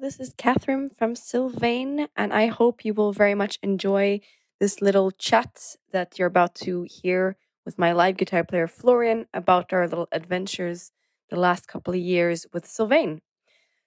[0.00, 4.20] This is Catherine from Sylvain, and I hope you will very much enjoy
[4.58, 9.74] this little chat that you're about to hear with my live guitar player Florian about
[9.74, 10.92] our little adventures
[11.28, 13.20] the last couple of years with Sylvain.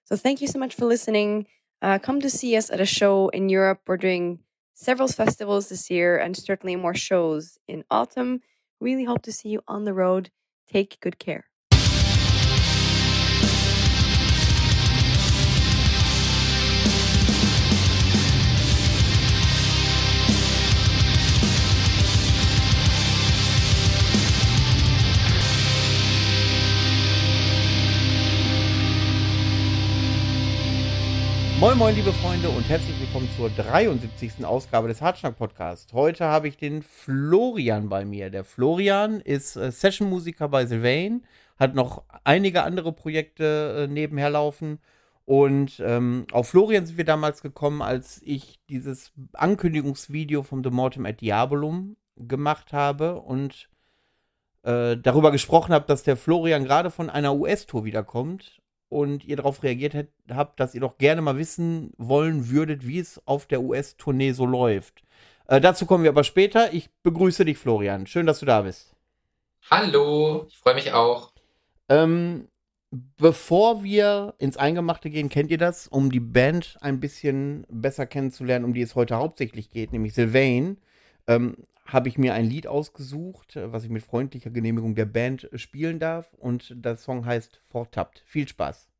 [0.04, 1.48] So, thank you so much for listening.
[1.82, 3.80] Uh, come to see us at a show in Europe.
[3.88, 4.38] We're doing
[4.72, 8.40] several festivals this year and certainly more shows in autumn.
[8.78, 10.30] Really hope to see you on the road.
[10.70, 11.46] Take good care.
[31.64, 34.44] Moin Moin liebe Freunde und herzlich willkommen zur 73.
[34.44, 35.94] Ausgabe des Hartschnack Podcast.
[35.94, 38.28] Heute habe ich den Florian bei mir.
[38.28, 41.24] Der Florian ist äh, Sessionmusiker bei Sylvain,
[41.58, 44.78] hat noch einige andere Projekte äh, nebenher laufen
[45.24, 51.06] und ähm, auf Florian sind wir damals gekommen, als ich dieses Ankündigungsvideo vom The Mortem
[51.06, 53.70] at Diabolum gemacht habe und
[54.64, 59.62] äh, darüber gesprochen habe, dass der Florian gerade von einer US-Tour wiederkommt und ihr darauf
[59.62, 64.32] reagiert habt, dass ihr doch gerne mal wissen wollen würdet, wie es auf der US-Tournee
[64.32, 65.02] so läuft.
[65.46, 66.72] Äh, dazu kommen wir aber später.
[66.72, 68.06] Ich begrüße dich, Florian.
[68.06, 68.94] Schön, dass du da bist.
[69.70, 71.32] Hallo, ich freue mich auch.
[71.88, 72.48] Ähm,
[73.16, 78.64] bevor wir ins Eingemachte gehen, kennt ihr das, um die Band ein bisschen besser kennenzulernen,
[78.64, 80.78] um die es heute hauptsächlich geht, nämlich Sylvain,
[81.26, 85.48] ähm, habe ich mir ein Lied ausgesucht, äh, was ich mit freundlicher Genehmigung der Band
[85.54, 86.32] spielen darf.
[86.34, 88.22] Und der Song heißt Vortappt.
[88.26, 88.90] Viel Spaß.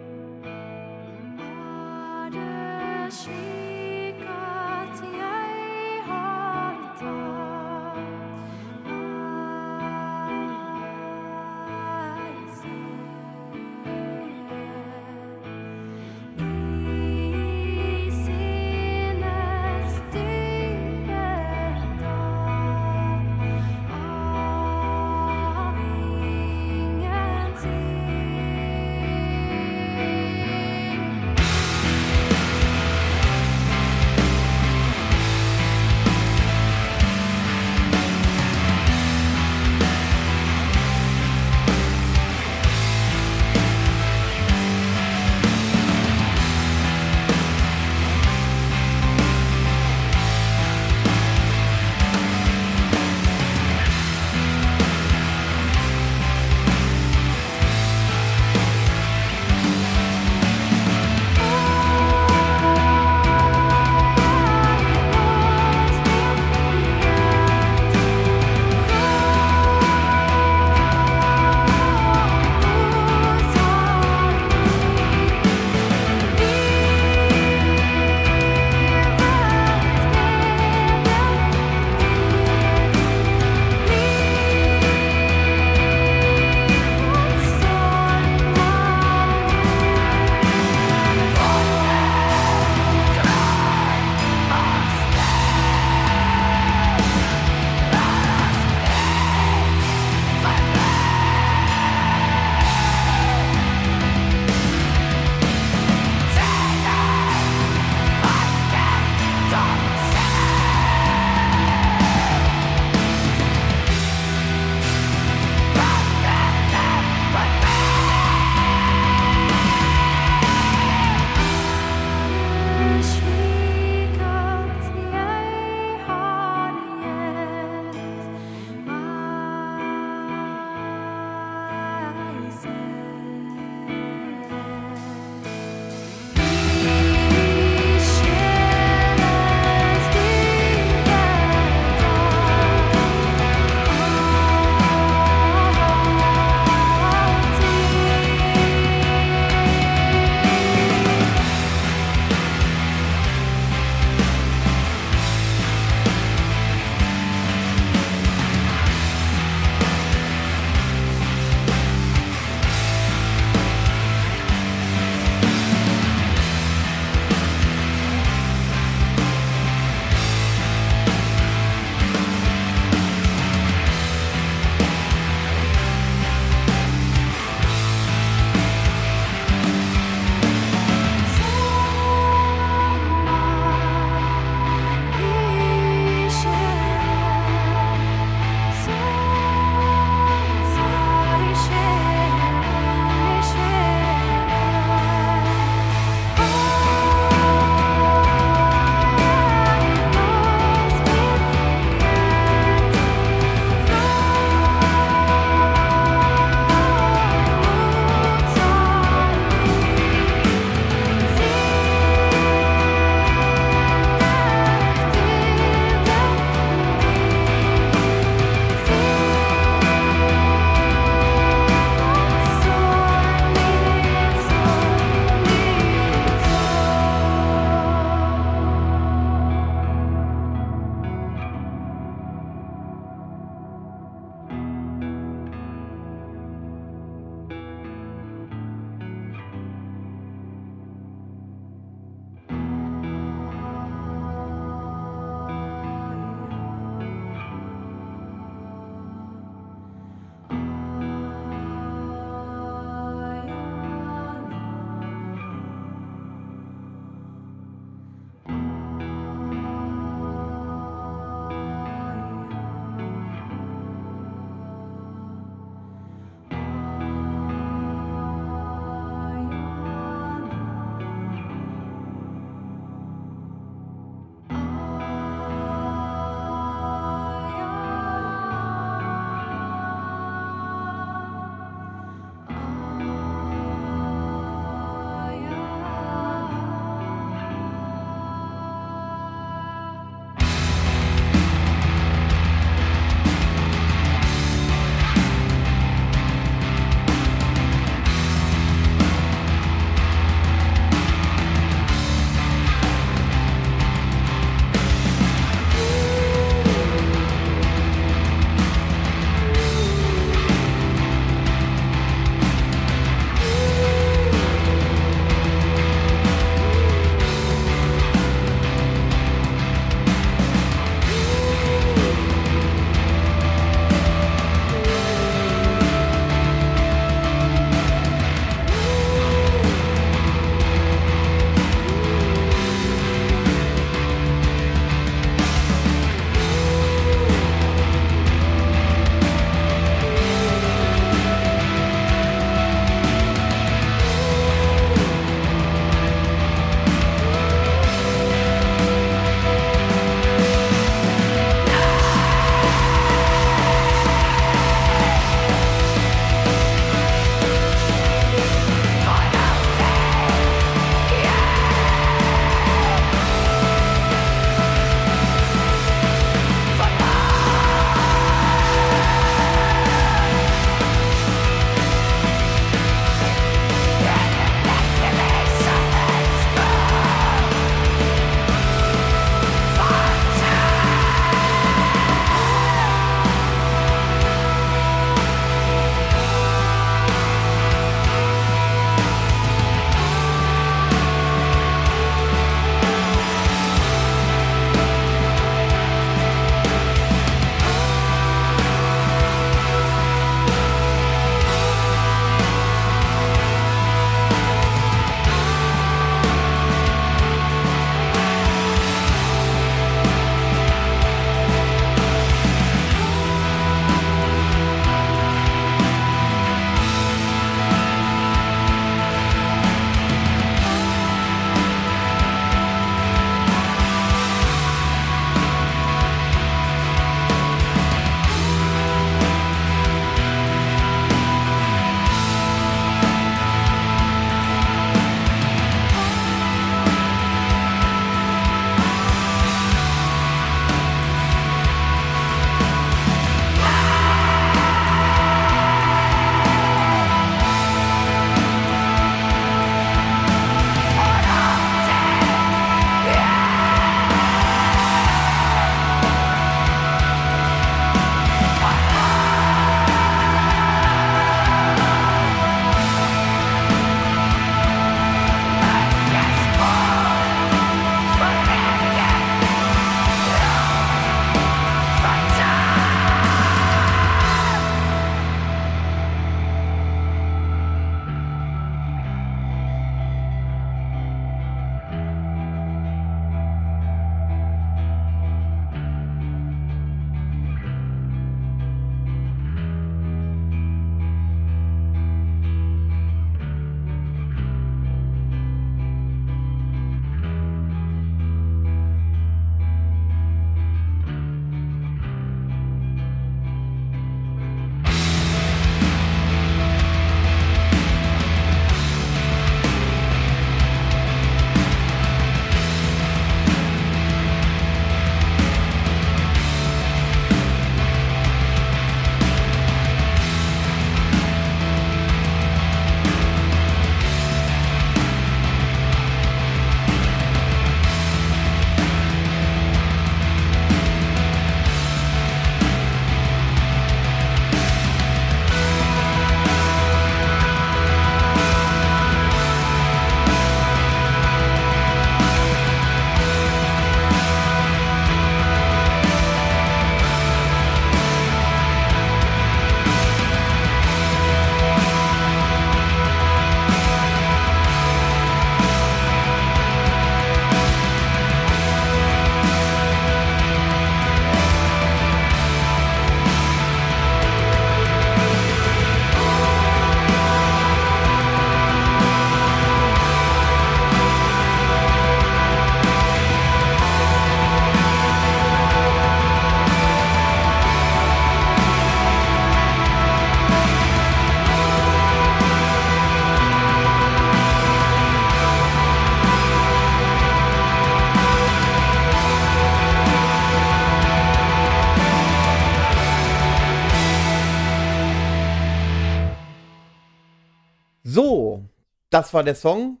[598.18, 598.68] So,
[599.10, 600.00] das war der Song.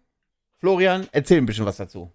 [0.56, 2.12] Florian, erzähl ein bisschen was dazu.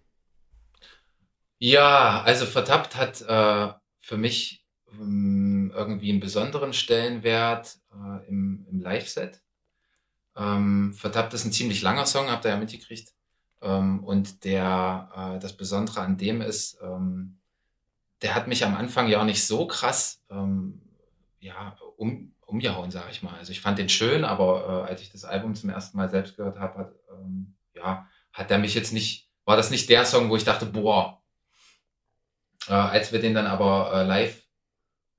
[1.59, 8.81] Ja, also Vertappt hat äh, für mich ähm, irgendwie einen besonderen Stellenwert äh, im, im
[8.81, 9.41] Live-Set.
[10.35, 13.13] Ähm, Vertappt ist ein ziemlich langer Song, habt ihr ja mitgekriegt.
[13.61, 17.39] Ähm, und der, äh, das Besondere an dem ist, ähm,
[18.21, 20.81] der hat mich am Anfang ja auch nicht so krass ähm,
[21.39, 23.35] ja, um, umgehauen, sag ich mal.
[23.35, 26.37] Also ich fand den schön, aber äh, als ich das Album zum ersten Mal selbst
[26.37, 30.29] gehört habe, hat, ähm, ja, hat er mich jetzt nicht, war das nicht der Song,
[30.29, 31.23] wo ich dachte, boah.
[32.67, 34.47] Äh, als wir den dann aber äh, live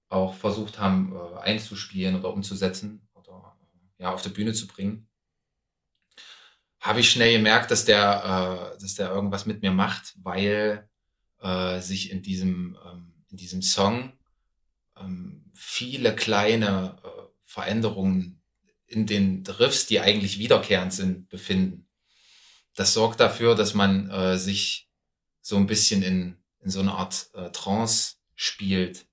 [0.08, 3.56] auch versucht haben äh, einzuspielen oder umzusetzen oder
[3.98, 5.08] äh, ja auf der Bühne zu bringen,
[6.78, 10.88] habe ich schnell gemerkt, dass der, äh, dass der irgendwas mit mir macht, weil
[11.40, 14.12] äh, sich in diesem, ähm, in diesem Song
[14.96, 17.13] ähm, viele kleine äh,
[17.54, 18.42] Veränderungen
[18.86, 21.88] in den Riffs, die eigentlich wiederkehrend sind, befinden.
[22.74, 24.90] Das sorgt dafür, dass man äh, sich
[25.40, 29.06] so ein bisschen in, in so eine Art äh, Trance spielt.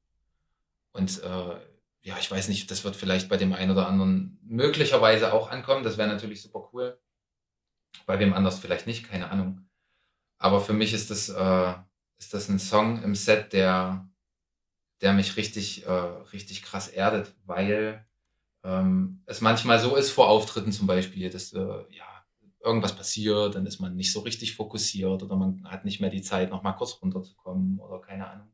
[0.92, 1.56] Und äh,
[2.02, 5.84] ja, ich weiß nicht, das wird vielleicht bei dem einen oder anderen möglicherweise auch ankommen.
[5.84, 7.00] Das wäre natürlich super cool.
[8.08, 9.70] Bei wem anders vielleicht nicht, keine Ahnung.
[10.40, 11.74] Aber für mich ist das, äh,
[12.18, 14.10] ist das ein Song im Set, der,
[15.02, 18.04] der mich richtig, äh, richtig krass erdet, weil
[18.64, 22.26] ähm, es manchmal so ist vor Auftritten zum Beispiel, dass äh, ja
[22.64, 26.22] irgendwas passiert, dann ist man nicht so richtig fokussiert oder man hat nicht mehr die
[26.22, 28.52] Zeit, noch mal kurz runterzukommen oder keine Ahnung.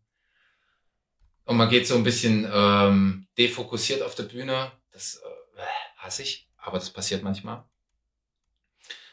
[1.44, 4.72] Und man geht so ein bisschen ähm, defokussiert auf der Bühne.
[4.92, 5.62] Das äh,
[5.98, 7.66] hasse ich, aber das passiert manchmal.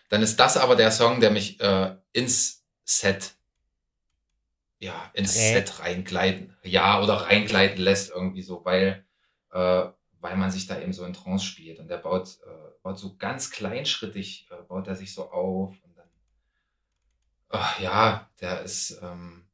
[0.09, 3.35] Dann ist das aber der Song, der mich äh, ins Set
[4.85, 5.55] ja, ins okay.
[5.55, 6.57] Set reingleiten.
[6.63, 9.05] Ja, oder reingleiten lässt irgendwie so, weil,
[9.53, 9.87] äh,
[10.25, 11.79] weil man sich da eben so in Trance spielt.
[11.79, 15.77] Und der baut, äh, baut so ganz kleinschrittig, äh, baut er sich so auf.
[15.85, 16.09] Und dann,
[17.51, 19.45] ach, ja, der ist, ähm,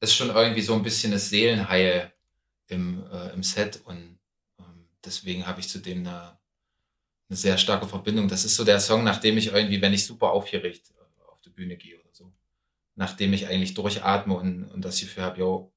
[0.00, 2.12] ist schon irgendwie so ein bisschen das Seelenheil
[2.66, 3.80] im, äh, im Set.
[3.84, 4.18] Und
[4.58, 6.36] ähm, deswegen habe ich zu dem eine,
[7.28, 8.26] eine sehr starke Verbindung.
[8.26, 11.50] Das ist so der Song, nachdem ich irgendwie, wenn ich super aufgeregt äh, auf die
[11.50, 11.96] Bühne gehe
[12.96, 15.72] nachdem ich eigentlich durchatme und, und das Gefühl habe, yo,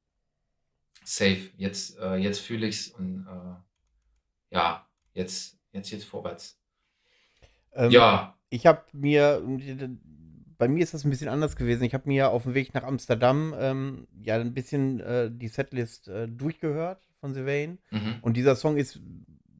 [1.03, 3.68] safe, jetzt, äh, jetzt fühle ich's und äh,
[4.49, 6.59] ja, jetzt, jetzt geht's vorwärts.
[7.73, 8.35] Ähm, ja.
[8.49, 9.43] Ich habe mir,
[10.57, 11.83] bei mir ist das ein bisschen anders gewesen.
[11.83, 16.07] Ich habe mir auf dem Weg nach Amsterdam ähm, ja ein bisschen äh, die Setlist
[16.07, 17.77] äh, durchgehört von Sylvain.
[17.91, 18.15] Mhm.
[18.21, 18.99] Und dieser Song ist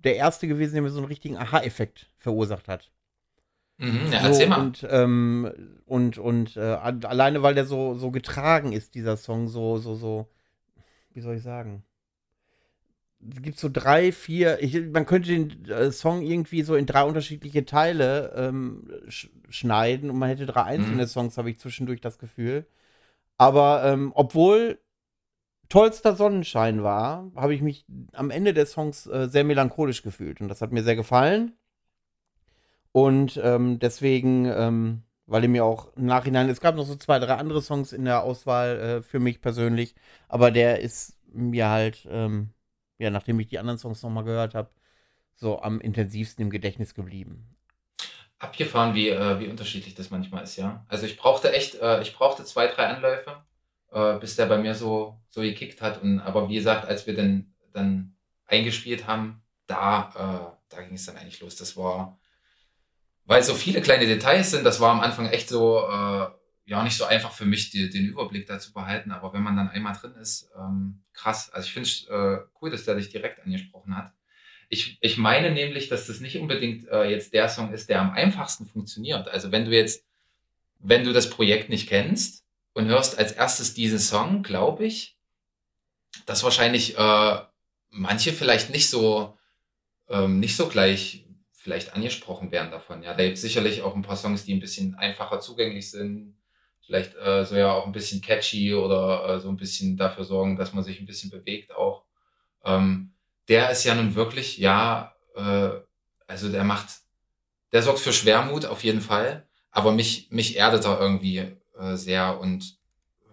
[0.03, 2.91] der erste gewesen, der mir so einen richtigen Aha-Effekt verursacht hat.
[3.77, 4.59] Mhm, ja, erzähl mal.
[4.59, 9.77] Und, ähm, und, und äh, alleine, weil der so, so getragen ist, dieser Song, so,
[9.77, 10.29] so, so,
[11.13, 11.83] wie soll ich sagen?
[13.27, 17.03] Es gibt so drei, vier, ich, man könnte den äh, Song irgendwie so in drei
[17.03, 21.07] unterschiedliche Teile ähm, sch schneiden und man hätte drei einzelne mhm.
[21.07, 22.67] Songs, habe ich zwischendurch das Gefühl.
[23.37, 24.79] Aber ähm, obwohl
[25.69, 30.49] tollster Sonnenschein war, habe ich mich am Ende des Songs äh, sehr melancholisch gefühlt und
[30.49, 31.53] das hat mir sehr gefallen.
[32.91, 37.19] Und ähm, deswegen, ähm, weil er mir auch im Nachhinein, es gab noch so zwei,
[37.19, 39.95] drei andere Songs in der Auswahl äh, für mich persönlich,
[40.27, 42.49] aber der ist mir halt, ähm,
[42.99, 44.69] ja, nachdem ich die anderen Songs nochmal gehört habe,
[45.35, 47.55] so am intensivsten im Gedächtnis geblieben.
[48.37, 50.85] Abgefahren, wie, äh, wie unterschiedlich das manchmal ist, ja.
[50.87, 53.43] Also ich brauchte echt, äh, ich brauchte zwei, drei Anläufe,
[53.91, 56.01] äh, bis der bei mir so, so gekickt hat.
[56.01, 61.05] Und aber wie gesagt, als wir dann, dann eingespielt haben, da, äh, da ging es
[61.05, 61.55] dann eigentlich los.
[61.55, 62.19] Das war,
[63.25, 65.87] weil so viele kleine Details sind, das war am Anfang echt so,
[66.69, 69.11] ja, nicht so einfach für mich, die, den Überblick da zu behalten.
[69.11, 71.49] Aber wenn man dann einmal drin ist, ähm, krass.
[71.49, 74.13] Also ich finde es äh, cool, dass der dich direkt angesprochen hat.
[74.69, 78.11] Ich, ich meine nämlich, dass das nicht unbedingt äh, jetzt der Song ist, der am
[78.11, 79.27] einfachsten funktioniert.
[79.29, 80.05] Also wenn du jetzt,
[80.77, 85.17] wenn du das Projekt nicht kennst und hörst als erstes diesen Song, glaube ich,
[86.27, 87.37] dass wahrscheinlich äh,
[87.89, 89.35] manche vielleicht nicht so,
[90.07, 93.01] ähm, nicht so gleich vielleicht angesprochen werden davon.
[93.01, 96.35] Ja, da gibt es sicherlich auch ein paar Songs, die ein bisschen einfacher zugänglich sind,
[96.89, 100.57] vielleicht äh, so ja auch ein bisschen catchy oder äh, so ein bisschen dafür sorgen,
[100.57, 102.03] dass man sich ein bisschen bewegt auch.
[102.65, 103.11] Ähm,
[103.47, 105.69] der ist ja nun wirklich, ja, äh,
[106.25, 106.87] also der macht,
[107.73, 112.39] der sorgt für Schwermut auf jeden Fall, aber mich, mich erdet er irgendwie äh, sehr
[112.39, 112.79] und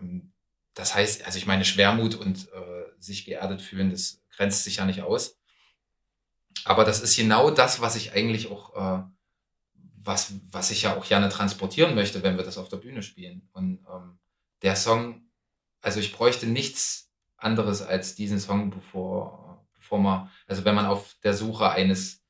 [0.03, 0.33] ähm,
[0.75, 4.85] das heißt, also ich meine, Schwermut und äh, sich geerdet fühlen, das grenzt sich ja
[4.85, 5.39] nicht aus.
[6.67, 9.03] Aber das ist genau das, was ich eigentlich auch, äh,
[10.07, 13.49] was, was ich ja auch gerne transportieren möchte, wenn wir das auf der Bühne spielen.
[13.53, 14.19] Und ähm,
[14.63, 15.29] der Song,
[15.81, 21.17] also ich bräuchte nichts anderes als diesen Song, bevor, bevor man, also wenn man auf
[21.23, 22.23] der Suche eines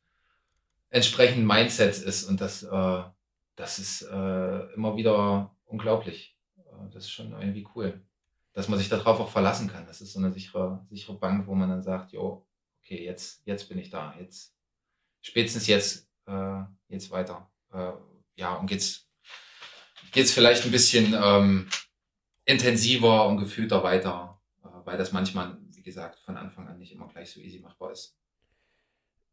[0.90, 3.02] entsprechenden Mindset ist und das, äh,
[3.56, 6.36] das ist äh, immer wieder unglaublich.
[6.56, 8.02] Äh, das ist schon irgendwie cool,
[8.52, 9.86] dass man sich darauf auch verlassen kann.
[9.86, 12.46] Das ist so eine sichere, sichere Bank, wo man dann sagt, jo,
[12.82, 14.54] okay, jetzt, jetzt bin ich da, jetzt
[15.20, 17.50] spätestens jetzt, äh, jetzt weiter.
[17.72, 17.92] Äh,
[18.36, 19.08] ja, und geht's,
[20.12, 21.68] geht's vielleicht ein bisschen ähm,
[22.44, 27.08] intensiver und gefühlter weiter, äh, weil das manchmal, wie gesagt, von Anfang an nicht immer
[27.08, 28.16] gleich so easy machbar ist.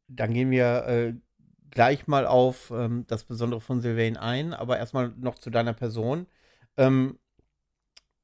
[0.07, 1.13] Dann gehen wir äh,
[1.71, 6.27] gleich mal auf ähm, das Besondere von Sylvain ein, aber erstmal noch zu deiner Person.
[6.77, 7.19] Ähm,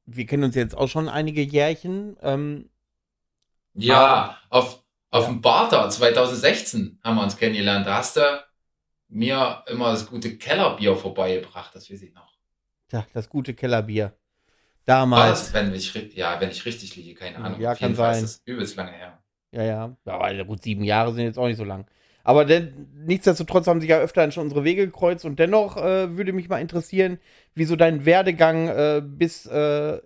[0.05, 2.17] wir kennen uns jetzt auch schon einige Jährchen.
[2.21, 2.69] Ähm,
[3.73, 5.29] ja, auf, auf ja.
[5.29, 7.87] dem Barter 2016 haben wir uns kennengelernt.
[7.87, 8.48] Da hast du
[9.09, 12.33] mir immer das gute Kellerbier vorbeigebracht, das weiß ich noch.
[12.91, 14.13] Ja, das gute Kellerbier.
[14.85, 15.41] Damals.
[15.41, 17.59] Was, wenn ich, ja, wenn ich richtig liege, keine Ahnung.
[17.59, 18.21] Ja, kann sein.
[18.21, 19.21] Das ist übelst lange her.
[19.51, 19.97] Ja, ja.
[20.05, 21.85] Aber gut, sieben Jahre sind jetzt auch nicht so lang.
[22.23, 26.33] Aber denn, nichtsdestotrotz haben sich ja öfter schon unsere Wege gekreuzt und dennoch äh, würde
[26.33, 27.19] mich mal interessieren,
[27.55, 29.99] wieso dein Werdegang äh, bis äh,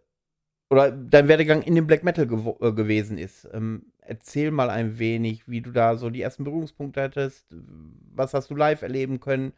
[0.70, 3.48] oder dein Werdegang in dem Black Metal gew äh, gewesen ist.
[3.54, 8.50] Ähm, erzähl mal ein wenig, wie du da so die ersten Berührungspunkte hattest, was hast
[8.50, 9.54] du live erleben können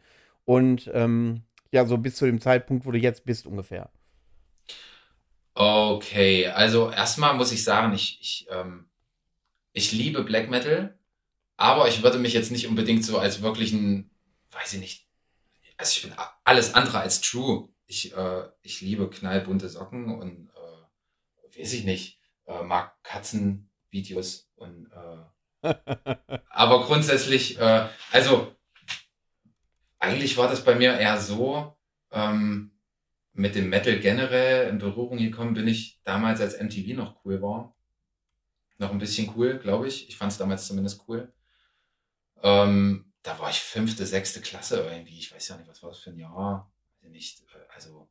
[0.45, 3.89] und ähm, ja, so bis zu dem Zeitpunkt, wo du jetzt bist ungefähr.
[5.53, 8.85] Okay, also erstmal muss ich sagen, ich, ich, ähm,
[9.73, 10.97] ich liebe Black Metal,
[11.57, 14.09] aber ich würde mich jetzt nicht unbedingt so als wirklichen,
[14.51, 15.05] weiß ich nicht,
[15.77, 17.69] also ich bin alles andere als true.
[17.87, 22.95] Ich, äh, ich liebe knallbunte Socken und äh, weiß ich nicht, äh, mag
[23.95, 25.25] Katzenvideos und äh,
[26.49, 28.55] aber grundsätzlich, äh, also
[29.97, 31.75] eigentlich war das bei mir eher so,
[32.11, 32.71] ähm,
[33.33, 37.75] mit dem Metal generell in Berührung gekommen bin ich damals, als MTV noch cool war.
[38.77, 40.07] Noch ein bisschen cool, glaube ich.
[40.07, 41.33] Ich fand es damals zumindest cool.
[42.43, 45.17] Ähm, da war ich fünfte, sechste Klasse irgendwie.
[45.17, 46.71] Ich weiß ja nicht, was war das für ein Jahr.
[47.01, 48.07] Nicht, äh, also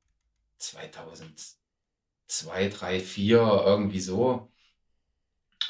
[0.58, 4.50] 2002, 3, 4, irgendwie so.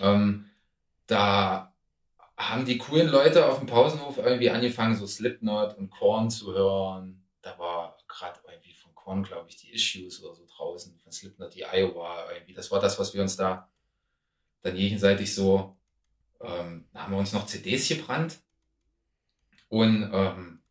[0.00, 0.46] Ähm,
[1.06, 1.74] da
[2.36, 7.24] haben die coolen Leute auf dem Pausenhof irgendwie angefangen, so Slipknot und Korn zu hören.
[7.42, 11.64] Da war gerade irgendwie Korn, glaube ich, die Issues oder so draußen von Slipknot, die
[11.64, 12.54] Iowa irgendwie.
[12.54, 13.68] Das war das, was wir uns da
[14.62, 15.76] dann gegenseitig so,
[16.40, 18.38] ähm, da haben wir uns noch CDs gebrannt
[19.68, 20.62] und ähm,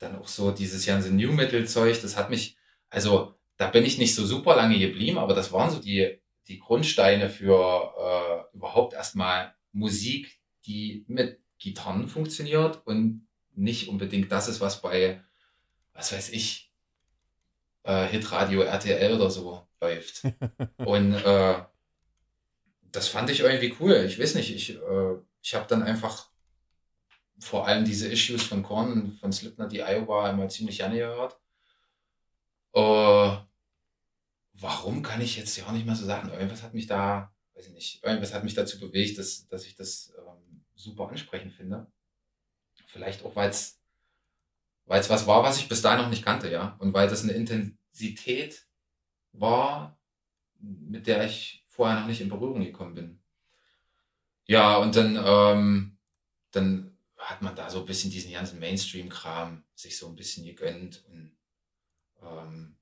[0.00, 2.56] dann auch so dieses ganze New Metal Zeug, das hat mich,
[2.90, 6.58] also da bin ich nicht so super lange geblieben, aber das waren so die, die
[6.58, 14.60] Grundsteine für äh, überhaupt erstmal Musik, die mit Gitarren funktioniert und nicht unbedingt das ist,
[14.60, 15.22] was bei,
[15.92, 16.72] was weiß ich,
[17.84, 20.22] äh, Hitradio RTL oder so läuft.
[20.78, 21.62] Und äh,
[22.92, 24.04] das fand ich irgendwie cool.
[24.06, 26.30] Ich weiß nicht, ich, äh, ich habe dann einfach
[27.38, 31.38] vor allem diese Issues von Korn, von Slipknot, die Iowa einmal ziemlich gerne gehört.
[32.74, 33.36] Äh,
[34.62, 36.30] warum kann ich jetzt ja auch nicht mehr so sagen?
[36.30, 39.74] Irgendwas hat mich da, weiß ich nicht, irgendwas hat mich dazu bewegt, dass, dass ich
[39.74, 41.90] das ähm, super ansprechend finde.
[42.86, 43.80] Vielleicht auch, weil es
[44.86, 46.76] was war, was ich bis dahin noch nicht kannte, ja.
[46.78, 48.66] Und weil das eine Intensität
[49.32, 49.98] war,
[50.58, 53.22] mit der ich vorher noch nicht in Berührung gekommen bin.
[54.44, 55.98] Ja, und dann, ähm,
[56.50, 61.04] dann hat man da so ein bisschen diesen ganzen Mainstream-Kram sich so ein bisschen gegönnt.
[61.08, 61.36] Und
[62.22, 62.76] ähm,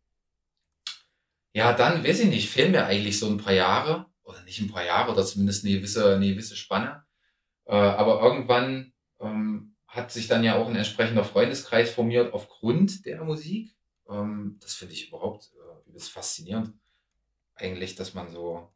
[1.53, 4.71] ja, dann, weiß ich nicht, fehlen mir eigentlich so ein paar Jahre, oder nicht ein
[4.71, 7.05] paar Jahre, oder zumindest eine gewisse, eine gewisse Spanne.
[7.67, 13.25] Äh, aber irgendwann ähm, hat sich dann ja auch ein entsprechender Freundeskreis formiert aufgrund der
[13.25, 13.75] Musik.
[14.09, 16.73] Ähm, das finde ich überhaupt äh, übelst faszinierend.
[17.55, 18.69] Eigentlich, dass man so,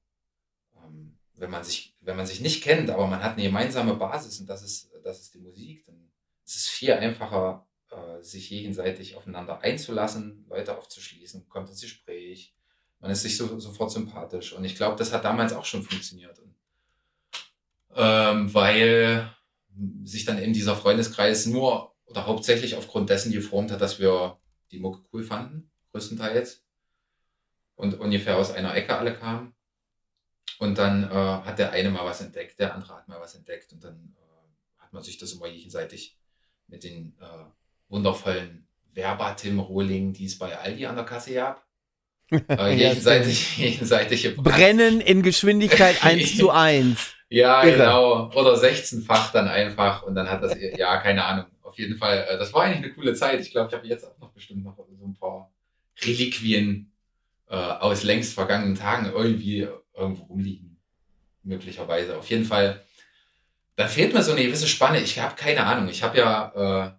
[0.77, 4.41] ähm, wenn man sich, wenn man sich nicht kennt, aber man hat eine gemeinsame Basis
[4.41, 6.11] und das ist, das ist die Musik, dann
[6.45, 12.55] ist es viel einfacher, äh, sich gegenseitig aufeinander einzulassen, Leute aufzuschließen, kommt ins Gespräch,
[13.05, 14.55] man ist sich so, sofort sympathisch.
[14.55, 16.39] Und ich glaube, das hat damals auch schon funktioniert.
[16.39, 16.55] Und,
[17.97, 19.31] ähm, weil
[20.05, 24.39] sich dann eben dieser Freundeskreis nur oder hauptsächlich aufgrund dessen geformt hat, dass wir
[24.71, 26.65] die Mucke cool fanden, größtenteils.
[27.75, 29.55] Und ungefähr aus einer Ecke alle kamen.
[30.59, 33.71] Und dann äh, hat der eine mal was entdeckt, der andere hat mal was entdeckt.
[33.75, 36.17] Und dann äh, hat man sich das immer gegenseitig
[36.69, 37.45] mit den äh,
[37.89, 41.67] wundervollen Verbatim-Rohling, die es bei Aldi an der Kasse gab.
[42.31, 47.15] Gegenseitig, gegenseitig Brennen in Geschwindigkeit 1 zu 1.
[47.29, 47.77] Ja, Irre.
[47.77, 48.31] genau.
[48.33, 51.47] Oder 16-fach dann einfach und dann hat das, ja, keine Ahnung.
[51.63, 53.41] Auf jeden Fall, äh, das war eigentlich eine coole Zeit.
[53.41, 55.51] Ich glaube, ich habe jetzt auch noch bestimmt noch so ein paar
[56.03, 56.93] Reliquien
[57.49, 60.77] äh, aus längst vergangenen Tagen irgendwie irgendwo rumliegen.
[61.43, 62.17] Möglicherweise.
[62.17, 62.85] Auf jeden Fall
[63.77, 65.01] da fehlt mir so eine gewisse Spanne.
[65.01, 65.89] Ich habe keine Ahnung.
[65.89, 66.93] Ich habe ja, äh,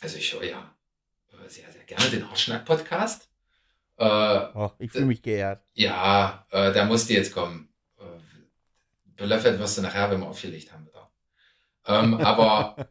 [0.00, 0.76] also ich höre ja
[1.30, 3.28] äh, sehr, sehr gerne den Arschnack-Podcast.
[4.02, 5.62] Äh, oh, ich fühle mich geehrt.
[5.74, 7.68] Ja, äh, der musste jetzt kommen.
[7.98, 8.02] Äh,
[9.16, 10.82] belöffelt wirst du nachher, wenn wir aufgelegt haben.
[11.86, 12.88] Ähm, aber,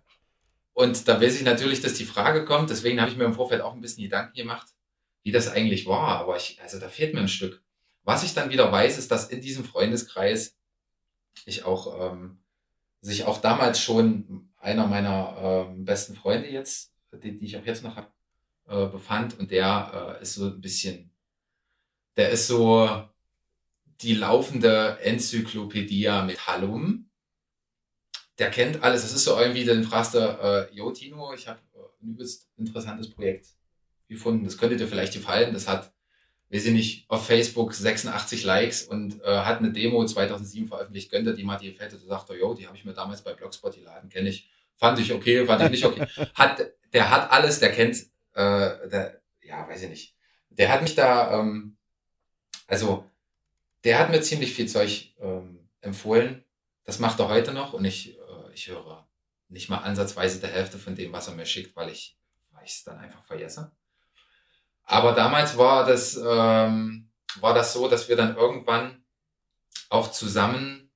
[0.73, 2.69] und da weiß ich natürlich, dass die Frage kommt.
[2.69, 4.67] Deswegen habe ich mir im Vorfeld auch ein bisschen Gedanken gemacht,
[5.23, 6.19] wie das eigentlich war.
[6.19, 7.61] Aber ich, also da fehlt mir ein Stück.
[8.03, 10.57] Was ich dann wieder weiß, ist, dass in diesem Freundeskreis
[11.45, 12.39] ich auch ähm,
[13.01, 17.83] sich auch damals schon einer meiner ähm, besten Freunde jetzt, die, die ich auch jetzt
[17.83, 18.07] noch habe,
[18.71, 21.11] äh, befand und der äh, ist so ein bisschen,
[22.17, 23.07] der ist so
[24.01, 27.09] die laufende Enzyklopädie mit Hallum.
[28.39, 29.03] Der kennt alles.
[29.03, 32.49] Das ist so irgendwie, dann fragst du, äh, Jo Tino, ich habe äh, ein übelst
[32.57, 33.49] interessantes Projekt
[34.07, 34.45] gefunden.
[34.45, 35.53] Das könnte dir vielleicht gefallen.
[35.53, 35.93] Das hat
[36.51, 41.27] weiß ich nicht, auf Facebook 86 Likes und äh, hat eine Demo 2007 veröffentlicht, gönnt
[41.27, 43.33] er die mal, die gefällt, und sagt er, yo, die habe ich mir damals bei
[43.33, 46.05] Blogspot geladen, kenne ich, fand ich okay, fand ich nicht okay.
[46.35, 50.15] Hat, der hat alles, der kennt, äh, der, ja, weiß ich nicht.
[50.49, 51.77] Der hat mich da, ähm,
[52.67, 53.09] also,
[53.83, 56.43] der hat mir ziemlich viel Zeug ähm, empfohlen.
[56.83, 59.07] Das macht er heute noch und ich, äh, ich höre
[59.49, 62.17] nicht mal ansatzweise der Hälfte von dem, was er mir schickt, weil ich
[62.63, 63.71] es dann einfach vergesse.
[64.83, 69.03] Aber damals war das, ähm, war das so, dass wir dann irgendwann
[69.89, 70.91] auch zusammen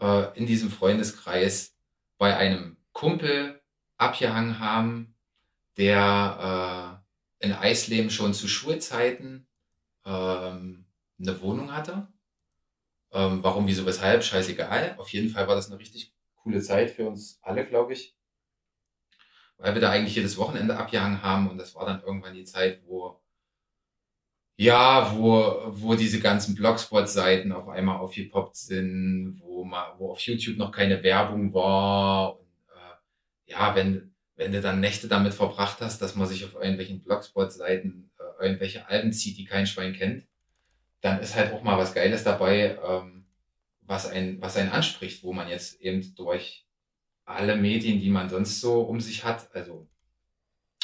[0.00, 1.76] äh, in diesem Freundeskreis
[2.18, 3.60] bei einem Kumpel
[3.96, 5.13] abgehangen haben,
[5.76, 7.00] der
[7.40, 9.46] äh, in Eisleben schon zu Schulzeiten
[10.04, 10.86] ähm,
[11.18, 12.08] eine Wohnung hatte.
[13.12, 14.96] Ähm, warum, wieso, weshalb, scheißegal.
[14.98, 18.16] Auf jeden Fall war das eine richtig coole Zeit für uns alle, glaube ich.
[19.56, 22.82] Weil wir da eigentlich jedes Wochenende abgehangen haben und das war dann irgendwann die Zeit,
[22.86, 23.20] wo
[24.56, 30.58] ja, wo, wo diese ganzen Blogspot-Seiten auf einmal aufgepoppt sind, wo, mal, wo auf YouTube
[30.58, 32.38] noch keine Werbung war.
[32.38, 36.54] Und, äh, ja, wenn, wenn du dann Nächte damit verbracht hast, dass man sich auf
[36.54, 40.26] irgendwelchen Blogspot-Seiten äh, irgendwelche Alben zieht, die kein Schwein kennt,
[41.00, 43.26] dann ist halt auch mal was Geiles dabei, ähm,
[43.82, 46.66] was ein was einen anspricht, wo man jetzt eben durch
[47.24, 49.88] alle Medien, die man sonst so um sich hat, also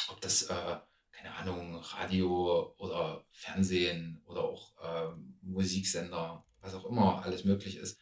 [0.09, 0.77] ob das äh,
[1.21, 5.11] keine Ahnung, Radio oder Fernsehen oder auch äh,
[5.41, 7.99] Musiksender, was auch immer alles möglich ist,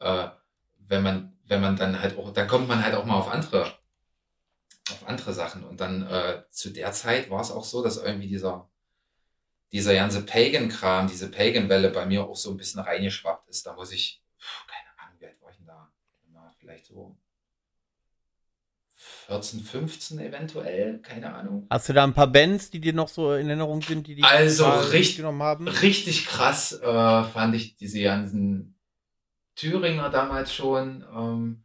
[0.00, 0.28] äh,
[0.76, 3.78] wenn man, wenn man dann halt auch, dann kommt man halt auch mal auf andere,
[4.92, 5.64] auf andere Sachen.
[5.64, 8.68] Und dann äh, zu der Zeit war es auch so, dass irgendwie dieser,
[9.72, 13.66] dieser ganze Pagan-Kram, diese Pagan-Welle bei mir auch so ein bisschen reingeschwappt ist.
[13.66, 14.22] Da muss ich,
[14.66, 15.92] keine Ahnung, wie alt war ich denn da?
[16.58, 17.16] Vielleicht so
[19.30, 21.66] 14, 15 eventuell, keine Ahnung.
[21.70, 24.24] Hast du da ein paar Bands, die dir noch so in Erinnerung sind, die die
[24.24, 25.68] also richtig, genommen haben?
[25.68, 28.76] Richtig krass äh, fand ich diese ganzen
[29.54, 31.04] Thüringer damals schon.
[31.14, 31.64] Ähm,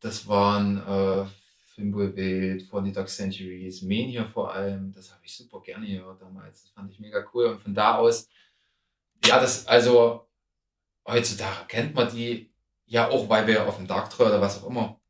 [0.00, 1.26] das waren äh,
[1.74, 4.92] Fimbulwild, For the Dark Centuries, Mania vor allem.
[4.92, 6.62] Das habe ich super gerne gehört damals.
[6.62, 7.46] Das fand ich mega cool.
[7.46, 8.28] Und von da aus,
[9.24, 10.28] ja, das, also
[11.06, 12.52] heutzutage kennt man die
[12.86, 15.02] ja auch, weil wir auf dem Dark Trail oder was auch immer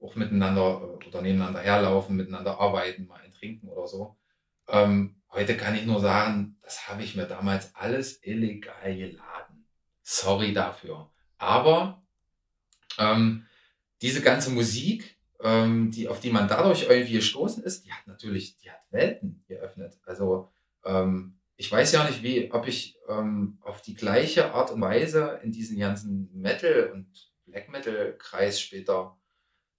[0.00, 4.16] auch miteinander äh, oder nebeneinander herlaufen, miteinander arbeiten, mal ein Trinken oder so.
[4.68, 9.66] Ähm, heute kann ich nur sagen, das habe ich mir damals alles illegal geladen.
[10.02, 11.10] Sorry dafür.
[11.38, 12.02] Aber
[12.98, 13.46] ähm,
[14.02, 18.58] diese ganze Musik, ähm, die, auf die man dadurch irgendwie gestoßen ist, die hat natürlich,
[18.58, 19.98] die hat Welten geöffnet.
[20.04, 20.52] Also
[20.84, 25.40] ähm, ich weiß ja nicht, wie, ob ich ähm, auf die gleiche Art und Weise
[25.42, 27.06] in diesen ganzen Metal- und
[27.44, 29.16] Black Metal-Kreis später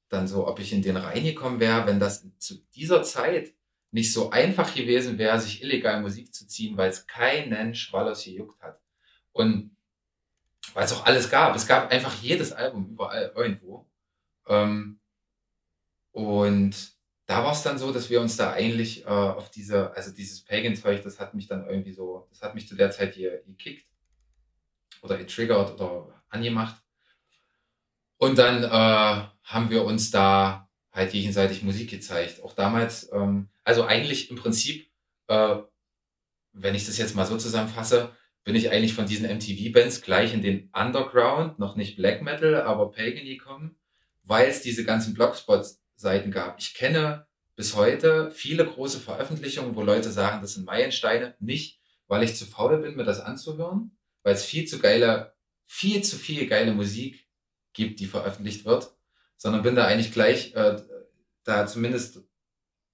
[0.10, 3.54] dann so, ob ich in den reingekommen wäre, wenn das zu dieser Zeit
[3.92, 8.62] nicht so einfach gewesen wäre, sich illegal Musik zu ziehen, weil es keinen Schwallers gejuckt
[8.62, 8.80] hat.
[9.32, 9.76] Und
[10.74, 11.56] weil es auch alles gab.
[11.56, 13.90] Es gab einfach jedes Album überall irgendwo.
[14.48, 15.01] Ähm,
[16.12, 16.94] und
[17.26, 20.44] da war es dann so, dass wir uns da eigentlich äh, auf diese, also dieses
[20.44, 23.86] Pagan-Zeug, das hat mich dann irgendwie so, das hat mich zu der Zeit hier gekickt
[25.02, 26.76] oder getriggert oder angemacht.
[28.18, 32.44] Und dann äh, haben wir uns da halt gegenseitig Musik gezeigt.
[32.44, 34.92] Auch damals, ähm, also eigentlich im Prinzip,
[35.28, 35.58] äh,
[36.54, 40.42] wenn ich das jetzt mal so zusammenfasse, bin ich eigentlich von diesen MTV-Bands gleich in
[40.42, 43.78] den Underground, noch nicht Black Metal, aber Pagan gekommen,
[44.24, 45.14] weil es diese ganzen
[46.02, 46.60] Blogspot-Seiten gab.
[46.60, 52.24] Ich kenne bis heute viele große Veröffentlichungen, wo Leute sagen, das sind Meilensteine, nicht, weil
[52.24, 55.34] ich zu faul bin, mir das anzuhören, weil es viel zu geile,
[55.66, 57.28] viel zu viel geile Musik
[57.74, 58.94] gibt, die veröffentlicht wird,
[59.38, 60.82] sondern bin da eigentlich gleich äh,
[61.44, 62.22] da zumindest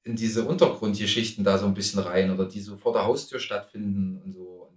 [0.04, 4.22] in diese Untergrundgeschichten da so ein bisschen rein oder die so vor der Haustür stattfinden
[4.22, 4.72] und so.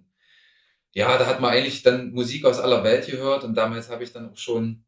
[0.93, 4.13] Ja, da hat man eigentlich dann Musik aus aller Welt gehört und damals habe ich
[4.13, 4.85] dann auch schon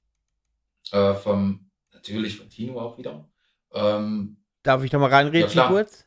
[0.90, 3.31] Äh, vom, natürlich von Tino auch wieder.
[3.74, 6.06] Ähm, Darf ich da mal reinreden Ja, kurz?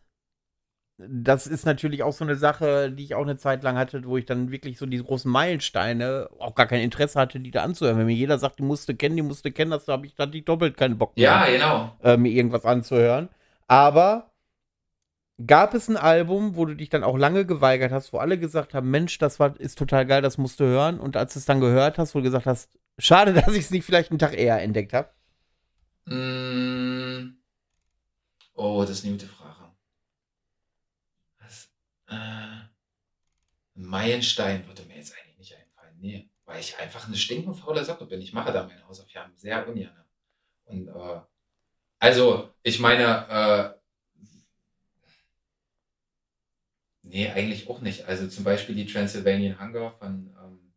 [0.97, 4.15] Das ist natürlich auch so eine Sache, die ich auch eine Zeit lang hatte, wo
[4.15, 7.97] ich dann wirklich so diese großen Meilensteine auch gar kein Interesse hatte, die da anzuhören.
[7.97, 10.45] Wenn mir jeder sagt, die musste kennen, die musste kennen, das habe ich dann ich
[10.45, 11.97] doppelt keinen Bock mehr, ja, genau.
[12.01, 13.28] äh, mir irgendwas anzuhören.
[13.67, 14.32] Aber
[15.45, 18.73] gab es ein Album, wo du dich dann auch lange geweigert hast, wo alle gesagt
[18.73, 20.99] haben, Mensch, das war, ist total geil, das musst du hören.
[20.99, 23.71] Und als du es dann gehört hast, wo du gesagt hast, schade, dass ich es
[23.71, 25.10] nicht vielleicht einen Tag eher entdeckt habe.
[26.06, 27.36] Mm.
[28.56, 29.72] Oh, das ist eine gute Frage.
[31.39, 31.70] Was?
[32.08, 32.70] Äh, ein
[33.76, 35.98] Meilenstein würde mir jetzt eigentlich nicht einfallen.
[36.00, 38.22] Nee, weil ich einfach eine stinkend faule Socke bin.
[38.22, 40.06] Ich mache da meine Hausaufgaben sehr ungern.
[40.65, 41.22] Und äh,
[42.00, 43.80] also, ich meine, äh,
[47.04, 48.06] nee, eigentlich auch nicht.
[48.06, 50.74] Also zum Beispiel die Transylvanian Hunger von, ähm,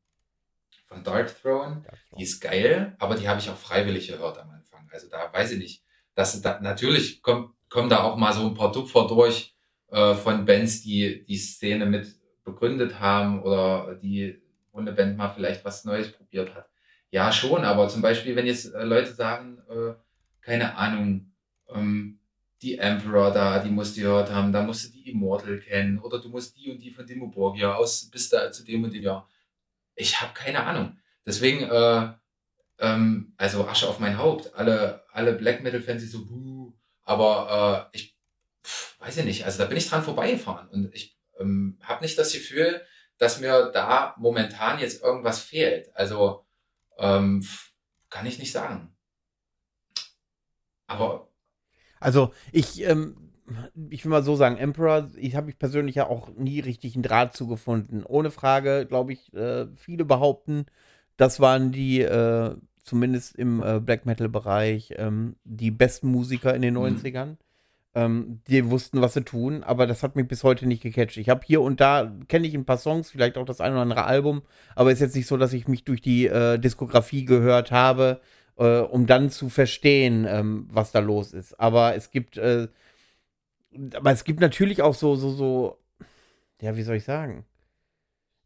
[0.86, 1.84] von Dark Throne.
[2.16, 4.88] Die ist geil, aber die habe ich auch freiwillig gehört am Anfang.
[4.90, 5.84] Also da weiß ich nicht.
[6.14, 9.54] Das, da, natürlich kommt, kommen da auch mal so ein paar Tupfer durch
[9.90, 14.40] äh, von Bands, die die Szene mit begründet haben oder die,
[14.72, 16.68] wo eine Band mal vielleicht was Neues probiert hat.
[17.10, 19.94] Ja, schon, aber zum Beispiel, wenn jetzt äh, Leute sagen, äh,
[20.40, 21.32] keine Ahnung,
[21.72, 22.18] ähm,
[22.60, 26.18] die Emperor da, die musst du gehört haben, da musst du die Immortal kennen oder
[26.18, 29.02] du musst die und die von Dimo Borgia aus, bis da zu dem und dem
[29.02, 29.28] Jahr.
[29.94, 30.96] Ich habe keine Ahnung.
[31.24, 32.12] Deswegen, äh,
[32.80, 34.54] ähm, also Asche auf mein Haupt.
[34.54, 36.72] Alle, alle Black Metal-Fans, die so, buh,
[37.08, 38.16] aber äh, ich
[38.64, 42.18] pff, weiß ja nicht, also da bin ich dran vorbeigefahren und ich ähm, habe nicht
[42.18, 42.82] das Gefühl,
[43.18, 45.94] dass mir da momentan jetzt irgendwas fehlt.
[45.96, 46.46] Also
[46.98, 47.46] ähm,
[48.10, 48.94] kann ich nicht sagen.
[50.86, 51.28] Aber
[52.00, 53.32] Also ich, ähm,
[53.90, 57.02] ich will mal so sagen, Emperor, ich habe ich persönlich ja auch nie richtig einen
[57.02, 58.04] Draht zugefunden.
[58.04, 60.66] Ohne Frage, glaube ich, äh, viele behaupten,
[61.16, 62.56] das waren die, äh,
[62.88, 66.80] zumindest im äh, Black Metal-Bereich, ähm, die besten Musiker in den Mhm.
[66.80, 67.36] 90ern.
[67.94, 71.16] Ähm, die wussten, was sie tun, aber das hat mich bis heute nicht gecatcht.
[71.16, 73.80] Ich habe hier und da, kenne ich ein paar Songs, vielleicht auch das ein oder
[73.80, 74.42] andere Album,
[74.76, 78.20] aber ist jetzt nicht so, dass ich mich durch die äh, Diskografie gehört habe,
[78.56, 81.58] äh, um dann zu verstehen, ähm, was da los ist.
[81.58, 82.68] Aber es gibt, äh,
[83.94, 85.78] aber es gibt natürlich auch so, so, so,
[86.60, 87.44] ja, wie soll ich sagen?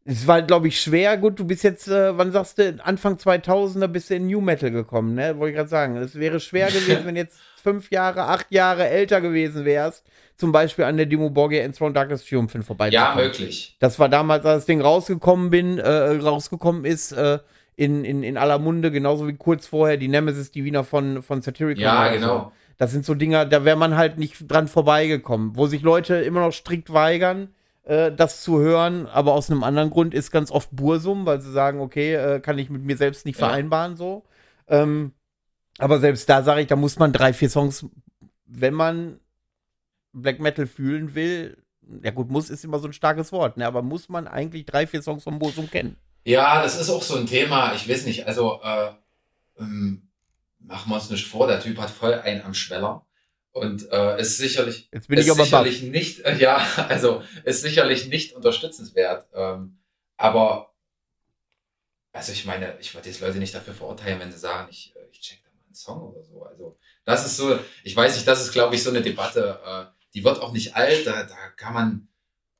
[0.05, 1.15] Es war, glaube ich, schwer.
[1.17, 4.69] Gut, du bist jetzt, äh, wann sagst du, Anfang 2000er bist du in New Metal
[4.69, 5.37] gekommen, ne?
[5.37, 5.95] Wollte ich gerade sagen.
[5.95, 10.85] Es wäre schwer gewesen, wenn jetzt fünf Jahre, acht Jahre älter gewesen wärst, zum Beispiel
[10.85, 13.17] an der Demo Borgia Enthroned Darkness Triumphin vorbeizukommen.
[13.17, 13.77] ja, möglich.
[13.79, 17.39] Das war damals, als das Ding rausgekommen bin, äh, rausgekommen ist, äh,
[17.75, 21.41] in, in, in aller Munde, genauso wie kurz vorher die Nemesis, die Wiener von, von
[21.41, 21.81] Satyricon.
[21.81, 22.19] Ja, so.
[22.19, 22.51] genau.
[22.77, 26.41] Das sind so Dinger, da wäre man halt nicht dran vorbeigekommen, wo sich Leute immer
[26.41, 27.49] noch strikt weigern,
[27.85, 31.81] das zu hören, aber aus einem anderen Grund ist ganz oft Bursum, weil sie sagen,
[31.81, 33.47] okay, äh, kann ich mit mir selbst nicht Ja.
[33.47, 34.23] vereinbaren, so.
[34.67, 35.11] Ähm,
[35.79, 37.85] aber selbst da sage ich, da muss man drei, vier Songs,
[38.45, 39.19] wenn man
[40.13, 41.57] Black Metal fühlen will,
[42.01, 44.87] ja gut, muss ist immer so ein starkes Wort, ne, aber muss man eigentlich drei,
[44.87, 45.97] vier Songs von Bursum kennen?
[46.25, 47.73] Ja, das ist auch so ein Thema.
[47.73, 48.91] Ich weiß nicht, also äh,
[49.59, 50.07] ähm,
[50.59, 53.05] machen wir uns nicht vor, der Typ hat voll einen am Schweller
[53.53, 55.45] und äh, ist sicherlich Jetzt bin ich ist baff.
[55.45, 56.57] sicherlich nicht, äh, ja,
[56.89, 59.27] also ist sicherlich nicht unterstützenswert.
[59.33, 59.79] Ähm,
[60.17, 60.73] aber
[62.11, 64.99] also ich meine, ich würde jetzt Leute nicht dafür verurteilen, wenn sie sagen, ich, äh,
[65.11, 66.43] ich check da mal einen Song oder so.
[66.43, 69.85] Also das ist so, ich weiß nicht, das ist, glaube ich, so eine Debatte, äh,
[70.13, 72.07] die wird auch nicht alt, da, da kann man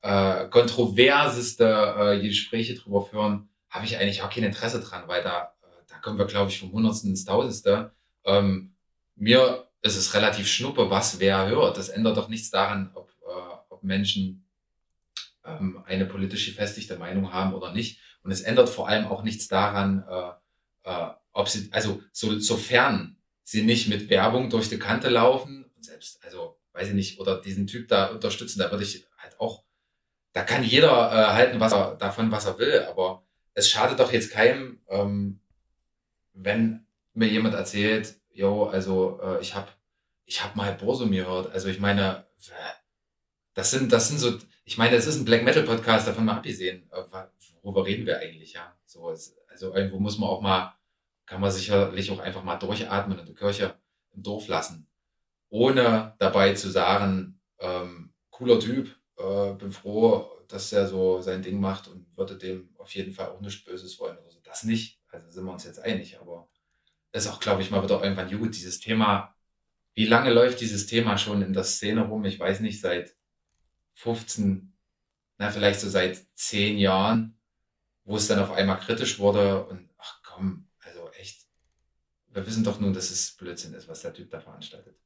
[0.02, 1.66] äh, kontroverseste
[1.98, 5.98] äh, Gespräche drüber führen, habe ich eigentlich auch kein Interesse dran, weil da, äh, da
[6.00, 7.94] kommen wir, glaube ich, vom Hundertsten ins Tausendste.
[8.26, 8.76] Ähm,
[9.16, 11.78] mir ist es relativ schnuppe, was wer hört.
[11.78, 14.48] Das ändert doch nichts daran, ob, äh, ob Menschen
[15.46, 18.00] ähm, eine politisch gefestigte Meinung haben oder nicht.
[18.24, 23.18] Und es ändert vor allem auch nichts daran, äh, äh, ob sie, also so, sofern
[23.44, 27.68] sie nicht mit Werbung durch die Kante laufen selbst, also weiß ich nicht, oder diesen
[27.68, 29.64] Typ da unterstützen, da würde ich halt auch,
[30.32, 34.12] da kann jeder äh, halten, was er davon, was er will, aber es schadet doch
[34.12, 35.40] jetzt keinem, ähm,
[36.34, 39.70] wenn mir jemand erzählt, yo, also äh, ich habe
[40.26, 41.52] ich hab mal Borsum gehört.
[41.52, 42.26] Also ich meine,
[43.54, 46.38] das sind, das sind so, ich meine, es ist ein Black Metal Podcast, davon mal
[46.38, 46.90] abgesehen.
[46.92, 47.04] Äh,
[47.62, 48.76] Worüber reden wir eigentlich, ja?
[48.86, 50.76] So, also irgendwo muss man auch mal,
[51.26, 53.76] kann man sicherlich auch einfach mal durchatmen und die Kirche
[54.14, 54.88] im Dorf lassen.
[55.50, 61.60] Ohne dabei zu sagen, ähm, cooler Typ, äh, bin froh, dass er so sein Ding
[61.60, 64.40] macht und würde dem auf jeden Fall auch nichts Böses wollen oder so.
[64.44, 65.00] Das nicht.
[65.10, 66.50] Also sind wir uns jetzt einig, aber
[67.14, 69.36] ist auch, glaube ich, mal wieder irgendwann gut, dieses Thema.
[69.94, 72.26] Wie lange läuft dieses Thema schon in der Szene rum?
[72.26, 73.16] Ich weiß nicht, seit
[73.94, 74.74] 15,
[75.38, 77.40] na, vielleicht so seit 10 Jahren,
[78.04, 81.46] wo es dann auf einmal kritisch wurde und ach komm, also echt,
[82.32, 84.98] wir wissen doch nun, dass es Blödsinn ist, was der Typ da veranstaltet.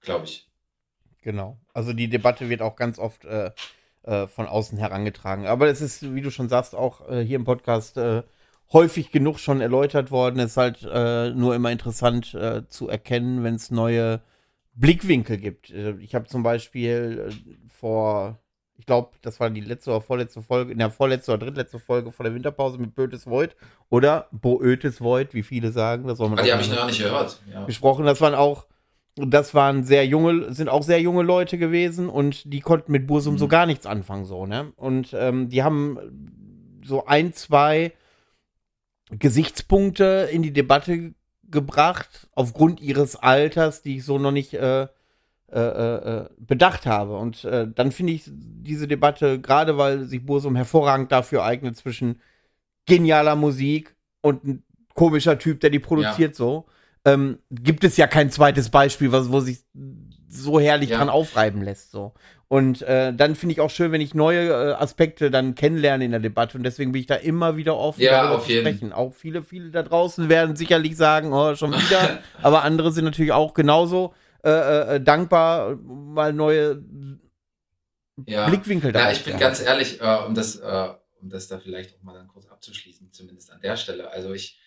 [0.00, 0.50] Glaube ich.
[1.20, 1.60] Genau.
[1.74, 3.50] Also die Debatte wird auch ganz oft äh,
[4.04, 5.46] äh, von außen herangetragen.
[5.46, 8.22] Aber es ist, wie du schon sagst, auch äh, hier im Podcast äh,
[8.72, 10.38] häufig genug schon erläutert worden.
[10.40, 14.20] Es ist halt äh, nur immer interessant äh, zu erkennen, wenn es neue
[14.74, 15.70] Blickwinkel gibt.
[15.70, 17.30] ich habe zum Beispiel
[17.68, 18.38] vor
[18.78, 22.12] ich glaube, das war die letzte oder vorletzte Folge, in der vorletzte oder drittletzte Folge
[22.12, 23.56] vor der Winterpause mit Bötes Void
[23.88, 26.06] oder Boötes Void, wie viele sagen.
[26.06, 27.40] Das soll man ah, die habe ich noch nicht gehört.
[27.52, 27.64] Ja.
[27.64, 28.04] Gesprochen.
[28.04, 28.66] Das waren auch,
[29.16, 33.34] das waren sehr junge, sind auch sehr junge Leute gewesen und die konnten mit Bursum
[33.34, 33.38] mhm.
[33.38, 34.72] so gar nichts anfangen, so, ne?
[34.76, 35.98] Und ähm, die haben
[36.84, 37.92] so ein, zwei
[39.10, 44.88] Gesichtspunkte in die Debatte gebracht, aufgrund ihres Alters, die ich so noch nicht äh,
[45.48, 47.16] äh, äh, äh, bedacht habe.
[47.16, 52.20] Und äh, dann finde ich diese Debatte, gerade weil sich Bursum hervorragend dafür eignet, zwischen
[52.84, 56.36] genialer Musik und ein komischer Typ, der die produziert, ja.
[56.36, 56.66] so,
[57.04, 59.60] ähm, gibt es ja kein zweites Beispiel, was, wo sich
[60.28, 60.98] so herrlich ja.
[60.98, 61.92] dran aufreiben lässt.
[61.92, 62.14] So.
[62.48, 66.12] Und äh, dann finde ich auch schön, wenn ich neue äh, Aspekte dann kennenlerne in
[66.12, 66.56] der Debatte.
[66.56, 68.92] Und deswegen bin ich da immer wieder offen, ja, darüber zu sprechen.
[68.92, 72.20] Auch viele, viele da draußen werden sicherlich sagen, oh, schon wieder.
[72.42, 76.80] aber andere sind natürlich auch genauso äh, äh, äh, dankbar, mal neue
[78.26, 78.48] ja.
[78.48, 79.00] Blickwinkel da.
[79.00, 82.28] Ja, ich bin ganz ehrlich, äh, um das, um das da vielleicht auch mal dann
[82.28, 84.08] kurz abzuschließen, zumindest an der Stelle.
[84.12, 84.60] Also ich,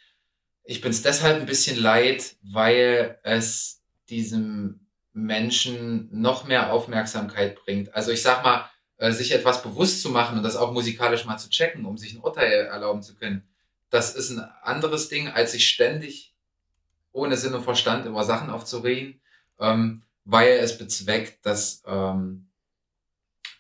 [0.65, 7.93] ich bin es deshalb ein bisschen leid, weil es diesem Menschen noch mehr Aufmerksamkeit bringt.
[7.95, 11.37] Also ich sag mal, äh, sich etwas bewusst zu machen und das auch musikalisch mal
[11.37, 13.47] zu checken, um sich ein Urteil erlauben zu können.
[13.89, 16.35] Das ist ein anderes Ding, als sich ständig
[17.11, 19.19] ohne Sinn und Verstand über Sachen aufzuregen
[19.59, 22.49] ähm, weil es bezweckt, dass, ähm,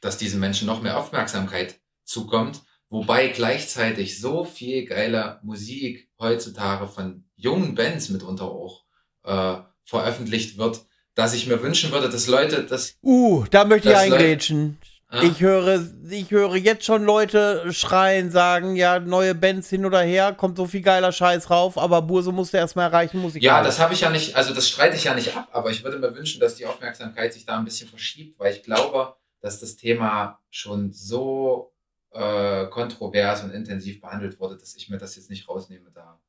[0.01, 7.25] dass diesen Menschen noch mehr Aufmerksamkeit zukommt, wobei gleichzeitig so viel geiler Musik heutzutage von
[7.35, 8.85] jungen Bands mitunter auch
[9.23, 10.85] äh, veröffentlicht wird,
[11.15, 12.95] dass ich mir wünschen würde, dass Leute das.
[13.03, 14.77] Uh, da möchte ich eingrätschen.
[15.11, 15.23] Ja.
[15.23, 20.33] Ich höre, ich höre jetzt schon Leute schreien, sagen, ja, neue Bands hin oder her,
[20.33, 23.41] kommt so viel geiler Scheiß rauf, aber Burso musste erstmal erreichen, Musik.
[23.41, 25.83] Ja, das habe ich ja nicht, also das streite ich ja nicht ab, aber ich
[25.83, 29.59] würde mir wünschen, dass die Aufmerksamkeit sich da ein bisschen verschiebt, weil ich glaube, dass
[29.59, 31.73] das Thema schon so
[32.11, 36.19] äh, kontrovers und intensiv behandelt wurde, dass ich mir das jetzt nicht rausnehme, da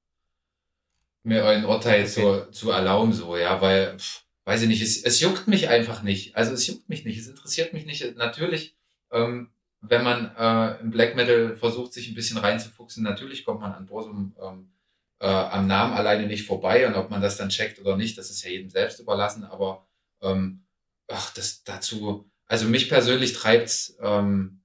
[1.23, 2.11] mir ein Urteil okay.
[2.11, 3.99] zu, zu erlauben, so, ja, weil.
[3.99, 6.37] Pff, weiß ich nicht, es, es juckt mich einfach nicht.
[6.37, 8.17] Also es juckt mich nicht, es interessiert mich nicht.
[8.17, 8.77] Natürlich,
[9.11, 13.73] ähm, wenn man äh, im Black Metal versucht, sich ein bisschen reinzufuchsen, natürlich kommt man
[13.73, 14.73] an Borsum ähm,
[15.21, 18.31] äh, am Namen alleine nicht vorbei und ob man das dann checkt oder nicht, das
[18.31, 19.87] ist ja jedem selbst überlassen, aber
[20.23, 20.65] ähm,
[21.09, 24.61] ach, das dazu, also mich persönlich treibt's, ähm,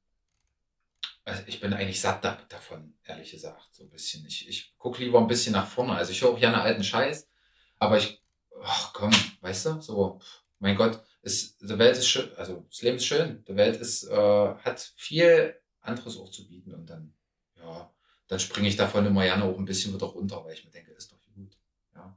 [1.26, 4.23] also ich bin eigentlich satt da, davon, ehrlich gesagt, so ein bisschen.
[4.28, 5.95] Ich, ich gucke lieber ein bisschen nach vorne.
[5.95, 7.28] Also ich höre auch gerne alten Scheiß,
[7.80, 8.21] aber ich
[8.66, 9.11] ach komm,
[9.41, 10.20] weißt du, so,
[10.59, 14.03] mein Gott, ist, die Welt ist schön, also das Leben ist schön, die Welt ist,
[14.03, 14.16] äh,
[14.55, 17.13] hat viel anderes auch zu bieten und dann,
[17.57, 17.89] ja,
[18.28, 20.91] dann springe ich davon immer gerne auch ein bisschen wieder runter, weil ich mir denke,
[20.91, 21.57] ist doch gut,
[21.95, 22.16] ja.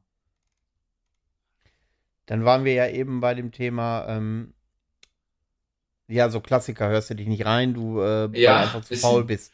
[2.27, 4.55] Dann waren wir ja eben bei dem Thema, ähm,
[6.07, 9.53] ja, so Klassiker hörst du dich nicht rein, du äh, ja, einfach zu faul bist.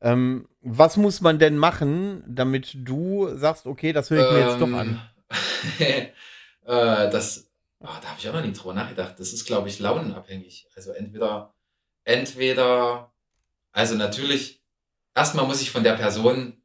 [0.00, 4.48] Ähm, was muss man denn machen, damit du sagst, okay, das höre ich mir ähm,
[4.48, 5.00] jetzt doch an?
[6.66, 9.18] Äh, das, oh, da habe ich auch noch nie drüber nachgedacht.
[9.18, 10.68] Das ist, glaube ich, launenabhängig.
[10.74, 11.54] Also entweder,
[12.04, 13.12] entweder,
[13.72, 14.62] also natürlich,
[15.14, 16.62] erstmal muss ich von der Person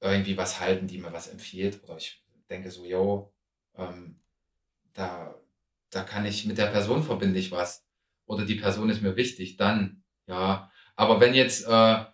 [0.00, 1.82] irgendwie was halten, die mir was empfiehlt.
[1.84, 3.32] Oder ich denke so, yo,
[3.76, 4.20] ähm,
[4.94, 5.34] da,
[5.90, 7.86] da kann ich mit der Person verbinde ich was.
[8.26, 10.70] Oder die Person ist mir wichtig, dann, ja.
[10.96, 12.04] Aber wenn jetzt, äh,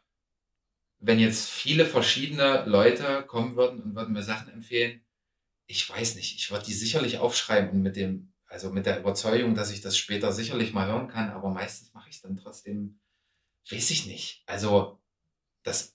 [1.00, 5.02] wenn jetzt viele verschiedene Leute kommen würden und würden mir Sachen empfehlen,
[5.68, 9.54] ich weiß nicht, ich würde die sicherlich aufschreiben und mit dem, also mit der Überzeugung,
[9.54, 12.98] dass ich das später sicherlich mal hören kann, aber meistens mache ich es dann trotzdem,
[13.70, 14.42] weiß ich nicht.
[14.46, 14.98] Also,
[15.62, 15.94] das,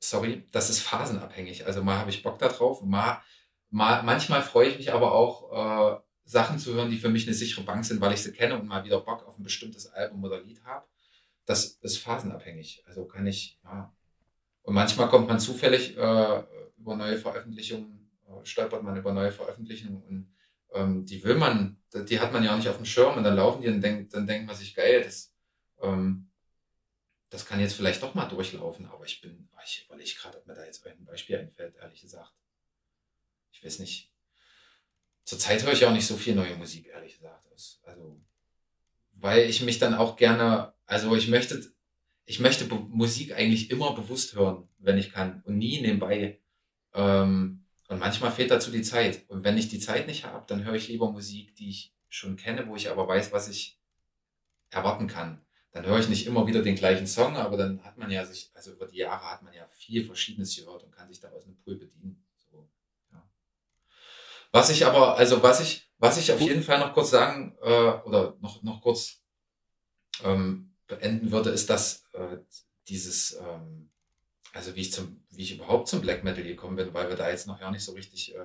[0.00, 1.66] sorry, das ist phasenabhängig.
[1.66, 3.22] Also mal habe ich Bock da drauf, mal,
[3.68, 7.34] mal, manchmal freue ich mich aber auch, äh, Sachen zu hören, die für mich eine
[7.34, 10.24] sichere Bank sind, weil ich sie kenne und mal wieder Bock auf ein bestimmtes Album
[10.24, 10.86] oder Lied habe.
[11.44, 12.84] Das ist phasenabhängig.
[12.86, 13.92] Also kann ich, ja.
[14.62, 16.42] Und manchmal kommt man zufällig äh,
[16.78, 17.99] über neue Veröffentlichungen
[18.44, 20.32] stolpert man über neue Veröffentlichungen und
[20.72, 23.36] ähm, die will man, die hat man ja auch nicht auf dem Schirm und dann
[23.36, 25.34] laufen die und denkt, dann denkt man sich, geil, das,
[25.80, 26.30] ähm,
[27.28, 30.54] das kann jetzt vielleicht doch mal durchlaufen, aber ich bin, ich überlege gerade, ob mir
[30.54, 32.34] da jetzt ein Beispiel einfällt, ehrlich gesagt.
[33.52, 34.12] Ich weiß nicht.
[35.24, 37.46] Zurzeit höre ich auch nicht so viel neue Musik, ehrlich gesagt.
[37.84, 38.20] Also,
[39.12, 41.72] weil ich mich dann auch gerne, also ich möchte,
[42.24, 46.40] ich möchte Musik eigentlich immer bewusst hören, wenn ich kann und nie nebenbei.
[46.94, 47.59] Ähm,
[47.90, 49.28] Und manchmal fehlt dazu die Zeit.
[49.28, 52.36] Und wenn ich die Zeit nicht habe, dann höre ich lieber Musik, die ich schon
[52.36, 53.80] kenne, wo ich aber weiß, was ich
[54.70, 55.44] erwarten kann.
[55.72, 58.52] Dann höre ich nicht immer wieder den gleichen Song, aber dann hat man ja sich,
[58.54, 61.44] also über die Jahre hat man ja viel Verschiedenes gehört und kann sich da aus
[61.44, 62.24] einem Pool bedienen.
[62.48, 62.70] So,
[63.10, 63.28] ja.
[64.52, 67.90] Was ich aber, also was ich, was ich auf jeden Fall noch kurz sagen äh,
[68.04, 69.20] oder noch, noch kurz
[70.22, 72.38] ähm, beenden würde, ist, dass äh,
[72.86, 73.89] dieses, ähm,
[74.52, 77.30] also wie ich zum, wie ich überhaupt zum Black Metal gekommen bin, weil wir da
[77.30, 78.44] jetzt noch gar nicht so richtig, äh,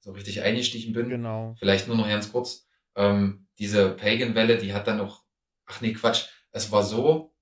[0.00, 1.08] so richtig eingestiegen bin.
[1.08, 1.54] Genau.
[1.58, 2.66] Vielleicht nur noch ganz kurz.
[2.94, 5.24] Ähm, diese Pagan-Welle, die hat dann noch,
[5.66, 7.34] ach nee, Quatsch, es war so,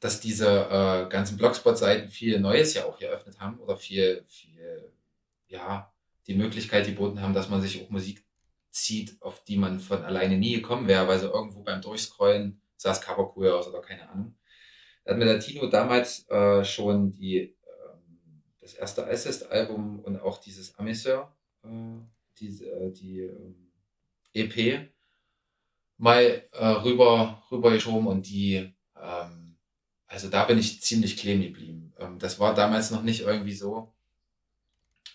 [0.00, 4.92] dass diese äh, ganzen Blogspot-Seiten viel Neues ja auch eröffnet haben oder viel, viel,
[5.48, 5.92] ja,
[6.26, 8.24] die Möglichkeit geboten haben, dass man sich auch Musik
[8.70, 12.92] zieht, auf die man von alleine nie gekommen wäre, weil so irgendwo beim Durchscrollen sah
[12.92, 14.34] es Cover cool aus oder keine Ahnung.
[15.04, 20.38] Da hat mir der Tino damals äh, schon die, ähm, das erste Assist-Album und auch
[20.38, 21.68] dieses Amiseur, äh,
[22.38, 23.30] die, äh, die
[24.32, 24.90] EP
[25.98, 29.56] mal äh, rüber rübergeschoben und die, ähm,
[30.06, 31.94] also da bin ich ziemlich kleben geblieben.
[31.98, 33.94] Ähm, das war damals noch nicht irgendwie so,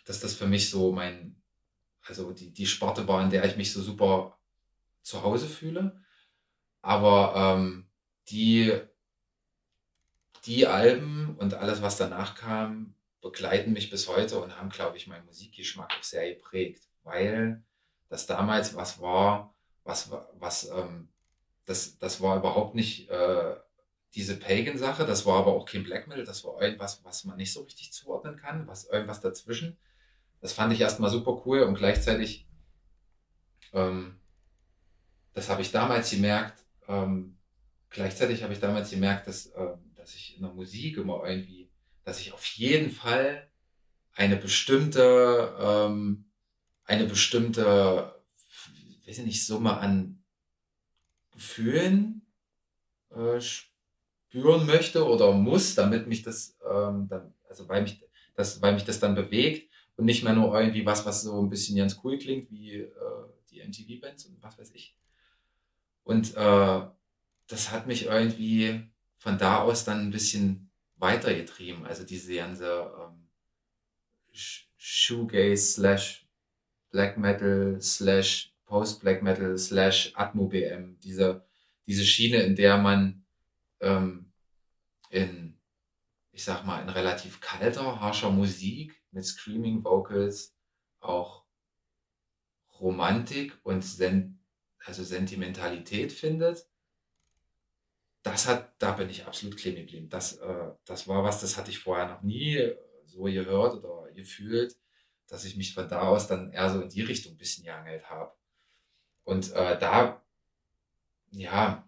[0.05, 1.41] dass das für mich so mein,
[2.01, 4.39] also die, die Sparte war, in der ich mich so super
[5.01, 6.01] zu Hause fühle.
[6.81, 7.89] Aber ähm,
[8.29, 8.79] die,
[10.45, 15.07] die Alben und alles, was danach kam, begleiten mich bis heute und haben, glaube ich,
[15.07, 17.63] meinen Musikgeschmack auch sehr geprägt, weil
[18.07, 21.09] das damals was war, was, was, ähm,
[21.65, 23.55] das, das war überhaupt nicht äh,
[24.15, 27.53] diese Pagan-Sache, das war aber auch kein Black Metal, das war irgendwas, was man nicht
[27.53, 29.77] so richtig zuordnen kann, was irgendwas dazwischen.
[30.41, 32.47] Das fand ich erstmal super cool und gleichzeitig,
[33.73, 34.19] ähm,
[35.33, 37.37] das habe ich damals gemerkt, ähm,
[37.89, 41.69] gleichzeitig habe ich damals gemerkt, dass, ähm, dass ich in der Musik immer irgendwie,
[42.03, 43.47] dass ich auf jeden Fall
[44.13, 46.25] eine bestimmte, ähm,
[46.85, 48.15] eine bestimmte
[49.05, 50.23] weiß ich nicht, Summe an
[51.31, 52.21] Gefühlen
[53.11, 58.03] äh, spüren möchte oder muss, damit mich das, ähm, dann, also weil mich
[58.35, 61.49] das, weil mich das dann bewegt und nicht mehr nur irgendwie was, was so ein
[61.49, 62.89] bisschen ganz cool klingt, wie äh,
[63.51, 64.95] die MTV-Bands und was weiß ich.
[66.03, 66.81] Und äh,
[67.47, 68.89] das hat mich irgendwie
[69.19, 71.85] von da aus dann ein bisschen weitergetrieben.
[71.85, 73.29] Also diese ganze ähm,
[74.77, 76.27] Shoegaze slash
[76.89, 81.45] Black Metal slash Post-Black Metal slash Atmo-BM, diese,
[81.87, 83.25] diese Schiene, in der man
[83.79, 84.31] ähm,
[85.09, 85.57] in,
[86.31, 90.55] ich sag mal, in relativ kalter, harscher Musik mit Screaming Vocals
[90.99, 91.45] auch
[92.79, 94.39] Romantik und Sen
[94.85, 96.68] also Sentimentalität findet.
[98.29, 100.07] Das hat, da bin ich absolut kleben geblieben.
[100.07, 102.73] Das, äh, das war was, das hatte ich vorher noch nie
[103.05, 104.77] so gehört oder gefühlt,
[105.27, 108.07] dass ich mich von da aus dann eher so in die Richtung ein bisschen geangelt
[108.07, 108.31] habe.
[109.23, 110.21] Und äh, da,
[111.31, 111.87] ja,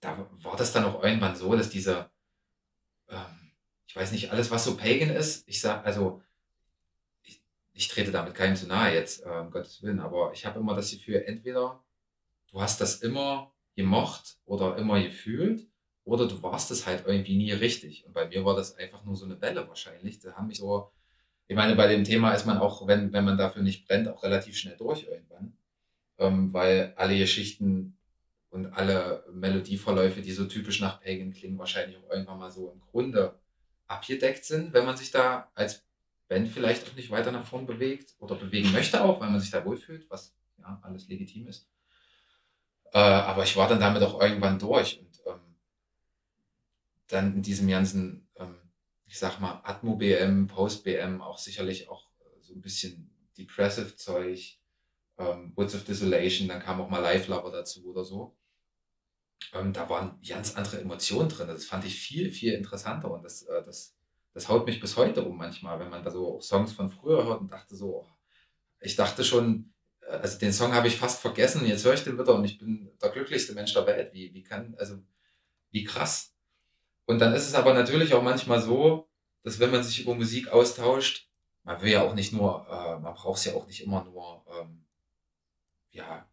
[0.00, 2.10] da war das dann auch irgendwann so, dass diese,
[3.08, 3.52] ähm,
[3.88, 6.22] ich weiß nicht, alles, was so Pagan ist, ich sag, also,
[7.22, 10.60] ich, ich trete damit keinem zu nahe jetzt, äh, um Gottes Willen, aber ich habe
[10.60, 11.82] immer das Gefühl, entweder
[12.52, 15.66] du hast das immer gemocht oder immer gefühlt,
[16.04, 18.04] oder du warst es halt irgendwie nie richtig.
[18.06, 20.18] Und bei mir war das einfach nur so eine Welle wahrscheinlich.
[20.20, 20.90] Da haben mich so,
[21.48, 24.22] ich meine, bei dem Thema ist man auch, wenn, wenn man dafür nicht brennt, auch
[24.22, 25.56] relativ schnell durch irgendwann
[26.18, 27.96] ähm, weil alle Geschichten
[28.50, 32.80] und alle Melodieverläufe, die so typisch nach Pagan klingen, wahrscheinlich auch irgendwann mal so im
[32.80, 33.38] Grunde
[33.86, 35.84] abgedeckt sind, wenn man sich da als
[36.28, 39.50] Band vielleicht auch nicht weiter nach vorn bewegt oder bewegen möchte auch, weil man sich
[39.50, 41.68] da wohlfühlt, was ja alles legitim ist.
[42.94, 45.56] Äh, aber ich war dann damit auch irgendwann durch und ähm,
[47.08, 48.56] dann in diesem ganzen, ähm,
[49.06, 54.60] ich sag mal, Atmo-BM, Post-BM auch sicherlich auch äh, so ein bisschen Depressive Zeug,
[55.18, 58.36] ähm, Woods of Desolation, dann kam auch mal Live Lover dazu oder so.
[59.52, 61.48] Ähm, da waren ganz andere Emotionen drin.
[61.48, 63.96] Das fand ich viel, viel interessanter und das, äh, das,
[64.34, 67.40] das haut mich bis heute um manchmal, wenn man da so Songs von früher hört
[67.40, 68.08] und dachte so, oh,
[68.78, 69.73] ich dachte schon,
[70.08, 72.90] also den Song habe ich fast vergessen, jetzt höre ich den wieder und ich bin
[73.02, 74.12] der glücklichste Mensch der Welt.
[74.12, 74.98] Wie, wie kann, also,
[75.70, 76.34] wie krass.
[77.06, 79.08] Und dann ist es aber natürlich auch manchmal so,
[79.42, 81.28] dass wenn man sich über Musik austauscht,
[81.64, 84.44] man will ja auch nicht nur, äh, man braucht es ja auch nicht immer nur
[84.58, 84.84] ähm,
[85.94, 86.28] ja,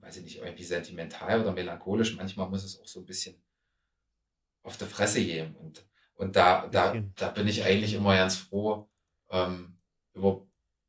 [0.00, 2.16] weiß ich nicht, irgendwie sentimental oder melancholisch.
[2.16, 3.40] Manchmal muss es auch so ein bisschen
[4.62, 5.54] auf der Fresse gehen.
[5.56, 8.88] Und, und da, da, da bin ich eigentlich immer ganz froh
[9.30, 9.78] ähm,
[10.12, 10.44] über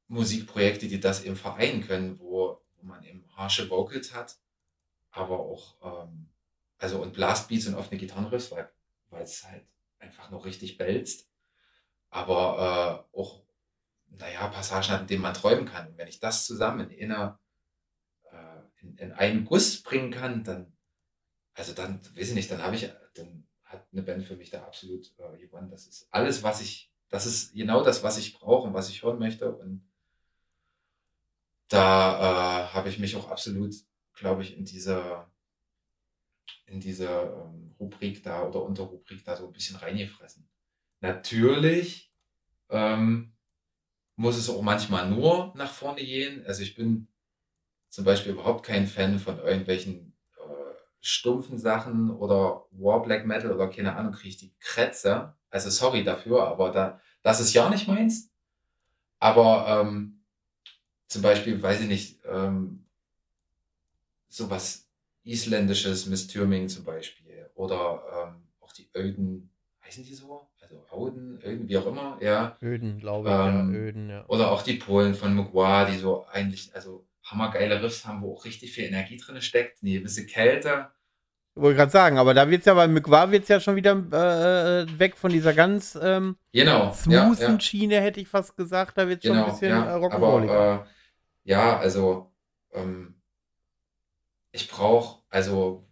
[0.07, 4.37] Musikprojekte, die das eben vereinen können, wo, man eben harsche Vocals hat,
[5.11, 6.29] aber auch, ähm,
[6.77, 8.69] also und Blastbeats und offene Gitarrenriffs, weil,
[9.09, 9.65] weil es halt
[9.99, 11.29] einfach noch richtig belzt,
[12.09, 13.43] aber äh, auch
[14.17, 15.87] naja, Passagen hat, in denen man träumen kann.
[15.87, 17.39] Und wenn ich das zusammen in, einer,
[18.31, 20.75] äh, in, in einen Guss bringen kann, dann,
[21.53, 24.63] also dann, weiß ich nicht, dann habe ich, dann hat eine Band für mich da
[24.63, 25.69] absolut äh, gewonnen.
[25.69, 29.03] Das ist alles, was ich, das ist genau das, was ich brauche und was ich
[29.03, 29.53] hören möchte.
[29.55, 29.87] Und
[31.73, 33.73] da äh, habe ich mich auch absolut,
[34.13, 35.31] glaube ich, in dieser
[36.65, 40.47] in diese ähm, Rubrik da oder Unterrubrik da so ein bisschen reingefressen.
[41.01, 42.13] Natürlich
[42.69, 43.33] ähm,
[44.15, 46.45] muss es auch manchmal nur nach vorne gehen.
[46.45, 47.07] Also ich bin
[47.89, 53.67] zum Beispiel überhaupt kein Fan von irgendwelchen äh, stumpfen Sachen oder War Black Metal oder
[53.67, 55.35] keine Ahnung, kriege ich die Krätze.
[55.49, 58.31] Also sorry dafür, aber da, das ist ja nicht meins.
[59.19, 60.22] Aber ähm,
[61.07, 62.85] zum Beispiel, weiß ich nicht, ähm,
[64.29, 64.89] sowas
[65.23, 69.49] isländisches Miss Thürming zum Beispiel oder ähm, auch die Öden,
[69.85, 70.47] heißen die so?
[70.61, 72.57] Also Auden, Öden, wie auch immer, ja.
[72.61, 74.25] Öden, glaube ich, Ähm, ja, Öden, ja.
[74.27, 78.45] Oder auch die Polen von Mugwa, die so eigentlich, also hammergeile Riffs haben, wo auch
[78.45, 80.89] richtig viel Energie drin steckt, eine gewisse Kälte.
[81.55, 85.15] Wollte gerade sagen, aber da wird's ja bei Mykwa wird's ja schon wieder äh, weg
[85.17, 86.91] von dieser ganz ähm, Genau.
[86.93, 87.59] smoothen ja, ja.
[87.59, 88.97] Schiene, hätte ich fast gesagt.
[88.97, 90.49] Da wird's schon Genau, ein bisschen ja, äh, Rock'n'Rolliger.
[90.49, 92.31] aber äh, ja, also
[92.73, 93.15] ähm,
[94.51, 95.85] ich brauche, also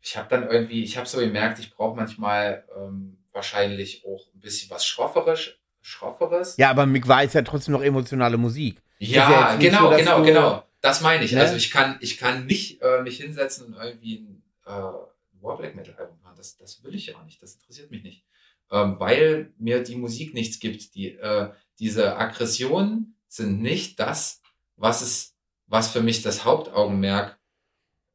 [0.00, 4.40] ich habe dann irgendwie, ich habe so gemerkt, ich brauche manchmal ähm, wahrscheinlich auch ein
[4.40, 5.50] bisschen was Schrofferes,
[5.80, 6.56] Schrofferes.
[6.58, 8.80] ja, aber Mykwa ist ja trotzdem noch emotionale Musik.
[8.98, 10.64] Ja, genau, so, genau, genau.
[10.80, 11.32] Das meine ich.
[11.32, 11.40] Ne?
[11.40, 14.37] Also ich kann, ich kann nicht äh, mich hinsetzen und irgendwie ein
[14.68, 16.36] äh, War Black Metal Album machen.
[16.36, 17.42] Das, das will ich ja nicht.
[17.42, 18.24] Das interessiert mich nicht.
[18.70, 20.94] Ähm, weil mir die Musik nichts gibt.
[20.94, 24.42] Die, äh, diese Aggressionen sind nicht das,
[24.76, 27.38] was es, was für mich das Hauptaugenmerk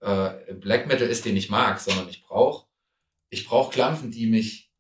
[0.02, 2.68] äh, Black Metal ist, den ich mag, sondern ich brauche,
[3.30, 4.72] ich brauche Klampfen, die mich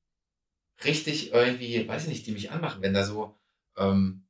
[0.83, 2.81] richtig irgendwie, weiß ich nicht, die mich anmachen.
[2.81, 3.35] Wenn da so,
[3.77, 4.27] ähm,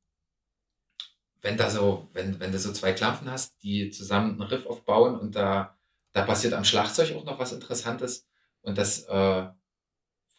[1.41, 5.19] wenn da so, wenn, wenn du so zwei Klampfen hast, die zusammen einen Riff aufbauen
[5.19, 5.77] und da,
[6.13, 8.27] da passiert am Schlagzeug auch noch was Interessantes
[8.61, 9.45] und das, äh,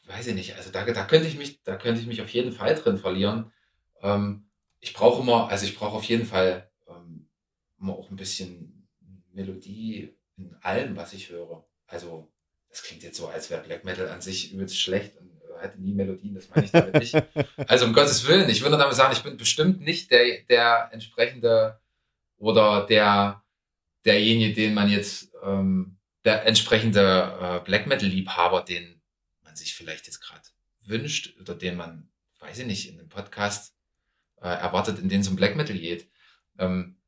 [0.06, 2.52] weiß ich nicht, also da, da könnte ich mich, da könnte ich mich auf jeden
[2.52, 3.52] Fall drin verlieren.
[4.02, 4.48] Ähm,
[4.80, 7.28] ich brauche immer, also ich brauche auf jeden Fall ähm,
[7.80, 8.88] immer auch ein bisschen
[9.32, 11.66] Melodie in allem, was ich höre.
[11.86, 12.30] Also,
[12.68, 15.80] das klingt jetzt so, als wäre Black Metal an sich übelst schlecht und äh, hätte
[15.80, 17.14] nie Melodien, das meine ich damit nicht.
[17.66, 21.80] Also um Gottes Willen, ich würde damit sagen, ich bin bestimmt nicht der, der entsprechende
[22.36, 23.43] oder der
[24.04, 29.02] derjenige, den man jetzt, ähm, der entsprechende äh, Black Metal-Liebhaber, den
[29.42, 30.42] man sich vielleicht jetzt gerade
[30.80, 33.76] wünscht oder den man, weiß ich nicht, in einem Podcast
[34.40, 36.10] äh, erwartet, in dem es um Black Metal geht.
[36.58, 36.98] Ähm,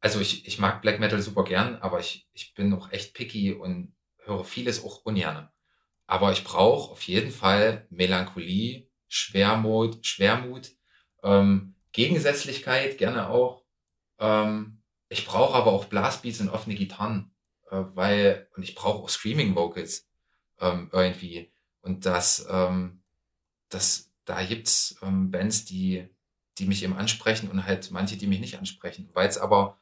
[0.00, 3.52] also ich, ich mag Black Metal super gern, aber ich, ich bin auch echt picky
[3.52, 5.50] und höre vieles auch ungerne.
[6.06, 10.70] Aber ich brauche auf jeden Fall Melancholie, Schwermut, Schwermut,
[11.22, 13.64] ähm, Gegensätzlichkeit gerne auch.
[14.18, 14.77] Ähm,
[15.08, 17.30] ich brauche aber auch Blastbeats und offene Gitarren,
[17.70, 20.08] äh, weil und ich brauche auch Screaming Vocals
[20.60, 21.50] ähm, irgendwie.
[21.80, 23.02] Und das, ähm,
[23.68, 26.08] das, da gibt's ähm, Bands, die,
[26.58, 29.78] die mich eben ansprechen und halt manche, die mich nicht ansprechen, weil es aber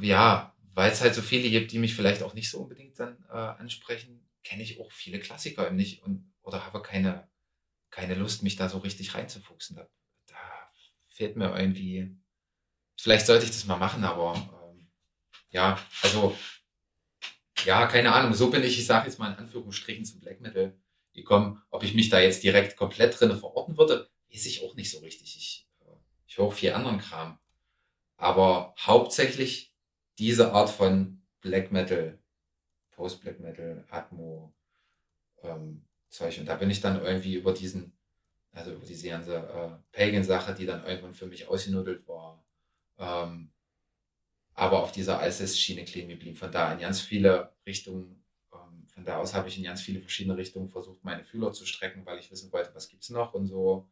[0.00, 3.24] ja, weil es halt so viele gibt, die mich vielleicht auch nicht so unbedingt dann
[3.28, 7.28] äh, ansprechen, kenne ich auch viele Klassiker eben nicht und oder habe keine,
[7.90, 9.76] keine Lust, mich da so richtig reinzufuchsen.
[9.76, 9.88] Da,
[10.26, 10.36] da
[11.08, 12.16] fehlt mir irgendwie,
[12.98, 14.88] vielleicht sollte ich das mal machen, aber ähm,
[15.50, 16.36] ja, also
[17.64, 20.76] ja, keine Ahnung, so bin ich, ich sage jetzt mal in Anführungsstrichen zum Black Metal
[21.12, 21.62] gekommen.
[21.70, 24.98] Ob ich mich da jetzt direkt komplett drinne verorten würde, weiß ich auch nicht so
[25.00, 25.36] richtig.
[25.36, 25.94] Ich, äh,
[26.26, 27.38] ich höre auch viel anderen Kram.
[28.16, 29.74] Aber hauptsächlich
[30.18, 32.18] diese Art von Black Metal,
[32.92, 34.54] Post-Black Metal, Atmo,
[35.42, 36.38] ähm, Zeug.
[36.38, 37.96] Und da bin ich dann irgendwie über diesen,
[38.52, 42.11] also über diese ganze äh, Pagan-Sache, die dann irgendwann für mich ausgenudelt war,
[43.02, 43.52] ähm,
[44.54, 46.36] aber auf dieser Alcest-Schiene kleben geblieben.
[46.36, 50.00] Von da in ganz viele Richtungen, ähm, von da aus habe ich in ganz viele
[50.00, 53.46] verschiedene Richtungen versucht, meine Fühler zu strecken, weil ich wissen wollte, was gibt's noch und
[53.46, 53.88] so.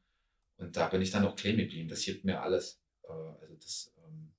[0.58, 1.88] Und da bin ich dann auch kleben geblieben.
[1.88, 2.82] Das gibt mir alles.
[3.04, 4.32] Äh, also das, ähm,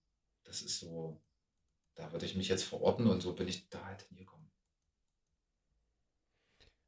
[0.46, 1.22] das ist so,
[1.96, 4.52] da würde ich mich jetzt verorten und so bin ich da halt hingekommen.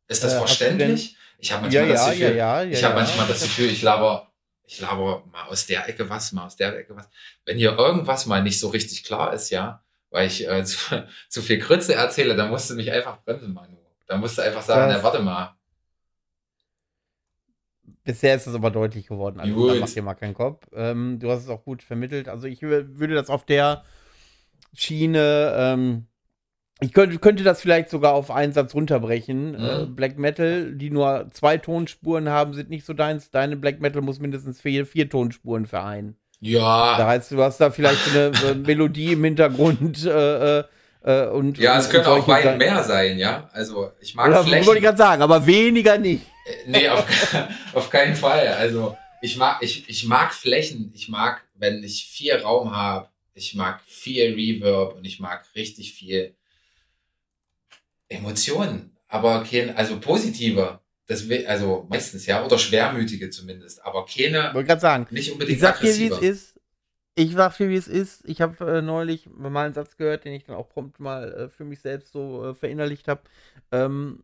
[0.07, 1.17] Ist das Äh, verständlich?
[1.37, 2.69] Ich habe Ja, manchmal das ja, Gefühl, ja, ja, ja.
[2.71, 3.01] ich habe ja.
[3.01, 4.32] manchmal das Gefühl, ich laber,
[4.65, 7.09] ich laber mal aus der Ecke was, mal aus der Ecke was.
[7.45, 11.41] Wenn hier irgendwas mal nicht so richtig klar ist, ja, weil ich äh, zu, zu
[11.41, 13.77] viel Grütze erzähle, dann musst du mich einfach bremsen, Manu.
[14.07, 15.55] Dann musst du einfach sagen, na, warte mal.
[18.05, 19.39] Bisher ist es aber deutlich geworden.
[19.39, 19.75] Also Gut.
[19.75, 20.67] mach dir mal keinen Kopf.
[20.73, 22.27] Ähm, du hast es auch gut vermittelt.
[22.29, 23.83] Also ich wür- würde das auf der
[24.75, 26.07] Schiene, ähm,
[26.83, 29.51] ich könnte, könnte das vielleicht sogar auf einen Satz runterbrechen.
[29.51, 29.83] Mhm.
[29.83, 33.31] Äh, Black Metal, die nur zwei Tonspuren haben, sind nicht so deins.
[33.31, 36.17] Deine Black Metal muss mindestens vier, vier Tonspuren vereinen.
[36.39, 36.97] Ja.
[36.97, 40.63] Da heißt, du hast da vielleicht eine äh, Melodie im Hintergrund äh, äh,
[41.03, 41.57] äh und.
[41.57, 43.49] Ja, es können auch weit mehr sein, ja.
[43.53, 44.65] Also ich mag Oder, Flächen.
[44.65, 46.25] wollte ich gerade sagen, aber weniger nicht.
[46.67, 47.05] Nee, auf,
[47.73, 48.47] auf keinen Fall.
[48.47, 50.91] Also ich mag, ich, ich mag Flächen.
[50.93, 53.07] Ich mag, wenn ich viel Raum habe.
[53.35, 56.35] Ich mag viel Reverb und ich mag richtig viel
[58.09, 60.79] Emotionen, aber kein, also positive.
[61.05, 64.53] Das will, also meistens, ja, oder schwermütige zumindest, aber keine.
[64.53, 66.59] Wollte gerade sagen, nicht unbedingt ich sag dir, wie es ist.
[67.15, 68.23] Ich sag dir, wie es ist.
[68.25, 71.49] Ich habe äh, neulich mal einen Satz gehört, den ich dann auch prompt mal äh,
[71.49, 73.21] für mich selbst so äh, verinnerlicht habe.
[73.71, 74.23] Ähm,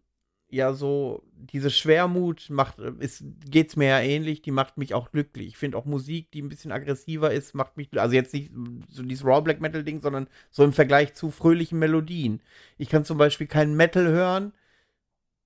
[0.49, 5.47] ja so diese Schwermut macht ist geht's mir ja ähnlich, die macht mich auch glücklich.
[5.47, 8.51] Ich finde auch Musik, die ein bisschen aggressiver ist, macht mich also jetzt nicht
[8.89, 12.41] so dieses Raw Black Metal Ding, sondern so im Vergleich zu fröhlichen Melodien.
[12.77, 14.53] Ich kann zum Beispiel keinen Metal hören,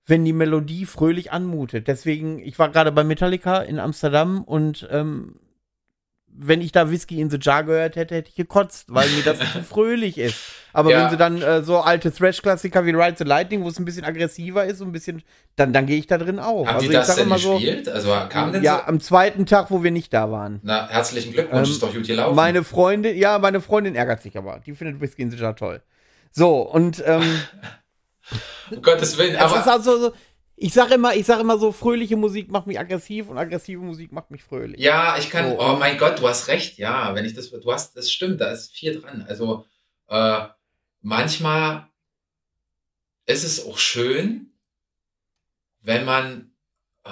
[0.06, 1.88] wenn die Melodie fröhlich anmutet.
[1.88, 5.40] Deswegen, ich war gerade bei Metallica in Amsterdam und ähm,
[6.36, 9.40] wenn ich da Whisky in the Jar gehört hätte, hätte ich gekotzt, weil mir das
[9.54, 10.38] zu fröhlich ist.
[10.74, 11.04] Aber ja.
[11.04, 14.04] wenn sie dann äh, so alte Thrash-Klassiker wie Ride the Lightning, wo es ein bisschen
[14.04, 15.22] aggressiver ist, und ein bisschen,
[15.56, 16.68] dann, dann gehe ich da drin auf.
[16.68, 17.86] Haben also die das denn gespielt?
[17.86, 18.84] So, also kam denn Ja, so?
[18.86, 20.60] am zweiten Tag, wo wir nicht da waren.
[20.64, 22.36] Na, herzlichen Glückwunsch, ähm, ist doch gut gelaufen.
[22.36, 24.60] Meine Freundin, ja, meine Freundin ärgert sich aber.
[24.66, 25.82] Die findet Whisky in the Jar toll.
[26.32, 27.40] So, und, ähm,
[28.72, 29.54] um Gottes Willen, aber.
[29.54, 30.14] Es ist also so,
[30.64, 34.14] ich sag immer, ich sag immer so, fröhliche Musik macht mich aggressiv und aggressive Musik
[34.14, 34.80] macht mich fröhlich.
[34.80, 35.60] Ja, ich kann, so.
[35.60, 38.50] oh mein Gott, du hast recht, ja, wenn ich das, du hast, das stimmt, da
[38.50, 39.26] ist viel dran.
[39.28, 39.66] Also,
[40.08, 40.46] äh,
[41.02, 41.90] manchmal
[43.26, 44.54] ist es auch schön,
[45.82, 46.54] wenn man,
[47.04, 47.12] oh,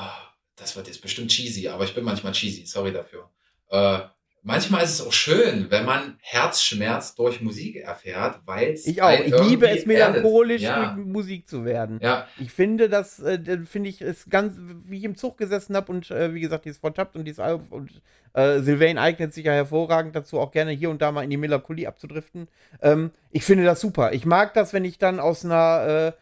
[0.56, 3.30] das wird jetzt bestimmt cheesy, aber ich bin manchmal cheesy, sorry dafür.
[3.68, 4.00] Äh,
[4.44, 8.86] manchmal ist es auch schön, wenn man Herzschmerz durch Musik erfährt, weil es.
[8.88, 9.12] Ich auch.
[9.12, 10.94] Ich liebe es, melancholisch ja.
[10.94, 12.00] durch Musik zu werden.
[12.02, 12.28] Ja.
[12.40, 14.54] Ich finde, das äh, finde ich ist ganz,
[14.86, 17.68] wie ich im Zug gesessen habe und äh, wie gesagt, dieses Fortapt und dieses Album
[17.70, 18.02] und
[18.34, 21.38] äh, Sylvain eignet sich ja hervorragend dazu, auch gerne hier und da mal in die
[21.38, 22.48] Melancholie abzudriften.
[22.82, 24.14] Ähm, ich finde das super.
[24.14, 26.22] Ich mag das, wenn ich dann aus einer äh,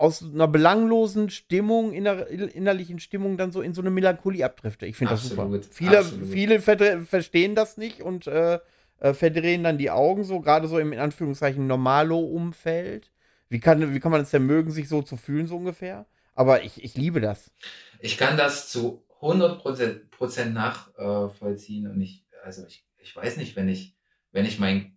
[0.00, 4.86] aus einer belanglosen Stimmung, inner, innerlichen Stimmung dann so in so eine Melancholie abdrifte.
[4.86, 5.46] Ich finde das super.
[5.70, 6.26] Viele, absolut.
[6.26, 8.60] viele verstehen das nicht und äh,
[9.00, 13.10] äh, verdrehen dann die Augen so, gerade so im in Anführungszeichen Normalo-Umfeld.
[13.50, 16.06] Wie kann, wie kann man es denn mögen, sich so zu fühlen, so ungefähr?
[16.34, 17.50] Aber ich, ich liebe das.
[17.98, 19.62] Ich kann das zu 100
[20.10, 23.94] Prozent nachvollziehen und ich, also ich, ich weiß nicht, wenn ich,
[24.32, 24.96] wenn ich mein,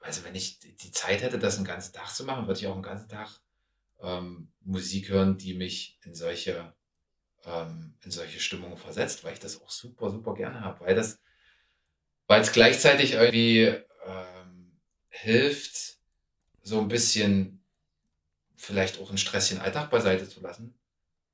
[0.00, 2.72] also wenn ich die Zeit hätte, das einen ganzen Tag zu machen, würde ich auch
[2.74, 3.38] einen ganzen Tag
[4.02, 6.74] ähm, Musik hören, die mich in solche,
[7.44, 11.20] ähm, in solche Stimmungen versetzt, weil ich das auch super, super gerne habe, weil das,
[12.26, 13.74] weil es gleichzeitig irgendwie
[14.06, 15.98] ähm, hilft,
[16.62, 17.64] so ein bisschen
[18.56, 20.78] vielleicht auch einen stressigen Alltag beiseite zu lassen.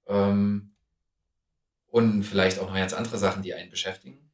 [0.06, 0.76] Ähm,
[1.88, 4.30] und vielleicht auch noch ganz andere Sachen, die einen beschäftigen.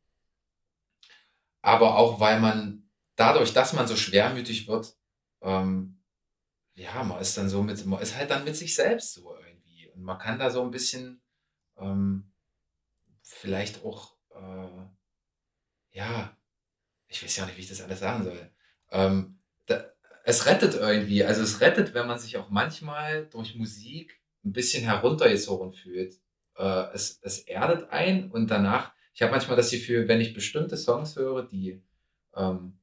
[1.61, 4.97] Aber auch weil man dadurch, dass man so schwermütig wird,
[5.43, 6.02] ähm,
[6.75, 9.91] ja, man ist dann so mit, man ist halt dann mit sich selbst so irgendwie.
[9.91, 11.23] Und man kann da so ein bisschen
[11.79, 12.33] ähm,
[13.23, 14.87] vielleicht auch, äh,
[15.91, 16.37] ja,
[17.09, 18.51] ich weiß ja nicht, wie ich das alles sagen soll.
[18.91, 19.85] Ähm, da,
[20.25, 24.85] es rettet irgendwie, also es rettet, wenn man sich auch manchmal durch Musik ein bisschen
[24.85, 26.21] heruntergezogen fühlt.
[26.57, 30.77] Äh, es, es erdet ein und danach, ich habe manchmal das Gefühl, wenn ich bestimmte
[30.77, 31.83] Songs höre, die,
[32.35, 32.79] ähm,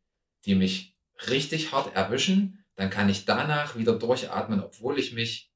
[0.46, 0.96] die mich
[1.28, 5.52] richtig hart erwischen, dann kann ich danach wieder durchatmen, obwohl ich mich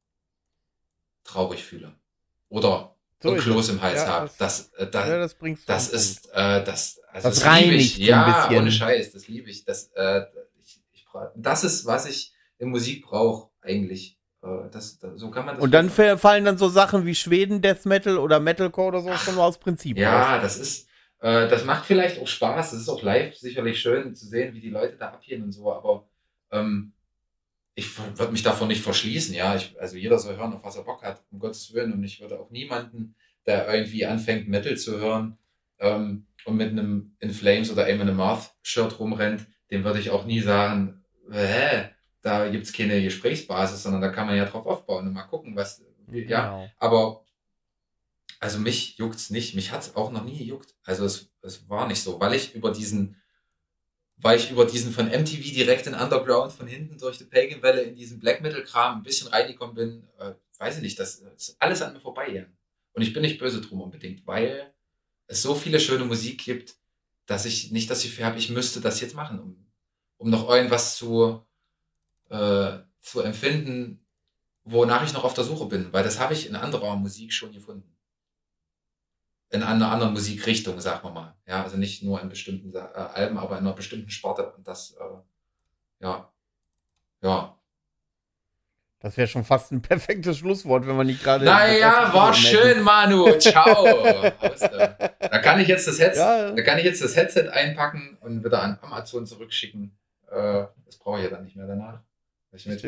[1.24, 1.96] traurig fühle.
[2.50, 4.30] Oder so ein Kloß im Hals ja, habe.
[4.38, 8.08] Das, äh, da, ja, das, das ist, äh, das, also das, das reinigt ich.
[8.08, 9.64] Ja, ohne Scheiß, das liebe ich.
[9.64, 10.24] Das, äh,
[10.66, 11.06] ich, ich.
[11.38, 14.20] Das ist, was ich in Musik brauche, eigentlich.
[14.44, 16.18] Äh, das, das, so kann man das Und dann machen.
[16.18, 19.58] fallen dann so Sachen wie Schweden Death Metal oder Metalcore oder so Ach, schon aus
[19.58, 19.98] Prinzip.
[19.98, 20.42] Ja, aus.
[20.42, 20.90] das ist,
[21.22, 22.72] äh, das macht vielleicht auch Spaß.
[22.72, 25.72] Das ist auch live sicherlich schön zu sehen, wie die Leute da abgehen und so,
[25.72, 26.06] aber
[26.52, 26.93] ähm,
[27.76, 29.56] ich würde mich davon nicht verschließen, ja.
[29.56, 31.94] Ich, also jeder soll hören, auf was er Bock hat, um Gottes Willen.
[31.94, 33.16] Und ich würde auch niemanden,
[33.46, 35.38] der irgendwie anfängt, Metal zu hören
[35.80, 40.00] ähm, und mit einem In Flames oder Aim in the Mouth Shirt rumrennt, dem würde
[40.00, 41.90] ich auch nie sagen, hä,
[42.22, 45.84] da gibt's keine Gesprächsbasis, sondern da kann man ja drauf aufbauen und mal gucken, was,
[46.08, 46.30] genau.
[46.30, 46.70] ja.
[46.78, 47.24] Aber
[48.40, 50.76] also mich juckt's nicht, mich hat's auch noch nie gejuckt.
[50.84, 53.22] Also es, es war nicht so, weil ich über diesen
[54.18, 57.96] weil ich über diesen von MTV direkt in Underground von hinten durch die Pagan-Welle in
[57.96, 61.94] diesen Black Metal-Kram ein bisschen reingekommen bin, äh, weiß ich nicht, das, ist alles an
[61.94, 62.48] mir vorbei.
[62.94, 64.74] Und ich bin nicht böse drum unbedingt, weil
[65.28, 66.76] es so viele schöne Musik gibt,
[67.26, 69.66] dass ich nicht das Gefühl habe, ich müsste das jetzt machen, um,
[70.18, 71.42] um noch irgendwas zu,
[72.30, 74.06] äh, zu empfinden,
[74.64, 77.52] wonach ich noch auf der Suche bin, weil das habe ich in anderer Musik schon
[77.52, 77.93] gefunden.
[79.54, 81.36] In einer anderen Musikrichtung, sagen wir mal.
[81.48, 84.52] Ja, also nicht nur in bestimmten äh, Alben, aber in einer bestimmten Sparte.
[84.52, 86.28] Und das, äh, ja,
[87.22, 87.56] ja.
[89.00, 91.46] Das wäre schon fast ein perfektes Schlusswort, wenn man nicht gerade.
[91.46, 93.32] Naja, war schön, Manu.
[93.40, 93.86] Ciao.
[95.20, 96.52] da kann ich jetzt das Headset, ja.
[96.52, 99.96] da kann ich jetzt das Headset einpacken und wieder an Amazon zurückschicken.
[100.32, 102.00] Äh, das brauche ich ja dann nicht mehr danach.
[102.56, 102.84] Stimmt,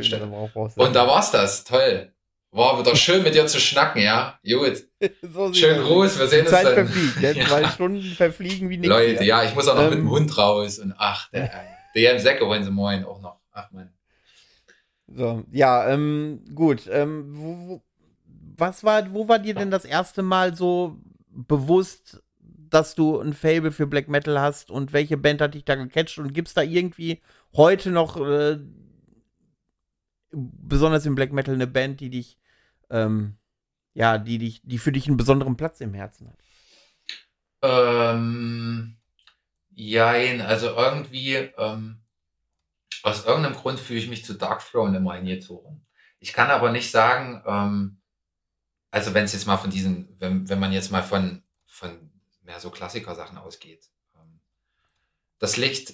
[0.76, 1.64] und da war's das.
[1.64, 2.12] Toll.
[2.56, 4.40] War wieder schön mit dir zu schnacken, ja?
[4.42, 4.88] Gut.
[5.22, 6.74] so schön groß, wir sehen uns Zeit dann.
[6.74, 7.22] verfliegt.
[7.22, 7.48] Jetzt ja.
[7.48, 8.88] zwei Stunden verfliegen wie nichts.
[8.88, 10.12] Leute, ja, ich muss auch noch ähm, mit dem ähm.
[10.12, 11.52] Hund raus und ach, der,
[11.96, 13.42] der im Säcke wollen sie moin auch noch.
[13.52, 13.92] Ach man.
[15.08, 16.88] So, ja, ähm, gut.
[16.90, 17.84] Ähm, wo, wo,
[18.58, 20.98] was war, wo war dir denn das erste Mal so
[21.28, 25.76] bewusst, dass du ein Fable für Black Metal hast und welche Band hat dich da
[25.76, 27.22] gecatcht und gibt es da irgendwie
[27.54, 28.60] heute noch, äh,
[30.32, 32.38] besonders im Black Metal, eine Band, die dich,
[32.90, 33.38] ähm,
[33.94, 36.38] ja, die dich, die für dich einen besonderen Platz im Herzen hat?
[37.62, 38.98] Ähm,
[39.72, 42.02] jein, also irgendwie, ähm,
[43.04, 45.86] aus irgendeinem Grund fühle ich mich zu Dark Throne immer hingezogen.
[46.20, 48.02] Ich kann aber nicht sagen, ähm,
[48.92, 52.12] also wenn es jetzt mal von diesen, wenn, wenn man jetzt mal von, von
[52.42, 53.90] mehr so Klassiker-Sachen ausgeht.
[54.16, 54.40] Ähm,
[55.40, 55.94] das liegt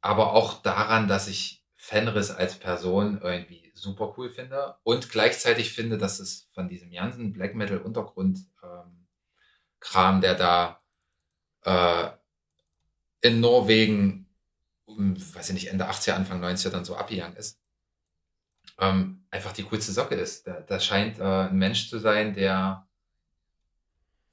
[0.00, 5.98] aber auch daran, dass ich Fenris als Person irgendwie super cool finde und gleichzeitig finde,
[5.98, 9.06] dass es von diesem ganzen Black Metal Untergrund ähm,
[9.80, 10.82] Kram, der da
[11.64, 12.10] äh,
[13.26, 14.20] in Norwegen
[14.98, 17.60] weiß ich nicht, Ende 80er, Anfang 90er dann so abgegangen ist,
[18.78, 20.46] ähm, einfach die coolste Socke ist.
[20.46, 22.86] Da, da scheint äh, ein Mensch zu sein, der,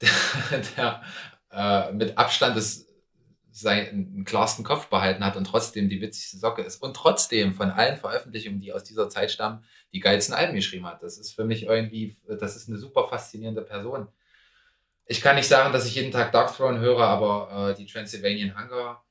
[0.00, 1.02] der, der
[1.50, 2.87] äh, mit Abstand des
[3.58, 7.96] seinen klarsten Kopf behalten hat und trotzdem die witzigste Socke ist und trotzdem von allen
[7.96, 11.02] Veröffentlichungen, die aus dieser Zeit stammen, die geilsten Alben geschrieben hat.
[11.02, 14.06] Das ist für mich irgendwie, das ist eine super faszinierende Person.
[15.06, 18.56] Ich kann nicht sagen, dass ich jeden Tag Dark Throne höre, aber äh, die Transylvanian
[18.56, 19.02] Hunger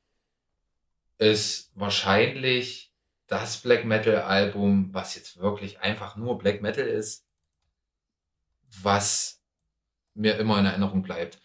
[1.18, 2.94] ist wahrscheinlich
[3.26, 7.28] das Black Metal Album, was jetzt wirklich einfach nur Black Metal ist,
[8.82, 9.42] was
[10.14, 11.40] mir immer in Erinnerung bleibt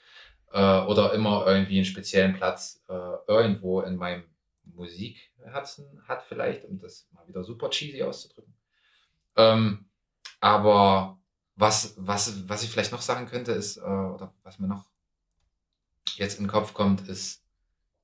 [0.52, 4.24] äh, oder immer irgendwie einen speziellen Platz äh, irgendwo in meinem
[4.64, 8.54] Musikherzen hat vielleicht, um das mal wieder super cheesy auszudrücken.
[9.36, 9.86] Ähm,
[10.40, 11.18] aber
[11.56, 14.90] was, was, was ich vielleicht noch sagen könnte, ist, äh, oder was mir noch
[16.16, 17.44] jetzt in den Kopf kommt, ist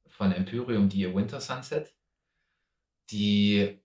[0.07, 1.95] von Empyreum, die Winter Sunset,
[3.11, 3.79] die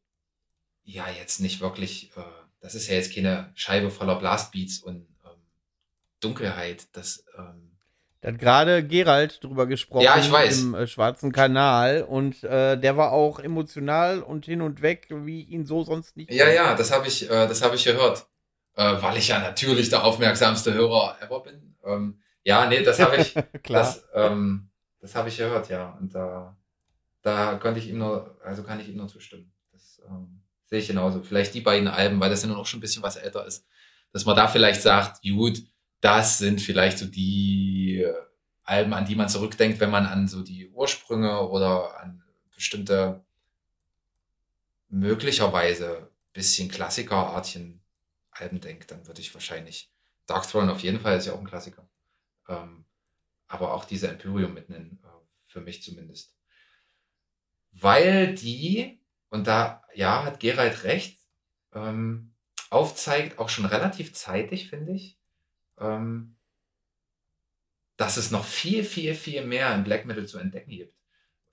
[0.84, 2.24] ja jetzt nicht wirklich, äh,
[2.60, 5.42] das ist ja jetzt keine Scheibe voller Blastbeats und ähm,
[6.20, 7.73] Dunkelheit, das ähm,
[8.24, 10.62] da hat gerade Gerald drüber gesprochen ja, ich weiß.
[10.62, 15.42] im äh, Schwarzen Kanal und äh, der war auch emotional und hin und weg, wie
[15.42, 16.32] ihn so sonst nicht.
[16.32, 18.26] Ja, ja, das habe ich, äh, das habe ich gehört,
[18.76, 21.76] äh, weil ich ja natürlich der aufmerksamste Hörer ever bin.
[21.84, 23.82] Ähm, ja, nee, das habe ich, Klar.
[23.84, 24.70] Das, ähm,
[25.02, 25.98] das habe ich gehört, ja.
[26.00, 26.56] Und da,
[27.24, 29.52] da könnte ich ihm nur, also kann ich ihm nur zustimmen.
[29.74, 31.24] Das ähm, sehe ich genauso.
[31.24, 33.68] Vielleicht die beiden Alben, weil das ja nur noch schon ein bisschen was älter ist,
[34.14, 35.62] dass man da vielleicht sagt, gut,
[36.04, 38.06] das sind vielleicht so die
[38.64, 42.22] Alben, an die man zurückdenkt, wenn man an so die Ursprünge oder an
[42.54, 43.24] bestimmte
[44.90, 47.82] möglicherweise bisschen Klassikerartchen
[48.32, 49.92] Alben denkt, dann würde ich wahrscheinlich
[50.26, 51.88] Dark Throne auf jeden Fall ist ja auch ein Klassiker.
[52.50, 52.86] Ähm,
[53.48, 55.08] aber auch diese Empyreum mitnehmen, äh,
[55.46, 56.36] für mich zumindest.
[57.72, 59.00] Weil die,
[59.30, 61.20] und da, ja, hat Gerald recht,
[61.74, 62.34] ähm,
[62.70, 65.18] aufzeigt, auch schon relativ zeitig, finde ich,
[65.80, 66.36] ähm,
[67.98, 70.96] dass es noch viel, viel, viel mehr im Black Metal zu entdecken gibt.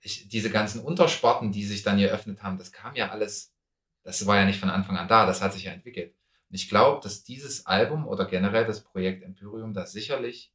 [0.00, 3.54] Ich, diese ganzen Untersparten, die sich dann geöffnet haben, das kam ja alles,
[4.02, 6.14] das war ja nicht von Anfang an da, das hat sich ja entwickelt.
[6.48, 10.52] Und ich glaube, dass dieses Album oder generell das Projekt Empyreum da sicherlich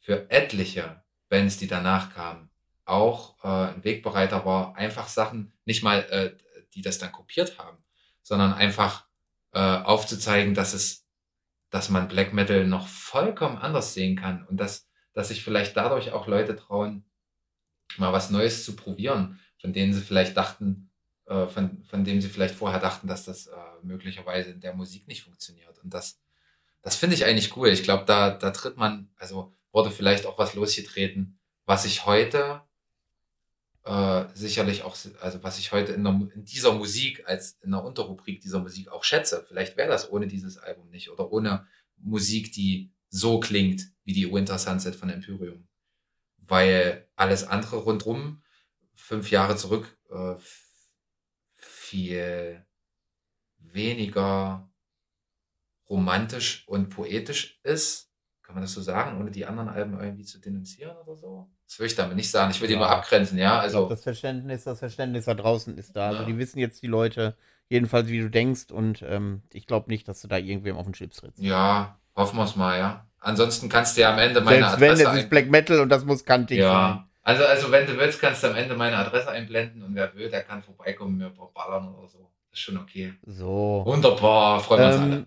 [0.00, 2.50] für etliche Bands, die danach kamen,
[2.86, 6.36] auch äh, ein Wegbereiter war, einfach Sachen, nicht mal, äh,
[6.74, 7.78] die das dann kopiert haben,
[8.22, 9.06] sondern einfach
[9.52, 11.06] äh, aufzuzeigen, dass es,
[11.70, 16.12] dass man Black Metal noch vollkommen anders sehen kann und dass, dass sich vielleicht dadurch
[16.12, 17.04] auch Leute trauen,
[17.96, 20.90] mal was Neues zu probieren, von denen sie vielleicht dachten,
[21.26, 25.06] äh, von, von dem sie vielleicht vorher dachten, dass das äh, möglicherweise in der Musik
[25.08, 25.78] nicht funktioniert.
[25.82, 26.20] Und das,
[26.82, 27.68] das finde ich eigentlich cool.
[27.68, 32.62] Ich glaube, da, da tritt man, also wurde vielleicht auch was losgetreten, was ich heute
[33.88, 37.82] äh, sicherlich auch, also was ich heute in, der, in, dieser Musik als in der
[37.82, 39.42] Unterrubrik dieser Musik auch schätze.
[39.48, 41.66] Vielleicht wäre das ohne dieses Album nicht oder ohne
[41.96, 45.66] Musik, die so klingt wie die Winter Sunset von Empyreum.
[46.36, 48.42] Weil alles andere rundrum,
[48.92, 50.34] fünf Jahre zurück, äh,
[51.54, 52.66] viel
[53.56, 54.70] weniger
[55.88, 58.12] romantisch und poetisch ist.
[58.42, 61.50] Kann man das so sagen, ohne die anderen Alben irgendwie zu denunzieren oder so?
[61.68, 62.50] Das würde ich damit nicht sagen.
[62.50, 62.78] Ich würde ja.
[62.78, 63.58] die nur abgrenzen, ja.
[63.58, 66.08] Also glaub, das Verständnis, das Verständnis da draußen ist da.
[66.08, 66.26] Also ja.
[66.26, 67.36] die wissen jetzt die Leute
[67.68, 70.94] jedenfalls, wie du denkst und ähm, ich glaube nicht, dass du da irgendwem auf den
[70.94, 71.42] Chips trittst.
[71.42, 73.06] Ja, hoffen wir es mal, ja.
[73.20, 75.04] Ansonsten kannst du ja am Ende meine Selbst Adresse.
[75.04, 76.70] Wenn es ist Black Metal und das muss kantig ja.
[76.72, 77.04] sein.
[77.22, 80.30] Also, also wenn du willst, kannst du am Ende meine Adresse einblenden und wer will,
[80.30, 82.30] der kann vorbeikommen, mir ballern oder so.
[82.48, 83.12] Das ist schon okay.
[83.26, 83.82] So.
[83.84, 85.26] Wunderbar, freuen wir ähm, uns alle.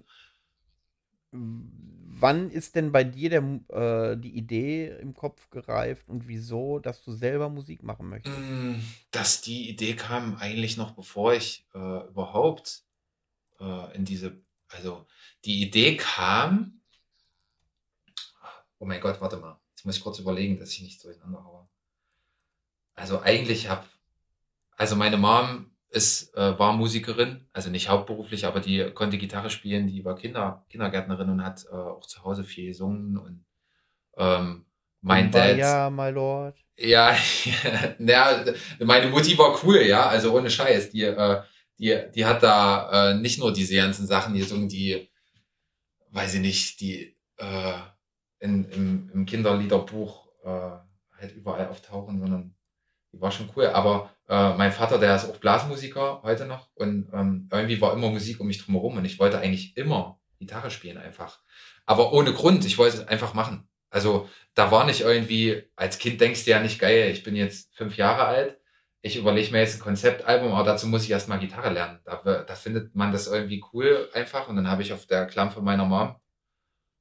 [2.22, 7.04] Wann ist denn bei dir der, äh, die Idee im Kopf gereift und wieso, dass
[7.04, 8.38] du selber Musik machen möchtest?
[8.38, 8.76] Mm,
[9.12, 12.84] dass die Idee kam eigentlich noch bevor ich äh, überhaupt
[13.60, 15.06] äh, in diese, also
[15.46, 16.82] die Idee kam,
[18.82, 19.62] Oh mein Gott, warte mal.
[19.76, 21.70] Jetzt muss ich kurz überlegen, dass ich nicht durcheinander haue.
[22.96, 23.86] Also eigentlich habe,
[24.76, 29.88] also meine Mom ist, äh, war Musikerin, also nicht hauptberuflich, aber die konnte Gitarre spielen,
[29.88, 33.46] die war Kinder, Kindergärtnerin und hat äh, auch zu Hause viel gesungen und
[34.18, 34.66] ähm,
[35.02, 35.58] mein Dad.
[35.58, 36.56] Ja, my Lord.
[36.78, 37.16] Ja,
[38.00, 38.46] ja,
[38.80, 40.92] meine Mutti war cool, ja, also ohne Scheiß.
[40.92, 41.42] Die, äh,
[41.78, 45.10] die, die hat da äh, nicht nur diese ganzen Sachen gesungen, die,
[46.12, 47.74] weiß ich nicht, die äh,
[48.40, 50.48] in, im, im Kinderliederbuch äh,
[51.20, 52.56] halt überall auftauchen, sondern
[53.12, 53.68] die war schon cool.
[53.68, 58.10] Aber äh, mein Vater, der ist auch Blasmusiker heute noch und ähm, irgendwie war immer
[58.10, 61.40] Musik um mich drumherum und ich wollte eigentlich immer Gitarre spielen einfach.
[61.86, 63.68] Aber ohne Grund, ich wollte es einfach machen.
[63.90, 67.76] Also da war nicht irgendwie, als Kind denkst du ja nicht geil, ich bin jetzt
[67.76, 68.58] fünf Jahre alt,
[69.02, 72.00] ich überlege mir jetzt ein Konzeptalbum, aber dazu muss ich erstmal Gitarre lernen.
[72.06, 75.62] Da, da findet man das irgendwie cool einfach und dann habe ich auf der Klampe
[75.62, 76.16] meiner Mom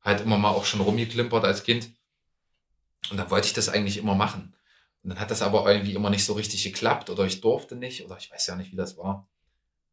[0.02, 1.92] halt immer mal auch schon rumgeklimpert als Kind.
[3.10, 4.56] Und dann wollte ich das eigentlich immer machen.
[5.02, 8.04] Und dann hat das aber irgendwie immer nicht so richtig geklappt oder ich durfte nicht
[8.04, 9.28] oder ich weiß ja nicht, wie das war.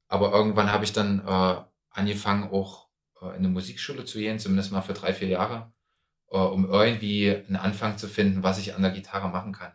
[0.07, 2.87] Aber irgendwann habe ich dann äh, angefangen, auch
[3.21, 5.71] äh, in eine Musikschule zu gehen, zumindest mal für drei, vier Jahre,
[6.29, 9.73] äh, um irgendwie einen Anfang zu finden, was ich an der Gitarre machen kann.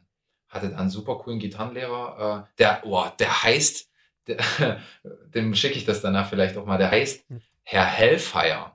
[0.49, 3.89] Hatte dann einen super coolen Gitarrenlehrer, äh, der, oh, der heißt,
[4.27, 4.39] der,
[5.35, 7.41] dem schicke ich das danach vielleicht auch mal, der heißt hm.
[7.65, 8.73] Herr Hellfire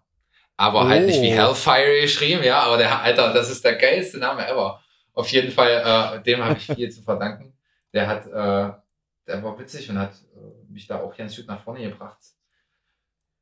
[0.57, 0.87] aber oh.
[0.87, 1.35] halt nicht wie oh.
[1.35, 4.81] Hellfire geschrieben, ja, aber der, Alter, das ist der geilste Name ever.
[5.17, 7.51] Auf jeden Fall, äh, dem habe ich viel zu verdanken.
[7.91, 8.79] Der hat, äh,
[9.25, 12.19] der war witzig und hat äh, mich da auch ganz gut nach vorne gebracht.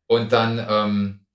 [0.07, 1.25] Und dann, ähm,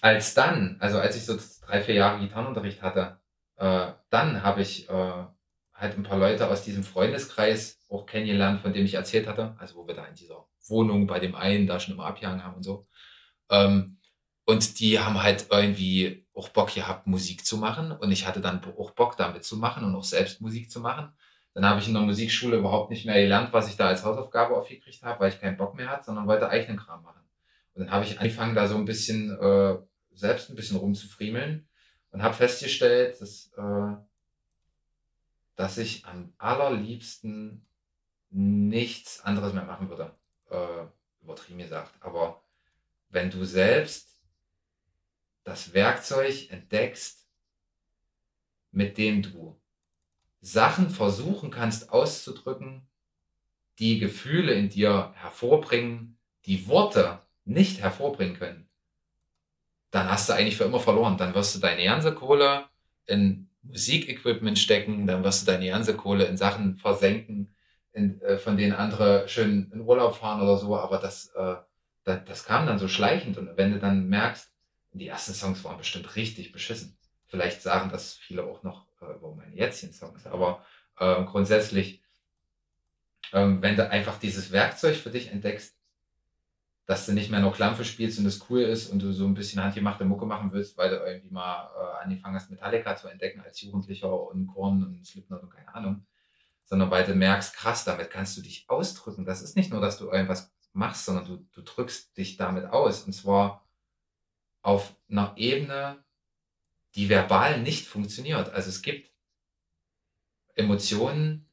[0.00, 3.18] als dann, also als ich so drei, vier Jahre Gitarrenunterricht hatte,
[3.56, 5.24] äh, dann habe ich äh,
[5.72, 9.74] halt ein paar Leute aus diesem Freundeskreis auch kennengelernt, von dem ich erzählt hatte, also
[9.74, 12.62] wo wir da in dieser Wohnung bei dem einen da schon immer abgehangen haben und
[12.62, 12.86] so.
[13.50, 13.98] Ähm,
[14.44, 17.92] und die haben halt irgendwie auch Bock gehabt, Musik zu machen.
[17.92, 21.12] Und ich hatte dann auch Bock, damit zu machen und auch selbst Musik zu machen.
[21.54, 24.56] Dann habe ich in der Musikschule überhaupt nicht mehr gelernt, was ich da als Hausaufgabe
[24.56, 27.22] aufgekriegt habe, weil ich keinen Bock mehr hatte, sondern wollte eigenen Kram machen.
[27.74, 29.76] Und dann habe ich angefangen, da so ein bisschen äh,
[30.14, 31.66] selbst ein bisschen rumzufriemeln
[32.10, 33.96] und habe festgestellt, dass, äh,
[35.56, 37.64] dass ich am allerliebsten
[38.30, 40.10] nichts anderes mehr machen würde.
[40.50, 40.86] Äh,
[41.22, 41.94] übertrieben gesagt.
[42.00, 42.42] Aber
[43.10, 44.13] wenn du selbst
[45.44, 47.26] das Werkzeug entdeckst,
[48.72, 49.60] mit dem du
[50.40, 52.86] Sachen versuchen kannst auszudrücken,
[53.78, 58.68] die Gefühle in dir hervorbringen, die Worte nicht hervorbringen können,
[59.90, 61.16] dann hast du eigentlich für immer verloren.
[61.16, 62.64] Dann wirst du deine ganze Kohle
[63.06, 67.54] in Musikequipment stecken, dann wirst du deine ganze Kohle in Sachen versenken,
[67.92, 71.56] in, äh, von denen andere schön in Urlaub fahren oder so, aber das, äh,
[72.02, 73.38] das, das kam dann so schleichend.
[73.38, 74.53] Und wenn du dann merkst,
[75.00, 76.96] die ersten Songs waren bestimmt richtig beschissen.
[77.26, 80.64] Vielleicht sagen das viele auch noch äh, über meine jetzigen Songs, aber
[80.98, 82.02] äh, grundsätzlich,
[83.32, 85.76] ähm, wenn du einfach dieses Werkzeug für dich entdeckst,
[86.86, 89.34] dass du nicht mehr nur Klampfe spielst und es cool ist und du so ein
[89.34, 93.40] bisschen handgemachte Mucke machen willst, weil du irgendwie mal äh, angefangen hast, Metallica zu entdecken
[93.40, 96.06] als Jugendlicher und Korn und Slipknot und keine Ahnung,
[96.64, 99.24] sondern weil du merkst, krass, damit kannst du dich ausdrücken.
[99.24, 103.04] Das ist nicht nur, dass du irgendwas machst, sondern du, du drückst dich damit aus.
[103.04, 103.63] Und zwar
[104.64, 106.02] auf einer Ebene,
[106.94, 108.48] die verbal nicht funktioniert.
[108.48, 109.12] Also es gibt
[110.54, 111.50] Emotionen,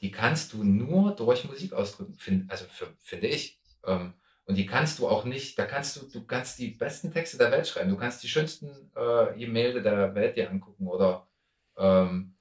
[0.00, 3.60] die kannst du nur durch Musik ausdrücken, find, also für, finde ich.
[3.84, 4.14] Ähm,
[4.46, 7.50] und die kannst du auch nicht, da kannst du, du kannst die besten Texte der
[7.50, 11.28] Welt schreiben, du kannst die schönsten äh, Gemälde der Welt dir angucken oder,
[11.76, 12.34] ähm,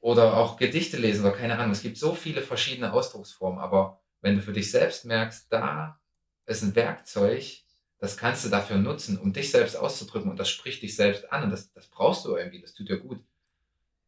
[0.00, 1.72] oder auch Gedichte lesen oder keine Ahnung.
[1.72, 5.98] Es gibt so viele verschiedene Ausdrucksformen, aber wenn du für dich selbst merkst, da
[6.44, 7.65] ist ein Werkzeug,
[7.98, 11.44] das kannst du dafür nutzen, um dich selbst auszudrücken und das spricht dich selbst an
[11.44, 13.24] und das, das brauchst du irgendwie, das tut dir gut,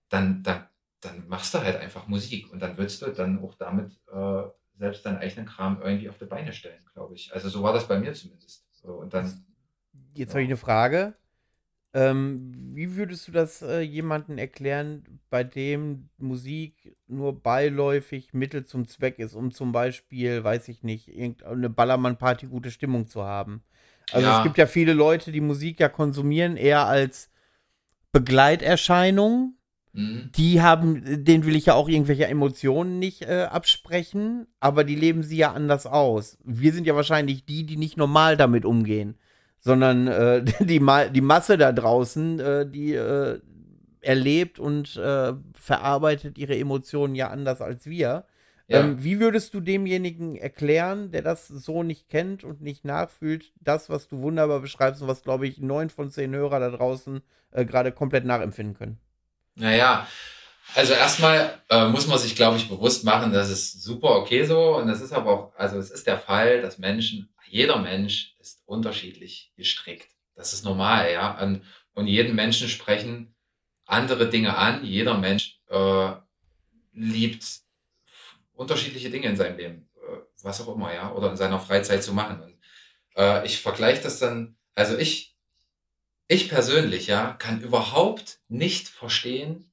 [0.09, 0.67] dann, dann,
[1.01, 4.43] dann machst du halt einfach Musik und dann willst du dann auch damit äh,
[4.79, 7.33] selbst deinen eigenen Kram irgendwie auf die Beine stellen, glaube ich.
[7.33, 8.67] Also so war das bei mir zumindest.
[8.73, 9.45] So, und dann.
[10.15, 10.35] Jetzt ja.
[10.35, 11.15] habe ich eine Frage.
[11.95, 18.87] Ähm, wie würdest du das äh, jemandem erklären, bei dem Musik nur beiläufig Mittel zum
[18.87, 23.65] Zweck ist, um zum Beispiel, weiß ich nicht, irgendeine Ballermann-Party gute Stimmung zu haben?
[24.13, 24.39] Also ja.
[24.39, 27.31] es gibt ja viele Leute, die Musik ja konsumieren eher als
[28.13, 29.55] Begleiterscheinung.
[29.93, 30.31] Mhm.
[30.35, 35.23] Die haben, denen will ich ja auch irgendwelche Emotionen nicht äh, absprechen, aber die leben
[35.23, 36.39] sie ja anders aus.
[36.45, 39.19] Wir sind ja wahrscheinlich die, die nicht normal damit umgehen
[39.61, 43.41] sondern äh, die, Ma die Masse da draußen, äh, die äh,
[44.01, 48.25] erlebt und äh, verarbeitet ihre Emotionen ja anders als wir.
[48.69, 48.81] Ja.
[48.81, 53.89] Ähm, wie würdest du demjenigen erklären, der das so nicht kennt und nicht nachfühlt, das,
[53.89, 57.65] was du wunderbar beschreibst und was, glaube ich, neun von zehn Hörer da draußen äh,
[57.65, 58.99] gerade komplett nachempfinden können?
[59.55, 60.07] Naja,
[60.75, 64.77] also erstmal äh, muss man sich, glaube ich, bewusst machen, das ist super okay so
[64.77, 68.63] und das ist aber auch, also es ist der Fall, dass Menschen, jeder Mensch ist
[68.67, 70.11] unterschiedlich gestrickt.
[70.35, 71.43] Das ist normal, ja.
[71.43, 71.63] Und,
[71.95, 73.35] und jeden Menschen sprechen
[73.87, 74.85] andere Dinge an.
[74.85, 76.13] Jeder Mensch äh,
[76.93, 77.45] liebt
[78.59, 82.13] unterschiedliche Dinge in seinem Leben, äh, was auch immer, ja, oder in seiner Freizeit zu
[82.13, 82.41] machen.
[82.43, 82.59] Und
[83.17, 85.37] äh, ich vergleiche das dann, also ich,
[86.27, 89.73] ich persönlich, ja, kann überhaupt nicht verstehen,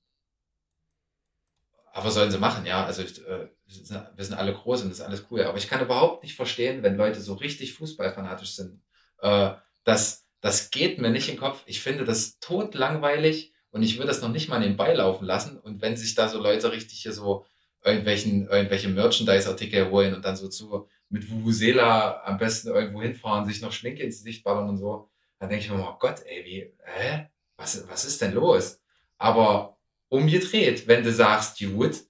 [1.92, 2.86] aber sollen sie machen, ja.
[2.86, 5.44] Also äh, wir sind alle groß und das ist alles cool.
[5.44, 8.82] Aber ich kann überhaupt nicht verstehen, wenn Leute so richtig fußballfanatisch sind.
[9.22, 9.52] Äh,
[9.84, 11.64] das, das geht mir nicht in den Kopf.
[11.66, 15.58] Ich finde das totlangweilig und ich würde das noch nicht mal nebenbei laufen lassen.
[15.58, 17.46] Und wenn sich da so Leute richtig hier so
[17.86, 23.62] irgendwelchen, irgendwelche Merchandise-Artikel holen und dann so zu mit Vuvuzela am besten irgendwo hinfahren, sich
[23.62, 25.10] noch Schminke ins Gesicht ballern und so,
[25.40, 27.28] dann denke ich mir, oh Gott, ey, wie, hä?
[27.58, 28.82] Was, was ist denn los?
[29.18, 29.78] Aber
[30.10, 32.02] umgedreht, wenn du sagst, gut,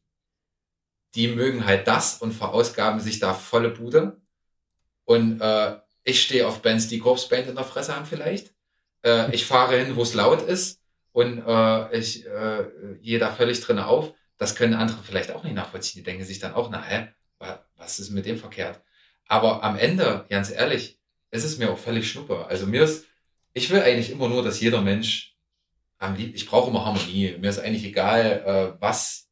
[1.13, 4.21] die mögen halt das und verausgaben sich da volle Bude.
[5.05, 8.53] Und äh, ich stehe auf Bands, die Corpse in der Fresse haben vielleicht.
[9.03, 12.65] Äh, ich fahre hin, wo es laut ist und äh, ich äh,
[13.01, 14.13] gehe da völlig drin auf.
[14.37, 16.01] Das können andere vielleicht auch nicht nachvollziehen.
[16.01, 17.07] Die denken sich dann auch, na hä,
[17.77, 18.81] was ist mit dem verkehrt?
[19.27, 20.99] Aber am Ende, ganz ehrlich,
[21.31, 22.45] ist es mir auch völlig schnuppe.
[22.47, 23.05] Also mir ist,
[23.53, 25.35] ich will eigentlich immer nur, dass jeder Mensch
[25.97, 27.37] am lieb, ich brauche immer Harmonie.
[27.39, 29.29] Mir ist eigentlich egal, äh, was,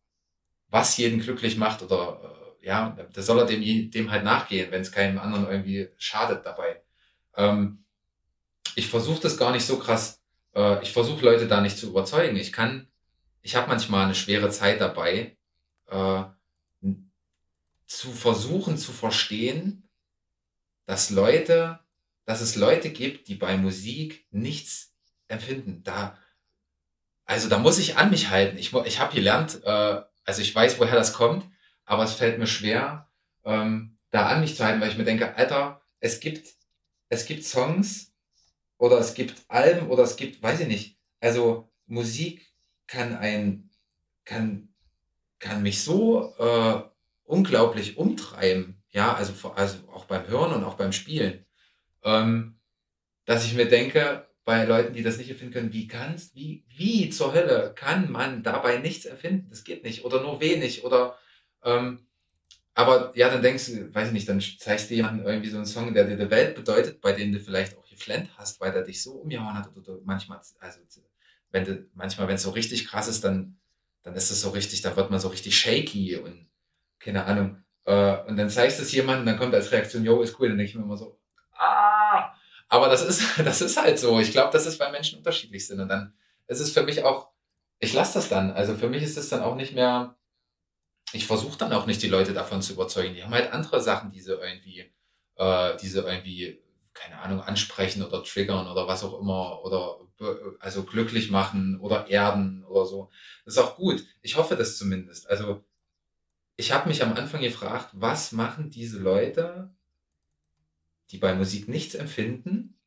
[0.70, 4.82] was jeden glücklich macht oder äh, ja, da soll er dem, dem halt nachgehen, wenn
[4.82, 6.82] es keinem anderen irgendwie schadet dabei.
[7.36, 7.84] Ähm,
[8.76, 10.22] ich versuche das gar nicht so krass.
[10.56, 12.38] Äh, ich versuche Leute da nicht zu überzeugen.
[12.38, 12.88] Ich kann,
[13.44, 15.38] ich habe manchmal eine schwere Zeit dabei,
[15.88, 16.24] äh,
[17.86, 19.88] zu versuchen zu verstehen,
[20.86, 21.80] dass Leute,
[22.26, 24.96] dass es Leute gibt, die bei Musik nichts
[25.28, 25.84] empfinden.
[25.84, 26.18] Da,
[27.26, 28.58] also da muss ich an mich halten.
[28.58, 31.46] Ich, ich habe gelernt, äh, also ich weiß, woher das kommt,
[31.86, 33.10] aber es fällt mir schwer,
[33.44, 36.48] ähm, da an mich zu halten, weil ich mir denke, Alter, es gibt,
[37.10, 38.14] es gibt Songs
[38.78, 42.53] oder es gibt Alben oder es gibt, weiß ich nicht, also Musik
[42.88, 43.70] kann ein,
[44.26, 44.70] kann,
[45.40, 46.82] kann mich so äh,
[47.26, 51.46] unglaublich umtreiben, ja, also, also auch beim Hören und auch beim Spielen,
[52.04, 52.60] ähm,
[53.26, 57.10] dass ich mir denke, bei Leuten, die das nicht erfinden können, wie kannst, wie, wie
[57.10, 59.48] zur Hölle kann man dabei nichts erfinden?
[59.50, 60.04] Das geht nicht.
[60.04, 60.84] Oder nur wenig.
[60.84, 61.18] Oder
[61.64, 62.06] ähm,
[62.74, 65.66] aber ja, dann denkst du, weiß ich nicht, dann zeigst du jemanden irgendwie so einen
[65.66, 68.82] Song, der dir die Welt bedeutet, bei dem du vielleicht auch geflennt hast, weil der
[68.84, 69.70] dich so umgehauen hat.
[69.76, 70.80] Oder manchmal, also
[71.54, 73.58] wenn manchmal, wenn es so richtig krass ist, dann,
[74.02, 76.50] dann ist es so richtig, da wird man so richtig shaky und
[77.00, 77.64] keine Ahnung.
[77.86, 80.58] Äh, und dann zeigst du es jemandem, dann kommt als Reaktion, yo, ist cool, dann
[80.58, 81.20] denke ich mir immer so,
[81.54, 82.34] ah,
[82.68, 84.20] aber das ist, das ist halt so.
[84.20, 85.80] Ich glaube, dass es bei Menschen unterschiedlich sind.
[85.80, 86.14] Und dann
[86.48, 87.30] ist es für mich auch,
[87.80, 88.52] ich lasse das dann.
[88.52, 90.18] Also für mich ist es dann auch nicht mehr,
[91.12, 93.14] ich versuche dann auch nicht die Leute davon zu überzeugen.
[93.14, 94.92] Die haben halt andere Sachen, die sie irgendwie,
[95.36, 100.00] äh, die sie irgendwie, keine Ahnung, ansprechen oder triggern oder was auch immer oder
[100.60, 103.12] also glücklich machen oder erden oder so.
[103.46, 104.06] Das ist auch gut.
[104.22, 105.30] Ich hoffe das zumindest.
[105.30, 105.64] Also
[106.56, 109.74] ich habe mich am Anfang gefragt, was machen diese Leute,
[111.12, 112.78] die bei Musik nichts empfinden,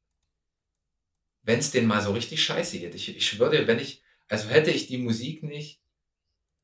[1.43, 2.95] wenn es denen mal so richtig scheiße geht.
[2.95, 5.81] Ich, ich schwöre dir, wenn ich, also hätte ich die Musik nicht,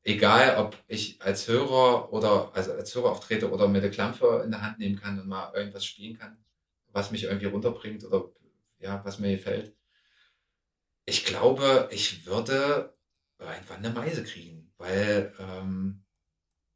[0.03, 4.51] egal ob ich als Hörer oder also als Hörer auftrete oder mir eine Klampe in
[4.51, 6.37] der Hand nehmen kann und mal irgendwas spielen kann,
[6.91, 8.29] was mich irgendwie runterbringt oder
[8.79, 9.73] ja, was mir gefällt.
[11.05, 12.95] Ich glaube, ich würde
[13.39, 16.05] irgendwann eine Meise kriegen, weil, ähm,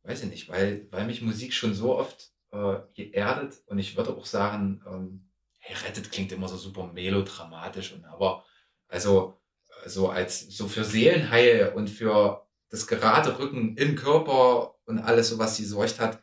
[0.04, 4.16] weiß ich nicht, weil, weil mich Musik schon so oft äh, geerdet und ich würde
[4.16, 8.46] auch sagen, ähm, hey, rettet klingt immer so super melodramatisch und aber
[8.88, 9.40] also
[9.86, 15.40] so als so für Seelenheil und für das gerade Rücken im Körper und alles so
[15.40, 16.22] was sie sorgt hat,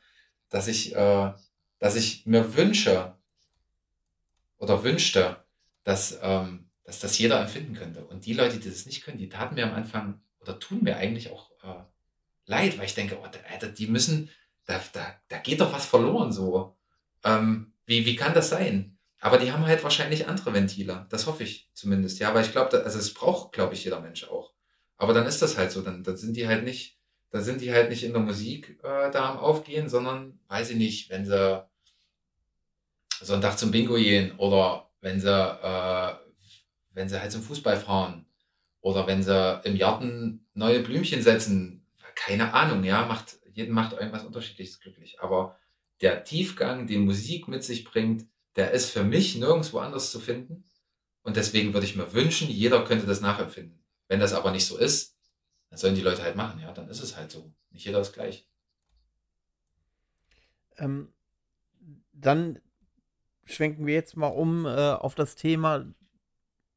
[0.48, 1.32] dass ich, äh,
[1.78, 3.16] dass ich mir wünsche
[4.58, 5.44] oder wünschte,
[5.84, 8.04] dass, ähm, dass das jeder empfinden könnte.
[8.04, 10.96] Und die Leute, die das nicht können, die taten mir am Anfang oder tun mir
[10.96, 11.82] eigentlich auch äh,
[12.46, 14.30] leid, weil ich denke, oh, Alter, die müssen,
[14.66, 16.76] da, da, da geht doch was verloren so.
[17.24, 18.98] Ähm, wie, wie kann das sein?
[19.20, 21.06] Aber die haben halt wahrscheinlich andere Ventile.
[21.08, 22.18] Das hoffe ich zumindest.
[22.18, 24.52] Ja, weil ich glaube, also es braucht, glaube ich, jeder Mensch auch.
[24.98, 25.80] Aber dann ist das halt so.
[25.80, 26.98] Dann, dann sind die halt nicht,
[27.30, 30.76] da sind die halt nicht in der Musik äh, da am Aufgehen, sondern, weiß ich
[30.76, 31.64] nicht, wenn sie
[33.22, 36.14] so einen Tag zum Bingo gehen oder wenn sie, äh,
[36.94, 38.26] wenn sie halt zum Fußball fahren
[38.80, 44.24] oder wenn sie im Garten neue Blümchen setzen, keine Ahnung, ja, macht, jeden macht irgendwas
[44.24, 45.20] unterschiedliches glücklich.
[45.20, 45.58] Aber
[46.00, 48.26] der Tiefgang, den Musik mit sich bringt,
[48.56, 50.64] der ist für mich nirgendwo anders zu finden.
[51.22, 53.82] Und deswegen würde ich mir wünschen, jeder könnte das nachempfinden.
[54.08, 55.16] Wenn das aber nicht so ist,
[55.70, 57.52] dann sollen die Leute halt machen, ja, dann ist es halt so.
[57.70, 58.46] Nicht jeder ist gleich.
[60.76, 61.12] Ähm,
[62.12, 62.60] dann
[63.44, 65.86] schwenken wir jetzt mal um äh, auf das Thema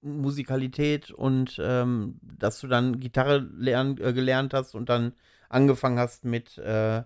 [0.02, 5.14] Musikalität und ähm, dass du dann Gitarre lern, äh, gelernt hast und dann
[5.49, 7.03] angefangen hast mit äh,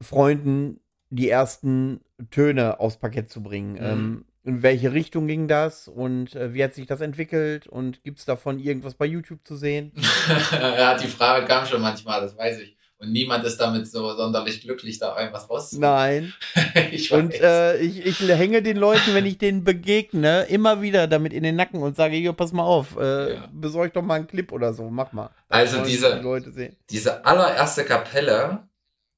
[0.00, 0.80] Freunden
[1.10, 2.00] die ersten
[2.30, 3.72] Töne aufs Parkett zu bringen.
[3.72, 3.80] Mhm.
[3.80, 8.18] Ähm, in welche Richtung ging das und äh, wie hat sich das entwickelt und gibt
[8.18, 9.92] es davon irgendwas bei YouTube zu sehen?
[10.52, 12.76] ja, die Frage kam schon manchmal, das weiß ich.
[13.02, 15.80] Und niemand ist damit so sonderlich glücklich, da irgendwas rauszuholen.
[15.80, 16.34] Nein.
[16.92, 21.32] ich und äh, ich, ich hänge den Leuten, wenn ich denen begegne, immer wieder damit
[21.32, 23.48] in den Nacken und sage, hier, pass mal auf, äh, ja.
[23.52, 25.30] besorg doch mal einen Clip oder so, mach mal.
[25.48, 26.22] Also diese,
[26.56, 28.68] die diese allererste Kapelle,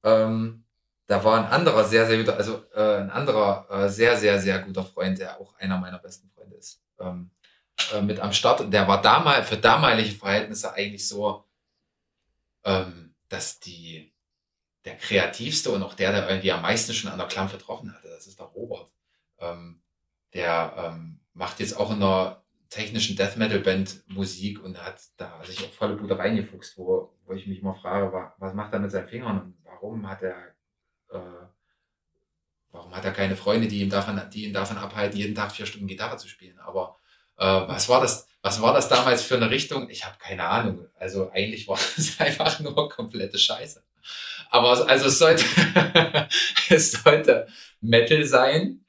[0.03, 0.63] ähm,
[1.05, 4.57] da war ein anderer sehr, sehr guter, also äh, ein anderer äh, sehr, sehr, sehr
[4.63, 7.29] guter Freund, der auch einer meiner besten Freunde ist, ähm,
[7.93, 8.73] äh, mit am Start.
[8.73, 11.43] Der war damals für damalige Verhältnisse eigentlich so,
[12.63, 13.04] ähm,
[13.35, 14.13] dass die
[14.85, 18.07] der kreativste und auch der, der irgendwie am meisten schon an der Klamm getroffen hatte,
[18.07, 18.91] das ist der Robert.
[19.39, 19.81] Ähm,
[20.33, 25.43] der ähm, macht jetzt auch in einer technischen Death Metal Band Musik und hat da
[25.43, 28.91] sich auch volle Bude reingefuchst, wo, wo ich mich mal frage, was macht er mit
[28.91, 30.55] seinen Fingern und warum hat er
[31.09, 31.47] äh,
[32.71, 35.65] warum hat er keine Freunde, die, ihm davon, die ihn davon abhalten, jeden Tag vier
[35.65, 36.59] Stunden Gitarre zu spielen?
[36.59, 36.97] Aber
[37.37, 38.27] äh, was war das?
[38.45, 39.89] Was war das damals für eine Richtung?
[39.89, 40.85] Ich habe keine Ahnung.
[40.99, 43.83] Also eigentlich war es einfach nur komplette Scheiße.
[44.51, 45.43] Aber also es sollte,
[46.69, 47.47] es sollte
[47.81, 48.85] Metal sein.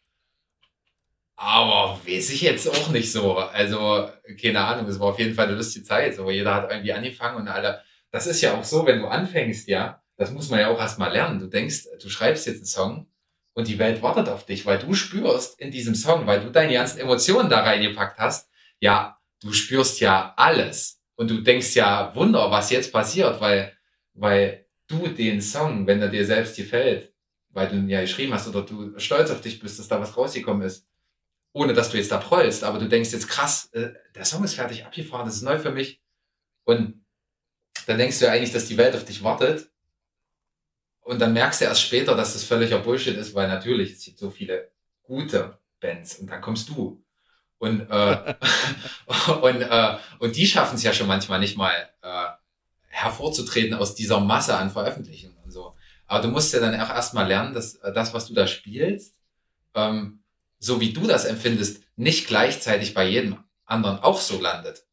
[1.37, 3.39] Aber weiß ich jetzt auch nicht so.
[3.39, 6.17] Also, keine Ahnung, es war auf jeden Fall eine lustige Zeit.
[6.17, 7.81] So, jeder hat irgendwie angefangen und alle.
[8.11, 11.13] Das ist ja auch so, wenn du anfängst, ja, das muss man ja auch erstmal
[11.13, 11.41] lernen.
[11.41, 13.07] Du denkst, du schreibst jetzt einen Song
[13.55, 16.75] und die Welt wartet auf dich, weil du spürst in diesem Song, weil du deine
[16.75, 18.51] ganzen Emotionen da reingepackt hast,
[18.81, 21.01] ja, du spürst ja alles.
[21.15, 23.77] Und du denkst ja, Wunder, was jetzt passiert, weil,
[24.15, 27.13] weil du den Song, wenn er dir selbst gefällt,
[27.51, 30.17] weil du ihn ja geschrieben hast oder du stolz auf dich bist, dass da was
[30.17, 30.87] rausgekommen ist,
[31.53, 34.55] ohne dass du jetzt da prollst, aber du denkst jetzt krass, äh, der Song ist
[34.55, 36.03] fertig abgefahren, das ist neu für mich.
[36.65, 37.03] Und
[37.87, 39.71] dann denkst du ja eigentlich, dass die Welt auf dich wartet
[41.01, 44.19] und dann merkst du erst später, dass das völliger Bullshit ist, weil natürlich, es gibt
[44.19, 44.73] so viele
[45.03, 47.03] gute Bands und dann kommst du.
[47.59, 48.35] Und, äh,
[49.43, 51.73] und, äh, und die schaffen es ja schon manchmal nicht mal
[52.03, 52.27] äh,
[52.89, 55.75] hervorzutreten aus dieser Masse an Veröffentlichungen und so.
[56.07, 59.15] Aber du musst ja dann auch erstmal lernen, dass äh, das, was du da spielst,
[59.75, 60.21] ähm,
[60.59, 64.85] so wie du das empfindest, nicht gleichzeitig bei jedem anderen auch so landet.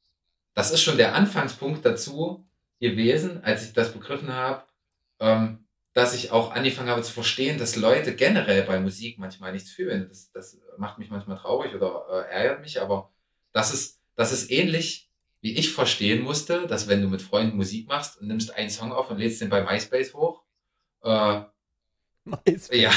[0.53, 2.45] Das ist schon der Anfangspunkt dazu
[2.79, 4.63] gewesen, als ich das begriffen habe,
[5.19, 9.71] ähm, dass ich auch angefangen habe zu verstehen, dass Leute generell bei Musik manchmal nichts
[9.71, 10.07] fühlen.
[10.09, 13.11] Das, das macht mich manchmal traurig oder äh, ärgert mich, aber
[13.51, 17.87] das ist, das ist ähnlich, wie ich verstehen musste, dass wenn du mit Freunden Musik
[17.87, 20.43] machst und nimmst einen Song auf und lädst den bei MySpace hoch,
[21.03, 21.41] äh,
[22.23, 22.69] MySpace.
[22.71, 22.91] ja,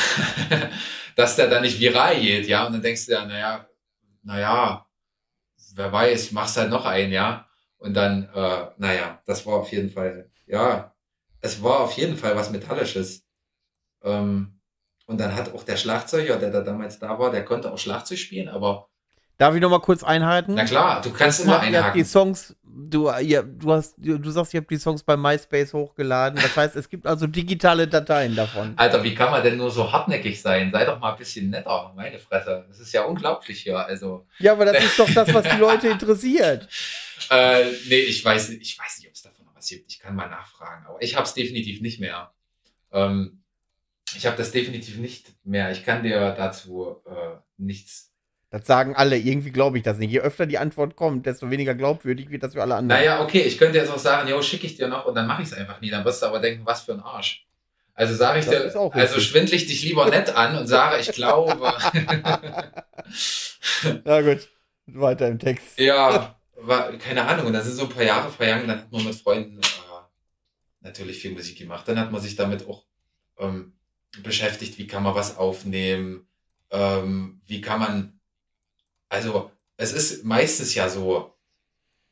[1.17, 3.69] dass der dann nicht viral geht, ja, und dann denkst du ja, naja,
[4.23, 4.87] naja,
[5.75, 7.49] wer weiß, machst halt noch einen, ja,
[7.79, 10.95] und dann, äh, naja, das war auf jeden Fall, ja,
[11.41, 13.27] es war auf jeden Fall was Metallisches.
[14.03, 14.56] Ähm,
[15.07, 18.19] und dann hat auch der Schlagzeuger, der da damals da war, der konnte auch Schlagzeug
[18.19, 18.89] spielen, aber.
[19.39, 20.55] Darf ich nochmal kurz einhalten?
[20.55, 21.75] Na klar, du kannst immer einhaken.
[21.75, 25.15] Ihr habt die Songs, du, ihr, du, hast, du, sagst, ihr habt die Songs bei
[25.15, 26.41] MySpace hochgeladen.
[26.41, 28.73] Das heißt, es gibt also digitale Dateien davon.
[28.77, 30.71] Alter, wie kann man denn nur so hartnäckig sein?
[30.73, 32.65] Sei doch mal ein bisschen netter, meine Fresse.
[32.67, 33.79] Das ist ja unglaublich hier.
[33.79, 34.27] Also.
[34.39, 36.67] Ja, aber das ist doch das, was die Leute interessiert.
[37.31, 39.91] äh, nee, ich weiß, ich weiß nicht, ob es davon gibt.
[39.91, 42.33] Ich kann mal nachfragen, aber ich habe es definitiv nicht mehr.
[42.93, 43.43] Ähm,
[44.17, 45.71] ich habe das definitiv nicht mehr.
[45.71, 48.13] Ich kann dir dazu äh, nichts.
[48.51, 49.17] Das sagen alle.
[49.19, 50.11] Irgendwie glaube ich das nicht.
[50.11, 53.01] Je öfter die Antwort kommt, desto weniger glaubwürdig wird das für alle anderen.
[53.01, 53.41] Naja, okay.
[53.41, 55.55] Ich könnte jetzt auch sagen, jo, schicke ich dir noch und dann mache ich es
[55.55, 55.91] einfach nie.
[55.91, 57.47] Dann wirst du aber denken, was für ein Arsch.
[57.95, 61.11] Also sage ich Das dir, also schwindel ich dich lieber nett an und sage, ich
[61.13, 61.57] glaube,
[64.05, 64.49] Ja, gut.
[64.87, 65.79] Weiter im Text.
[65.79, 67.47] ja, war, keine Ahnung.
[67.47, 69.63] Und dann sind so ein paar Jahre vergangen, dann hat man mit Freunden äh,
[70.81, 71.89] natürlich viel Musik gemacht.
[71.89, 72.85] Dann hat man sich damit auch
[73.39, 73.76] ähm,
[74.23, 76.27] beschäftigt, wie kann man was aufnehmen,
[76.71, 78.21] ähm, wie kann man,
[79.09, 81.37] also es ist meistens ja so,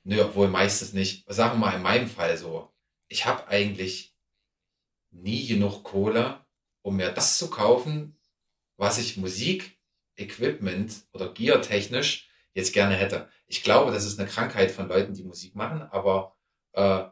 [0.05, 2.73] nö, obwohl meistens nicht, sagen wir mal in meinem Fall so,
[3.09, 4.15] ich habe eigentlich
[5.11, 6.45] nie genug Kohle,
[6.83, 8.17] um mir das zu kaufen,
[8.77, 9.79] was ich Musik,
[10.17, 13.29] Equipment oder Gear technisch jetzt gerne hätte.
[13.47, 16.37] Ich glaube, das ist eine Krankheit von Leuten, die Musik machen, aber
[16.73, 17.05] äh,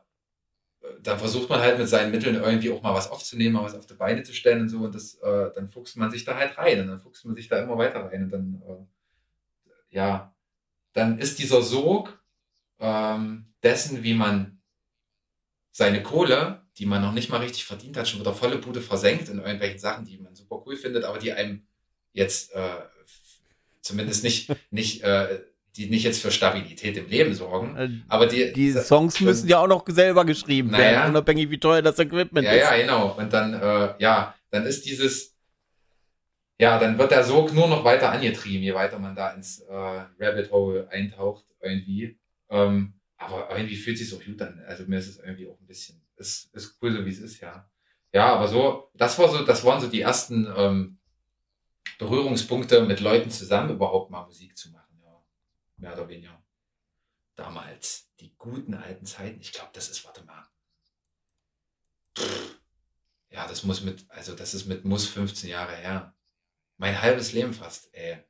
[1.03, 3.87] dann versucht man halt mit seinen Mitteln irgendwie auch mal was aufzunehmen, mal was auf
[3.87, 6.57] die Beine zu stellen und so und das, äh, dann fuchst man sich da halt
[6.57, 10.35] rein und dann fuchst man sich da immer weiter rein und dann, äh, ja,
[10.93, 12.23] dann ist dieser Sog
[12.79, 14.61] ähm, dessen, wie man
[15.73, 19.29] seine Kohle, die man noch nicht mal richtig verdient hat, schon wieder volle Bude versenkt
[19.29, 21.67] in irgendwelchen Sachen, die man super cool findet, aber die einem
[22.13, 22.83] jetzt äh,
[23.81, 25.41] zumindest nicht, nicht, äh,
[25.77, 27.77] die nicht jetzt für Stabilität im Leben sorgen.
[27.77, 30.85] Äh, Aber die, Die Songs müssen ja auch noch selber geschrieben Naja.
[30.85, 32.61] werden, unabhängig wie teuer das Equipment Ja, ist.
[32.71, 33.13] ja, genau.
[33.17, 35.35] Und dann, äh, ja, dann ist dieses,
[36.61, 39.73] ja, dann wird der Sog nur noch weiter angetrieben, je weiter man da ins äh,
[40.21, 42.19] Rabbit Hole eintaucht, irgendwie.
[42.51, 44.63] Ähm, aber irgendwie fühlt sich auch gut an.
[44.67, 47.41] Also mir ist es irgendwie auch ein bisschen, ist, ist cool, so wie es ist,
[47.41, 47.67] ja.
[48.13, 50.99] Ja, aber so, das war so, das waren so die ersten ähm,
[51.99, 54.82] Berührungspunkte mit Leuten zusammen überhaupt mal Musik zu machen.
[55.83, 56.41] Mehr oder weniger.
[57.35, 60.47] Damals, die guten alten Zeiten, ich glaube, das ist, warte mal.
[63.31, 66.15] Ja, das muss mit, also das ist mit muss 15 Jahre her.
[66.77, 68.23] Mein halbes Leben fast, ey.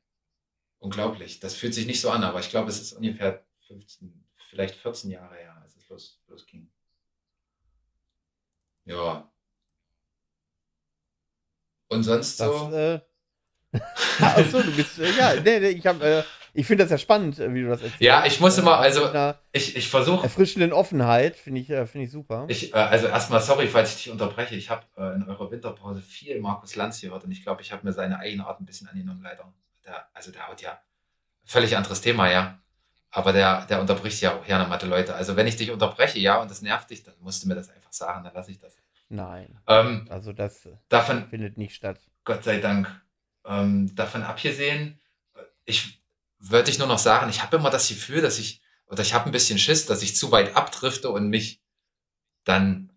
[0.79, 1.39] Unglaublich.
[1.41, 5.11] Das fühlt sich nicht so an, aber ich glaube, es ist ungefähr 15, vielleicht 14
[5.11, 6.71] Jahre her, als es los, losging.
[8.85, 9.31] Ja.
[11.89, 12.71] Und sonst Das, so?
[12.73, 12.99] äh,
[14.19, 16.23] Achso, du bist, äh, ja, nee, nee, ich hab, äh,
[16.53, 18.01] ich finde das ja spannend, äh, wie du das erzählst.
[18.01, 19.09] Ja, ich muss immer, also-
[19.51, 22.45] Ich, ich versuche erfrischenden Offenheit, finde ich, äh, finde ich super.
[22.47, 24.55] Ich, äh, also erstmal sorry, falls ich dich unterbreche.
[24.55, 27.85] Ich habe äh, in eurer Winterpause viel Markus Lanz gehört und ich glaube, ich habe
[27.85, 29.51] mir seine eigene Art ein bisschen angenommen, leider.
[29.85, 30.79] Der, also der haut ja
[31.43, 32.59] völlig anderes Thema, ja.
[33.11, 35.13] Aber der, der unterbricht ja auch gerne Mathe Leute.
[35.13, 37.69] Also wenn ich dich unterbreche, ja, und das nervt dich, dann musst du mir das
[37.69, 38.75] einfach sagen, dann lasse ich das.
[39.09, 41.99] Nein, Ähm, also das äh, davon, findet nicht statt.
[42.25, 42.89] Gott sei Dank,
[43.45, 44.99] ähm, davon abgesehen,
[45.65, 46.01] ich
[46.49, 49.25] würde ich nur noch sagen, ich habe immer das Gefühl, dass ich, oder ich habe
[49.27, 51.61] ein bisschen Schiss, dass ich zu weit abdrifte und mich
[52.43, 52.89] dann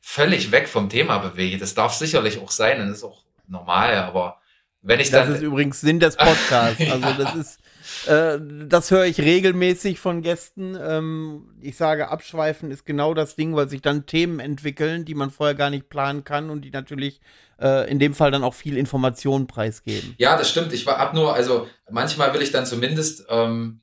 [0.00, 1.58] völlig weg vom Thema bewege.
[1.58, 4.40] Das darf sicherlich auch sein und ist auch normal, aber
[4.82, 5.34] wenn ich Das dann.
[5.34, 6.78] ist übrigens Sinn des Podcasts.
[6.78, 6.92] Ja.
[7.02, 7.59] Also das ist,
[8.06, 10.76] äh, das höre ich regelmäßig von Gästen.
[10.80, 15.30] Ähm, ich sage, abschweifen ist genau das Ding, weil sich dann Themen entwickeln, die man
[15.30, 17.20] vorher gar nicht planen kann und die natürlich
[17.60, 20.14] äh, in dem Fall dann auch viel Information preisgeben.
[20.18, 20.72] Ja, das stimmt.
[20.72, 23.80] Ich war ab nur, also manchmal will ich dann zumindest ähm,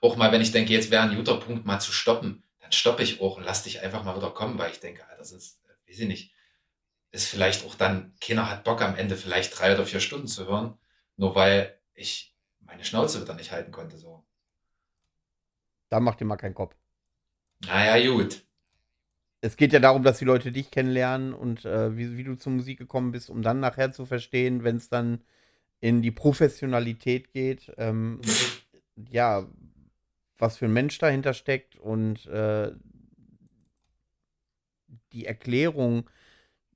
[0.00, 3.02] auch mal, wenn ich denke, jetzt wäre ein guter Punkt, mal zu stoppen, dann stoppe
[3.02, 5.58] ich auch und lass dich einfach mal wieder kommen, weil ich denke, Alter, das ist,
[5.66, 6.32] äh, weiß ich nicht,
[7.10, 10.46] ist vielleicht auch dann, keiner hat Bock am Ende vielleicht drei oder vier Stunden zu
[10.46, 10.78] hören,
[11.16, 12.34] nur weil ich
[12.68, 13.96] meine Schnauze wieder nicht halten konnte.
[13.96, 14.22] So.
[15.88, 16.76] Da macht ihr mal keinen Kopf.
[17.66, 18.44] Naja, gut.
[19.40, 22.52] Es geht ja darum, dass die Leute dich kennenlernen und äh, wie, wie du zur
[22.52, 25.22] Musik gekommen bist, um dann nachher zu verstehen, wenn es dann
[25.80, 28.20] in die Professionalität geht, ähm,
[29.10, 29.46] ja,
[30.38, 32.72] was für ein Mensch dahinter steckt und äh,
[35.12, 36.08] die Erklärung,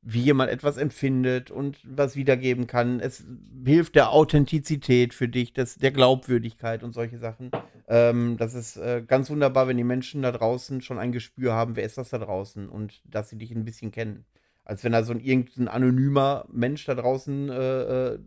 [0.02, 2.98] wie jemand etwas empfindet und was wiedergeben kann.
[2.98, 3.24] Es
[3.64, 7.52] hilft der Authentizität für dich, das, der Glaubwürdigkeit und solche Sachen.
[7.86, 11.76] Ähm, das ist äh, ganz wunderbar, wenn die Menschen da draußen schon ein Gespür haben,
[11.76, 14.24] wer ist das da draußen und dass sie dich ein bisschen kennen.
[14.64, 18.18] Als wenn da so ein irgendein anonymer Mensch da draußen äh, äh,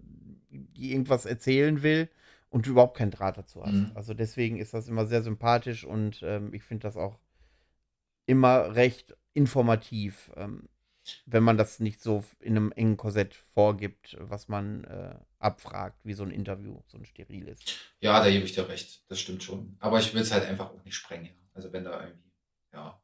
[0.78, 2.10] die irgendwas erzählen will
[2.50, 3.74] und du überhaupt keinen Draht dazu hast.
[3.74, 3.92] Mhm.
[3.96, 7.20] Also deswegen ist das immer sehr sympathisch und ähm, ich finde das auch
[8.26, 10.70] immer recht informativ, ähm,
[11.26, 16.14] wenn man das nicht so in einem engen Korsett vorgibt, was man äh, abfragt, wie
[16.14, 17.60] so ein Interview, so ein steriles.
[18.00, 19.04] Ja, da gebe ich dir recht.
[19.10, 19.76] Das stimmt schon.
[19.80, 21.30] Aber ich will es halt einfach auch nicht sprengen.
[21.54, 22.32] Also wenn da irgendwie,
[22.74, 23.02] ja,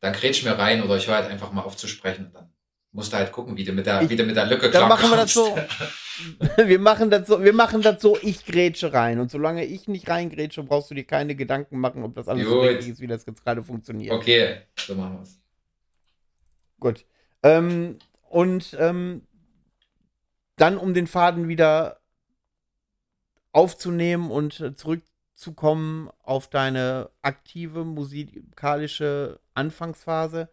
[0.00, 2.52] dann grätsch mir rein oder ich höre halt einfach mal auf zu sprechen und dann
[2.92, 4.88] musst du halt gucken, wie du mit der, Ich- wie du mit der Lücke Dann
[4.88, 5.56] machen wir das so.
[6.56, 9.20] wir machen das so, wir machen das so, ich grätsche rein.
[9.20, 12.58] Und solange ich nicht reingrätsche, brauchst du dir keine Gedanken machen, ob das alles so
[12.60, 12.68] Gut.
[12.70, 14.12] richtig ist, wie das jetzt gerade funktioniert.
[14.12, 15.40] Okay, so machen wir es.
[16.80, 17.04] Gut.
[17.42, 17.98] Ähm,
[18.28, 19.22] und ähm,
[20.56, 22.00] dann, um den Faden wieder
[23.52, 30.48] aufzunehmen und äh, zurückzukommen auf deine aktive musikalische Anfangsphase,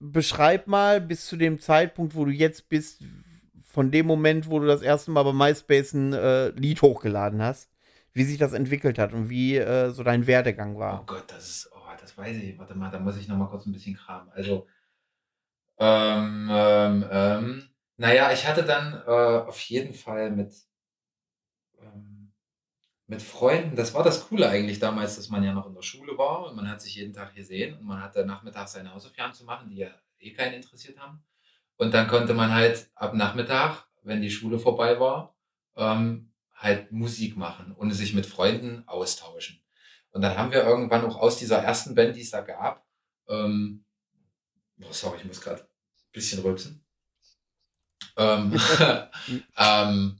[0.00, 3.02] beschreib mal bis zu dem Zeitpunkt, wo du jetzt bist,
[3.62, 7.70] von dem Moment, wo du das erste Mal bei MySpace ein äh, Lied hochgeladen hast,
[8.12, 11.00] wie sich das entwickelt hat und wie äh, so dein Werdegang war.
[11.00, 12.56] Oh Gott, das ist, oh, das weiß ich.
[12.58, 14.30] Warte mal, da muss ich noch mal kurz ein bisschen kramen.
[14.32, 14.66] Also,
[15.78, 20.54] ähm, ähm, ähm, naja, ich hatte dann äh, auf jeden Fall mit,
[21.80, 22.32] ähm,
[23.06, 26.16] mit Freunden, das war das Coole eigentlich damals, dass man ja noch in der Schule
[26.18, 29.44] war und man hat sich jeden Tag gesehen und man hatte nachmittags seine Hausaufgaben zu
[29.44, 31.24] machen, die ja eh keinen interessiert haben.
[31.76, 35.36] Und dann konnte man halt ab Nachmittag, wenn die Schule vorbei war,
[35.76, 39.60] ähm, halt Musik machen und sich mit Freunden austauschen.
[40.10, 42.86] Und dann haben wir irgendwann auch aus dieser ersten Band, die es da gab,
[43.28, 43.84] ähm,
[44.88, 46.84] oh, sorry, ich muss gerade ein bisschen rülpsen.
[48.16, 48.58] Ähm,
[49.56, 50.18] ähm,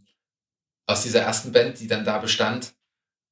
[0.87, 2.75] aus dieser ersten Band, die dann da bestand,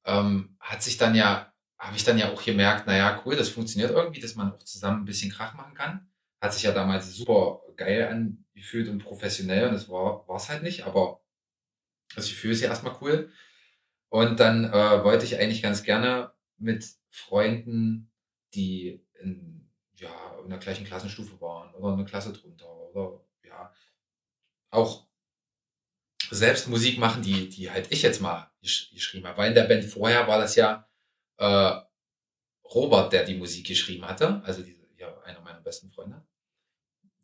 [0.05, 3.91] ähm, hat sich dann ja, habe ich dann ja auch gemerkt, naja, cool, das funktioniert
[3.91, 6.07] irgendwie, dass man auch zusammen ein bisschen Krach machen kann.
[6.41, 10.85] Hat sich ja damals super geil angefühlt und professionell und das war es halt nicht,
[10.85, 11.21] aber
[12.15, 13.31] das Gefühl ist ja erstmal cool.
[14.09, 18.11] Und dann äh, wollte ich eigentlich ganz gerne mit Freunden,
[18.53, 23.73] die in, ja, in der gleichen Klassenstufe waren oder eine Klasse drunter oder ja,
[24.71, 25.07] auch
[26.29, 29.37] selbst Musik machen, die, die halt ich jetzt mal geschrieben habe.
[29.37, 30.87] Weil in der Band vorher war das ja
[31.37, 31.79] äh,
[32.65, 36.25] Robert, der die Musik geschrieben hatte, also diese, ja, einer meiner besten Freunde,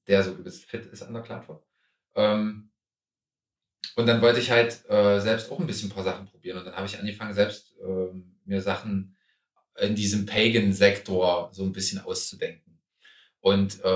[0.08, 1.60] der so übelst fit ist an der Klangform.
[2.16, 2.72] Ähm,
[3.96, 6.58] und dann wollte ich halt äh, selbst auch ein bisschen ein paar Sachen probieren.
[6.58, 8.14] Und dann habe ich angefangen, selbst äh,
[8.46, 9.18] mir Sachen
[9.78, 12.69] in diesem Pagan-Sektor so ein bisschen auszudenken.
[13.42, 13.88] Und äh,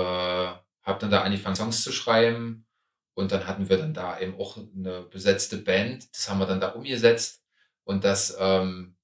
[0.84, 2.66] habe dann da angefangen, Songs zu schreiben.
[3.14, 6.14] Und dann hatten wir dann da eben auch eine besetzte Band.
[6.14, 7.42] Das haben wir dann da umgesetzt.
[7.84, 8.96] Und das, ähm,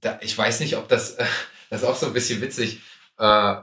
[0.00, 1.24] da, ich weiß nicht, ob das, äh,
[1.70, 2.82] das ist auch so ein bisschen witzig,
[3.18, 3.56] äh,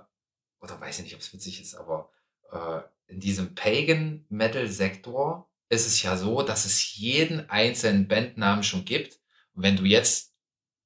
[0.62, 2.12] oder weiß ich nicht, ob es witzig ist, aber
[2.52, 9.20] äh, in diesem Pagan-Metal-Sektor ist es ja so, dass es jeden einzelnen Bandnamen schon gibt.
[9.54, 10.34] Und wenn du jetzt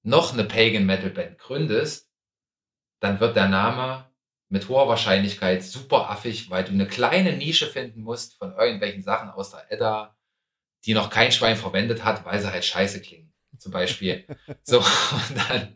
[0.04, 2.10] noch eine Pagan Metal Band gründest,
[3.00, 4.10] dann wird der Name
[4.53, 9.31] mit hoher Wahrscheinlichkeit super affig, weil du eine kleine Nische finden musst von irgendwelchen Sachen
[9.31, 10.15] aus der Edda,
[10.85, 13.34] die noch kein Schwein verwendet hat, weil sie halt scheiße klingen.
[13.57, 14.27] Zum Beispiel.
[14.63, 15.75] so, und dann,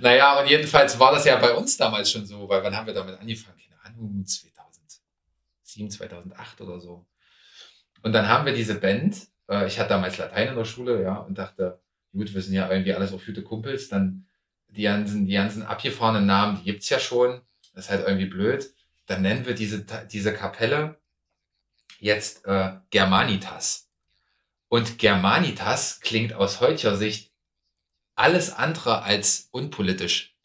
[0.00, 2.92] naja, und jedenfalls war das ja bei uns damals schon so, weil wann haben wir
[2.92, 3.56] damit angefangen?
[3.82, 7.06] Keine Ahnung, 2007, 2008 oder so.
[8.02, 11.16] Und dann haben wir diese Band, äh, ich hatte damals Latein in der Schule, ja,
[11.16, 11.80] und dachte,
[12.12, 14.26] gut, wir sind ja irgendwie alles auf gute Kumpels, dann
[14.68, 17.40] die ganzen, die ganzen abgefahrenen Namen, die gibt's ja schon,
[17.74, 18.74] ist halt irgendwie blöd.
[19.06, 21.00] Dann nennen wir diese, diese Kapelle
[21.98, 23.88] jetzt äh, Germanitas.
[24.68, 27.32] Und Germanitas klingt aus heutiger Sicht
[28.14, 30.36] alles andere als unpolitisch.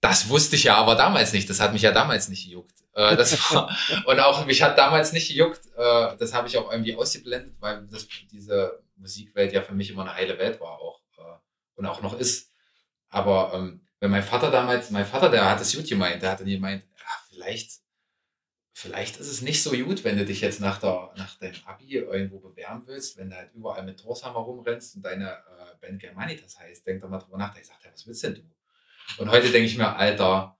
[0.00, 1.48] Das wusste ich ja aber damals nicht.
[1.48, 2.74] Das hat mich ja damals nicht gejuckt.
[2.94, 3.16] Äh,
[3.50, 3.74] war,
[4.06, 5.60] und auch mich hat damals nicht gejuckt.
[5.76, 10.02] Äh, das habe ich auch irgendwie ausgeblendet, weil das, diese Musikwelt ja für mich immer
[10.02, 11.38] eine heile Welt war auch äh,
[11.74, 12.50] und auch noch ist.
[13.08, 16.40] Aber ähm, wenn mein Vater damals, mein Vater, der hat es gut gemeint, der hat
[16.40, 17.70] dann gemeint, ja, vielleicht,
[18.72, 21.98] vielleicht ist es nicht so gut, wenn du dich jetzt nach der, nach deinem Abi
[21.98, 26.58] irgendwo bewerben willst, wenn du halt überall mit Torshammer rumrennst und deine äh, Band Germanitas
[26.58, 27.56] heißt, denk doch mal drüber nach.
[27.56, 28.42] Ich sagte, was willst denn du?
[29.18, 30.58] Und heute denke ich mir, Alter,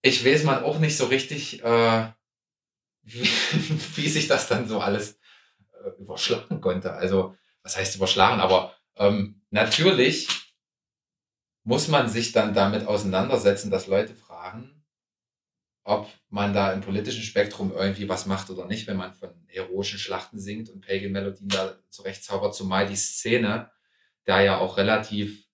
[0.00, 2.08] ich weiß mal auch nicht so richtig, äh,
[3.02, 3.24] wie,
[3.96, 5.18] wie sich das dann so alles
[5.72, 6.92] äh, überschlagen konnte.
[6.92, 8.40] Also, was heißt überschlagen?
[8.40, 10.43] Aber ähm, natürlich
[11.64, 14.84] muss man sich dann damit auseinandersetzen, dass Leute fragen,
[15.82, 19.98] ob man da im politischen Spektrum irgendwie was macht oder nicht, wenn man von heroischen
[19.98, 23.70] Schlachten singt und Pagan-Melodien da zurechtzaubert, zumal die Szene
[24.24, 25.46] da ja auch relativ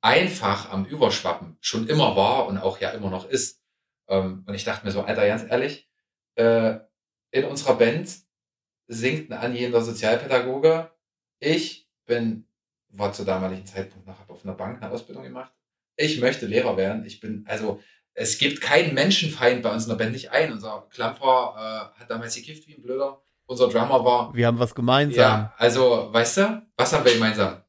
[0.00, 3.62] einfach am Überschwappen schon immer war und auch ja immer noch ist.
[4.08, 5.88] Ähm, und ich dachte mir so, Alter, ganz ehrlich,
[6.36, 6.78] äh,
[7.30, 8.08] in unserer Band
[8.88, 10.90] singt ein angehender Sozialpädagoge.
[11.40, 12.45] Ich bin,
[12.98, 15.52] war zur damaligen Zeitpunkt noch, habe auf einer Bank eine Ausbildung gemacht.
[15.96, 17.04] Ich möchte Lehrer werden.
[17.04, 17.80] Ich bin, also,
[18.14, 20.52] es gibt keinen Menschenfeind bei uns in der Band nicht ein.
[20.52, 23.20] Unser Klampfer äh, hat damals gekifft wie ein Blöder.
[23.46, 24.34] Unser Drummer war.
[24.34, 25.18] Wir haben was gemeinsam.
[25.18, 27.62] Ja, also, weißt du, was haben wir gemeinsam?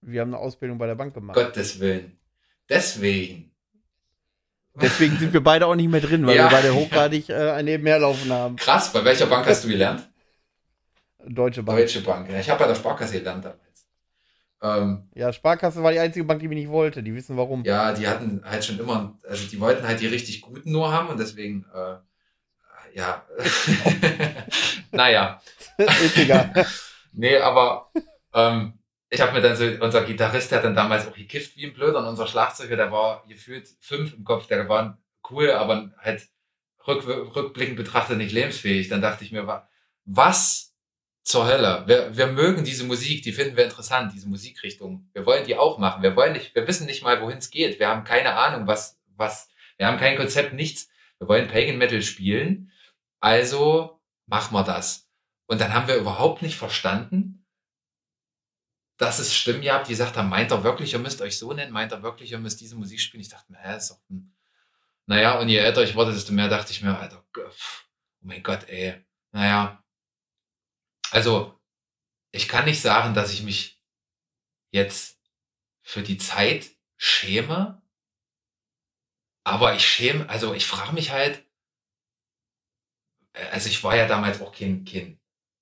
[0.00, 1.34] Wir haben eine Ausbildung bei der Bank gemacht.
[1.34, 2.18] Gottes Willen.
[2.68, 3.50] Deswegen.
[4.80, 6.44] Deswegen sind wir beide auch nicht mehr drin, weil ja.
[6.44, 8.54] wir beide hochgradig äh, ein Nebenher laufen haben.
[8.56, 10.08] Krass, bei welcher Bank hast du gelernt?
[11.26, 11.78] Deutsche Bank.
[11.78, 12.30] Deutsche Bank.
[12.30, 13.60] Ja, ich habe bei der Sparkasse gelernt damals.
[14.60, 17.02] Ähm, ja, Sparkasse war die einzige Bank, die mich nicht wollte.
[17.02, 17.64] Die wissen warum.
[17.64, 21.08] Ja, die hatten halt schon immer, also die wollten halt die richtig guten nur haben
[21.08, 21.96] und deswegen, äh,
[22.94, 23.24] ja.
[24.90, 25.40] naja.
[25.78, 26.66] Ist egal.
[27.12, 27.90] nee, aber
[28.34, 28.78] ähm,
[29.10, 31.72] ich habe mir dann so, unser Gitarrist, der hat dann damals auch gekifft wie ein
[31.72, 34.98] Blöder und unser Schlagzeuger, der war gefühlt fünf im Kopf, der war
[35.30, 36.28] cool, aber halt
[36.86, 38.88] rück, rückblickend betrachtet nicht lebensfähig.
[38.88, 39.64] Dann dachte ich mir,
[40.04, 40.67] was
[41.28, 41.84] zur Hölle?
[41.86, 45.08] Wir, wir mögen diese Musik, die finden wir interessant, diese Musikrichtung.
[45.12, 46.02] Wir wollen die auch machen.
[46.02, 47.78] Wir wollen nicht, wir wissen nicht mal, wohin es geht.
[47.78, 50.88] Wir haben keine Ahnung, was, was, wir haben kein Konzept, nichts.
[51.18, 52.70] Wir wollen Pagan Metal spielen.
[53.20, 55.08] Also machen wir das.
[55.46, 57.46] Und dann haben wir überhaupt nicht verstanden,
[58.96, 61.72] dass es Stimmen gab, die gesagt haben, meint er wirklich, ihr müsst euch so nennen,
[61.72, 63.20] meint er wirklich, ihr müsst diese Musik spielen.
[63.20, 64.34] Ich dachte mir, hä, ist doch ein
[65.08, 67.40] naja, und je älter ich wurde, desto mehr dachte ich mir, Alter, oh
[68.20, 69.02] mein Gott, ey.
[69.32, 69.82] Naja.
[71.10, 71.58] Also,
[72.32, 73.80] ich kann nicht sagen, dass ich mich
[74.72, 75.20] jetzt
[75.82, 77.82] für die Zeit schäme,
[79.44, 81.44] aber ich schäme, also ich frage mich halt,
[83.34, 85.18] äh, also ich war ja damals auch kein, kein,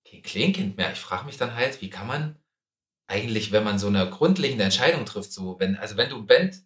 [0.08, 0.92] kein Kleinkind mehr.
[0.92, 2.38] Ich frage mich dann halt, wie kann man
[3.08, 6.62] eigentlich, wenn man so eine grundlegende Entscheidung trifft, so, wenn, also wenn du Band,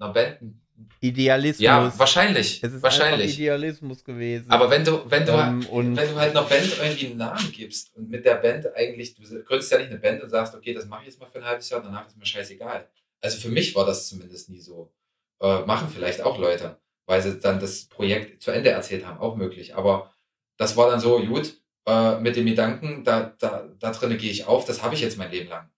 [0.00, 0.61] einer Band
[1.00, 1.62] Idealismus.
[1.62, 2.62] Ja, wahrscheinlich.
[2.62, 3.34] Es ist wahrscheinlich.
[3.38, 4.50] Idealismus gewesen.
[4.50, 7.52] Aber wenn du, wenn du, Ähm, und- wenn du halt einer Band irgendwie einen Namen
[7.52, 10.72] gibst und mit der Band eigentlich, du gründest ja nicht eine Band und sagst, okay,
[10.74, 12.88] das mache ich jetzt mal für ein halbes Jahr, danach ist mir scheißegal.
[13.20, 14.92] Also für mich war das zumindest nie so.
[15.40, 19.36] Äh, machen vielleicht auch Leute, weil sie dann das Projekt zu Ende erzählt haben, auch
[19.36, 19.74] möglich.
[19.74, 20.12] Aber
[20.56, 24.46] das war dann so, gut, äh, mit dem Gedanken, da, da, da drinnen gehe ich
[24.46, 25.68] auf, das habe ich jetzt mein Leben lang.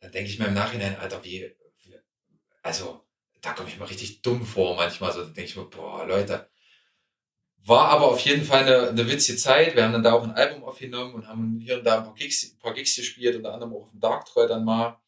[0.00, 1.94] Dann denke ich mir im Nachhinein, Alter, wie, wie
[2.62, 3.03] also
[3.44, 5.12] da komme ich mir richtig dumm vor manchmal.
[5.12, 6.48] So denke ich mir, boah, Leute.
[7.66, 9.74] War aber auf jeden Fall eine, eine witzige Zeit.
[9.74, 12.14] Wir haben dann da auch ein Album aufgenommen und haben hier und da ein paar
[12.14, 14.98] Gigs, ein paar Gigs gespielt, unter anderem auch auf dem Darktroy dann mal.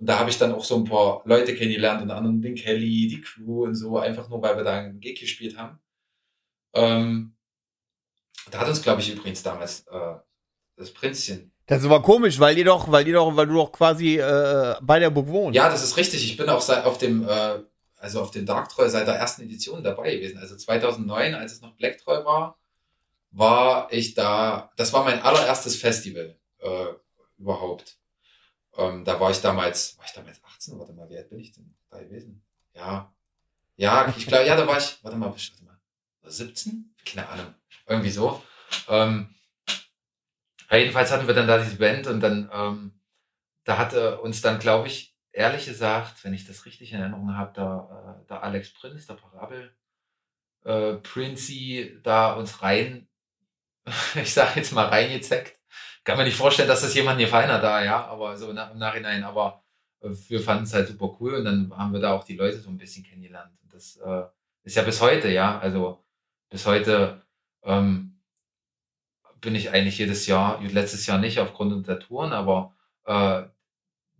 [0.00, 3.06] Und da habe ich dann auch so ein paar Leute kennengelernt, unter anderem den Kelly,
[3.06, 5.78] die Crew und so, einfach nur, weil wir da einen Gig gespielt haben.
[6.74, 7.36] Ähm,
[8.50, 10.14] da hat uns, glaube ich, übrigens damals äh,
[10.76, 14.16] das Prinzchen Das war komisch, weil die doch, weil die doch, weil du doch quasi
[14.16, 15.54] äh, bei der Burg wohnst.
[15.54, 16.24] Ja, das ist richtig.
[16.24, 17.58] Ich bin auch seit auf dem, äh,
[18.00, 20.38] also auf dem Darktroy seit der ersten Edition dabei gewesen.
[20.38, 22.58] Also 2009, als es noch Blacktroy war,
[23.30, 24.72] war ich da.
[24.76, 26.86] Das war mein allererstes Festival äh,
[27.38, 27.98] überhaupt.
[28.76, 30.78] Ähm, da war ich damals, war ich damals 18?
[30.78, 32.42] Warte mal, wie alt bin ich denn da gewesen?
[32.74, 33.12] Ja,
[33.76, 34.98] ja, ich glaube, ja, da war ich.
[35.02, 35.78] Warte mal, warte mal,
[36.24, 36.94] 17?
[37.04, 37.54] Keine Ahnung,
[37.86, 38.42] irgendwie so.
[38.88, 39.34] Ähm,
[40.70, 43.00] jedenfalls hatten wir dann da diese Band und dann, ähm,
[43.64, 47.52] da hatte uns dann, glaube ich, ehrlich gesagt, wenn ich das richtig in Erinnerung habe,
[47.54, 49.74] da, äh, da Alex Prinz, der Parabel,
[50.64, 53.08] äh, Prinzi, da uns rein,
[54.14, 55.58] ich sag jetzt mal reingezeckt.
[56.04, 59.22] Kann mir nicht vorstellen, dass das jemand gefallen hat da, ja, aber so im Nachhinein,
[59.22, 59.62] aber
[60.00, 62.58] äh, wir fanden es halt super cool und dann haben wir da auch die Leute
[62.60, 63.52] so ein bisschen kennengelernt.
[63.62, 64.24] Und das äh,
[64.64, 66.04] ist ja bis heute, ja, also
[66.48, 67.22] bis heute
[67.62, 68.20] ähm,
[69.40, 72.74] bin ich eigentlich jedes Jahr, letztes Jahr nicht aufgrund der Touren, aber
[73.04, 73.44] äh,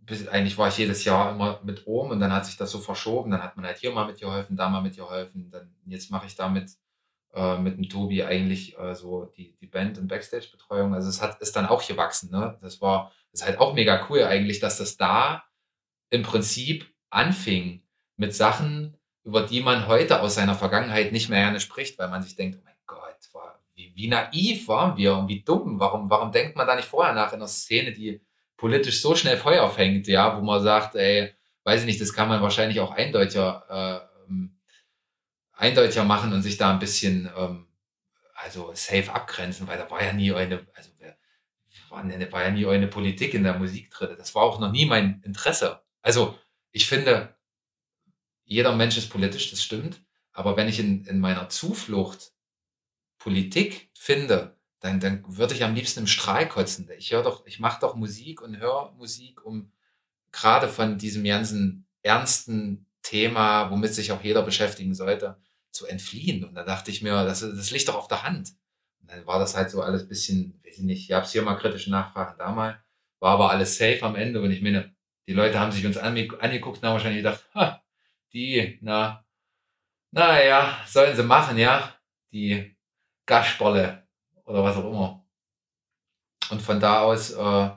[0.01, 2.79] bis, eigentlich war ich jedes Jahr immer mit oben und dann hat sich das so
[2.79, 3.31] verschoben.
[3.31, 5.49] Dann hat man halt hier mal mitgeholfen, da mal mitgeholfen.
[5.51, 6.71] Dann jetzt mache ich damit
[7.33, 10.93] äh, mit dem Tobi eigentlich äh, so die, die Band- und Backstage-Betreuung.
[10.93, 12.31] Also es hat ist dann auch gewachsen.
[12.31, 12.57] Ne?
[12.61, 15.43] Das war ist halt auch mega cool eigentlich, dass das da
[16.09, 17.83] im Prinzip anfing
[18.17, 22.23] mit Sachen, über die man heute aus seiner Vergangenheit nicht mehr gerne spricht, weil man
[22.23, 25.79] sich denkt, oh mein Gott, war, wie, wie naiv waren wir und wie dumm.
[25.79, 28.21] Warum, warum denkt man da nicht vorher nach in einer Szene, die
[28.61, 31.33] politisch so schnell Feuer fängt, ja, wo man sagt, ey,
[31.63, 34.55] weiß ich nicht, das kann man wahrscheinlich auch eindeutiger, äh, ähm,
[35.53, 37.65] eindeutiger machen und sich da ein bisschen ähm,
[38.35, 40.91] also safe abgrenzen, weil da war ja nie eine, also
[41.89, 44.13] war, war ja nie eine Politik in der Musik drin.
[44.15, 45.81] Das war auch noch nie mein Interesse.
[46.03, 46.37] Also
[46.71, 47.35] ich finde,
[48.45, 50.03] jeder Mensch ist politisch, das stimmt.
[50.33, 52.31] Aber wenn ich in, in meiner Zuflucht
[53.17, 56.89] Politik finde, dann, dann würde ich am liebsten im Strahl kotzen.
[56.97, 59.71] Ich höre doch, ich mache doch Musik und höre Musik, um
[60.31, 65.37] gerade von diesem ganzen ernsten Thema, womit sich auch jeder beschäftigen sollte,
[65.71, 66.43] zu entfliehen.
[66.43, 68.53] Und da dachte ich mir, das, das liegt doch auf der Hand.
[68.99, 71.55] Und dann war das halt so alles bisschen, weiß ich nicht, ich habe hier mal
[71.55, 72.83] kritische Nachfragen da mal,
[73.19, 74.41] war aber alles safe am Ende.
[74.41, 74.95] Und ich meine,
[75.27, 77.83] die Leute haben sich uns angeguckt und haben wahrscheinlich gedacht, ha,
[78.33, 79.23] die, na,
[80.09, 81.95] naja, sollen sie machen, ja,
[82.31, 82.75] die
[83.27, 84.00] Gaschbolle
[84.51, 85.23] oder was auch immer.
[86.51, 87.69] Und von da aus, äh,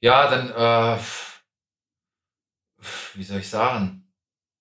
[0.00, 0.98] ja, dann, äh,
[3.14, 4.12] wie soll ich sagen,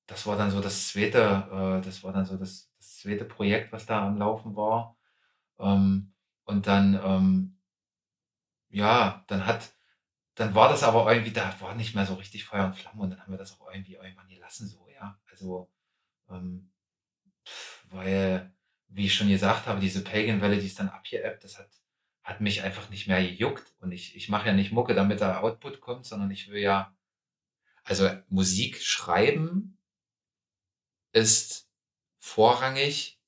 [0.07, 1.19] das war dann so das zweite,
[1.51, 4.97] äh, das war dann so das, das zweite Projekt, was da am Laufen war.
[5.59, 6.13] Ähm,
[6.45, 7.59] und dann, ähm,
[8.69, 9.73] ja, dann hat,
[10.35, 13.11] dann war das aber irgendwie, da war nicht mehr so richtig Feuer und Flamme und
[13.11, 15.19] dann haben wir das auch irgendwie irgendwann gelassen, so, ja.
[15.31, 15.69] Also,
[16.29, 16.71] ähm,
[17.89, 18.53] weil,
[18.89, 21.69] wie ich schon gesagt habe, diese Pagan-Welle, die ist dann abgeappt, das hat,
[22.23, 23.73] hat mich einfach nicht mehr gejuckt.
[23.79, 26.95] Und ich, ich mache ja nicht Mucke, damit der Output kommt, sondern ich will ja,
[27.83, 29.77] also Musik schreiben
[31.11, 31.67] ist
[32.19, 33.19] vorrangig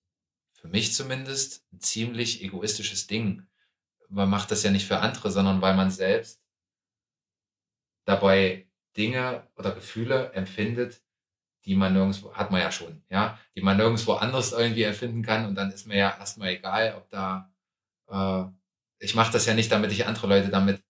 [0.53, 3.47] für mich zumindest, ein ziemlich egoistisches Ding.
[4.09, 6.43] Man macht das ja nicht für andere, sondern weil man selbst
[8.05, 11.01] dabei Dinge oder Gefühle empfindet,
[11.65, 15.45] die man nirgendwo, hat man ja schon, ja, die man nirgendwo anders irgendwie empfinden kann
[15.45, 17.51] und dann ist mir ja erstmal egal, ob da,
[18.09, 18.45] äh,
[18.99, 20.81] ich mache das ja nicht, damit ich andere Leute damit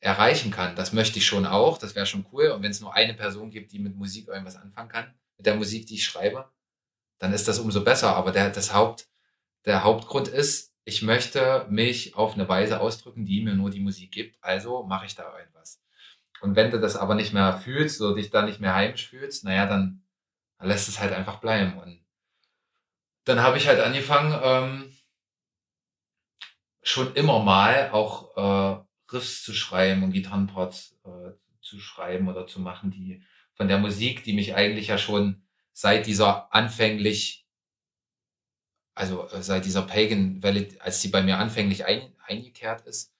[0.00, 0.76] erreichen kann.
[0.76, 2.48] Das möchte ich schon auch, das wäre schon cool.
[2.48, 5.56] Und wenn es nur eine Person gibt, die mit Musik irgendwas anfangen kann, mit der
[5.56, 6.50] Musik, die ich schreibe,
[7.18, 8.14] dann ist das umso besser.
[8.16, 9.08] Aber der, das Haupt,
[9.64, 14.12] der Hauptgrund ist, ich möchte mich auf eine Weise ausdrücken, die mir nur die Musik
[14.12, 14.42] gibt.
[14.42, 15.82] Also mache ich da irgendwas.
[16.40, 19.44] Und wenn du das aber nicht mehr fühlst oder dich da nicht mehr heimisch fühlst,
[19.44, 20.02] naja, dann,
[20.60, 21.78] lässt es halt einfach bleiben.
[21.78, 22.04] Und
[23.24, 24.92] dann habe ich halt angefangen, ähm,
[26.82, 32.60] schon immer mal auch äh, Riffs zu schreiben und Gitarrenparts äh, zu schreiben oder zu
[32.60, 33.22] machen, die
[33.54, 35.42] von der Musik, die mich eigentlich ja schon
[35.72, 37.46] seit dieser anfänglich,
[38.94, 43.12] also äh, seit dieser Pagan-Welle, als die bei mir anfänglich ein, eingekehrt ist,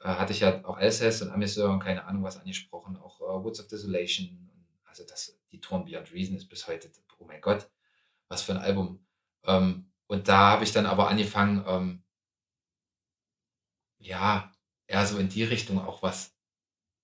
[0.00, 3.60] hatte ich ja auch Alcest und Amiseur und keine Ahnung was angesprochen, auch äh, Woods
[3.60, 4.50] of Desolation.
[4.84, 7.68] Also das, die Tour Beyond Reason ist bis heute, oh mein Gott,
[8.28, 9.04] was für ein Album.
[9.44, 12.02] Ähm, und da habe ich dann aber angefangen, ähm,
[13.98, 14.52] ja,
[14.86, 16.34] eher so in die Richtung auch was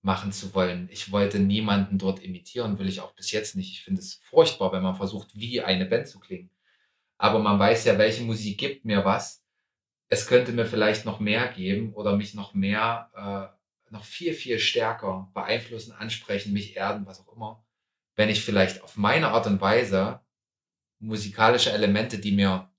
[0.01, 0.87] machen zu wollen.
[0.91, 3.71] Ich wollte niemanden dort imitieren, will ich auch bis jetzt nicht.
[3.71, 6.51] Ich finde es furchtbar, wenn man versucht, wie eine Band zu klingen.
[7.17, 9.44] Aber man weiß ja, welche Musik gibt mir was.
[10.07, 14.59] Es könnte mir vielleicht noch mehr geben oder mich noch mehr, äh, noch viel, viel
[14.59, 17.65] stärker beeinflussen, ansprechen, mich erden, was auch immer,
[18.15, 20.21] wenn ich vielleicht auf meine Art und Weise
[20.99, 22.71] musikalische Elemente, die mir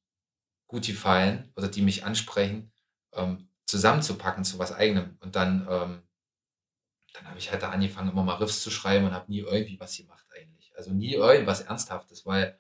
[0.66, 2.73] gut gefallen oder die mich ansprechen,
[3.12, 5.16] ähm, zusammenzupacken zu was eigenem.
[5.20, 6.03] Und dann, ähm,
[7.12, 9.78] dann habe ich halt da angefangen, immer mal Riffs zu schreiben und habe nie irgendwie
[9.81, 10.74] was gemacht eigentlich.
[10.77, 12.59] Also nie irgendwas Ernsthaftes, weil,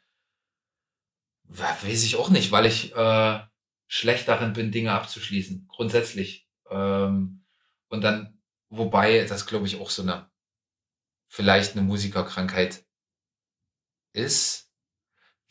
[1.44, 3.40] weiß ich auch nicht, weil ich äh,
[3.86, 6.48] schlecht darin bin, Dinge abzuschließen, grundsätzlich.
[6.70, 7.44] Ähm,
[7.88, 10.30] und dann, wobei das, glaube ich, auch so eine,
[11.28, 12.84] vielleicht eine Musikerkrankheit
[14.12, 14.72] ist,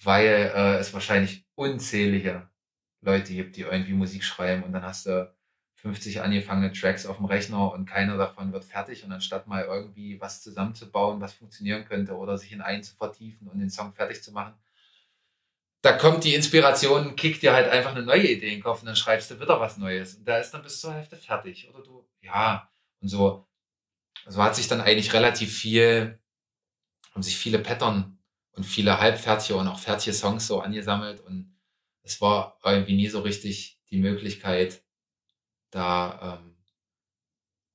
[0.04, 2.50] weil äh, es wahrscheinlich unzählige
[3.02, 5.34] Leute gibt, die irgendwie Musik schreiben und dann hast du
[5.86, 9.04] 50 angefangene Tracks auf dem Rechner und keiner davon wird fertig.
[9.04, 13.48] Und anstatt mal irgendwie was zusammenzubauen, was funktionieren könnte oder sich in einen zu vertiefen
[13.48, 14.56] und den Song fertig zu machen,
[15.86, 18.88] da kommt die Inspiration, kickt dir halt einfach eine neue Idee in den Kopf und
[18.88, 20.16] dann schreibst du wieder was Neues.
[20.16, 21.70] Und da ist dann bis zur Hälfte fertig.
[21.70, 22.68] Oder du, ja,
[23.02, 23.48] und so.
[24.26, 26.20] So hat sich dann eigentlich relativ viel,
[27.14, 28.18] haben sich viele Pattern
[28.54, 31.22] und viele halbfertige und auch fertige Songs so angesammelt.
[31.22, 31.56] Und
[32.02, 34.84] es war irgendwie nie so richtig die Möglichkeit,
[35.70, 36.58] da, ähm,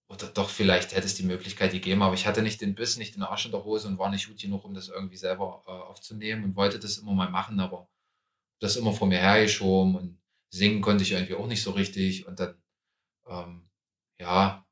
[0.09, 3.15] oder doch vielleicht hätte es die Möglichkeit gegeben, aber ich hatte nicht den Biss, nicht
[3.15, 5.71] den Arsch in der Hose und war nicht gut genug, um das irgendwie selber äh,
[5.71, 7.89] aufzunehmen und wollte das immer mal machen, aber
[8.61, 10.19] das immer vor mir hergeschoben und
[10.51, 12.55] singen konnte ich irgendwie auch nicht so richtig und dann,
[13.29, 13.69] ähm,
[14.19, 14.67] ja,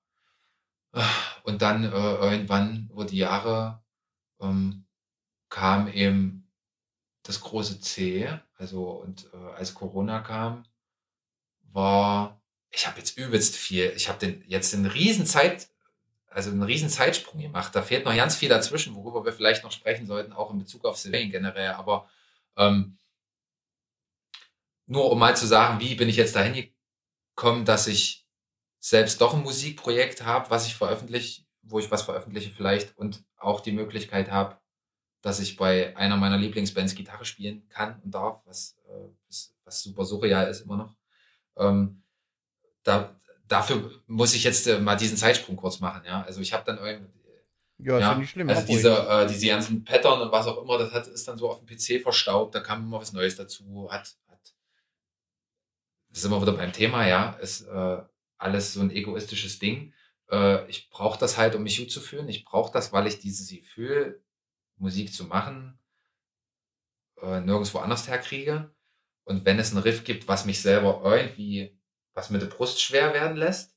[1.45, 3.83] und dann äh, irgendwann über die Jahre
[4.41, 4.87] ähm,
[5.49, 6.51] kam eben
[7.23, 10.65] das große C, also und äh, als Corona kam,
[11.73, 12.39] war
[12.71, 15.69] ich habe jetzt übelst viel, ich habe den jetzt einen riesen Zeit,
[16.29, 17.75] also einen riesen Zeitsprung gemacht.
[17.75, 20.85] Da fehlt noch ganz viel dazwischen, worüber wir vielleicht noch sprechen sollten, auch in Bezug
[20.85, 21.71] auf Sylvain generell.
[21.73, 22.09] Aber
[22.57, 22.98] ähm,
[24.89, 26.71] nur um mal zu sagen, wie bin ich jetzt dahin
[27.37, 28.27] gekommen, dass ich
[28.81, 33.61] selbst doch ein Musikprojekt habe, was ich veröffentliche, wo ich was veröffentliche vielleicht und auch
[33.61, 34.59] die Möglichkeit habe,
[35.21, 40.05] dass ich bei einer meiner Lieblingsbands Gitarre spielen kann und darf, was, äh, was, super
[40.05, 40.97] surreal ist immer noch.
[41.57, 42.03] Ähm,
[42.83, 46.23] da, dafür muss ich jetzt äh, mal diesen Zeitsprung kurz machen, ja.
[46.23, 47.13] Also ich habe dann irgendwie.
[47.81, 48.49] Ja, ja, ist nicht schlimm.
[48.49, 51.51] Also diese, äh, diese ganzen Pattern und was auch immer, das hat, ist dann so
[51.51, 54.17] auf dem PC verstaubt, da kam immer was Neues dazu, hat
[56.11, 58.03] das sind wir wieder beim Thema, ja, ist äh,
[58.39, 59.93] alles so ein egoistisches Ding.
[60.31, 62.29] Äh, ich brauche das halt, um mich gut zu fühlen.
[62.29, 64.23] Ich brauche das, weil ich dieses Gefühl,
[64.77, 65.79] Musik zu machen,
[67.21, 68.75] äh, nirgendwo anders herkriege.
[69.25, 71.79] Und wenn es einen Riff gibt, was mich selber irgendwie
[72.19, 73.77] was mir die Brust schwer werden lässt.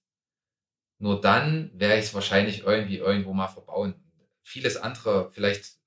[0.98, 3.94] Nur dann werde ich es wahrscheinlich irgendwie irgendwo mal verbauen.
[4.41, 5.78] Vieles andere, vielleicht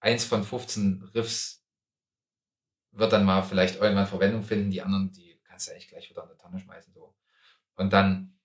[0.00, 1.64] eins von 15 Riffs
[2.90, 4.70] wird dann mal vielleicht irgendwann Verwendung finden.
[4.70, 6.92] Die anderen, die kannst du eigentlich gleich wieder in die Tonne schmeißen.
[6.92, 7.14] So.
[7.76, 8.36] Und dann,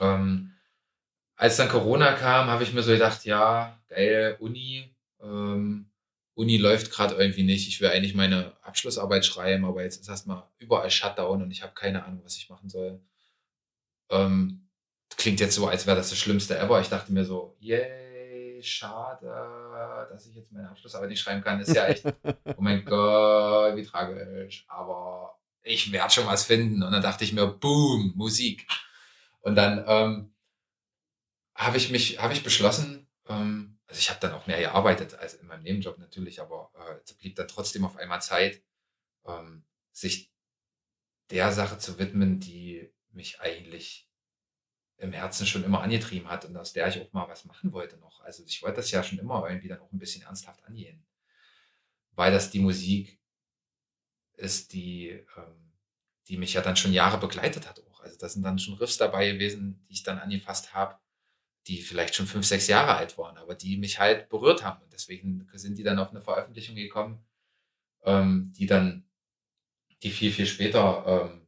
[0.00, 0.54] ähm,
[1.36, 5.90] als dann Corona kam, habe ich mir so gedacht, ja, geil, Uni, ähm,
[6.32, 7.68] Uni läuft gerade irgendwie nicht.
[7.68, 11.74] Ich will eigentlich meine Abschlussarbeit schreiben, aber jetzt ist erstmal überall Shutdown und ich habe
[11.74, 12.98] keine Ahnung, was ich machen soll.
[14.08, 14.66] Ähm,
[15.18, 16.80] klingt jetzt so, als wäre das das Schlimmste ever.
[16.80, 21.60] Ich dachte mir so, yay, schade, dass ich jetzt meine Abschlussarbeit nicht schreiben kann.
[21.60, 24.64] Ist ja echt, oh mein Gott, wie tragisch.
[24.66, 26.82] Aber ich werde schon was finden.
[26.82, 28.66] Und dann dachte ich mir, boom, Musik.
[29.40, 30.34] Und dann ähm,
[31.54, 35.34] habe ich mich, habe ich beschlossen, ähm, also ich habe dann auch mehr gearbeitet als
[35.34, 38.62] in meinem Nebenjob natürlich, aber äh, es blieb dann trotzdem auf einmal Zeit,
[39.26, 40.32] ähm, sich
[41.30, 44.08] der Sache zu widmen, die mich eigentlich
[44.98, 47.96] im Herzen schon immer angetrieben hat und aus der ich auch mal was machen wollte
[47.98, 48.20] noch.
[48.20, 51.04] Also ich wollte das ja schon immer irgendwie dann auch ein bisschen ernsthaft angehen,
[52.12, 53.19] weil das die Musik
[54.40, 55.72] ist, die, ähm,
[56.28, 58.00] die mich ja dann schon Jahre begleitet hat auch.
[58.02, 60.98] Also da sind dann schon Riffs dabei gewesen, die ich dann angefasst habe,
[61.66, 64.82] die vielleicht schon fünf, sechs Jahre alt waren, aber die mich halt berührt haben.
[64.82, 67.24] Und deswegen sind die dann auf eine Veröffentlichung gekommen,
[68.04, 69.06] ähm, die dann,
[70.02, 71.46] die viel, viel später, ähm,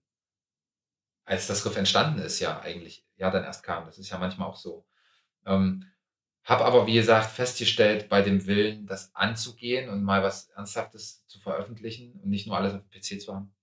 [1.25, 3.87] als das Riff entstanden ist, ja eigentlich, ja dann erst kam.
[3.87, 4.85] Das ist ja manchmal auch so.
[5.47, 5.87] Ähm,
[6.45, 11.39] hab aber, wie gesagt, festgestellt, bei dem Willen, das anzugehen und mal was Ernsthaftes zu
[11.39, 13.55] veröffentlichen und nicht nur alles auf dem PC zu haben,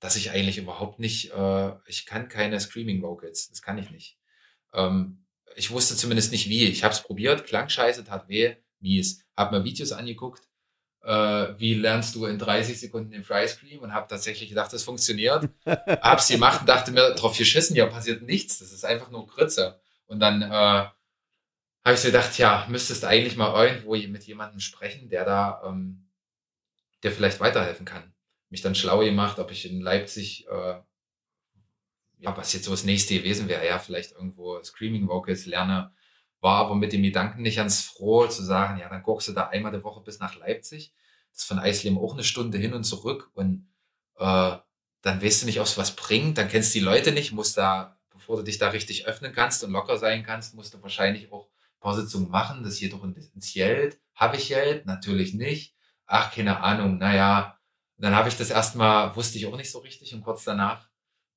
[0.00, 4.18] dass ich eigentlich überhaupt nicht, äh, ich kann keine Screaming Vocals, das kann ich nicht.
[4.72, 5.24] Ähm,
[5.56, 6.64] ich wusste zumindest nicht wie.
[6.66, 9.24] Ich habe es probiert, klang scheiße, tat weh, mies.
[9.36, 10.48] Hab mir Videos angeguckt,
[11.04, 14.82] äh, wie lernst du in 30 Sekunden den Fry Scream und habe tatsächlich gedacht, das
[14.82, 15.48] funktioniert.
[15.66, 19.80] Hab's gemacht und dachte mir, drauf geschissen, ja, passiert nichts, das ist einfach nur Grütze.
[20.06, 20.88] Und dann äh,
[21.84, 26.08] habe ich so gedacht, ja, müsstest eigentlich mal irgendwo mit jemandem sprechen, der da, ähm,
[27.02, 28.14] der vielleicht weiterhelfen kann.
[28.48, 30.80] Mich dann schlau gemacht, ob ich in Leipzig äh,
[32.24, 35.92] ja, was jetzt so das nächste gewesen wäre, ja, vielleicht irgendwo Screaming Vocals lerne,
[36.40, 39.48] war aber mit dem Gedanken nicht ganz froh zu sagen, ja, dann guckst du da
[39.48, 40.92] einmal die Woche bis nach Leipzig.
[41.30, 43.30] Das ist von Eisleben auch eine Stunde hin und zurück.
[43.34, 43.68] Und
[44.18, 44.56] äh,
[45.02, 47.58] dann weißt du nicht, ob es was bringt, dann kennst du die Leute nicht, musst
[47.58, 51.30] da, bevor du dich da richtig öffnen kannst und locker sein kannst, musst du wahrscheinlich
[51.30, 51.48] auch
[51.84, 54.00] ein paar Sitzungen machen, das hier doch ins Geld.
[54.14, 54.86] Habe ich Geld?
[54.86, 55.76] Natürlich nicht.
[56.06, 57.58] Ach, keine Ahnung, naja.
[57.96, 60.88] Dann habe ich das erstmal, wusste ich auch nicht so richtig und kurz danach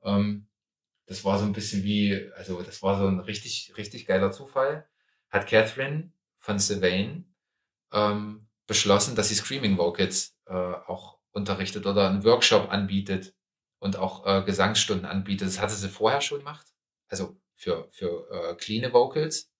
[0.03, 0.47] ähm,
[1.05, 4.87] das war so ein bisschen wie, also das war so ein richtig, richtig geiler Zufall.
[5.29, 7.33] Hat Catherine von Sylvain
[7.93, 13.33] ähm, beschlossen, dass sie Screaming Vocals äh, auch unterrichtet oder einen Workshop anbietet
[13.79, 15.47] und auch äh, Gesangsstunden anbietet.
[15.47, 16.67] Das hatte sie vorher schon gemacht,
[17.07, 19.51] also für, für äh, clean Vocals.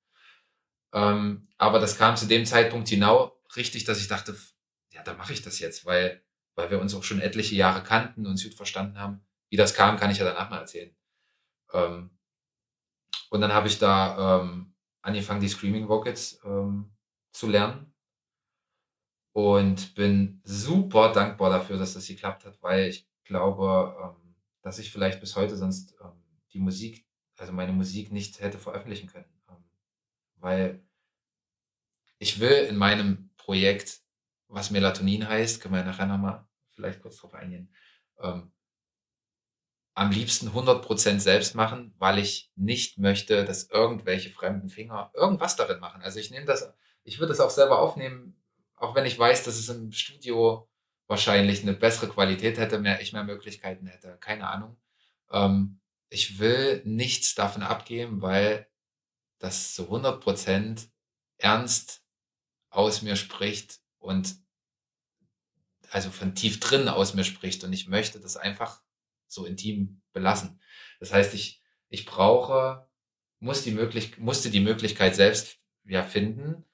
[0.94, 4.36] Ähm, aber das kam zu dem Zeitpunkt genau richtig, dass ich dachte,
[4.92, 6.24] ja, da mache ich das jetzt, weil,
[6.56, 9.22] weil wir uns auch schon etliche Jahre kannten und gut verstanden haben.
[9.50, 10.96] Wie das kam, kann ich ja danach mal erzählen.
[11.74, 12.12] Ähm,
[13.30, 16.92] und dann habe ich da ähm, angefangen, die Screaming Vocals ähm,
[17.32, 17.94] zu lernen.
[19.34, 24.92] Und bin super dankbar dafür, dass das geklappt hat, weil ich glaube, ähm, dass ich
[24.92, 26.24] vielleicht bis heute sonst ähm,
[26.54, 27.06] die Musik,
[27.38, 29.30] also meine Musik nicht hätte veröffentlichen können.
[30.38, 30.84] Weil
[32.20, 34.02] ich will in meinem Projekt,
[34.48, 37.74] was Melatonin heißt, können wir nachher nochmal vielleicht kurz drauf eingehen,
[38.20, 38.52] ähm,
[39.94, 45.80] am liebsten 100% selbst machen, weil ich nicht möchte, dass irgendwelche fremden Finger irgendwas darin
[45.80, 46.04] machen.
[46.04, 46.72] Also ich nehme das,
[47.04, 48.40] ich würde es auch selber aufnehmen,
[48.76, 50.70] auch wenn ich weiß, dass es im Studio
[51.08, 54.78] wahrscheinlich eine bessere Qualität hätte, mehr, ich mehr Möglichkeiten hätte, keine Ahnung.
[55.32, 58.68] Ähm, ich will nichts davon abgeben, weil
[59.40, 60.88] das zu 100%
[61.38, 62.04] ernst
[62.70, 64.36] aus mir spricht und
[65.90, 68.82] also von tief drin aus mir spricht und ich möchte das einfach
[69.28, 70.60] so intim belassen.
[71.00, 72.88] Das heißt, ich, ich brauche,
[73.40, 76.66] muss die möglich, musste die Möglichkeit selbst ja finden,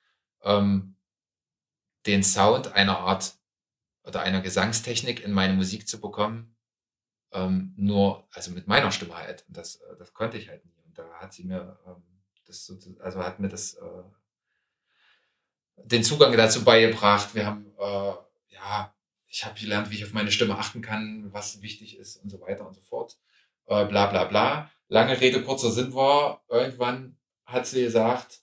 [0.42, 0.96] ähm,
[2.06, 3.36] den Sound einer Art
[4.04, 6.56] oder einer Gesangstechnik in meine Musik zu bekommen,
[7.32, 9.46] ähm, nur, also mit meiner Stimme halt.
[9.48, 10.82] Und das, äh, das konnte ich halt nie.
[10.86, 12.13] Und da hat sie mir ähm,
[12.54, 14.04] das so, also hat mir das äh,
[15.78, 17.34] den Zugang dazu beigebracht.
[17.34, 18.14] Wir haben äh,
[18.54, 18.94] ja
[19.34, 22.40] ich habe gelernt, wie ich auf meine Stimme achten kann, was wichtig ist und so
[22.40, 23.18] weiter und so fort.
[23.66, 24.70] Äh, bla bla bla.
[24.90, 28.42] Lange Rede, kurzer Sinn war, irgendwann hat sie gesagt,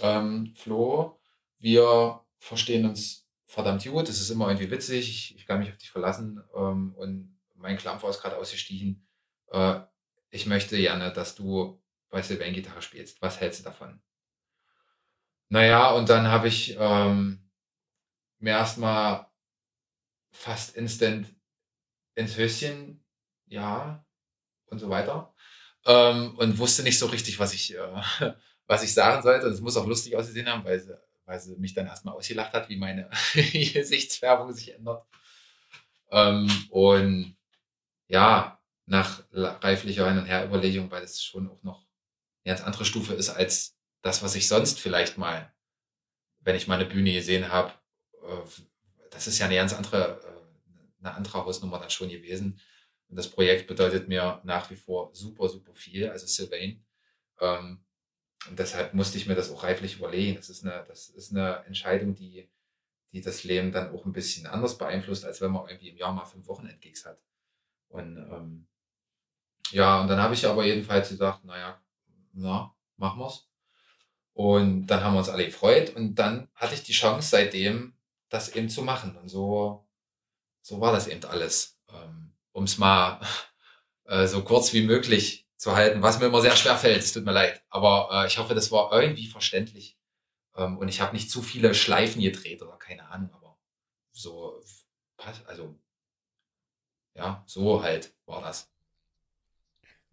[0.00, 1.18] ähm, Flo,
[1.58, 5.76] wir verstehen uns verdammt gut, es ist immer irgendwie witzig, ich, ich kann mich auf
[5.76, 9.04] dich verlassen ähm, und mein Klampfer ist gerade ausgestiegen.
[9.50, 9.80] Äh,
[10.30, 11.81] ich möchte gerne, dass du
[12.12, 13.20] bei Sylvain Gitarre spielst.
[13.22, 14.00] Was hältst du davon?
[15.48, 17.50] Naja, und dann habe ich ähm,
[18.38, 19.26] mir erstmal
[20.30, 21.34] fast instant
[22.14, 23.04] ins Höschen,
[23.46, 24.04] ja,
[24.66, 25.34] und so weiter.
[25.86, 28.02] Ähm, und wusste nicht so richtig, was ich, äh,
[28.66, 29.46] was ich sagen sollte.
[29.46, 30.94] Und es muss auch lustig ausgesehen haben, weil sie,
[31.24, 35.06] weil sie mich dann erstmal ausgelacht hat, wie meine Gesichtsfärbung sich ändert.
[36.10, 37.36] Ähm, und
[38.08, 41.81] ja, nach reiflicher Hin- und Her-Überlegung, weil es schon auch noch
[42.44, 45.54] eine ganz andere Stufe ist als das, was ich sonst vielleicht mal,
[46.40, 47.72] wenn ich mal eine Bühne gesehen habe,
[48.22, 48.48] äh,
[49.10, 52.60] das ist ja eine ganz andere, äh, eine andere Hausnummer dann schon gewesen.
[53.08, 56.84] Und das Projekt bedeutet mir nach wie vor super, super viel, also Sylvain.
[57.40, 57.84] Ähm,
[58.48, 60.36] und deshalb musste ich mir das auch reiflich überlegen.
[60.36, 62.50] Das ist eine, das ist eine Entscheidung, die,
[63.12, 66.12] die das Leben dann auch ein bisschen anders beeinflusst, als wenn man irgendwie im Jahr
[66.12, 67.22] mal fünf Wochenendgigs hat.
[67.88, 68.66] Und ähm,
[69.70, 71.80] ja, und dann habe ich aber jedenfalls gesagt, naja,
[72.32, 73.48] na, machen wir's.
[74.34, 77.94] Und dann haben wir uns alle gefreut und dann hatte ich die Chance seitdem,
[78.30, 79.16] das eben zu machen.
[79.16, 79.86] Und so,
[80.62, 81.78] so war das eben alles.
[81.90, 83.20] Ähm, um es mal
[84.06, 87.02] äh, so kurz wie möglich zu halten, was mir immer sehr schwer fällt.
[87.02, 87.62] Es tut mir leid.
[87.68, 89.98] Aber äh, ich hoffe, das war irgendwie verständlich.
[90.56, 93.58] Ähm, und ich habe nicht zu viele Schleifen gedreht oder keine Ahnung, aber
[94.12, 94.62] so,
[95.46, 95.78] also
[97.14, 98.71] ja, so halt war das.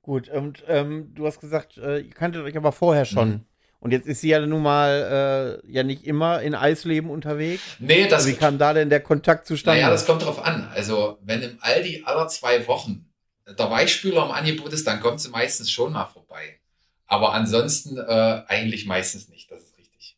[0.09, 3.29] Gut, und ähm, du hast gesagt, äh, ihr kanntet euch aber vorher schon.
[3.29, 3.45] Mhm.
[3.79, 7.61] Und jetzt ist sie ja nun mal äh, ja nicht immer in Eisleben unterwegs.
[7.77, 8.25] Nee, das.
[8.25, 9.79] Wie kam da denn der Kontakt zustande?
[9.79, 10.67] Naja, das kommt drauf an.
[10.73, 13.07] Also, wenn im Aldi aller zwei Wochen
[13.47, 16.59] der Weichspüler im Angebot ist, dann kommt sie meistens schon mal vorbei.
[17.05, 19.51] Aber ansonsten äh, eigentlich meistens nicht.
[19.51, 20.17] Das ist richtig.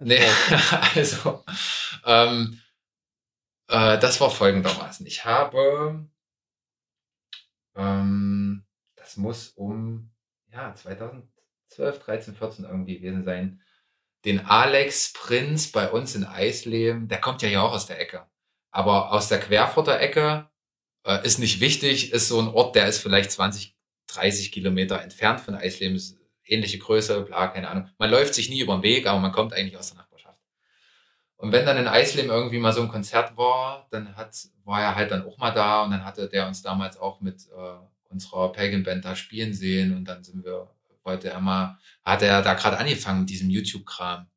[0.00, 0.18] Nee,
[0.96, 1.44] also,
[2.04, 2.60] ähm,
[3.68, 5.06] äh, das war folgendermaßen.
[5.06, 6.04] Ich habe,
[7.76, 8.64] ähm,
[8.96, 10.10] das muss um,
[10.52, 11.24] ja, 2000
[11.70, 13.60] 12, 13, 14 irgendwie gewesen sein,
[14.24, 18.26] den Alex Prinz bei uns in Eisleben, der kommt ja hier auch aus der Ecke.
[18.70, 20.48] Aber aus der Querfurter Ecke
[21.04, 23.76] äh, ist nicht wichtig, ist so ein Ort, der ist vielleicht 20,
[24.08, 26.00] 30 Kilometer entfernt von Eisleben,
[26.44, 27.88] ähnliche Größe, bla, keine Ahnung.
[27.98, 30.05] Man läuft sich nie über den Weg, aber man kommt eigentlich aus der.
[31.36, 34.34] Und wenn dann in Eisleben irgendwie mal so ein Konzert war, dann hat,
[34.64, 37.46] war er halt dann auch mal da und dann hatte der uns damals auch mit
[37.48, 40.70] äh, unserer Pagan Band da spielen sehen und dann sind wir
[41.06, 44.28] wollte er mal, hat er da gerade angefangen mit diesem YouTube-Kram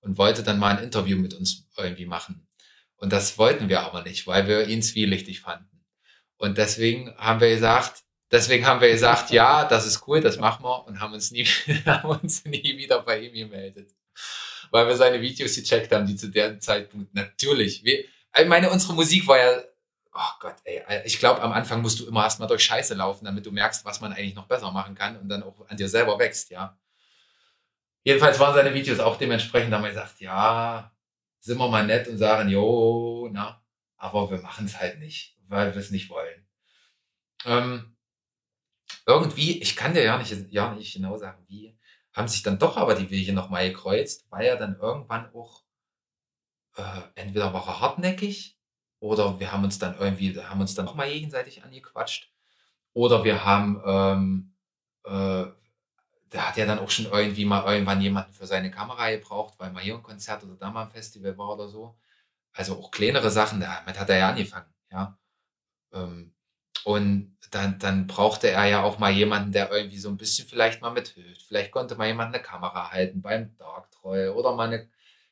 [0.00, 2.46] und wollte dann mal ein Interview mit uns irgendwie machen.
[2.96, 5.84] Und das wollten wir aber nicht, weil wir ihn zwielichtig fanden.
[6.36, 10.64] Und deswegen haben wir gesagt, deswegen haben wir gesagt, ja, das ist cool, das machen
[10.64, 11.44] wir und haben uns nie,
[11.86, 13.90] haben uns nie wieder bei ihm gemeldet.
[14.74, 18.94] Weil wir seine Videos gecheckt haben, die zu dem Zeitpunkt natürlich, wir, ich meine, unsere
[18.94, 19.62] Musik war ja
[20.14, 23.44] oh Gott, ey, ich glaube, am Anfang musst du immer erstmal durch Scheiße laufen, damit
[23.44, 26.18] du merkst, was man eigentlich noch besser machen kann und dann auch an dir selber
[26.18, 26.78] wächst, ja.
[28.04, 30.92] Jedenfalls waren seine Videos auch dementsprechend, da haben wir gesagt, ja,
[31.40, 33.62] sind wir mal nett und sagen, jo, na,
[33.96, 36.46] aber wir machen es halt nicht, weil wir es nicht wollen.
[37.44, 37.96] Ähm,
[39.06, 41.76] irgendwie, ich kann dir ja nicht, ja nicht genau sagen, wie,
[42.14, 45.64] haben sich dann doch aber die Wege nochmal gekreuzt, weil er dann irgendwann auch,
[46.76, 48.58] äh, entweder war er hartnäckig
[49.00, 52.32] oder wir haben uns dann irgendwie, haben uns dann auch mal gegenseitig angequatscht.
[52.94, 54.54] Oder wir haben, ähm,
[55.04, 55.46] äh,
[56.32, 59.72] der hat ja dann auch schon irgendwie mal irgendwann jemanden für seine Kamera gebraucht, weil
[59.72, 61.96] mal hier ein Konzert oder da mal ein Festival war oder so.
[62.52, 65.18] Also auch kleinere Sachen, damit hat er ja angefangen, ja.
[65.92, 66.34] Ähm,
[66.84, 70.82] und dann, dann brauchte er ja auch mal jemanden, der irgendwie so ein bisschen vielleicht
[70.82, 71.42] mal mithilft.
[71.42, 74.88] Vielleicht konnte mal jemand eine Kamera halten beim Darktreu oder mal eine,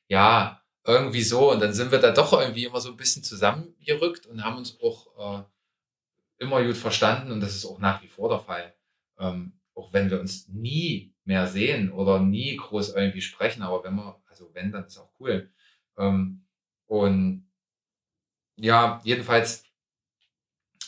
[0.09, 1.53] ja, irgendwie so.
[1.53, 4.79] Und dann sind wir da doch irgendwie immer so ein bisschen zusammengerückt und haben uns
[4.81, 7.33] auch äh, immer gut verstanden.
[7.33, 8.75] Und das ist auch nach wie vor der Fall.
[9.19, 13.95] Ähm, auch wenn wir uns nie mehr sehen oder nie groß irgendwie sprechen, aber wenn
[13.95, 15.51] wir, also wenn, dann ist auch cool.
[15.99, 16.47] Ähm,
[16.87, 17.49] und
[18.57, 19.65] ja, jedenfalls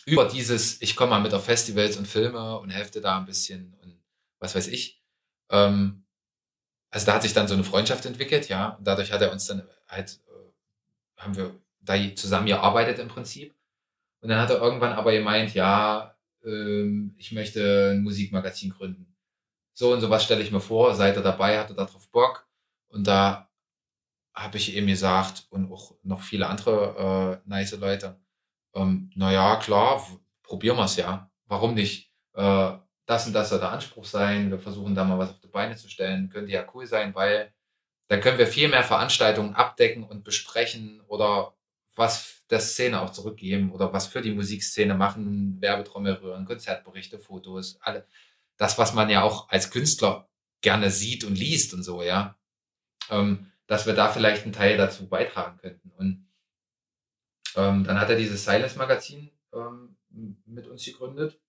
[0.07, 3.75] über dieses, ich komme mal mit auf Festivals und Filme und helfe da ein bisschen
[3.83, 3.99] und
[4.39, 5.03] was weiß ich.
[5.51, 6.05] Ähm,
[6.91, 8.71] also da hat sich dann so eine Freundschaft entwickelt, ja.
[8.71, 13.55] Und dadurch hat er uns dann halt, äh, haben wir da zusammen gearbeitet im Prinzip.
[14.21, 19.15] Und dann hat er irgendwann aber gemeint, ja, ähm, ich möchte ein Musikmagazin gründen.
[19.75, 22.47] So und sowas stelle ich mir vor, seid ihr dabei, hat er darauf Bock.
[22.89, 23.51] Und da
[24.35, 28.21] habe ich ihm gesagt und auch noch viele andere äh, nice Leute,
[28.75, 30.05] ähm, naja, klar,
[30.43, 31.31] probieren wir es ja.
[31.47, 32.11] Warum nicht?
[32.35, 32.73] Äh,
[33.07, 34.51] das und das soll der Anspruch sein.
[34.51, 36.31] Wir versuchen da mal was auf die Beine zu stellen.
[36.31, 37.53] Könnte ja cool sein, weil
[38.09, 41.55] dann können wir viel mehr Veranstaltungen abdecken und besprechen oder
[41.97, 47.79] was der Szene auch zurückgeben oder was für die Musikszene machen, Werbetrommel rühren, Konzertberichte, Fotos,
[47.81, 48.07] alle.
[48.57, 50.29] Das, was man ja auch als Künstler
[50.61, 52.37] gerne sieht und liest und so, ja.
[53.11, 55.91] Ähm, dass wir da vielleicht einen Teil dazu beitragen könnten.
[55.91, 56.24] Und
[57.57, 59.97] ähm, dann hat er dieses Silence Magazin ähm,
[60.47, 61.41] mit uns gegründet.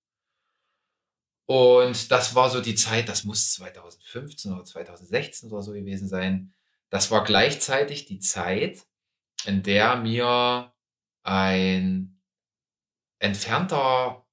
[1.47, 6.53] Und das war so die Zeit, das muss 2015 oder 2016 oder so gewesen sein.
[6.89, 8.85] Das war gleichzeitig die Zeit,
[9.45, 10.73] in der mir
[11.23, 12.19] ein
[13.19, 14.25] entfernter,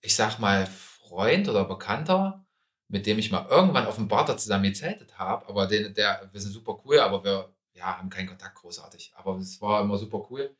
[0.00, 2.46] ich sag mal, Freund oder Bekannter
[2.88, 6.40] mit dem ich mal irgendwann auf dem Barter zusammen gezeltet habe, aber den, der, wir
[6.40, 9.12] sind super cool, aber wir ja, haben keinen Kontakt großartig.
[9.14, 10.56] Aber es war immer super cool.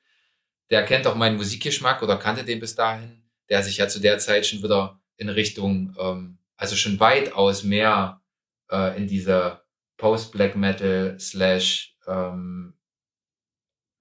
[0.70, 4.18] Der kennt auch meinen Musikgeschmack oder kannte den bis dahin, der sich ja zu der
[4.18, 8.22] Zeit schon wieder in Richtung, ähm, also schon weitaus mehr
[8.70, 9.62] äh, in diese
[9.96, 12.78] Post-Black Metal slash ähm,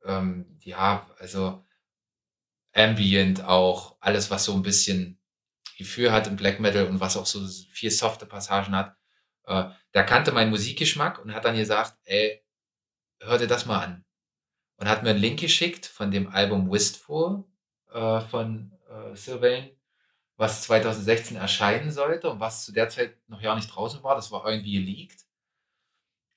[0.04, 1.64] ähm, ja, also
[2.74, 5.20] Ambient auch, alles was so ein bisschen
[5.78, 8.96] Gefühl hat im Black Metal und was auch so viel softe Passagen hat,
[9.46, 12.44] äh, der kannte meinen Musikgeschmack und hat dann gesagt, ey,
[13.22, 14.06] hör dir das mal an.
[14.78, 17.44] Und hat mir einen Link geschickt von dem Album Wistful
[17.92, 19.72] äh, von äh, Sylvain,
[20.36, 24.16] was 2016 erscheinen sollte und was zu der Zeit noch gar nicht draußen war.
[24.16, 25.26] Das war irgendwie geleakt.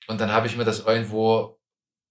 [0.07, 1.59] Und dann habe ich mir das irgendwo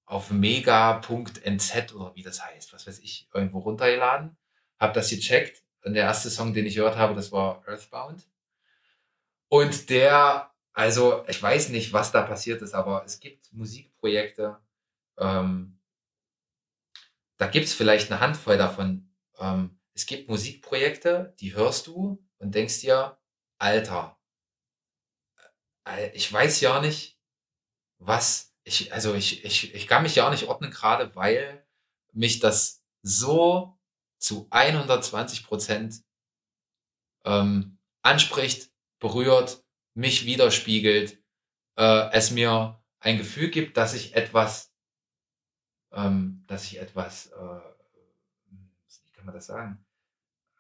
[0.07, 4.37] auf mega.nz oder wie das heißt, was weiß ich, irgendwo runtergeladen,
[4.79, 8.27] habe das gecheckt und der erste Song, den ich gehört habe, das war Earthbound.
[9.49, 14.59] Und der, also ich weiß nicht, was da passiert ist, aber es gibt Musikprojekte,
[15.19, 15.79] ähm,
[17.41, 19.11] da gibt's vielleicht eine Handvoll davon.
[19.39, 23.19] Ähm, es gibt Musikprojekte, die hörst du und denkst dir,
[23.59, 24.21] Alter,
[25.87, 27.19] äh, ich weiß ja nicht,
[27.99, 31.67] was ich, also ich, ich, ich kann mich ja nicht ordnen gerade, weil
[32.13, 33.79] mich das so
[34.19, 36.03] zu 120 Prozent
[37.25, 39.65] ähm, anspricht, berührt,
[39.95, 41.23] mich widerspiegelt,
[41.79, 44.70] äh, es mir ein Gefühl gibt, dass ich etwas,
[45.93, 47.61] ähm, dass ich etwas, äh,
[48.51, 49.85] wie kann man das sagen,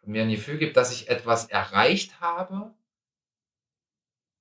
[0.05, 2.74] mir ein Gefühl gibt, dass ich etwas erreicht habe,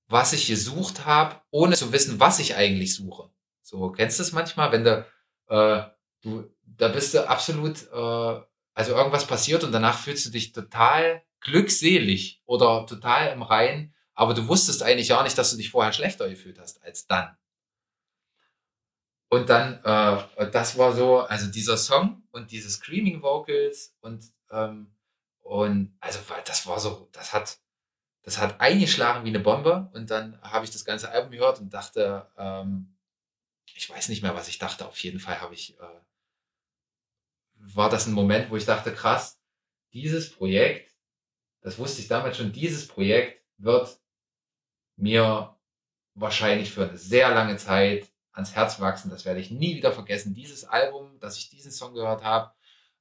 [0.08, 3.30] was ich gesucht habe, ohne zu wissen, was ich eigentlich suche.
[3.62, 5.06] So, kennst du es manchmal, wenn du,
[5.48, 5.84] äh,
[6.22, 8.42] du, da bist du absolut, äh,
[8.74, 14.34] also irgendwas passiert und danach fühlst du dich total glückselig oder total im Rein, aber
[14.34, 17.38] du wusstest eigentlich auch nicht, dass du dich vorher schlechter gefühlt hast als dann.
[19.30, 24.92] Und dann, äh, das war so, also dieser Song und diese Screaming Vocals und, ähm,
[25.42, 27.60] und also das war so, das hat,
[28.24, 29.90] das hat eingeschlagen wie eine Bombe.
[29.94, 32.96] Und dann habe ich das ganze Album gehört und dachte, ähm,
[33.76, 34.88] ich weiß nicht mehr, was ich dachte.
[34.88, 36.02] Auf jeden Fall habe ich, äh,
[37.56, 39.40] war das ein Moment, wo ich dachte, krass,
[39.94, 40.96] dieses Projekt,
[41.62, 44.00] das wusste ich damals schon, dieses Projekt wird
[44.96, 45.56] mir
[46.16, 49.10] wahrscheinlich für eine sehr lange Zeit ans Herz wachsen.
[49.10, 50.34] Das werde ich nie wieder vergessen.
[50.34, 52.52] Dieses Album, dass ich diesen Song gehört habe,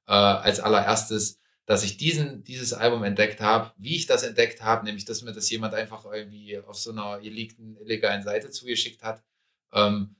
[0.07, 4.85] äh, als allererstes, dass ich diesen, dieses Album entdeckt habe, wie ich das entdeckt habe,
[4.85, 9.23] nämlich, dass mir das jemand einfach irgendwie auf so einer illegalen Seite zugeschickt hat.
[9.71, 10.15] Ähm,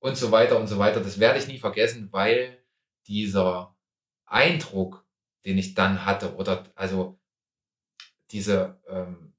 [0.00, 1.00] und so weiter und so weiter.
[1.00, 2.58] Das werde ich nie vergessen, weil
[3.06, 3.74] dieser
[4.26, 5.06] Eindruck,
[5.44, 7.18] den ich dann hatte, oder also
[8.32, 9.32] diese, ähm,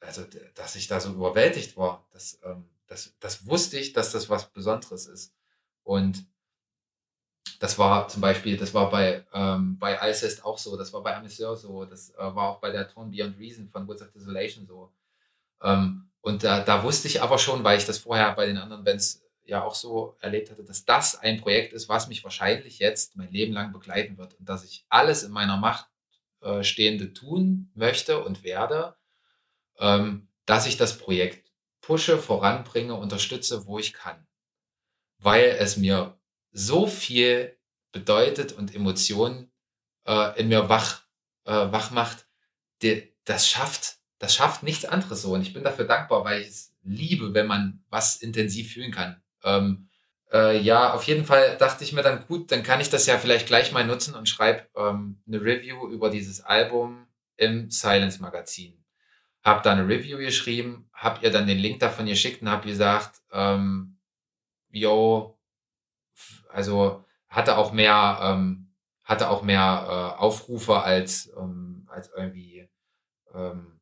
[0.00, 0.24] also
[0.54, 4.50] dass ich da so überwältigt war, das, ähm, das, das wusste ich, dass das was
[4.50, 5.34] Besonderes ist.
[5.84, 6.26] Und
[7.60, 11.16] das war zum Beispiel, das war bei, ähm, bei Alcest auch so, das war bei
[11.16, 14.66] Amiseur so, das äh, war auch bei der Tone Beyond Reason von Woods of Desolation
[14.66, 14.92] so.
[15.62, 18.84] Ähm, und da, da wusste ich aber schon, weil ich das vorher bei den anderen
[18.84, 23.16] Bands ja auch so erlebt hatte, dass das ein Projekt ist, was mich wahrscheinlich jetzt
[23.16, 25.88] mein Leben lang begleiten wird und dass ich alles in meiner Macht
[26.42, 28.94] äh, Stehende tun möchte und werde,
[29.78, 31.47] ähm, dass ich das Projekt
[31.88, 34.26] pushe, voranbringe, unterstütze, wo ich kann.
[35.20, 36.20] Weil es mir
[36.52, 37.56] so viel
[37.92, 39.50] bedeutet und Emotionen
[40.06, 41.04] äh, in mir wach,
[41.46, 42.26] äh, wach macht,
[42.82, 45.32] die, das schafft, das schafft nichts anderes so.
[45.32, 49.22] Und ich bin dafür dankbar, weil ich es liebe, wenn man was intensiv fühlen kann.
[49.42, 49.88] Ähm,
[50.30, 53.16] äh, ja, auf jeden Fall dachte ich mir dann, gut, dann kann ich das ja
[53.16, 57.06] vielleicht gleich mal nutzen und schreibe ähm, eine Review über dieses Album
[57.38, 58.77] im Silence Magazin.
[59.48, 63.20] Hab da eine Review geschrieben, hab ihr dann den Link davon geschickt und hab gesagt,
[63.32, 63.98] ähm,
[64.70, 65.38] yo,
[66.48, 72.68] also hatte auch mehr, ähm, hatte auch mehr äh, Aufrufe als, ähm, als irgendwie
[73.34, 73.78] ähm,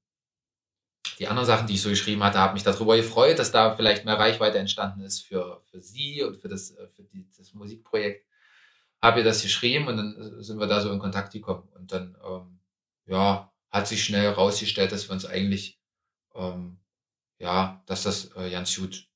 [1.19, 4.05] die anderen Sachen, die ich so geschrieben hatte, habe mich darüber gefreut, dass da vielleicht
[4.05, 8.27] mehr Reichweite entstanden ist für, für sie und für das, äh, für die, das Musikprojekt.
[9.01, 11.69] Habe ihr das geschrieben und dann äh, sind wir da so in Kontakt gekommen.
[11.75, 12.61] Und dann, ähm,
[13.07, 15.81] ja, hat sich schnell herausgestellt, dass wir uns eigentlich,
[16.35, 16.78] ähm,
[17.39, 19.09] ja, dass das äh, ganz gut,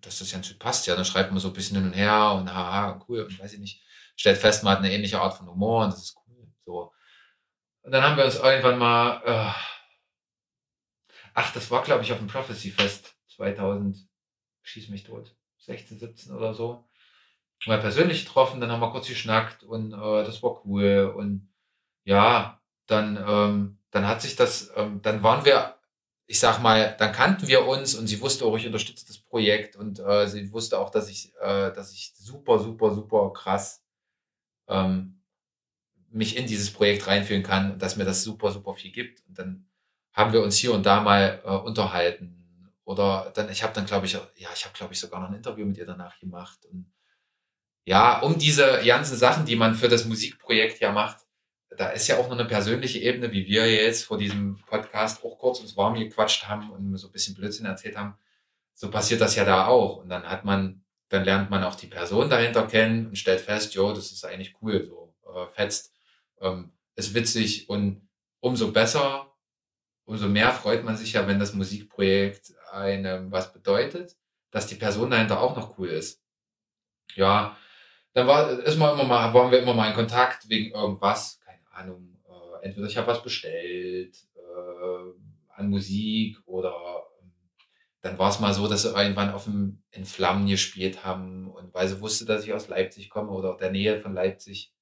[0.00, 0.86] dass das ganz gut passt.
[0.86, 3.52] Ja, dann schreibt man so ein bisschen hin und her und haha, cool und weiß
[3.54, 3.82] ich nicht.
[4.16, 6.48] Stellt fest, man hat eine ähnliche Art von Humor und das ist cool.
[6.64, 6.92] So.
[7.82, 9.52] Und dann haben wir uns irgendwann mal, äh,
[11.34, 13.98] Ach, das war, glaube ich, auf dem Prophecy Fest 2000,
[14.62, 16.88] schieß mich tot, 16, 17 oder so.
[17.66, 21.12] Mal persönlich getroffen, dann haben wir kurz geschnackt und äh, das war cool.
[21.16, 21.52] Und
[22.04, 25.74] ja, dann, ähm, dann hat sich das, ähm, dann waren wir
[26.26, 29.76] ich sag mal, dann kannten wir uns und sie wusste auch, ich unterstütze das Projekt
[29.76, 33.84] und äh, sie wusste auch, dass ich, äh, dass ich super, super, super krass
[34.68, 35.20] ähm,
[36.10, 39.22] mich in dieses Projekt reinführen kann und dass mir das super, super viel gibt.
[39.28, 39.66] Und dann
[40.12, 42.72] haben wir uns hier und da mal äh, unterhalten.
[42.84, 45.34] Oder dann, ich habe dann, glaube ich, ja, ich habe, glaube ich, sogar noch ein
[45.34, 46.64] Interview mit ihr danach gemacht.
[46.66, 46.90] Und
[47.84, 51.23] ja, um diese ganzen Sachen, die man für das Musikprojekt ja macht,
[51.76, 55.38] da ist ja auch noch eine persönliche Ebene, wie wir jetzt vor diesem Podcast auch
[55.38, 58.16] kurz uns warm gequatscht haben und so ein bisschen Blödsinn erzählt haben.
[58.74, 59.98] So passiert das ja da auch.
[59.98, 63.74] Und dann hat man, dann lernt man auch die Person dahinter kennen und stellt fest,
[63.74, 65.92] jo, das ist eigentlich cool, so äh, fetzt,
[66.40, 68.08] ähm, ist witzig und
[68.40, 69.32] umso besser,
[70.04, 74.16] umso mehr freut man sich ja, wenn das Musikprojekt einem was bedeutet,
[74.50, 76.22] dass die Person dahinter auch noch cool ist.
[77.14, 77.56] Ja,
[78.12, 81.40] dann war, ist man immer mal, waren wir immer mal in Kontakt wegen irgendwas,
[81.76, 87.32] Ahnung, äh, entweder ich habe was bestellt äh, an Musik oder ähm,
[88.00, 91.72] dann war es mal so, dass sie irgendwann auf dem, in Flammen gespielt haben und
[91.74, 94.72] weil sie wusste, dass ich aus Leipzig komme oder der Nähe von Leipzig,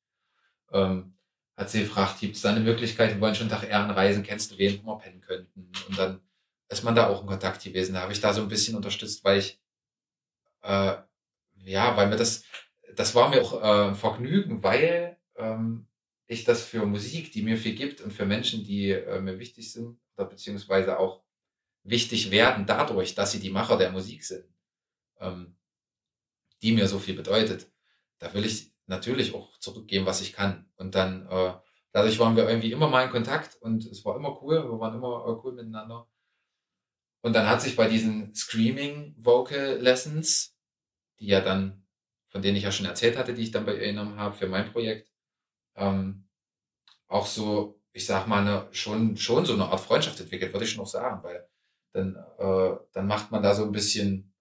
[0.72, 1.14] ähm,
[1.56, 4.52] hat sie gefragt, gibt es da eine Möglichkeit, wir wollen schon Tag Ehren reisen, kennst
[4.52, 5.70] du wen, wo wir pennen könnten?
[5.88, 6.20] Und dann
[6.68, 7.94] ist man da auch in Kontakt gewesen.
[7.94, 9.60] Da habe ich da so ein bisschen unterstützt, weil ich,
[10.62, 10.94] äh,
[11.64, 12.44] ja, weil mir das,
[12.96, 15.86] das war mir auch äh, Vergnügen, weil ähm,
[16.26, 19.72] ich das für Musik, die mir viel gibt und für Menschen, die äh, mir wichtig
[19.72, 21.22] sind oder beziehungsweise auch
[21.84, 24.46] wichtig werden dadurch, dass sie die Macher der Musik sind,
[25.18, 25.56] ähm,
[26.62, 27.70] die mir so viel bedeutet,
[28.18, 30.70] da will ich natürlich auch zurückgeben, was ich kann.
[30.76, 31.54] Und dann, äh,
[31.92, 34.94] dadurch waren wir irgendwie immer mal in Kontakt und es war immer cool, wir waren
[34.94, 36.08] immer äh, cool miteinander.
[37.20, 40.56] Und dann hat sich bei diesen Screaming Vocal Lessons,
[41.18, 41.86] die ja dann,
[42.28, 44.48] von denen ich ja schon erzählt hatte, die ich dann bei ihr genommen habe für
[44.48, 45.11] mein Projekt,
[45.76, 46.28] ähm,
[47.08, 50.70] auch so, ich sag mal, eine, schon, schon so eine Art Freundschaft entwickelt, würde ich
[50.70, 51.46] schon auch sagen, weil
[51.92, 54.34] dann, äh, dann macht man da so ein bisschen,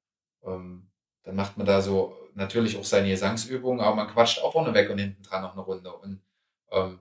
[0.43, 0.89] ähm,
[1.23, 4.89] dann macht man da so natürlich auch seine Gesangsübungen, aber man quatscht auch vorne weg
[4.89, 5.93] und hinten dran noch eine Runde.
[5.93, 6.21] Und
[6.71, 6.99] ähm,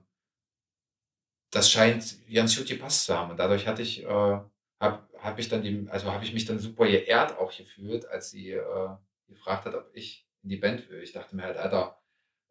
[1.51, 3.31] das scheint ganz gut gepasst zu haben.
[3.31, 4.39] Und dadurch hatte ich, äh,
[4.79, 8.31] habe hab ich dann die, also habe ich mich dann super geehrt auch gefühlt, als
[8.31, 8.89] sie äh,
[9.27, 11.01] gefragt hat, ob ich in die Band will.
[11.01, 12.01] Ich dachte mir halt, Alter,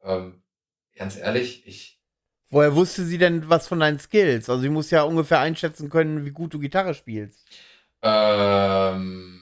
[0.02, 0.43] ähm,
[0.96, 2.00] ganz ehrlich, ich.
[2.50, 4.50] Woher wusste sie denn was von deinen Skills?
[4.50, 7.46] Also sie muss ja ungefähr einschätzen können, wie gut du Gitarre spielst.
[8.02, 9.40] Ähm,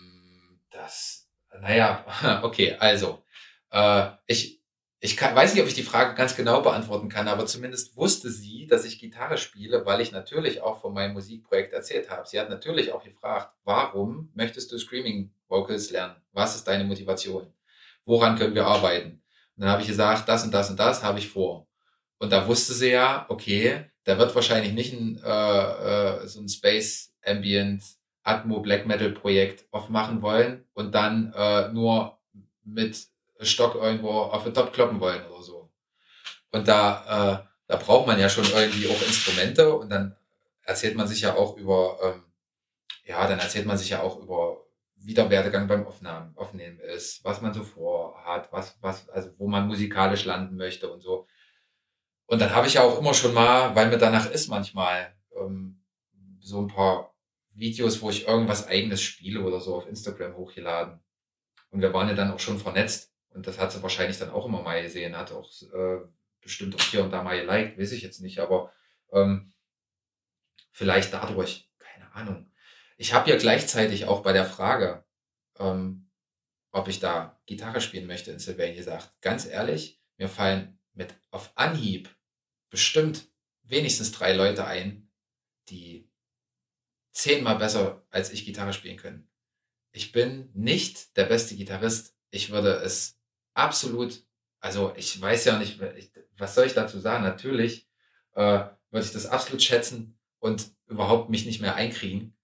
[0.71, 1.29] das,
[1.61, 2.05] naja,
[2.43, 3.23] okay, also,
[3.71, 4.61] äh, ich,
[5.01, 8.31] ich kann, weiß nicht, ob ich die Frage ganz genau beantworten kann, aber zumindest wusste
[8.31, 12.27] sie, dass ich Gitarre spiele, weil ich natürlich auch von meinem Musikprojekt erzählt habe.
[12.27, 16.17] Sie hat natürlich auch gefragt, warum möchtest du Screaming Vocals lernen?
[16.33, 17.53] Was ist deine Motivation?
[18.05, 19.18] Woran können wir arbeiten?
[19.59, 21.67] Dann habe ich gesagt, das und das und das habe ich vor.
[22.19, 26.49] Und da wusste sie ja, okay, da wird wahrscheinlich nicht ein, äh, äh, so ein
[26.49, 27.83] Space Ambient
[28.23, 32.19] Atmo Black Metal Projekt aufmachen wollen und dann äh, nur
[32.65, 33.07] mit
[33.41, 35.71] Stock irgendwo auf den Top kloppen wollen oder so.
[36.51, 40.17] Und da, äh, da braucht man ja schon irgendwie auch Instrumente und dann
[40.63, 42.25] erzählt man sich ja auch über, ähm,
[43.05, 44.59] ja, dann erzählt man sich ja auch über
[45.01, 49.49] wie der Werdegang beim Aufnahmen, Aufnehmen ist, was man so vorhat, was, was, also wo
[49.49, 51.27] man musikalisch landen möchte und so.
[52.27, 55.83] Und dann habe ich ja auch immer schon mal, weil mir danach ist manchmal, ähm,
[56.41, 57.15] so ein paar
[57.51, 61.01] Videos, wo ich irgendwas eigenes spiele oder so auf Instagram hochgeladen.
[61.71, 63.13] Und wir waren ja dann auch schon vernetzt.
[63.31, 65.99] Und das hat sie wahrscheinlich dann auch immer mal gesehen, hat auch äh,
[66.41, 68.73] bestimmt auch hier und da mal geliked, weiß ich jetzt nicht, aber
[69.13, 69.53] ähm,
[70.73, 72.51] vielleicht dadurch, keine Ahnung.
[73.01, 75.05] Ich habe ja gleichzeitig auch bei der Frage,
[75.59, 76.11] ähm,
[76.73, 81.53] ob ich da Gitarre spielen möchte in Sylvain gesagt, ganz ehrlich, mir fallen mit auf
[81.55, 82.15] Anhieb
[82.71, 83.29] bestimmt
[83.63, 85.09] wenigstens drei Leute ein,
[85.69, 86.11] die
[87.13, 89.31] zehnmal besser als ich Gitarre spielen können.
[89.93, 92.17] Ich bin nicht der beste Gitarrist.
[92.31, 93.21] Ich würde es
[93.55, 94.25] absolut,
[94.59, 95.81] also ich weiß ja nicht,
[96.37, 97.23] was soll ich dazu sagen?
[97.23, 97.89] Natürlich
[98.35, 102.38] äh, würde ich das absolut schätzen und überhaupt mich nicht mehr einkriegen.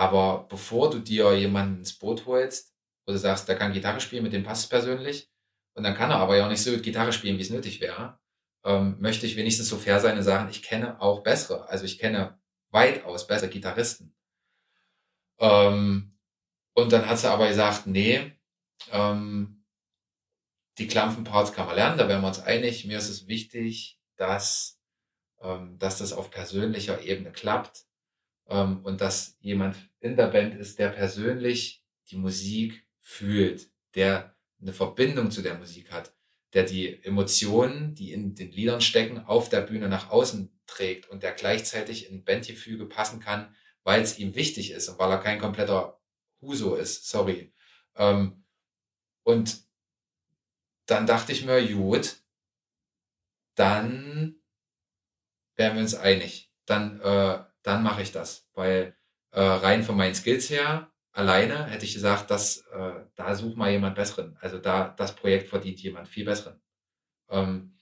[0.00, 2.74] Aber bevor du dir jemanden ins Boot holst,
[3.04, 5.30] wo du sagst, der kann Gitarre spielen, mit dem passt es persönlich,
[5.74, 7.82] und dann kann er aber ja auch nicht so gut Gitarre spielen, wie es nötig
[7.82, 8.18] wäre,
[8.64, 11.98] ähm, möchte ich wenigstens so fair sein und sagen, ich kenne auch bessere, also ich
[11.98, 12.40] kenne
[12.70, 14.16] weitaus bessere Gitarristen.
[15.38, 16.16] Ähm,
[16.72, 18.32] und dann hat sie aber gesagt, nee,
[18.92, 19.66] ähm,
[20.78, 22.86] die Klampfenparts kann man lernen, da wären wir uns einig.
[22.86, 24.80] Mir ist es wichtig, dass,
[25.42, 27.84] ähm, dass das auf persönlicher Ebene klappt
[28.48, 34.72] ähm, und dass jemand in der Band ist, der persönlich die Musik fühlt, der eine
[34.72, 36.12] Verbindung zu der Musik hat,
[36.52, 41.22] der die Emotionen, die in den Liedern stecken, auf der Bühne nach außen trägt und
[41.22, 43.54] der gleichzeitig in Bandgefüge passen kann,
[43.84, 46.00] weil es ihm wichtig ist und weil er kein kompletter
[46.40, 47.52] Huso ist, sorry.
[47.96, 48.44] Ähm,
[49.22, 49.62] und
[50.86, 52.16] dann dachte ich mir, gut,
[53.54, 54.40] dann
[55.56, 56.50] wären wir uns einig.
[56.66, 58.96] Dann, äh, dann mache ich das, weil
[59.32, 63.70] äh, rein von meinen Skills her, alleine hätte ich gesagt, dass äh, da such mal
[63.70, 64.36] jemand Besseren.
[64.40, 66.60] Also da das Projekt verdient jemand viel Besseren.
[67.30, 67.76] Ähm,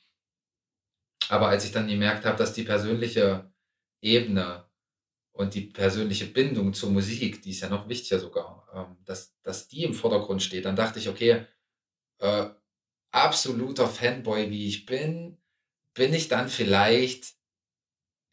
[1.28, 3.52] aber als ich dann gemerkt habe, dass die persönliche
[4.00, 4.66] Ebene
[5.32, 9.68] und die persönliche Bindung zur Musik, die ist ja noch wichtiger sogar, ähm, dass, dass
[9.68, 11.46] die im Vordergrund steht, dann dachte ich, okay,
[12.18, 12.48] äh,
[13.10, 15.38] absoluter Fanboy wie ich bin,
[15.94, 17.34] bin ich dann vielleicht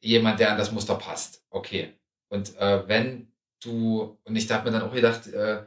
[0.01, 1.45] jemand, der an das Muster passt.
[1.49, 1.95] Okay.
[2.29, 3.31] Und äh, wenn
[3.63, 5.65] du, und ich habe mir dann auch gedacht, äh,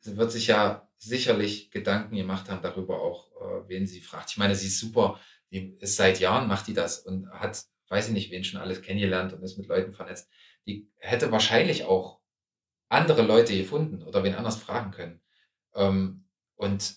[0.00, 4.30] sie wird sich ja sicherlich Gedanken gemacht haben darüber auch, äh, wen sie fragt.
[4.30, 5.20] Ich meine, sie ist super,
[5.50, 8.82] die ist seit Jahren, macht die das und hat, weiß ich nicht, wen schon alles
[8.82, 10.28] kennengelernt und ist mit Leuten vernetzt.
[10.66, 12.20] Die hätte wahrscheinlich auch
[12.88, 15.20] andere Leute gefunden oder wen anders fragen können.
[15.74, 16.24] Ähm,
[16.56, 16.96] und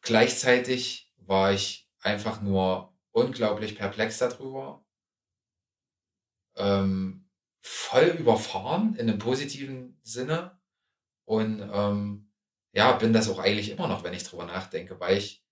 [0.00, 4.84] gleichzeitig war ich einfach nur unglaublich perplex darüber,
[6.56, 7.01] ähm,
[7.92, 10.58] voll überfahren in einem positiven Sinne.
[11.24, 12.32] Und ähm,
[12.72, 15.44] ja, bin das auch eigentlich immer noch, wenn ich drüber nachdenke, weil ich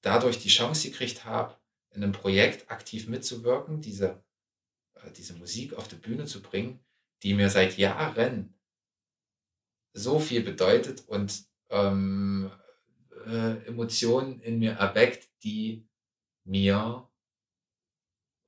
[0.00, 1.56] dadurch die Chance gekriegt habe,
[1.90, 4.24] in einem Projekt aktiv mitzuwirken, diese,
[4.94, 6.80] äh, diese Musik auf die Bühne zu bringen,
[7.22, 8.54] die mir seit Jahren
[9.92, 12.50] so viel bedeutet und ähm,
[13.26, 15.86] äh, Emotionen in mir erweckt, die
[16.44, 17.08] mir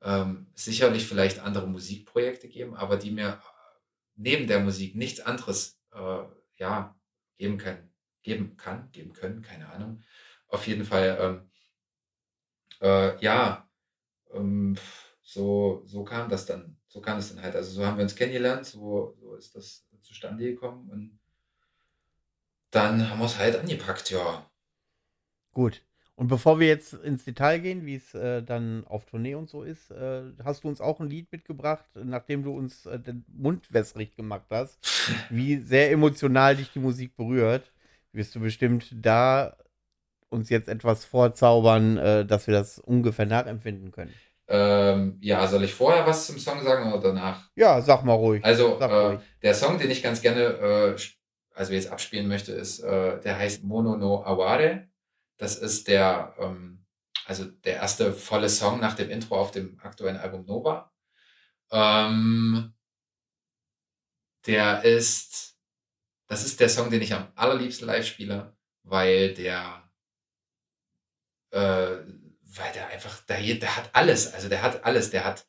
[0.02, 3.40] ähm, sicherlich vielleicht andere Musikprojekte geben, aber die mir
[4.16, 6.24] neben der Musik nichts anderes äh,
[6.56, 6.96] ja,
[7.36, 7.92] geben können,
[8.22, 10.02] geben kann, geben können, keine Ahnung.
[10.48, 11.50] Auf jeden Fall, ähm,
[12.80, 13.68] äh, ja,
[14.32, 14.76] ähm,
[15.22, 17.56] so, so kam das dann, so kam es dann halt.
[17.56, 21.18] Also so haben wir uns kennengelernt, so, so ist das zustande gekommen und
[22.70, 24.50] dann haben wir es halt angepackt, ja.
[25.52, 25.82] Gut.
[26.18, 29.62] Und bevor wir jetzt ins Detail gehen, wie es äh, dann auf Tournee und so
[29.62, 33.70] ist, äh, hast du uns auch ein Lied mitgebracht, nachdem du uns äh, den Mund
[33.70, 34.78] wässrig gemacht hast,
[35.28, 37.70] wie sehr emotional dich die Musik berührt.
[38.12, 39.58] Wirst du bestimmt da
[40.30, 44.14] uns jetzt etwas vorzaubern, äh, dass wir das ungefähr nachempfinden können.
[44.48, 47.50] Ähm, ja, soll ich vorher was zum Song sagen oder danach?
[47.56, 48.42] Ja, sag mal ruhig.
[48.42, 49.20] Also, äh, ruhig.
[49.42, 50.96] der Song, den ich ganz gerne, äh,
[51.54, 54.88] also jetzt abspielen möchte, ist, der heißt Mono no Aware.
[55.36, 56.84] Das ist der, ähm,
[57.26, 60.92] also der erste volle Song nach dem Intro auf dem aktuellen Album Nova.
[61.70, 62.74] Ähm,
[64.46, 65.58] der ist,
[66.28, 69.90] das ist der Song, den ich am allerliebsten live spiele, weil der,
[71.50, 71.98] äh,
[72.42, 75.48] weil der einfach, der, der hat alles, also der hat alles, der hat,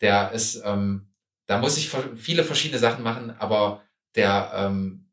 [0.00, 1.12] der ist, ähm,
[1.46, 3.82] da muss ich viele verschiedene Sachen machen, aber
[4.14, 5.07] der, ähm,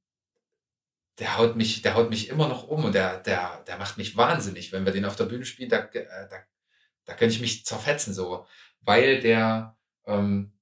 [1.19, 4.17] der haut mich, der haut mich immer noch um und der, der, der macht mich
[4.17, 4.71] wahnsinnig.
[4.71, 6.37] Wenn wir den auf der Bühne spielen, da, äh, da,
[7.05, 8.45] da könnte ich mich zerfetzen so,
[8.81, 10.53] weil der, ähm,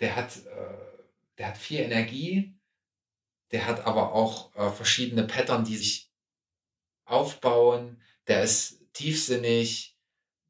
[0.00, 1.04] der hat, äh,
[1.38, 2.54] der hat viel Energie,
[3.52, 6.12] der hat aber auch äh, verschiedene Pattern, die sich
[7.04, 8.02] aufbauen.
[8.28, 9.98] Der ist tiefsinnig,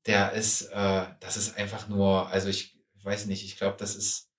[0.07, 4.30] der ist, äh, das ist einfach nur, also ich weiß nicht, ich glaube, das ist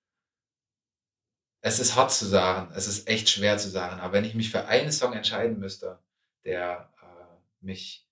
[1.61, 4.49] es ist hart zu sagen, es ist echt schwer zu sagen, aber wenn ich mich
[4.49, 5.99] für einen Song entscheiden müsste,
[6.43, 8.07] der äh, mich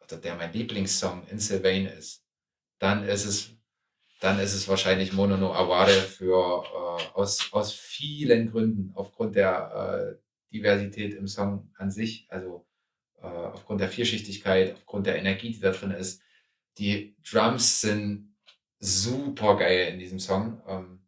[0.00, 2.24] oder der mein Lieblingssong in Sylvain ist,
[2.78, 3.50] dann ist es
[4.20, 10.18] dann ist es wahrscheinlich Mono no Aware für äh, aus aus vielen Gründen aufgrund der
[10.18, 12.66] äh, Diversität im Song an sich, also
[13.20, 16.22] äh, aufgrund der Vielschichtigkeit, aufgrund der Energie, die da drin ist.
[16.78, 18.34] Die Drums sind
[18.78, 20.62] super geil in diesem Song.
[20.66, 21.01] Ähm,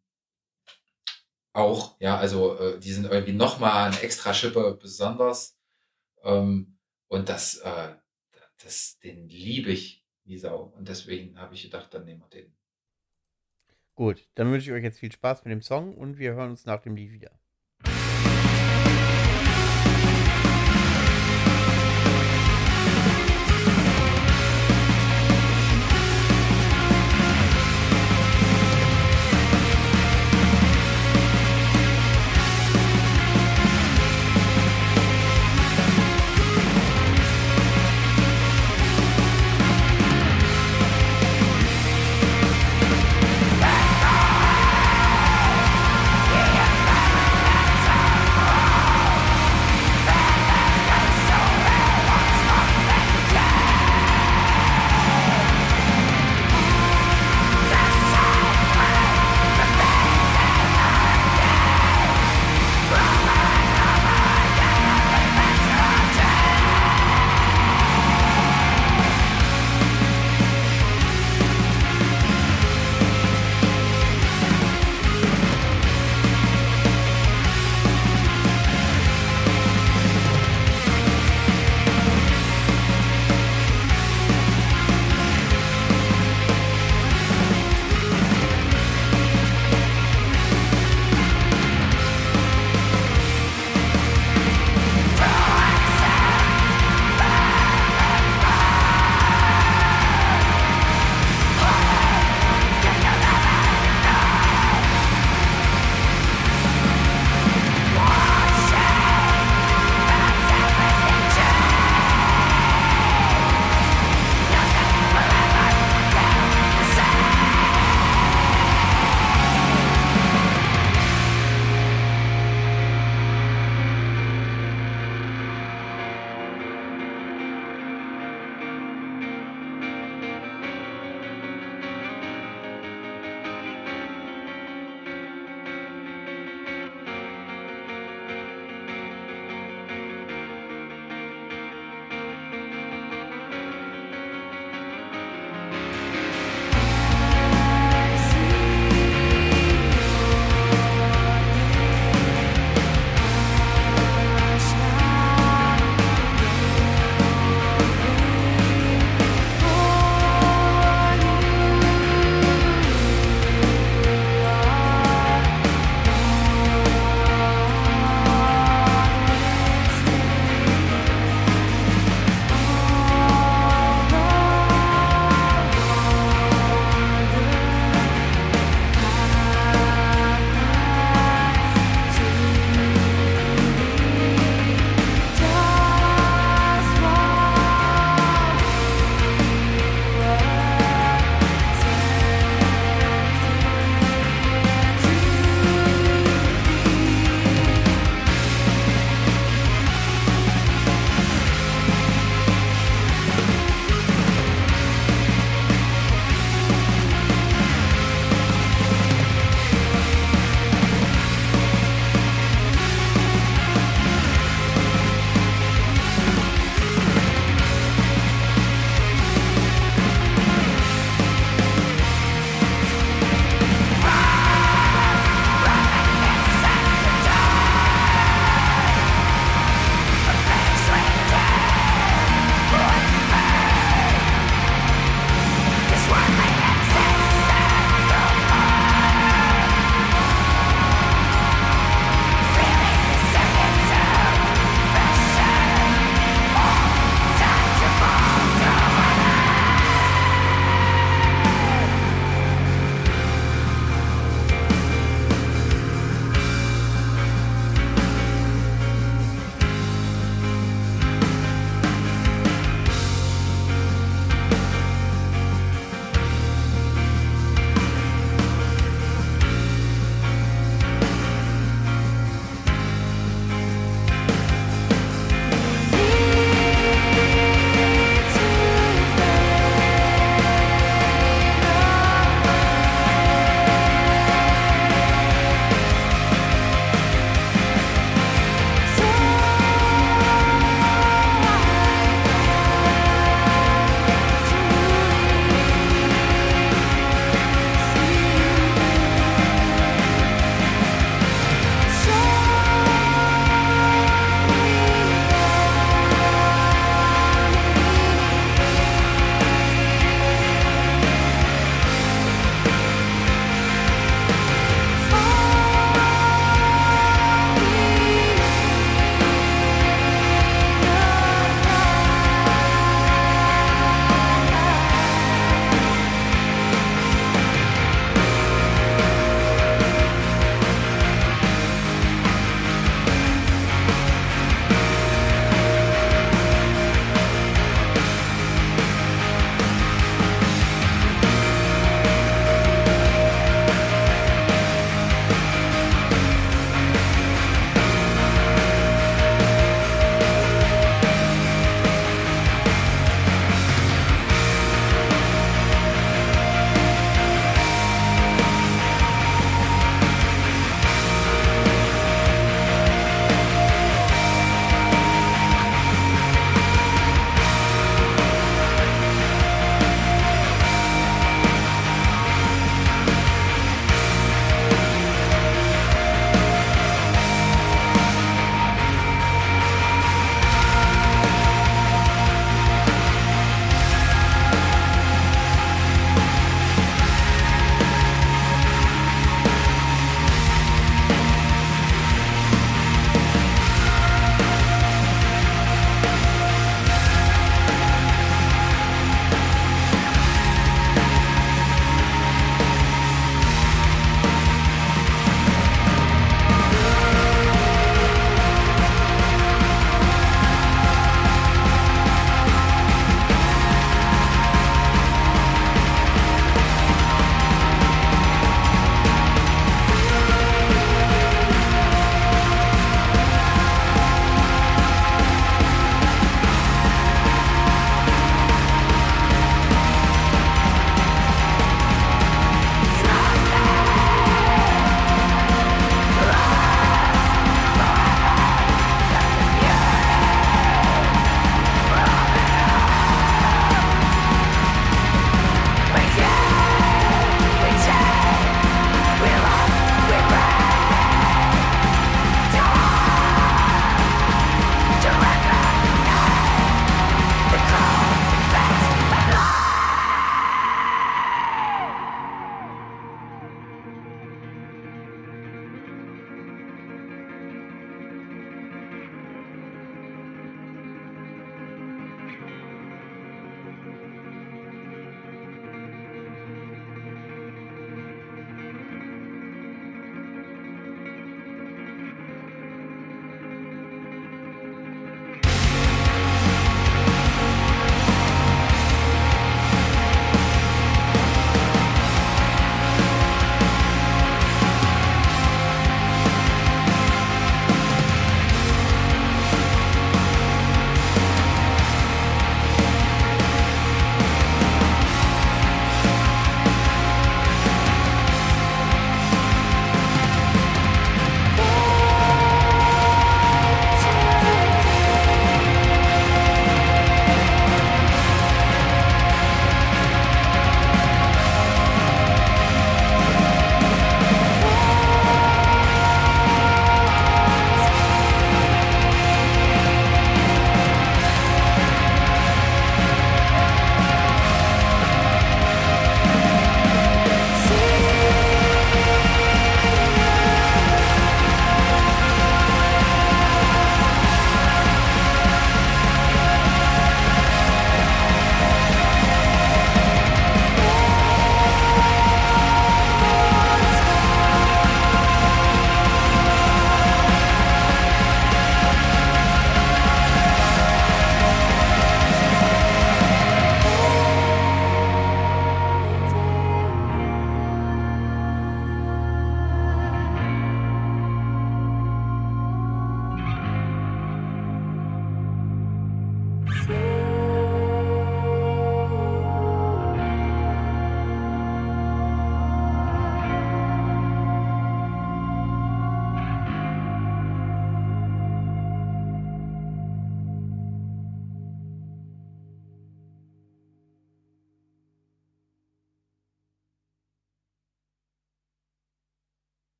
[1.55, 5.57] auch, ja, also äh, die sind irgendwie nochmal eine extra Schippe besonders.
[6.23, 6.77] Ähm,
[7.07, 7.95] und das, äh,
[8.63, 10.73] das, den liebe ich wie Sau.
[10.75, 12.53] Und deswegen habe ich gedacht, dann nehmen wir den.
[13.93, 16.65] Gut, dann wünsche ich euch jetzt viel Spaß mit dem Song und wir hören uns
[16.65, 17.39] nach dem Lied wieder.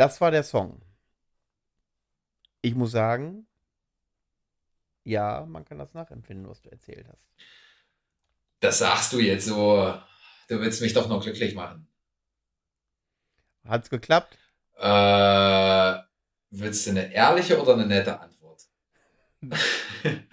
[0.00, 0.80] Das war der Song.
[2.62, 3.46] Ich muss sagen,
[5.04, 7.26] ja, man kann das nachempfinden, was du erzählt hast.
[8.60, 9.94] Das sagst du jetzt so.
[10.48, 11.86] Du willst mich doch noch glücklich machen.
[13.64, 14.38] Hat's geklappt?
[14.78, 15.98] Äh,
[16.50, 18.62] willst du eine ehrliche oder eine nette Antwort?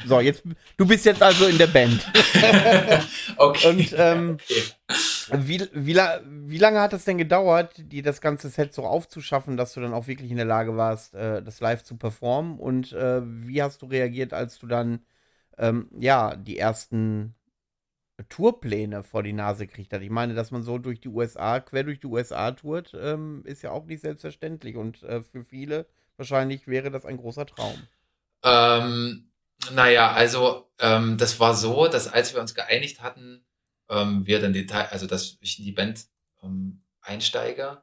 [0.06, 0.44] so, jetzt,
[0.78, 2.06] du bist jetzt also in der Band.
[3.36, 3.68] okay.
[3.68, 4.64] Und ähm, okay.
[5.32, 9.74] Wie, wie, wie lange hat es denn gedauert, dir das ganze Set so aufzuschaffen, dass
[9.74, 12.58] du dann auch wirklich in der Lage warst, äh, das live zu performen?
[12.60, 15.06] Und äh, wie hast du reagiert, als du dann
[15.58, 17.36] ähm, ja die ersten
[18.30, 20.02] Tourpläne vor die Nase gekriegt hat?
[20.02, 23.62] Ich meine, dass man so durch die USA, quer durch die USA tourt, ähm, ist
[23.62, 24.76] ja auch nicht selbstverständlich.
[24.76, 27.78] Und äh, für viele wahrscheinlich wäre das ein großer Traum.
[28.44, 29.30] Ähm,
[29.72, 33.44] naja, also ähm, das war so, dass als wir uns geeinigt hatten,
[33.90, 36.06] ähm, wir dann Detail, also dass ich in die Band
[36.44, 37.82] ähm, einsteige,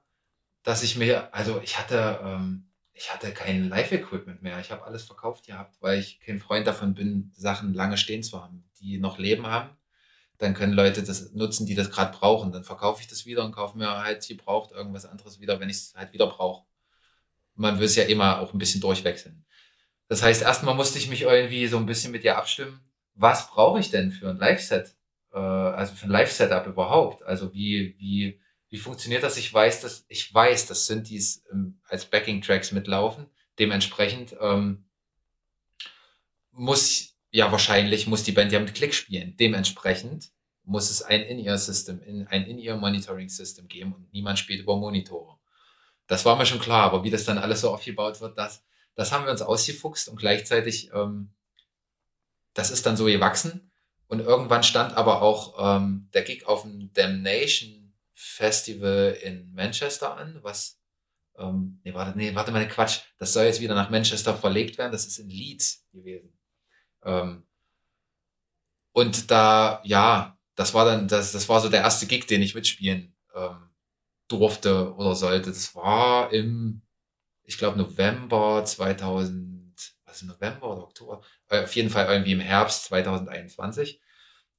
[0.62, 4.60] dass ich mir, also ich hatte, ähm, ich hatte kein Live-Equipment mehr.
[4.60, 8.42] Ich habe alles verkauft gehabt, weil ich kein Freund davon bin, Sachen lange stehen zu
[8.42, 9.70] haben, die noch Leben haben.
[10.38, 12.52] Dann können Leute das nutzen, die das gerade brauchen.
[12.52, 15.76] Dann verkaufe ich das wieder und kaufe mir halt gebraucht irgendwas anderes wieder, wenn ich
[15.76, 16.64] es halt wieder brauche.
[17.54, 19.44] Man will es ja immer auch ein bisschen durchwechseln.
[20.08, 22.80] Das heißt, erstmal musste ich mich irgendwie so ein bisschen mit dir abstimmen.
[23.14, 24.94] Was brauche ich denn für ein Live-Set?
[25.34, 27.22] Äh, also für ein Live-Setup überhaupt.
[27.24, 28.40] Also wie, wie,
[28.70, 29.36] wie funktioniert das?
[29.36, 33.26] Ich weiß, dass ich weiß, dass Synthes ähm, als Backing-Tracks mitlaufen.
[33.58, 34.84] Dementsprechend ähm,
[36.52, 39.36] muss ja wahrscheinlich muss die Band ja mit Klick spielen.
[39.36, 40.30] Dementsprechend
[40.62, 45.36] muss es ein In-Ear-System, in, ein In-Ear-Monitoring-System geben und niemand spielt über Monitore.
[46.06, 48.62] Das war mir schon klar, aber wie das dann alles so aufgebaut wird, das,
[48.94, 51.30] das haben wir uns ausgefuchst und gleichzeitig, ähm,
[52.54, 53.70] das ist dann so gewachsen.
[54.06, 60.38] Und irgendwann stand aber auch ähm, der Gig auf dem Damnation Festival in Manchester an,
[60.42, 60.78] was
[61.36, 63.00] ähm, nee, warte, nee, warte mal, Quatsch.
[63.18, 64.92] Das soll jetzt wieder nach Manchester verlegt werden.
[64.92, 66.32] Das ist in Leeds gewesen.
[67.02, 67.44] Ähm,
[68.92, 72.54] und da, ja, das war dann, das, das war so der erste Gig, den ich
[72.54, 73.70] mitspielen ähm,
[74.28, 75.50] durfte oder sollte.
[75.50, 76.82] Das war im,
[77.42, 79.63] ich glaube, November 2000,
[80.14, 81.22] was ist November oder Oktober?
[81.48, 84.00] Äh, auf jeden Fall irgendwie im Herbst 2021.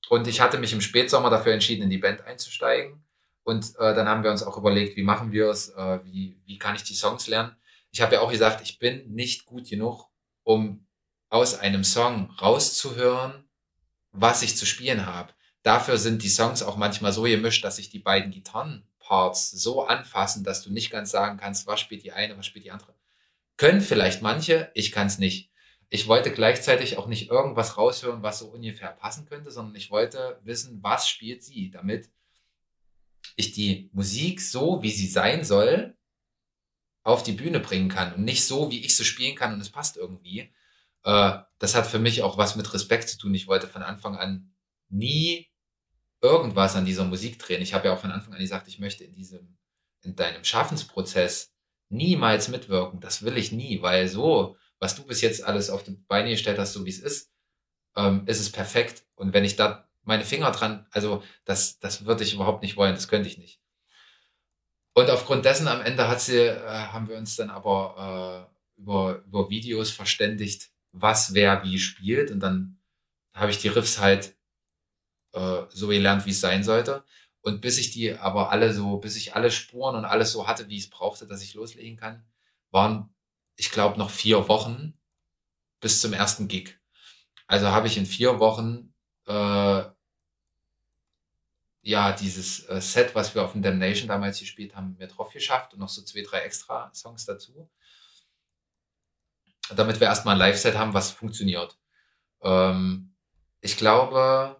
[0.10, 3.04] Und ich hatte mich im Spätsommer dafür entschieden, in die Band einzusteigen.
[3.44, 6.58] Und äh, dann haben wir uns auch überlegt, wie machen wir es, äh, wie, wie
[6.58, 7.56] kann ich die Songs lernen.
[7.92, 10.10] Ich habe ja auch gesagt, ich bin nicht gut genug,
[10.44, 10.86] um
[11.30, 13.48] aus einem Song rauszuhören,
[14.12, 15.34] was ich zu spielen habe.
[15.64, 20.44] Dafür sind die Songs auch manchmal so gemischt, dass sich die beiden Gitarrenparts so anfassen,
[20.44, 22.95] dass du nicht ganz sagen kannst, was spielt die eine, was spielt die andere.
[23.58, 25.52] Können vielleicht manche, ich kann es nicht
[25.90, 30.40] ich wollte gleichzeitig auch nicht irgendwas raushören, was so ungefähr passen könnte, sondern ich wollte
[30.44, 32.10] wissen, was spielt sie, damit
[33.36, 35.98] ich die Musik so, wie sie sein soll,
[37.04, 39.70] auf die Bühne bringen kann und nicht so, wie ich sie spielen kann und es
[39.70, 40.52] passt irgendwie.
[41.04, 43.34] Äh, das hat für mich auch was mit Respekt zu tun.
[43.34, 44.54] Ich wollte von Anfang an
[44.90, 45.48] nie
[46.20, 47.62] irgendwas an dieser Musik drehen.
[47.62, 49.56] Ich habe ja auch von Anfang an gesagt, ich möchte in diesem,
[50.02, 51.55] in deinem Schaffensprozess
[51.90, 53.00] niemals mitwirken.
[53.00, 56.60] Das will ich nie, weil so was du bis jetzt alles auf die Beine gestellt
[56.60, 57.32] hast, so wie es ist,
[57.96, 59.06] ähm, ist es perfekt.
[59.16, 62.94] Und wenn ich da meine Finger dran, also das, das würde ich überhaupt nicht wollen,
[62.94, 63.60] das könnte ich nicht.
[64.94, 68.48] Und aufgrund dessen am Ende hat sie, äh, haben wir uns dann aber
[68.78, 72.32] äh, über, über Videos verständigt, was wer wie spielt.
[72.32, 72.80] Und dann
[73.34, 74.36] habe ich die Riffs halt
[75.34, 77.04] äh, so gelernt, wie es sein sollte.
[77.46, 80.68] Und bis ich die aber alle so, bis ich alle Spuren und alles so hatte,
[80.68, 82.26] wie ich es brauchte, dass ich loslegen kann,
[82.72, 83.14] waren
[83.56, 84.98] ich glaube, noch vier Wochen
[85.80, 86.80] bis zum ersten Gig.
[87.46, 88.96] Also habe ich in vier Wochen
[89.28, 89.84] äh,
[91.84, 95.76] ja dieses äh, Set, was wir auf dem Damnation damals gespielt haben, mir drauf geschafft
[95.76, 97.70] und noch so zwei, drei extra Songs dazu.
[99.76, 101.78] Damit wir erstmal ein Live-Set haben, was funktioniert.
[102.42, 103.14] Ähm,
[103.62, 104.60] ich glaube,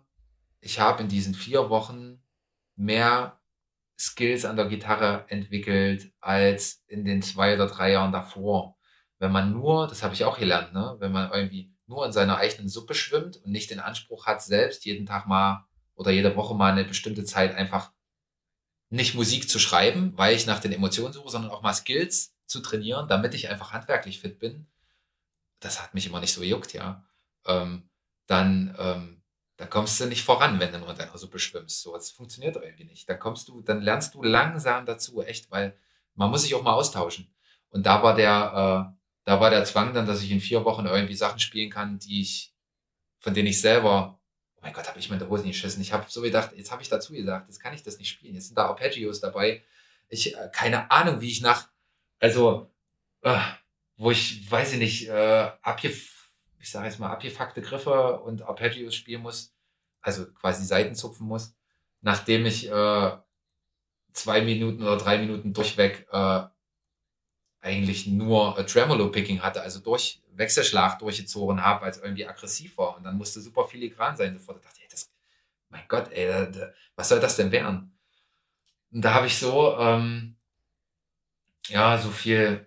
[0.62, 2.22] ich habe in diesen vier Wochen
[2.76, 3.40] mehr
[3.98, 8.76] Skills an der Gitarre entwickelt als in den zwei oder drei Jahren davor
[9.20, 12.38] wenn man nur, das habe ich auch gelernt, ne, wenn man irgendwie nur in seiner
[12.38, 16.56] eigenen Suppe schwimmt und nicht den Anspruch hat, selbst jeden Tag mal oder jede Woche
[16.56, 17.92] mal eine bestimmte Zeit einfach
[18.90, 22.60] nicht Musik zu schreiben, weil ich nach den Emotionen suche, sondern auch mal Skills zu
[22.60, 24.68] trainieren, damit ich einfach handwerklich fit bin.
[25.60, 27.04] Das hat mich immer nicht so gejuckt, ja.
[27.46, 27.90] Ähm,
[28.28, 29.24] dann, ähm,
[29.58, 31.82] dann kommst du nicht voran, wenn du nur in deiner Suppe schwimmst.
[31.82, 33.08] So, das funktioniert irgendwie nicht.
[33.10, 35.78] Dann kommst du, dann lernst du langsam dazu, echt, weil
[36.16, 37.34] man muss sich auch mal austauschen.
[37.70, 40.86] Und da war der, äh, da war der Zwang dann, dass ich in vier Wochen
[40.86, 42.54] irgendwie Sachen spielen kann, die ich,
[43.20, 44.20] von denen ich selber,
[44.58, 45.82] oh mein Gott, habe ich mir in der Hose nicht geschissen.
[45.82, 48.36] Ich habe so gedacht, jetzt habe ich dazu gesagt, jetzt kann ich das nicht spielen.
[48.36, 49.64] Jetzt sind da Arpeggios dabei,
[50.10, 51.70] Ich, äh, keine Ahnung, wie ich nach,
[52.20, 52.72] also,
[53.22, 53.40] äh,
[53.98, 56.15] wo ich, weiß ich nicht, äh, abgef
[56.66, 59.54] ich sage jetzt mal, abgefuckte Griffe und Arpeggios spielen muss,
[60.02, 61.56] also quasi Seiten zupfen muss,
[62.02, 63.18] nachdem ich äh,
[64.14, 66.42] zwei Minuten oder drei Minuten durchweg äh,
[67.62, 72.98] eigentlich nur äh, Tremolo-Picking hatte, also durch Wechselschlag durchgezogen habe, weil es irgendwie aggressiv war.
[72.98, 74.36] Und dann musste super filigran sein.
[74.36, 75.12] Sofort dachte ich, das,
[75.70, 77.96] mein Gott, ey, da, da, was soll das denn werden?
[78.92, 80.36] Und da habe ich so, ähm,
[81.68, 82.66] ja, so viel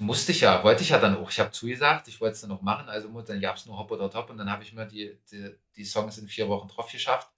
[0.00, 1.30] musste ich ja, wollte ich ja dann auch.
[1.30, 3.90] Ich habe zugesagt, ich wollte es dann noch machen, also dann gab es nur Hop
[3.90, 6.90] oder Top und dann habe ich mir die, die, die Songs in vier Wochen drauf
[6.90, 7.28] geschafft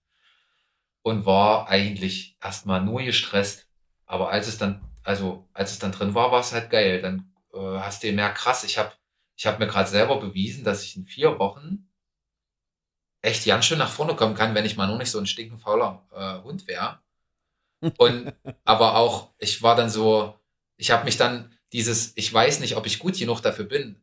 [1.03, 3.69] und war eigentlich erstmal nur gestresst.
[4.07, 7.01] Aber als es dann, also als es dann drin war, war es halt geil.
[7.01, 8.65] Dann äh, hast du mehr krass.
[8.65, 8.93] Ich habe
[9.37, 11.89] ich hab mir gerade selber bewiesen, dass ich in vier Wochen
[13.23, 16.07] echt ganz schön nach vorne kommen kann, wenn ich mal nur nicht so ein stinkenfauler
[16.13, 17.01] äh, Hund wäre.
[17.99, 18.33] Und
[18.65, 20.39] aber auch, ich war dann so,
[20.77, 24.01] ich habe mich dann, dieses, ich weiß nicht, ob ich gut genug dafür bin,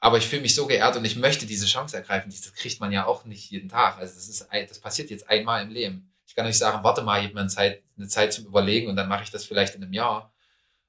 [0.00, 2.30] aber ich fühle mich so geehrt und ich möchte diese Chance ergreifen.
[2.30, 3.98] Das kriegt man ja auch nicht jeden Tag.
[3.98, 6.10] Also das ist, das passiert jetzt einmal im Leben.
[6.26, 8.88] Ich kann euch sagen, warte mal, ich habe mir eine Zeit, eine Zeit zum Überlegen
[8.88, 10.32] und dann mache ich das vielleicht in einem Jahr.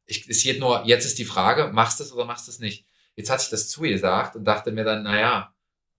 [0.06, 2.60] Ich, es geht nur, jetzt ist die Frage, machst du es oder machst du es
[2.60, 2.86] nicht?
[3.18, 5.54] Jetzt hat sich das zugesagt und dachte mir dann, naja,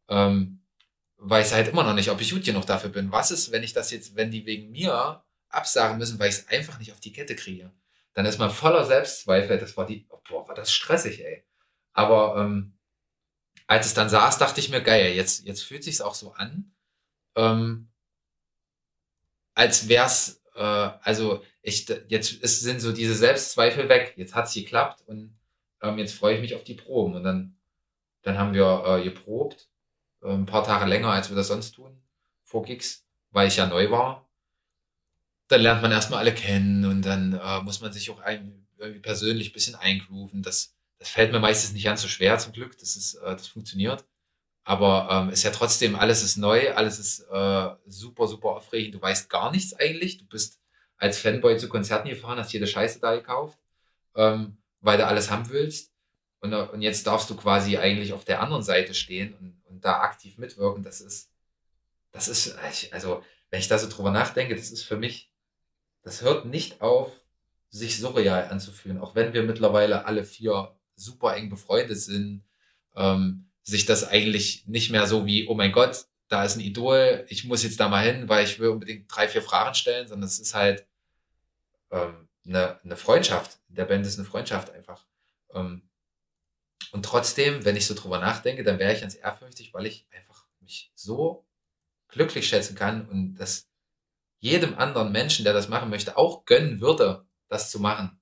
[0.09, 0.61] ähm,
[1.19, 3.13] weiß halt immer noch nicht, ob ich gut genug dafür bin.
[3.13, 6.49] Was ist, wenn ich das jetzt, wenn die wegen mir absagen müssen, weil ich es
[6.49, 7.71] einfach nicht auf die Kette kriege?
[8.15, 9.59] Dann ist man voller Selbstzweifel.
[9.59, 11.45] Das war die, boah, war das stressig, ey.
[11.93, 12.79] Aber ähm,
[13.67, 16.73] als es dann saß, dachte ich mir, geil, jetzt, jetzt fühlt sich's auch so an,
[17.37, 17.91] ähm,
[19.55, 24.15] als wär's, äh, also ich, jetzt ist, sind so diese Selbstzweifel weg.
[24.17, 25.39] Jetzt hat's geklappt und
[25.83, 27.15] ähm, jetzt freue ich mich auf die Proben.
[27.15, 27.57] Und dann,
[28.23, 29.69] dann haben wir äh, geprobt,
[30.23, 32.01] äh, ein paar Tage länger, als wir das sonst tun,
[32.45, 34.28] vor Gigs, weil ich ja neu war
[35.49, 39.01] dann lernt man erstmal alle kennen und dann äh, muss man sich auch ein, irgendwie
[39.01, 40.43] persönlich ein bisschen eingrooven.
[40.43, 42.79] Das, das fällt mir meistens nicht ganz so schwer zum Glück.
[42.79, 44.05] Das ist, äh, das funktioniert.
[44.65, 48.95] Aber ähm, ist ja trotzdem, alles ist neu, alles ist äh, super, super aufregend.
[48.95, 50.19] Du weißt gar nichts eigentlich.
[50.19, 50.61] Du bist
[50.99, 53.59] als Fanboy zu Konzerten gefahren, hast jede Scheiße da gekauft,
[54.15, 55.93] ähm, weil du alles haben willst.
[56.41, 59.85] Und, äh, und jetzt darfst du quasi eigentlich auf der anderen Seite stehen und, und
[59.85, 60.83] da aktiv mitwirken.
[60.83, 61.31] Das ist,
[62.12, 62.55] das ist,
[62.93, 65.33] also, wenn ich da so drüber nachdenke, das ist für mich
[66.09, 67.13] das hört nicht auf,
[67.69, 72.45] sich surreal anzufühlen, auch wenn wir mittlerweile alle vier super eng befreundet sind,
[72.97, 77.27] ähm, sich das eigentlich nicht mehr so wie, oh mein Gott, da ist ein Idol,
[77.29, 80.27] ich muss jetzt da mal hin, weil ich will unbedingt drei, vier Fragen stellen, sondern
[80.27, 80.87] es ist halt
[81.91, 83.59] ähm, eine, eine Freundschaft.
[83.69, 85.05] Der Band ist eine Freundschaft einfach.
[85.53, 85.83] Ähm,
[86.93, 90.47] und trotzdem, wenn ich so drüber nachdenke, dann wäre ich ganz ehrfürchtig, weil ich einfach
[90.61, 91.47] mich so
[92.09, 93.68] glücklich schätzen kann und das
[94.40, 98.20] jedem anderen Menschen, der das machen möchte, auch gönnen würde, das zu machen.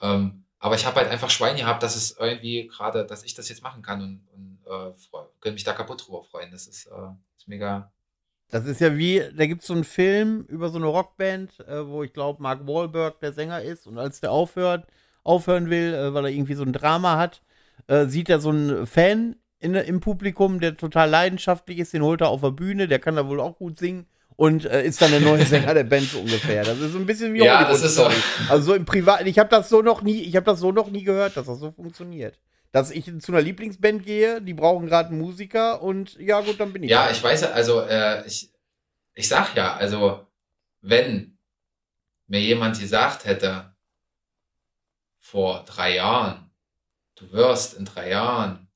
[0.00, 3.48] Ähm, aber ich habe halt einfach Schwein gehabt, dass es irgendwie gerade, dass ich das
[3.48, 4.92] jetzt machen kann und, und äh,
[5.40, 6.50] können mich da kaputt drüber freuen.
[6.50, 7.92] Das ist, äh, ist mega.
[8.48, 11.86] Das ist ja wie, da gibt es so einen Film über so eine Rockband, äh,
[11.86, 14.86] wo ich glaube, Mark Wahlberg der Sänger ist und als der aufhört,
[15.22, 17.42] aufhören will, äh, weil er irgendwie so ein Drama hat,
[17.86, 22.20] äh, sieht er so einen Fan in, im Publikum, der total leidenschaftlich ist, den holt
[22.20, 24.06] er auf der Bühne, der kann da wohl auch gut singen
[24.36, 26.64] und äh, ist dann der neue Sänger der Band so ungefähr.
[26.64, 28.10] Das ist so ein bisschen wie ja, Hollywood das ist so.
[28.48, 30.90] Also so im Privaten, ich habe das so noch nie, ich habe das so noch
[30.90, 32.38] nie gehört, dass das so funktioniert.
[32.72, 36.72] Dass ich zu einer Lieblingsband gehe, die brauchen gerade einen Musiker und ja gut, dann
[36.72, 36.90] bin ich.
[36.90, 37.12] Ja, da.
[37.12, 38.52] ich weiß, also äh, ich,
[39.14, 40.26] ich sag ja, also
[40.80, 41.38] wenn
[42.26, 43.74] mir jemand gesagt hätte
[45.20, 46.50] vor drei Jahren,
[47.14, 48.68] du wirst in drei Jahren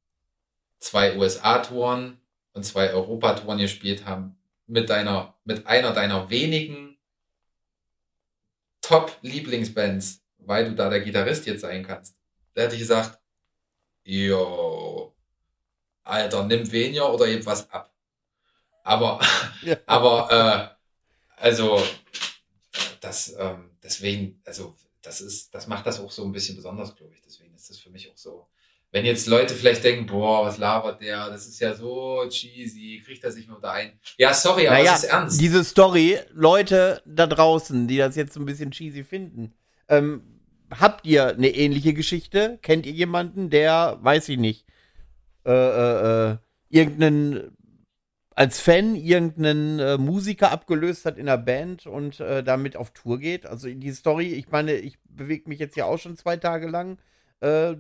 [0.79, 2.21] zwei USA-Touren
[2.53, 4.38] und zwei Europatouren gespielt haben,
[4.69, 6.99] mit deiner, mit einer deiner wenigen
[8.83, 12.17] Top-Lieblingsbands, weil du da der Gitarrist jetzt sein kannst.
[12.55, 13.19] Da hätte ich gesagt,
[14.05, 15.15] yo,
[16.05, 17.93] Alter, nimm weniger oder gib was ab.
[18.85, 19.21] Aber,
[19.63, 19.77] ja.
[19.87, 20.77] aber,
[21.37, 21.83] äh, also,
[23.01, 27.15] das, ähm, deswegen, also, das ist, das macht das auch so ein bisschen besonders, glaube
[27.15, 27.23] ich.
[27.23, 28.49] Deswegen ist das für mich auch so,
[28.91, 33.23] wenn jetzt Leute vielleicht denken, boah, was labert der, das ist ja so cheesy, kriegt
[33.23, 33.99] er sich nur da ein.
[34.17, 35.41] Ja, sorry, aber naja, es ist ernst.
[35.41, 39.53] Diese Story, Leute da draußen, die das jetzt so ein bisschen cheesy finden,
[39.89, 40.23] ähm,
[40.71, 42.59] habt ihr eine ähnliche Geschichte?
[42.63, 44.67] Kennt ihr jemanden, der, weiß ich nicht,
[45.45, 46.37] äh, äh, äh
[46.71, 47.57] irgendeinen
[48.39, 53.19] als Fan irgendeinen äh, Musiker abgelöst hat in der Band und äh, damit auf Tour
[53.19, 53.47] geht.
[53.47, 56.99] Also die Story, ich meine, ich bewege mich jetzt ja auch schon zwei Tage lang.
[57.41, 57.75] Äh,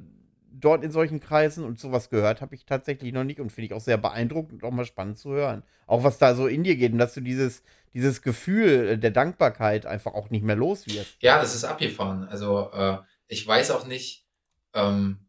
[0.52, 3.72] dort in solchen Kreisen und sowas gehört habe ich tatsächlich noch nicht und finde ich
[3.72, 5.62] auch sehr beeindruckend und auch mal spannend zu hören.
[5.86, 7.62] Auch was da so in dir geht und dass du dieses,
[7.94, 11.16] dieses Gefühl der Dankbarkeit einfach auch nicht mehr los wirst.
[11.20, 12.24] Ja, das ist abgefahren.
[12.28, 14.26] Also äh, ich weiß auch nicht,
[14.74, 15.26] ähm,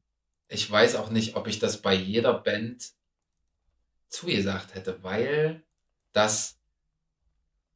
[0.47, 2.91] ich weiß auch nicht, ob ich das bei jeder Band
[4.07, 5.63] zugesagt hätte, weil
[6.11, 6.59] das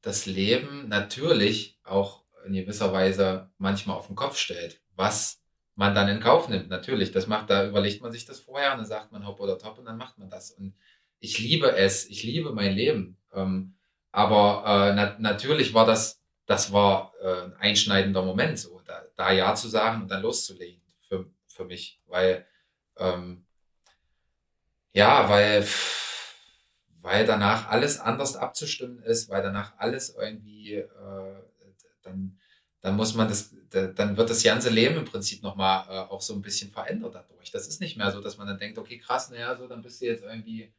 [0.01, 5.42] das Leben natürlich auch in gewisser Weise manchmal auf den Kopf stellt, was
[5.76, 6.69] man dann in Kauf nimmt.
[6.69, 9.58] Natürlich, das macht, da überlegt man sich das vorher und dann sagt man hopp oder
[9.58, 10.52] top und dann macht man das.
[10.52, 10.76] Und
[11.19, 13.18] ich liebe es, ich liebe mein Leben.
[13.34, 13.76] Ähm,
[14.11, 19.32] aber äh, na natürlich war das, das war äh, ein einschneidender Moment, so da, da
[19.32, 22.45] Ja zu sagen und dann loszulegen für, für mich, weil
[22.98, 23.45] ähm,
[24.93, 25.66] ja, weil
[27.02, 31.43] weil danach alles anders abzustimmen ist, weil danach alles irgendwie äh,
[32.03, 32.40] dann
[32.83, 36.33] dann muss man das, dann wird das ganze Leben im Prinzip nochmal äh, auch so
[36.33, 37.49] ein bisschen verändert dadurch.
[37.49, 40.01] Das ist nicht mehr so, dass man dann denkt, okay, krass, naja, so, dann bist
[40.01, 40.69] du jetzt irgendwie,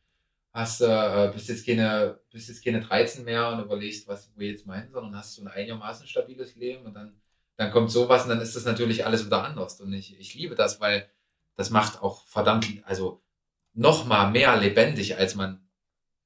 [0.53, 4.51] hast du, äh, bist jetzt keine, bist jetzt keine 13 mehr und überlegst, was wir
[4.51, 7.19] jetzt meinen, sondern hast so ein einigermaßen stabiles Leben und dann,
[7.57, 9.81] dann kommt sowas und dann ist das natürlich alles wieder anders.
[9.81, 11.09] Und ich, ich liebe das, weil
[11.57, 13.23] das macht auch verdammt, also
[13.73, 15.67] nochmal mehr lebendig, als man,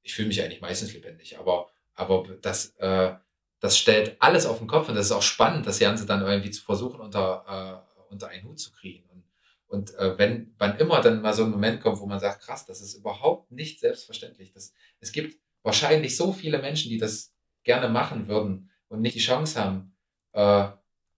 [0.03, 3.15] ich fühle mich eigentlich meistens lebendig, aber, aber das, äh,
[3.61, 6.51] das stellt alles auf den Kopf und das ist auch spannend, das Ganze dann irgendwie
[6.51, 9.09] zu versuchen, unter, äh, unter einen Hut zu kriegen.
[9.11, 9.25] Und,
[9.67, 12.67] und äh, wenn wann immer dann mal so ein Moment kommt, wo man sagt, krass,
[12.67, 14.53] das ist überhaupt nicht selbstverständlich.
[14.53, 19.21] Das, es gibt wahrscheinlich so viele Menschen, die das gerne machen würden und nicht die
[19.21, 19.97] Chance haben,
[20.33, 20.69] äh,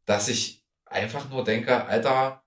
[0.07, 2.43] dass ich einfach nur denke, Alter,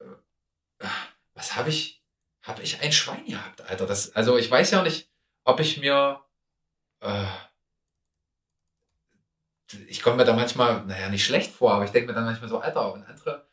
[0.00, 0.86] äh,
[1.34, 2.04] was habe ich,
[2.42, 3.86] habe ich ein Schwein gehabt, Alter.
[3.86, 5.10] Das, also ich weiß ja nicht,
[5.44, 6.20] ob ich mir
[7.00, 7.26] äh,
[9.88, 12.48] ich komme mir da manchmal, naja, nicht schlecht vor, aber ich denke mir dann manchmal
[12.48, 13.46] so, Alter, und andere,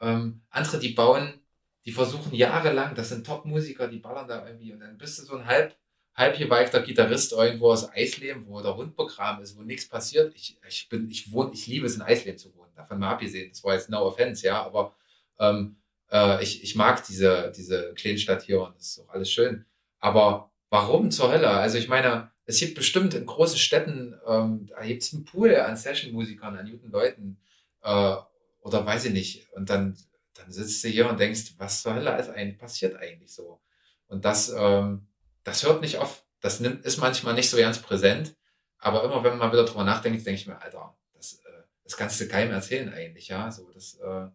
[0.00, 1.40] ähm, andere, die bauen,
[1.84, 5.36] die versuchen jahrelang, das sind Top-Musiker, die ballern da irgendwie und dann bist du so
[5.36, 5.76] ein halb,
[6.14, 10.34] halb geweigter Gitarrist irgendwo aus Eisleben, wo der Hund begraben ist, wo nichts passiert.
[10.34, 13.50] Ich, ich bin, ich wohne, ich liebe es in Eisleben zu wohnen, davon mal abgesehen.
[13.50, 14.94] Das war jetzt no offense, ja, aber
[15.38, 15.76] ähm,
[16.10, 19.64] äh, ich, ich mag diese, diese Kleinstadt hier und das ist auch alles schön.
[20.00, 21.48] Aber warum zur Hölle?
[21.48, 25.54] Also ich meine, es gibt bestimmt in großen Städten, ähm, da gibt es einen Pool
[25.56, 27.38] an Session-Musikern, an guten Leuten,
[27.82, 28.16] äh,
[28.60, 29.52] oder weiß ich nicht.
[29.52, 29.96] Und dann,
[30.34, 33.60] dann sitzt du hier und denkst, was zur Hölle ist eigentlich, passiert eigentlich so?
[34.08, 35.06] Und das, ähm,
[35.44, 36.24] das hört nicht auf.
[36.40, 38.36] Das nimmt, ist manchmal nicht so ganz präsent.
[38.78, 42.20] Aber immer, wenn man wieder drüber nachdenkt, denke ich mir, Alter, das, äh, das kannst
[42.20, 43.50] du keinem erzählen eigentlich, ja.
[43.50, 44.26] So, das, äh,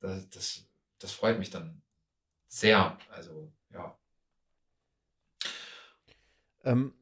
[0.00, 0.66] das, das,
[0.98, 1.80] das freut mich dann
[2.48, 2.98] sehr.
[3.10, 3.96] Also, ja.
[6.64, 6.94] Ähm,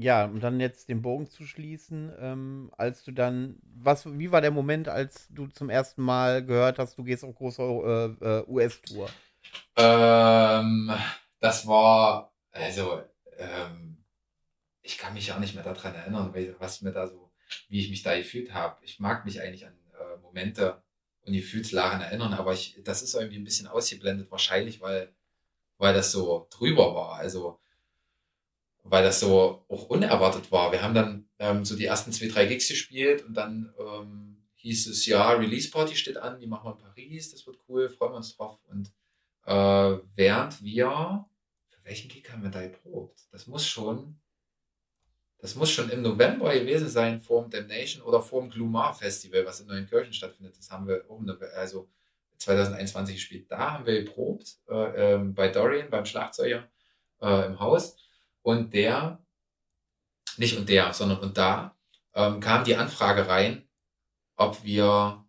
[0.00, 4.40] ja, um dann jetzt den Bogen zu schließen, ähm, als du dann, was, wie war
[4.40, 7.62] der Moment, als du zum ersten Mal gehört hast, du gehst auf große
[8.22, 9.10] äh, äh, US-Tour?
[9.74, 10.92] Ähm,
[11.40, 13.02] das war, also,
[13.38, 14.04] ähm,
[14.82, 17.32] ich kann mich auch nicht mehr daran erinnern, was mir da so,
[17.68, 18.78] wie ich mich da gefühlt habe.
[18.84, 20.80] Ich mag mich eigentlich an äh, Momente
[21.22, 25.12] und Gefühlslagen erinnern, aber ich, das ist irgendwie ein bisschen ausgeblendet, wahrscheinlich, weil,
[25.76, 27.14] weil das so drüber war.
[27.14, 27.58] Also,
[28.90, 30.72] weil das so auch unerwartet war.
[30.72, 34.88] Wir haben dann ähm, so die ersten zwei, drei Gigs gespielt und dann ähm, hieß
[34.88, 38.12] es, ja, Release Party steht an, die machen wir in Paris, das wird cool, freuen
[38.12, 38.58] wir uns drauf.
[38.66, 38.92] Und
[39.46, 41.26] äh, während wir,
[41.68, 43.20] für welchen Gig haben wir da geprobt?
[43.30, 44.18] Das muss schon,
[45.38, 49.46] das muss schon im November gewesen sein, vor dem Damnation oder vor dem Glumar Festival,
[49.46, 50.56] was in Neuenkirchen stattfindet.
[50.58, 51.88] Das haben wir um, also
[52.38, 53.50] 2021 gespielt.
[53.50, 56.68] Da haben wir geprobt, äh, äh, bei Dorian, beim Schlagzeuger
[57.20, 57.96] äh, im Haus.
[58.48, 59.22] Und der,
[60.38, 61.76] nicht und der, sondern und da,
[62.14, 63.68] ähm, kam die Anfrage rein,
[64.36, 65.22] ob wir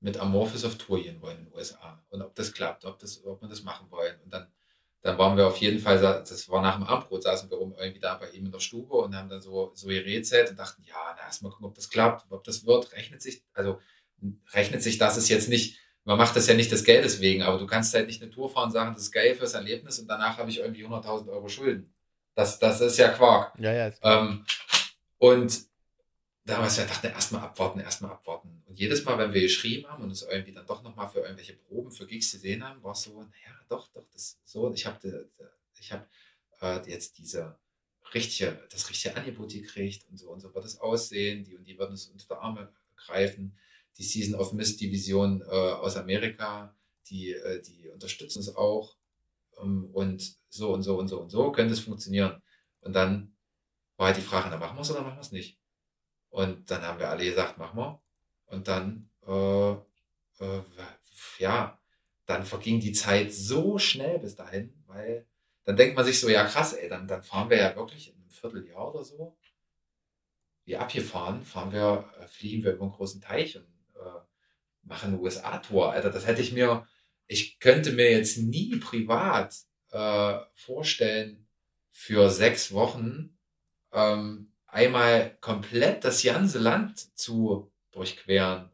[0.00, 3.24] mit Amorphis auf Tour gehen wollen in den USA und ob das klappt, ob, das,
[3.24, 4.20] ob wir das machen wollen.
[4.22, 4.52] Und dann,
[5.00, 8.00] dann waren wir auf jeden Fall, das war nach dem Abendbrot, saßen wir rum irgendwie
[8.00, 11.16] da bei ihm in der Stube und haben dann so, so gerätselt und dachten, ja,
[11.16, 13.80] na, erstmal gucken, ob das klappt, ob das wird, rechnet sich, also
[14.52, 17.58] rechnet sich das ist jetzt nicht, man macht das ja nicht des Geldes wegen, aber
[17.58, 20.06] du kannst halt nicht eine Tour fahren und sagen, das ist geil fürs Erlebnis und
[20.06, 21.95] danach habe ich irgendwie 100.000 Euro Schulden.
[22.36, 23.58] Das, das ist ja Quark.
[23.58, 23.88] Ja, ja.
[23.88, 24.44] Ist ähm,
[25.16, 25.66] und
[26.44, 28.62] damals wir dachten, erstmal abwarten, erstmal abwarten.
[28.66, 31.54] Und jedes Mal, wenn wir geschrieben haben und es irgendwie dann doch nochmal für irgendwelche
[31.54, 34.70] Proben, für Gigs gesehen haben, war es so, naja, doch, doch, das so.
[34.74, 35.28] Ich habe
[35.80, 36.06] ich hab,
[36.60, 37.56] äh, jetzt diese
[38.12, 41.42] richtige, das richtige Angebot gekriegt und so und so wird es aussehen.
[41.42, 43.56] Die und die würden es unter der Arme greifen.
[43.96, 46.76] Die Season of Mist Division äh, aus Amerika,
[47.08, 48.94] die, äh, die unterstützen es auch.
[49.60, 52.42] Ähm, und so und so und so und so könnte es funktionieren.
[52.80, 53.36] Und dann
[53.96, 55.58] war halt die Frage, na machen wir es oder machen wir es nicht?
[56.28, 58.02] Und dann haben wir alle gesagt, machen wir.
[58.46, 60.62] Und dann, äh, äh,
[61.38, 61.80] ja,
[62.26, 65.26] dann verging die Zeit so schnell bis dahin, weil
[65.64, 68.20] dann denkt man sich so, ja krass, ey, dann, dann fahren wir ja wirklich in
[68.20, 69.36] einem Vierteljahr oder so,
[70.64, 74.20] wie abgefahren, fahren wir, äh, fliegen wir über einen großen Teich und äh,
[74.82, 75.92] machen eine USA-Tour.
[75.92, 76.86] Alter, das hätte ich mir,
[77.26, 79.54] ich könnte mir jetzt nie privat
[79.90, 81.46] äh, vorstellen,
[81.90, 83.38] für sechs Wochen
[83.92, 88.70] ähm, einmal komplett das ganze Land zu durchqueren.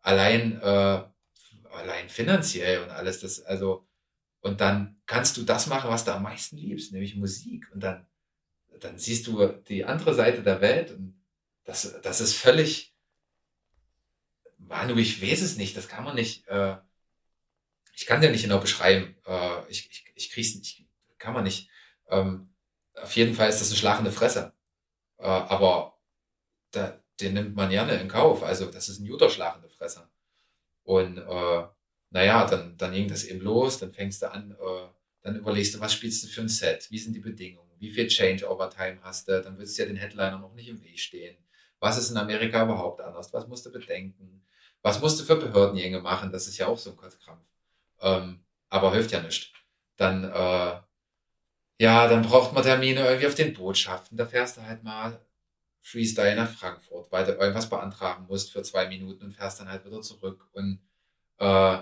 [0.00, 1.02] Allein, äh,
[1.70, 3.20] allein finanziell und alles.
[3.20, 3.86] Das, also,
[4.40, 7.70] und dann kannst du das machen, was du am meisten liebst, nämlich Musik.
[7.72, 8.06] Und dann,
[8.80, 11.14] dann siehst du die andere Seite der Welt und
[11.64, 12.94] das, das ist völlig,
[14.58, 16.76] Manu, ich weiß es nicht, das kann man nicht, äh,
[17.96, 20.84] ich kann dir nicht genau beschreiben, äh, ich, ich, ich krieg's nicht,
[21.18, 21.70] kann man nicht.
[22.10, 22.50] Ähm,
[22.94, 24.52] auf jeden Fall ist das eine schlagende Fresse.
[25.18, 25.98] Äh, aber
[26.72, 28.42] da, den nimmt man gerne in Kauf.
[28.42, 30.08] Also das ist ein guter schlagende Fresse.
[30.84, 31.64] Und äh,
[32.10, 34.88] naja, dann, dann ging das eben los, dann fängst du an, äh,
[35.22, 38.06] dann überlegst du, was spielst du für ein Set, wie sind die Bedingungen, wie viel
[38.06, 41.36] Change-Over-Time hast du, dann willst du ja den Headliner noch nicht im Weg stehen.
[41.80, 43.32] Was ist in Amerika überhaupt anders?
[43.32, 44.44] Was musst du bedenken?
[44.82, 46.30] Was musst du für Behördengänge machen?
[46.30, 47.42] Das ist ja auch so ein Kotzkrampf.
[48.00, 49.52] Ähm, aber hilft ja nicht.
[49.96, 50.80] Dann, äh,
[51.78, 54.16] ja, dann braucht man Termine irgendwie auf den Botschaften.
[54.16, 55.20] Da fährst du halt mal
[55.80, 59.84] Freestyle nach Frankfurt, weil du irgendwas beantragen musst für zwei Minuten und fährst dann halt
[59.84, 60.48] wieder zurück.
[60.52, 60.80] Und
[61.38, 61.78] äh,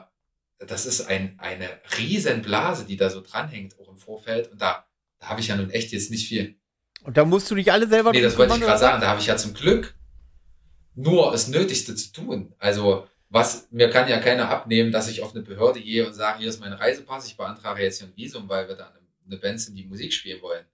[0.59, 1.69] das ist ein, eine
[1.99, 4.51] riesen Blase, die da so dranhängt, auch im Vorfeld.
[4.53, 4.87] Und da,
[5.19, 6.57] da habe ich ja nun echt jetzt nicht viel.
[7.03, 9.01] Und da musst du dich alle selber Nee, das wollte ich gerade sagen.
[9.01, 9.95] Da habe ich ja zum Glück
[10.95, 12.55] nur das Nötigste zu tun.
[12.59, 16.39] Also, was, mir kann ja keiner abnehmen, dass ich auf eine Behörde gehe und sage,
[16.39, 18.95] hier ist mein Reisepass, ich beantrage jetzt hier ein Visum, weil wir da
[19.27, 20.65] eine, Band sind, die Musik spielen wollen.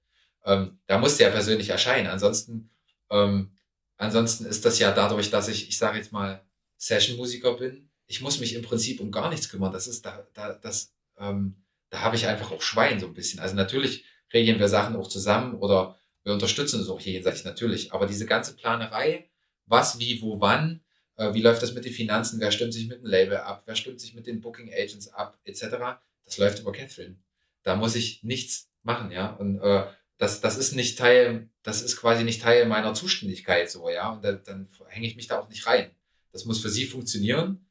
[0.45, 2.09] Ähm, da muss der persönlich erscheinen.
[2.09, 2.69] Ansonsten,
[3.09, 3.53] ähm,
[3.97, 6.45] ansonsten ist das ja dadurch, dass ich, ich sage jetzt mal,
[6.77, 7.89] Session-Musiker bin.
[8.07, 9.73] Ich muss mich im Prinzip um gar nichts kümmern.
[9.73, 11.57] Das ist da, da, das, ähm,
[11.89, 13.41] da habe ich einfach auch Schwein so ein bisschen.
[13.41, 17.95] Also natürlich regeln wir Sachen auch zusammen oder wir unterstützen es auch gegenseitig natürlich.
[17.95, 19.31] Aber diese ganze Planerei,
[19.65, 20.83] was, wie, wo, wann,
[21.35, 24.01] wie läuft das mit den Finanzen, wer stimmt sich mit dem Label ab, wer stimmt
[24.01, 25.63] sich mit den Booking Agents ab, etc.
[26.25, 27.17] Das läuft über Catherine.
[27.63, 29.29] Da muss ich nichts machen, ja.
[29.35, 29.87] Und äh,
[30.19, 34.11] das, das ist nicht Teil, das ist quasi nicht Teil meiner Zuständigkeit so, ja.
[34.11, 35.91] Und da, dann hänge ich mich da auch nicht rein.
[36.33, 37.67] Das muss für sie funktionieren.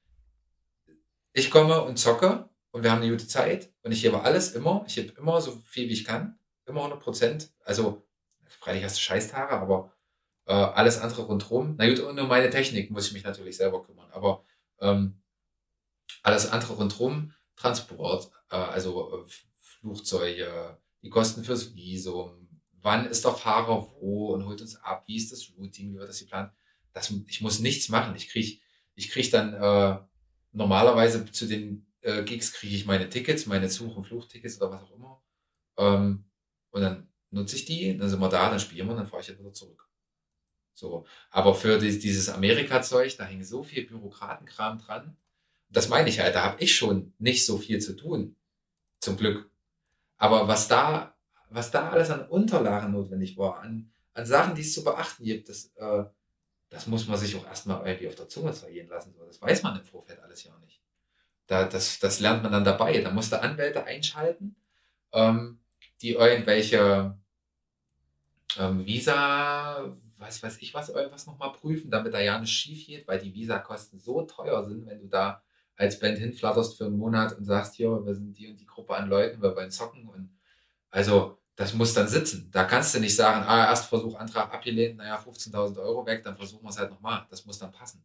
[1.34, 4.84] Ich komme und zocke und wir haben eine gute Zeit und ich gebe alles immer.
[4.88, 6.38] Ich gebe immer so viel wie ich kann.
[6.66, 7.52] Immer 100 Prozent.
[7.64, 8.06] Also,
[8.60, 9.94] freilich hast du Scheißhaare, aber
[10.50, 11.76] äh, alles andere rundherum.
[11.78, 14.10] Na gut, und um meine Technik muss ich mich natürlich selber kümmern.
[14.12, 14.44] Aber
[14.82, 15.22] ähm,
[16.24, 19.30] alles andere rundherum, Transport, äh, also äh,
[19.60, 22.50] Flugzeuge, die Kosten fürs Visum,
[22.82, 26.10] wann ist der Fahrer wo und holt uns ab, wie ist das Routing, wie wird
[26.10, 26.52] das geplant.
[26.94, 28.16] Das, ich muss nichts machen.
[28.16, 28.60] Ich krieg,
[28.96, 30.00] ich krieg dann äh,
[30.52, 34.82] normalerweise zu den äh, Gigs kriege ich meine Tickets, meine Zug- und Fluchtickets oder was
[34.82, 35.22] auch immer.
[35.78, 36.26] Ähm,
[36.72, 39.28] und dann nutze ich die, dann sind wir da, dann spielen wir, dann fahre ich
[39.28, 39.89] jetzt wieder zurück.
[40.80, 41.06] So.
[41.30, 45.18] Aber für die, dieses Amerika-Zeug, da hängt so viel Bürokratenkram dran.
[45.70, 48.38] Das meine ich halt, da habe ich schon nicht so viel zu tun.
[49.02, 49.52] Zum Glück.
[50.18, 51.16] Aber was da,
[51.50, 55.50] was da alles an Unterlagen notwendig war, an, an Sachen, die es zu beachten gibt,
[55.50, 56.06] das, äh,
[56.70, 59.14] das muss man sich auch erstmal irgendwie auf der Zunge zergehen lassen.
[59.28, 60.82] Das weiß man im Vorfeld alles ja nicht.
[61.48, 63.02] Da, das, das lernt man dann dabei.
[63.02, 64.56] Da musste Anwälte einschalten,
[65.12, 65.60] ähm,
[66.02, 67.18] die irgendwelche
[68.58, 73.08] ähm, Visa, was weiß ich was, irgendwas nochmal prüfen, damit da ja nicht schief geht,
[73.08, 75.42] weil die Visa-Kosten so teuer sind, wenn du da
[75.76, 78.96] als Band hinflatterst für einen Monat und sagst, hier, wir sind die und die Gruppe
[78.96, 80.30] an Leuten, wir wollen zocken und
[80.92, 82.50] also das muss dann sitzen.
[82.52, 86.64] Da kannst du nicht sagen, ah, Erstversuch, Antrag abgelehnt, naja, 15.000 Euro weg, dann versuchen
[86.64, 87.28] wir es halt nochmal.
[87.30, 88.02] Das muss dann passen.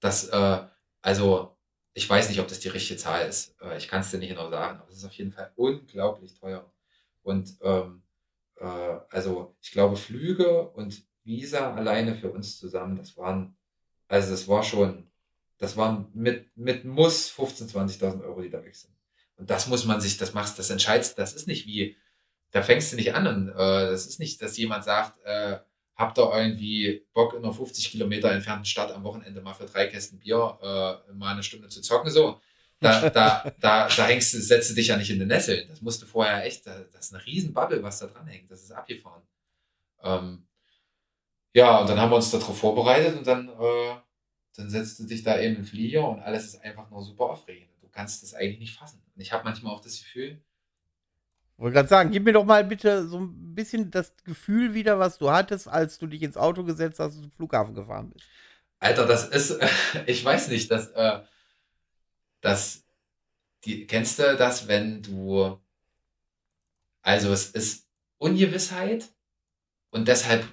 [0.00, 0.66] Das, äh,
[1.00, 1.56] also,
[1.94, 3.54] ich weiß nicht, ob das die richtige Zahl ist.
[3.60, 6.34] Äh, ich kann es dir nicht genau sagen, aber es ist auf jeden Fall unglaublich
[6.34, 6.68] teuer.
[7.22, 8.02] Und ähm,
[8.56, 13.56] äh, also, ich glaube, Flüge und Visa alleine für uns zusammen, das waren,
[14.08, 15.10] also das war schon,
[15.58, 18.94] das waren mit, mit Muss 15.000, 20.000 Euro, die da weg sind.
[19.36, 21.96] Und das muss man sich, das machst, das entscheidest, das ist nicht wie,
[22.52, 23.54] da fängst du nicht an und äh,
[23.90, 25.58] das ist nicht, dass jemand sagt, äh,
[25.96, 29.86] habt ihr irgendwie Bock in einer 50 Kilometer entfernten Stadt am Wochenende mal für drei
[29.88, 32.40] Kästen Bier äh, mal eine Stunde zu zocken, so.
[32.78, 35.66] Da, da, da, da hängst du, setzt du dich ja nicht in den Nessel.
[35.66, 38.50] Das musst du vorher echt, das ist eine riesen Bubble, was da dran hängt.
[38.50, 39.22] Das ist abgefahren.
[40.02, 40.45] Ähm,
[41.56, 43.94] ja, und dann haben wir uns darauf vorbereitet und dann, äh,
[44.56, 47.70] dann setzt du dich da eben den Flieger und alles ist einfach nur super aufregend.
[47.80, 49.02] Du kannst das eigentlich nicht fassen.
[49.14, 50.38] Und ich habe manchmal auch das Gefühl,
[51.56, 55.16] wollte gerade sagen, gib mir doch mal bitte so ein bisschen das Gefühl wieder, was
[55.16, 58.26] du hattest, als du dich ins Auto gesetzt hast und zum Flughafen gefahren bist.
[58.78, 59.58] Alter, das ist,
[60.06, 61.20] ich weiß nicht, dass, äh,
[62.42, 62.84] dass
[63.64, 65.58] die, kennst du das, wenn du,
[67.00, 69.08] also es ist Ungewissheit
[69.88, 70.46] und deshalb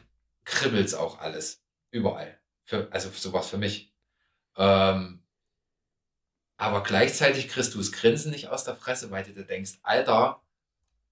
[0.45, 1.63] kribbelt es auch alles.
[1.91, 2.39] Überall.
[2.63, 3.93] Für, also sowas für mich.
[4.55, 5.23] Ähm,
[6.57, 10.41] aber gleichzeitig kriegst du das Grinsen nicht aus der Fresse, weil du dir denkst, Alter,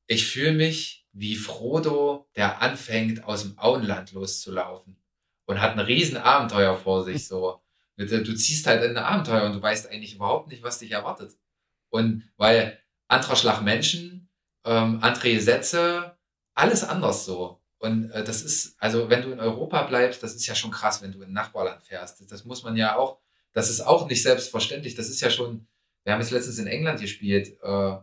[0.08, 4.98] ich fühle mich wie Frodo, der anfängt, aus dem Auenland loszulaufen
[5.46, 7.62] und hat ein riesen Abenteuer vor sich, so.
[7.98, 11.38] Du ziehst halt in ein Abenteuer und du weißt eigentlich überhaupt nicht, was dich erwartet.
[11.90, 14.30] Und weil anderer Schlag Menschen,
[14.66, 16.18] ähm, andere Sätze,
[16.56, 17.61] alles anders so.
[17.82, 21.02] Und äh, das ist, also wenn du in Europa bleibst, das ist ja schon krass,
[21.02, 22.22] wenn du in Nachbarland fährst.
[22.22, 23.18] Das, das muss man ja auch,
[23.54, 24.94] das ist auch nicht selbstverständlich.
[24.94, 25.66] Das ist ja schon,
[26.04, 27.96] wir haben es letztens in England gespielt, äh,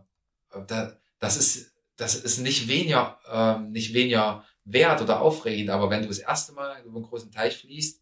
[0.67, 6.01] da, das ist, das ist nicht weniger, äh, nicht weniger wert oder aufregend, aber wenn
[6.01, 8.01] du das erste Mal über einen großen Teich fließt,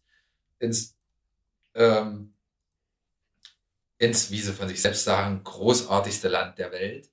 [0.58, 0.96] ins,
[1.74, 2.34] ähm,
[3.98, 7.08] ins, wie sie von sich selbst sagen, großartigste Land der Welt,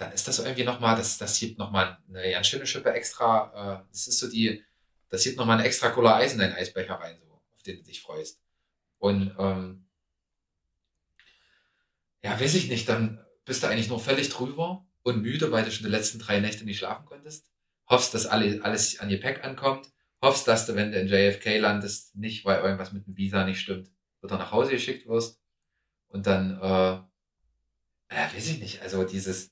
[0.00, 3.88] dann ist das irgendwie nochmal, das, das gibt nochmal eine ganz schöne Schippe extra, äh,
[3.90, 4.64] das ist so die,
[5.10, 7.82] das gibt nochmal eine extra Cola Eis in deinen Eisbecher rein, so, auf den du
[7.82, 8.40] dich freust.
[8.98, 9.86] Und ähm,
[12.22, 15.70] ja, weiß ich nicht, dann bist du eigentlich nur völlig drüber und müde, weil du
[15.70, 17.50] schon die letzten drei Nächte nicht schlafen konntest.
[17.86, 19.90] Hoffst, dass alle, alles an Gepäck ankommt.
[20.22, 23.60] Hoffst, dass du, wenn du in JFK landest, nicht, weil irgendwas mit dem Visa nicht
[23.60, 23.90] stimmt,
[24.22, 25.40] oder nach Hause geschickt wirst.
[26.08, 29.50] Und dann, äh, ja, weiß ich nicht, also dieses,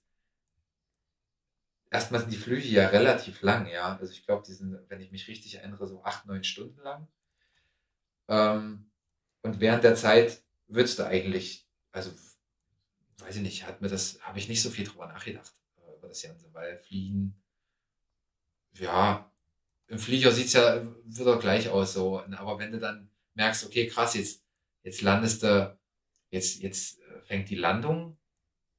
[1.90, 3.96] erstmal sind die Flüge ja relativ lang, ja.
[3.96, 7.08] Also ich glaube, die sind, wenn ich mich richtig erinnere, so acht, neun Stunden lang.
[8.28, 8.90] Ähm,
[9.42, 12.10] und während der Zeit würdest du eigentlich, also
[13.18, 16.08] weiß ich nicht, hat mir das, habe ich nicht so viel drüber nachgedacht äh, über
[16.08, 17.40] das Ganze, weil Fliegen,
[18.74, 19.30] ja,
[19.88, 22.20] im Flieger sieht's ja wieder gleich aus so.
[22.20, 24.44] Aber wenn du dann merkst, okay, krass, jetzt,
[24.82, 25.78] jetzt landest du,
[26.30, 28.18] jetzt, jetzt äh, fängt die Landung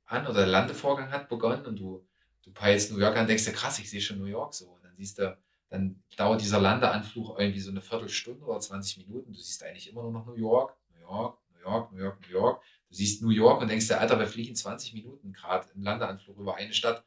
[0.06, 2.08] an oder der Landevorgang hat begonnen und du,
[2.50, 4.70] du peilst New York an, denkst du, krass, ich sehe schon New York so.
[4.70, 5.38] Und dann siehst du,
[5.70, 9.32] dann dauert dieser Landeanflug irgendwie so eine Viertelstunde oder 20 Minuten.
[9.32, 12.34] Du siehst eigentlich immer nur noch New York, New York, New York, New York, New
[12.34, 12.64] York.
[12.90, 16.38] Du siehst New York und denkst dir, Alter, wir fliegen 20 Minuten gerade im Landeanflug
[16.38, 17.06] über eine Stadt.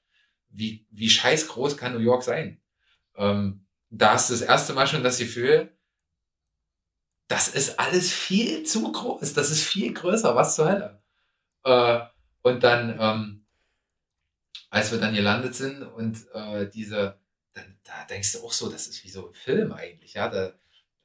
[0.48, 2.60] Wie, wie scheiß groß kann New York sein?
[3.16, 5.76] Ähm, da hast du das erste Mal schon das Gefühl,
[7.28, 11.02] das ist alles viel zu groß, das ist viel größer, was zur Hölle.
[11.64, 12.00] Äh,
[12.42, 13.41] und dann, ähm,
[14.72, 17.18] als wir dann gelandet sind und äh, diese,
[17.52, 20.54] dann, da denkst du auch so, das ist wie so ein Film eigentlich, ja, da,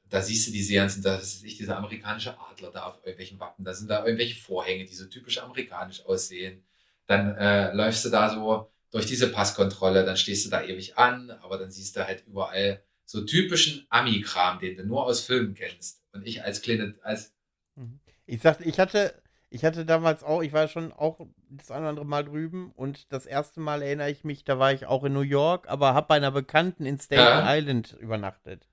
[0.08, 3.66] da siehst du diese ganzen, da ist nicht dieser amerikanische Adler da auf irgendwelchen Wappen,
[3.66, 6.64] da sind da irgendwelche Vorhänge, die so typisch amerikanisch aussehen.
[7.06, 11.30] Dann äh, läufst du da so durch diese Passkontrolle, dann stehst du da ewig an,
[11.30, 16.02] aber dann siehst du halt überall so typischen Ami-Kram, den du nur aus Filmen kennst.
[16.12, 17.34] Und ich als kleine, als.
[17.74, 18.00] Mhm.
[18.24, 19.14] Ich sagte, ich hatte,
[19.50, 21.20] ich hatte damals auch, ich war schon auch
[21.50, 24.72] das eine oder andere Mal drüben und das erste Mal erinnere ich mich, da war
[24.72, 27.56] ich auch in New York, aber habe bei einer Bekannten in Staten ja.
[27.56, 28.66] Island übernachtet.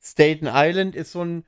[0.00, 1.44] Staten Island ist so ein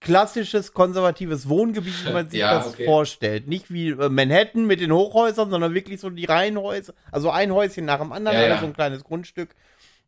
[0.00, 2.84] klassisches konservatives Wohngebiet, wie man sich ja, das okay.
[2.84, 3.48] vorstellt.
[3.48, 7.84] Nicht wie äh, Manhattan mit den Hochhäusern, sondern wirklich so die Reihenhäuser, also ein Häuschen
[7.84, 8.58] nach dem anderen, ja, ja.
[8.58, 9.54] so ein kleines Grundstück.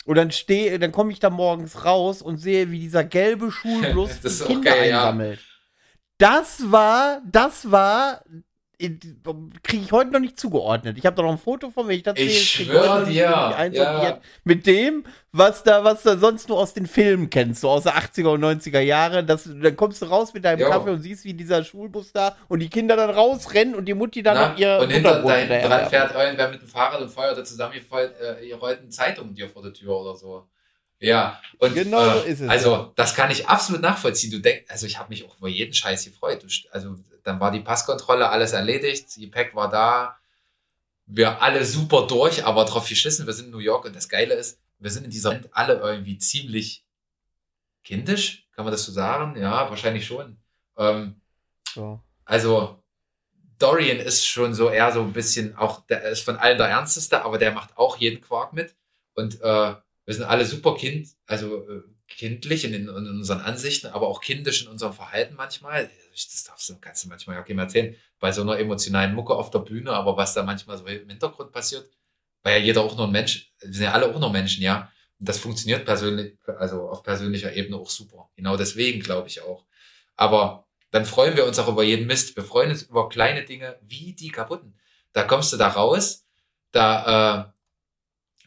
[0.05, 4.20] Und dann stehe, dann komme ich da morgens raus und sehe, wie dieser gelbe Schulbus
[4.23, 5.41] die Kinder geil, einsammelt.
[6.18, 8.23] Das war, das war
[8.78, 10.98] kriege ich heute noch nicht zugeordnet.
[10.98, 13.14] Ich habe da noch ein Foto von, wenn ich das ich schwöre dir,
[13.72, 14.20] ja.
[14.44, 17.94] mit dem, was da, was da sonst nur aus den Filmen kennst, so aus der
[17.94, 19.24] 80er und 90er Jahre.
[19.24, 20.70] Das, dann kommst du raus mit deinem jo.
[20.70, 24.22] Kaffee und siehst, wie dieser Schulbus da und die Kinder dann rausrennen und die Mutti
[24.22, 27.38] dann Na, noch ihr Und hinter dein, dran fährt irgendwer mit dem Fahrrad und feuert
[27.38, 30.46] da zusammengerollten äh, Zeitungen dir vor der Tür oder so.
[31.00, 32.48] Ja, und genau äh, so ist es.
[32.48, 34.30] Also, das kann ich absolut nachvollziehen.
[34.30, 36.42] Du denkst, also ich habe mich auch über jeden Scheiß gefreut.
[36.42, 40.18] Du, also, dann war die Passkontrolle alles erledigt, die Pack war da.
[41.06, 43.26] Wir alle super durch, aber drauf geschissen.
[43.26, 45.74] Wir sind in New York und das Geile ist, wir sind in dieser Welt alle
[45.74, 46.84] irgendwie ziemlich
[47.82, 49.38] kindisch, kann man das so sagen?
[49.40, 50.36] Ja, wahrscheinlich schon.
[50.76, 51.20] Ähm,
[51.74, 52.00] so.
[52.24, 52.82] Also,
[53.58, 57.22] Dorian ist schon so eher so ein bisschen auch, der ist von allen der Ernsteste,
[57.24, 58.74] aber der macht auch jeden Quark mit.
[59.14, 63.89] Und äh, wir sind alle super kind, also äh, kindlich in, in, in, unseren Ansichten,
[63.89, 65.91] aber auch kindisch in unserem Verhalten manchmal.
[66.12, 69.50] Das darfst du, kannst du manchmal auch immer erzählen, bei so einer emotionalen Mucke auf
[69.50, 71.89] der Bühne, aber was da manchmal so im Hintergrund passiert,
[72.42, 74.91] weil ja jeder auch nur ein Mensch, wir sind ja alle auch nur Menschen, ja.
[75.18, 78.28] Und das funktioniert persönlich, also auf persönlicher Ebene auch super.
[78.36, 79.65] Genau deswegen glaube ich auch.
[80.16, 82.36] Aber dann freuen wir uns auch über jeden Mist.
[82.36, 84.78] Wir freuen uns über kleine Dinge wie die kaputten.
[85.12, 86.26] Da kommst du da raus,
[86.70, 87.53] da äh,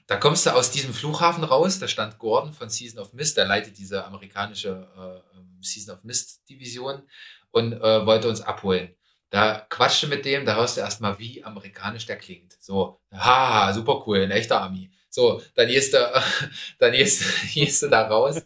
[0.07, 3.45] da kommst du aus diesem Flughafen raus, da stand Gordon von Season of Mist, der
[3.45, 7.03] leitet diese amerikanische äh, ähm, Season of Mist Division
[7.51, 8.95] und äh, wollte uns abholen.
[9.29, 12.55] Da quatscht du mit dem, da hörst du erstmal, wie amerikanisch der klingt.
[12.61, 14.89] So, haha, super cool, ein echter Ami.
[15.09, 15.97] So, dann gehst du,
[16.79, 18.41] dann gehst, gehst du da raus,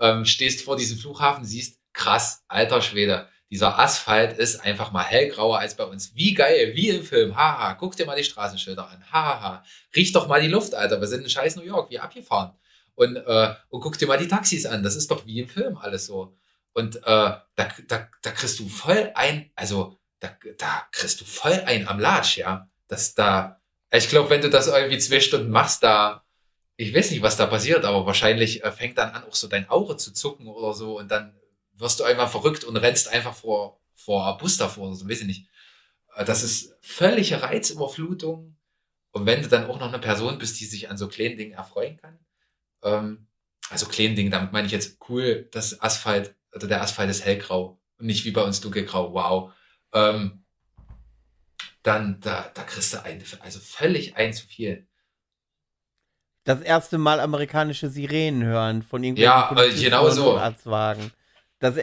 [0.00, 5.60] ähm, stehst vor diesem Flughafen, siehst, krass, alter Schwede, dieser Asphalt ist einfach mal hellgrauer
[5.60, 6.12] als bei uns.
[6.16, 7.36] Wie geil, wie im Film.
[7.36, 9.04] Haha, guck dir mal die Straßenschilder an.
[9.12, 9.62] Haha,
[9.94, 11.00] riech doch mal die Luft, Alter.
[11.00, 12.50] Wir sind in scheiß New York, wie abgefahren.
[12.96, 14.82] Und, äh, und guck dir mal die Taxis an.
[14.82, 16.36] Das ist doch wie im Film alles so.
[16.72, 21.62] Und äh, da, da, da kriegst du voll ein, also da, da kriegst du voll
[21.64, 22.68] ein am Latsch, ja.
[22.88, 23.60] Das da,
[23.92, 26.24] ich glaube, wenn du das irgendwie zwei Stunden machst, da,
[26.76, 29.68] ich weiß nicht, was da passiert, aber wahrscheinlich äh, fängt dann an, auch so dein
[29.68, 31.36] Auge zu zucken oder so und dann
[31.76, 35.26] wirst du einmal verrückt und rennst einfach vor, vor Bus davor oder so, weiß ich
[35.26, 35.48] nicht.
[36.14, 38.56] Äh, das ist völlige Reizüberflutung.
[39.12, 41.52] Und wenn du dann auch noch eine Person bist, die sich an so kleinen Dingen
[41.52, 42.18] erfreuen kann,
[42.82, 43.26] ähm,
[43.70, 47.80] also kleinen Dingen, damit meine ich jetzt cool, das Asphalt, oder der Asphalt ist hellgrau
[47.98, 49.52] und nicht wie bei uns dunkelgrau, wow.
[49.92, 50.44] Ähm,
[51.82, 54.86] dann, da, da kriegst du ein, also völlig ein zu viel.
[56.44, 60.36] Das erste Mal amerikanische Sirenen hören von irgendwelchen ja, genau so.
[60.36, 61.12] Arztwagen
[61.58, 61.74] das,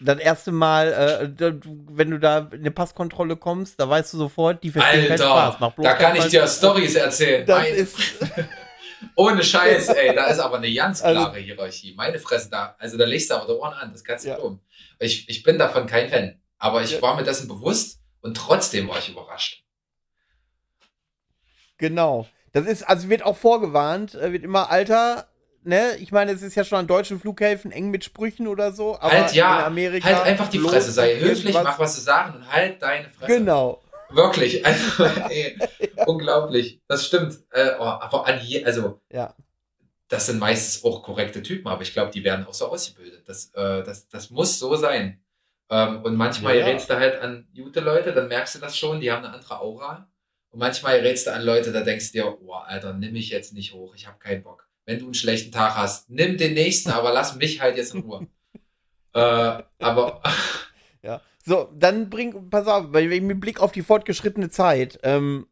[0.00, 1.54] das erste Mal, äh,
[1.90, 5.56] wenn du da in eine Passkontrolle kommst, da weißt du sofort, die verstehen keinen Spaß.
[5.60, 7.46] Mach bloß da kann ich dir Stories erzählen.
[7.46, 7.96] Das ist
[9.14, 11.94] Ohne Scheiß, ey, da ist aber eine ganz also klare also, Hierarchie.
[11.94, 14.36] Meine Fresse, da, also da legst du aber die Ohren an, das kannst du ja.
[14.36, 14.60] glauben.
[14.98, 17.02] Ich, ich bin davon kein Fan, aber ich ja.
[17.02, 19.64] war mir dessen bewusst und trotzdem war ich überrascht.
[21.78, 22.26] Genau.
[22.52, 25.27] Das ist, also wird auch vorgewarnt, äh, wird immer, Alter,
[25.62, 28.96] ne, ich meine, es ist ja schon an deutschen Flughäfen eng mit Sprüchen oder so,
[28.98, 30.08] aber halt, ja, in Amerika.
[30.08, 33.38] Halt einfach die Fresse, sei höflich, mach was zu sagen und halt deine Fresse.
[33.38, 33.82] Genau.
[34.10, 35.58] Wirklich, also, ey,
[36.06, 36.80] unglaublich.
[36.88, 37.38] Das stimmt.
[37.50, 39.34] Äh, oh, aber an je, also, ja.
[40.08, 43.28] das sind meistens auch korrekte Typen, aber ich glaube, die werden auch so ausgebildet.
[43.28, 45.22] Das, äh, das, das muss so sein.
[45.70, 49.00] Ähm, und manchmal ja, gerätst du halt an gute Leute, dann merkst du das schon,
[49.00, 50.10] die haben eine andere Aura.
[50.50, 53.52] Und manchmal gerätst du an Leute, da denkst du dir, oh, Alter, nimm mich jetzt
[53.52, 56.08] nicht hoch, ich habe keinen Bock wenn du einen schlechten Tag hast.
[56.08, 58.26] Nimm den nächsten, aber lass mich halt jetzt in Ruhe.
[59.12, 60.22] äh, aber.
[61.02, 61.20] ja.
[61.44, 65.46] So, dann bring, pass auf, mit Blick auf die fortgeschrittene Zeit, ähm,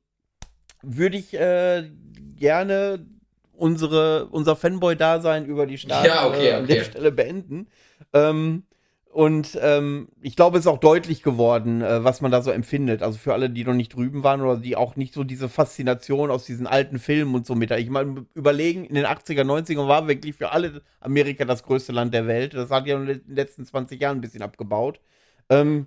[0.80, 1.90] würde ich äh,
[2.36, 3.06] gerne
[3.52, 7.68] unsere, unser Fanboy-Dasein über die Stadt ja, okay, äh, der Stelle beenden.
[8.14, 8.64] Ähm,
[9.16, 13.02] und ähm, ich glaube, es ist auch deutlich geworden, äh, was man da so empfindet.
[13.02, 16.30] Also für alle, die noch nicht drüben waren oder die auch nicht so diese Faszination
[16.30, 17.70] aus diesen alten Filmen und so mit.
[17.70, 22.12] Ich meine, überlegen, in den 80er, 90er war wirklich für alle Amerika das größte Land
[22.12, 22.52] der Welt.
[22.52, 25.00] Das hat ja in den letzten 20 Jahren ein bisschen abgebaut.
[25.48, 25.86] Ähm,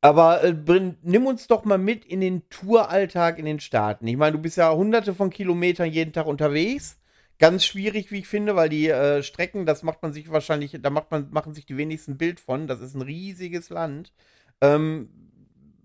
[0.00, 0.54] aber äh,
[1.02, 4.08] nimm uns doch mal mit in den Touralltag in den Staaten.
[4.08, 7.00] Ich meine, du bist ja hunderte von Kilometern jeden Tag unterwegs
[7.40, 10.90] ganz schwierig, wie ich finde, weil die äh, Strecken, das macht man sich wahrscheinlich, da
[10.90, 12.68] macht man, machen sich die wenigsten Bild von.
[12.68, 14.12] Das ist ein riesiges Land.
[14.60, 15.08] Ähm,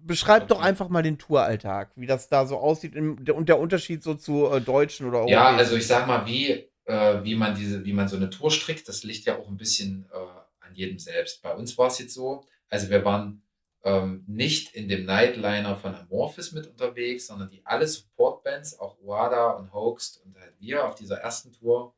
[0.04, 0.50] beschreib okay.
[0.50, 4.52] doch einfach mal den Touralltag, wie das da so aussieht und der Unterschied so zu
[4.52, 8.10] äh, Deutschen oder Ja, also ich sag mal, wie, äh, wie man diese, wie man
[8.10, 11.42] so eine Tour strickt, das liegt ja auch ein bisschen äh, an jedem selbst.
[11.42, 13.42] Bei uns war es jetzt so, also wir waren
[13.86, 19.52] ähm, nicht in dem Nightliner von Amorphis mit unterwegs, sondern die alle Supportbands, auch Wada
[19.52, 21.96] und Hoaxed und halt wir auf dieser ersten Tour,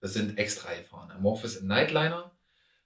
[0.00, 1.12] das sind extra gefahren.
[1.12, 2.36] Amorphis im Nightliner,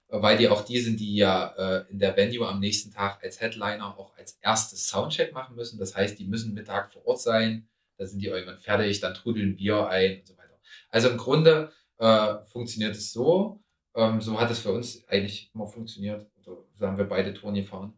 [0.07, 3.41] weil die auch die sind, die ja äh, in der Venue am nächsten Tag als
[3.41, 5.79] Headliner auch als erstes Soundcheck machen müssen.
[5.79, 7.67] Das heißt, die müssen Mittag vor Ort sein,
[7.97, 10.59] da sind die irgendwann fertig, dann trudeln wir ein und so weiter.
[10.91, 13.63] Also im Grunde äh, funktioniert es so,
[13.95, 17.93] ähm, so hat es für uns eigentlich immer funktioniert so haben wir beide Touren gefahren.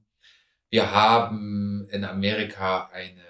[0.69, 3.21] Wir haben in Amerika einen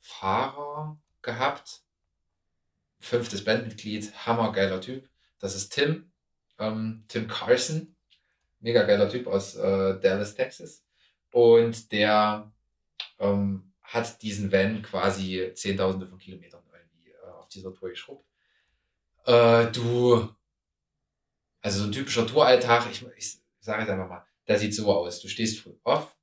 [0.00, 1.82] Fahrer gehabt,
[2.98, 5.08] fünftes Bandmitglied, hammergeiler Typ.
[5.38, 6.10] Das ist Tim,
[6.58, 7.94] ähm, Tim Carson,
[8.60, 10.84] mega geiler Typ aus äh, Dallas, Texas.
[11.30, 12.50] Und der
[13.18, 18.26] ähm, hat diesen Van quasi Zehntausende von Kilometern irgendwie äh, auf dieser Tour geschrubbt.
[19.26, 20.28] Äh, du,
[21.60, 25.20] also so ein typischer Touralltag, ich, ich sage jetzt einfach mal, der sieht so aus.
[25.20, 26.16] Du stehst früh auf,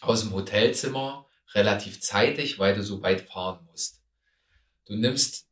[0.00, 4.02] aus dem Hotelzimmer, relativ zeitig, weil du so weit fahren musst.
[4.86, 5.48] Du nimmst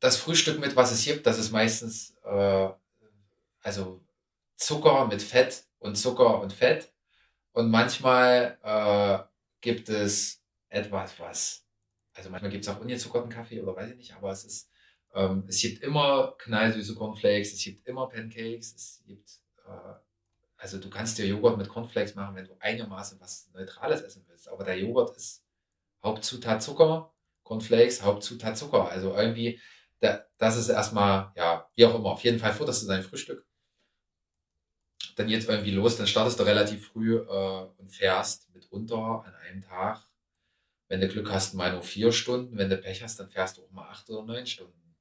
[0.00, 1.26] das Frühstück mit, was es gibt.
[1.26, 2.68] Das ist meistens äh,
[3.62, 4.00] also
[4.56, 6.92] Zucker mit Fett und Zucker und Fett.
[7.52, 9.18] Und manchmal äh,
[9.60, 11.64] gibt es etwas, was,
[12.14, 14.70] also manchmal gibt es auch ungezuckerten Kaffee oder weiß ich nicht, aber es ist,
[15.14, 19.30] ähm, es gibt immer knallsüße Cornflakes, es gibt immer Pancakes, es gibt
[19.66, 19.94] äh,
[20.58, 24.48] also du kannst dir Joghurt mit Cornflakes machen, wenn du einigermaßen was Neutrales essen willst.
[24.48, 25.44] Aber der Joghurt ist
[26.02, 27.14] Hauptzutat Zucker,
[27.44, 28.88] Cornflakes, Hauptzutat Zucker.
[28.88, 29.60] Also irgendwie,
[30.00, 33.46] das ist erstmal, ja, wie auch immer, auf jeden Fall futterst du dein Frühstück.
[35.16, 39.62] dann jetzt irgendwie los, dann startest du relativ früh äh, und fährst mitunter an einem
[39.62, 40.04] Tag.
[40.88, 42.56] Wenn du Glück hast, mal nur vier Stunden.
[42.56, 44.96] Wenn du Pech hast, dann fährst du auch mal acht oder neun Stunden.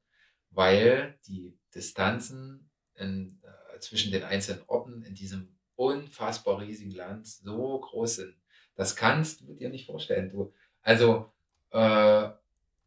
[0.49, 3.41] Weil die Distanzen in,
[3.79, 8.35] zwischen den einzelnen Orten in diesem unfassbar riesigen Land so groß sind.
[8.75, 10.29] Das kannst du dir nicht vorstellen.
[10.29, 11.31] Du, also,
[11.71, 12.29] äh,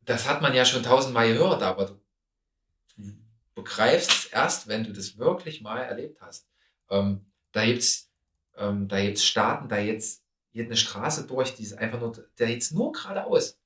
[0.05, 2.01] das hat man ja schon tausendmal gehört, aber du,
[2.97, 3.12] du
[3.55, 6.49] begreifst es erst, wenn du das wirklich mal erlebt hast.
[6.89, 8.10] Ähm, da gibt's,
[8.57, 12.73] ähm, da Staaten, da jetzt geht eine Straße durch, die ist einfach nur, der jetzt
[12.73, 13.59] nur geradeaus.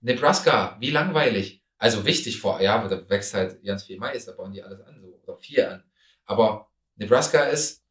[0.00, 1.62] Nebraska, wie langweilig.
[1.78, 5.00] Also wichtig vor, ja, da wächst halt ganz viel Mais, da bauen die alles an,
[5.00, 5.84] so, oder vier an.
[6.24, 7.82] Aber Nebraska ist,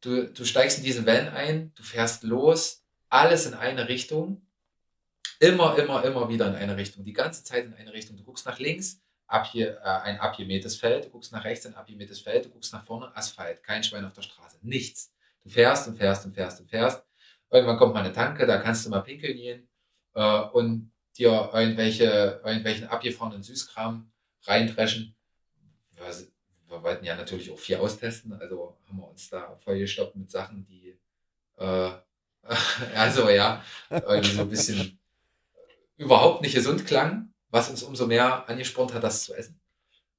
[0.00, 4.46] du, du steigst in diesen Van ein, du fährst los, alles in eine Richtung,
[5.38, 8.16] immer, immer, immer wieder in eine Richtung, die ganze Zeit in eine Richtung.
[8.16, 11.74] Du guckst nach links, ab hier, äh, ein abgemähtes Feld, du guckst nach rechts, ein
[11.74, 15.12] abgemähtes Feld, du guckst nach vorne, Asphalt, kein Schwein auf der Straße, nichts.
[15.42, 17.04] Du fährst und fährst und fährst und fährst.
[17.50, 19.68] Irgendwann kommt mal eine Tanke, da kannst du mal pinkeln gehen
[20.14, 24.10] äh, und dir irgendwelche, irgendwelchen abgefahrenen Süßkram
[24.42, 25.16] reindreschen.
[25.92, 26.04] Wir,
[26.76, 30.66] wir wollten ja natürlich auch viel austesten, also haben wir uns da vollgestoppt mit Sachen,
[30.66, 30.96] die
[31.56, 31.90] äh,
[32.94, 34.98] also ja, irgendwie so ein bisschen
[35.96, 39.58] überhaupt nicht gesund klang was uns umso mehr angespornt hat, das zu essen.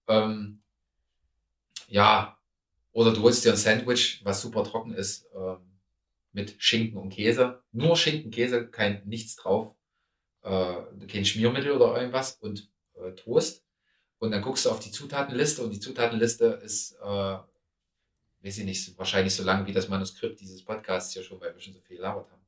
[0.07, 0.61] Ähm,
[1.87, 2.37] ja,
[2.91, 5.77] oder du holst dir ein Sandwich, was super trocken ist, ähm,
[6.31, 7.61] mit Schinken und Käse.
[7.71, 9.75] Nur Schinken, Käse, kein nichts drauf,
[10.41, 10.75] äh,
[11.07, 13.63] kein Schmiermittel oder irgendwas und äh, Toast.
[14.19, 17.37] Und dann guckst du auf die Zutatenliste und die Zutatenliste ist, äh,
[18.43, 21.61] weiß ich nicht, wahrscheinlich so lang wie das Manuskript dieses Podcasts hier schon, weil wir
[21.61, 22.41] schon so viel gelabert haben.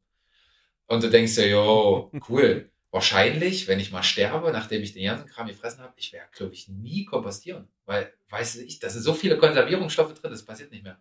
[0.87, 5.27] Und du denkst dir, jo, cool wahrscheinlich, wenn ich mal sterbe, nachdem ich den ganzen
[5.27, 7.67] Kram gefressen habe, ich werde, glaube ich, nie kompostieren.
[7.85, 10.99] Weil, weißt du, ich, da sind so viele Konservierungsstoffe drin, das passiert nicht mehr.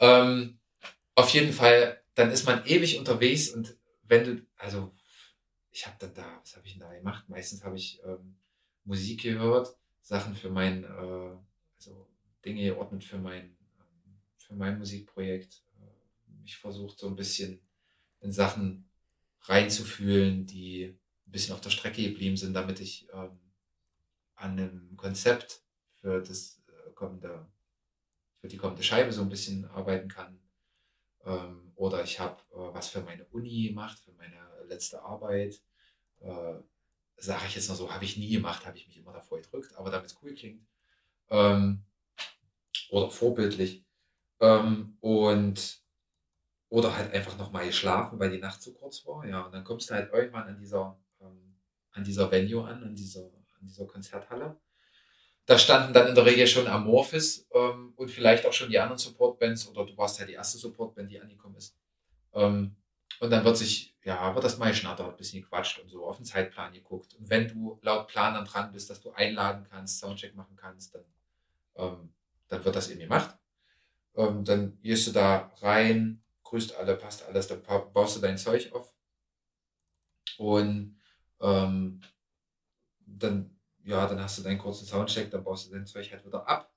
[0.00, 0.58] Ähm,
[1.14, 4.94] auf jeden Fall, dann ist man ewig unterwegs und wenn du, also,
[5.70, 7.28] ich habe dann da, was habe ich denn da gemacht?
[7.28, 8.36] Meistens habe ich ähm,
[8.86, 11.36] Musik gehört, Sachen für mein, äh,
[11.74, 12.08] also
[12.44, 15.64] Dinge geordnet für mein, ähm, für mein Musikprojekt.
[15.80, 17.60] Äh, ich versucht so ein bisschen
[18.20, 18.88] in Sachen
[19.42, 23.38] reinzufühlen, die ein bisschen auf der Strecke geblieben sind, damit ich ähm,
[24.36, 25.62] an einem Konzept
[26.00, 27.46] für das äh, kommende,
[28.40, 30.40] für die kommende Scheibe so ein bisschen arbeiten kann.
[31.24, 35.60] Ähm, oder ich habe äh, was für meine Uni gemacht, für meine letzte Arbeit.
[36.20, 36.54] Äh,
[37.16, 39.74] Sage ich jetzt noch so, habe ich nie gemacht, habe ich mich immer davor gedrückt,
[39.76, 40.66] aber damit es cool klingt.
[41.30, 41.82] Ähm,
[42.90, 43.84] oder vorbildlich.
[44.40, 45.80] Ähm, und
[46.68, 49.24] oder halt einfach nochmal geschlafen, weil die Nacht zu kurz war.
[49.26, 51.56] Ja, und dann kommst du halt irgendwann an dieser, ähm,
[51.92, 54.56] an dieser Venue an, an dieser, an dieser Konzerthalle.
[55.46, 58.98] Da standen dann in der Regel schon Amorphis ähm, und vielleicht auch schon die anderen
[58.98, 61.76] Supportbands oder du warst ja die erste Supportband, die angekommen ist.
[62.34, 62.76] Ähm,
[63.20, 66.16] und dann wird sich, ja, wird das mal geschnattert, ein bisschen gequatscht und so auf
[66.16, 67.14] den Zeitplan geguckt.
[67.14, 70.94] Und wenn du laut Plan dann dran bist, dass du einladen kannst, Soundcheck machen kannst,
[70.94, 71.04] dann,
[71.76, 72.12] ähm,
[72.48, 73.36] dann wird das eben gemacht.
[74.14, 78.72] Ähm, dann gehst du da rein, grüßt alle, passt alles, dann baust du dein Zeug
[78.72, 78.94] auf.
[80.38, 80.98] Und
[81.40, 82.00] ähm,
[83.06, 86.46] dann, ja, dann hast du deinen kurzen Soundcheck, dann baust du dein Zeug halt wieder
[86.46, 86.72] ab.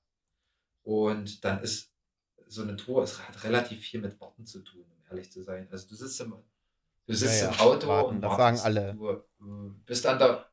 [0.82, 1.92] Und dann ist
[2.46, 5.68] so eine Tour, es hat relativ viel mit Worten zu tun, ehrlich zu sein.
[5.70, 6.34] Also du sitzt im,
[7.06, 7.54] du sitzt ja, ja.
[7.54, 8.94] im Auto Warten, und das wartest, sagen alle.
[8.94, 10.46] Du, äh, bist an der,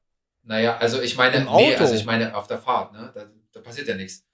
[0.43, 3.11] naja, also ich meine, nee, also ich meine auf der Fahrt, ne?
[3.13, 4.25] Da, da passiert ja nichts.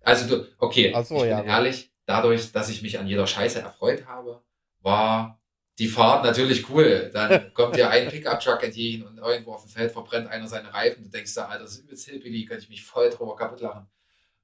[0.00, 3.60] Also du, okay, so, ich bin ja, ehrlich, dadurch, dass ich mich an jeder Scheiße
[3.60, 4.42] erfreut habe,
[4.80, 5.40] war
[5.78, 7.10] die Fahrt natürlich cool.
[7.12, 11.04] Dann kommt dir ein Pickup-Truck entgegen und irgendwo auf dem Feld verbrennt einer seine Reifen.
[11.04, 13.86] Du denkst da, Alter, das ist übelst hillbilly, kann ich mich voll drüber kaputt lachen.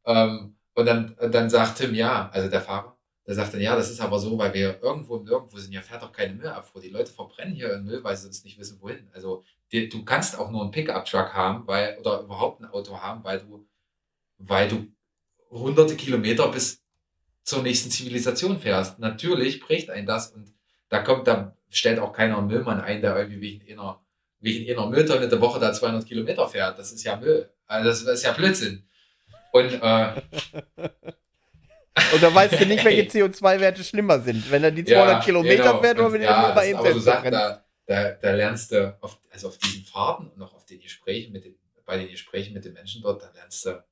[0.07, 2.97] Ähm, und dann, dann sagt Tim, ja, also der Fahrer,
[3.35, 6.03] sagt dann, ja, das ist aber so, weil wir irgendwo und irgendwo sind, ja fährt
[6.03, 6.81] doch keine Müllabfuhr.
[6.81, 9.09] Die Leute verbrennen hier in Müll, weil sie sonst nicht wissen, wohin.
[9.13, 13.23] Also die, du kannst auch nur einen Pickup-Truck haben, weil, oder überhaupt ein Auto haben,
[13.25, 13.67] weil du,
[14.39, 14.87] weil du
[15.51, 16.83] hunderte Kilometer bis
[17.45, 18.99] zur nächsten Zivilisation fährst.
[18.99, 20.53] Natürlich bricht ein das und
[20.89, 24.01] da kommt, da stellt auch keiner einen Müllmann ein, der irgendwie wegen einer,
[24.41, 26.79] wegen einer Mülltonne der Woche da 200 Kilometer fährt.
[26.79, 27.51] Das ist ja Müll.
[27.67, 28.85] Also das, ist ja Blödsinn.
[29.53, 30.23] Und, äh,
[32.13, 35.63] und da weißt du nicht, welche CO2-Werte schlimmer sind, wenn er die 200 ja, Kilometer
[35.65, 35.81] genau.
[35.81, 39.19] fährt oder wenn ja, bei ihm Aber du sagst, da, da, da lernst du, auf,
[39.31, 42.65] also auf diesen Fahrten und auch auf den Gesprächen mit den, bei den Gesprächen mit
[42.65, 43.83] den Menschen dort, da lernst du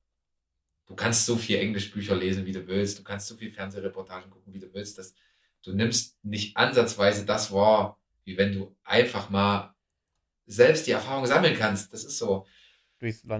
[0.89, 4.53] du kannst so viel Englischbücher lesen, wie du willst, du kannst so viel Fernsehreportagen gucken,
[4.53, 5.13] wie du willst, dass
[5.63, 9.75] du nimmst nicht ansatzweise das wahr, wie wenn du einfach mal
[10.47, 11.93] selbst die Erfahrung sammeln kannst.
[11.93, 12.45] Das ist so.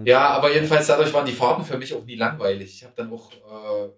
[0.04, 2.72] Ja, aber jedenfalls dadurch waren die Fahrten für mich auch nie langweilig.
[2.72, 3.90] Ich habe dann auch, äh,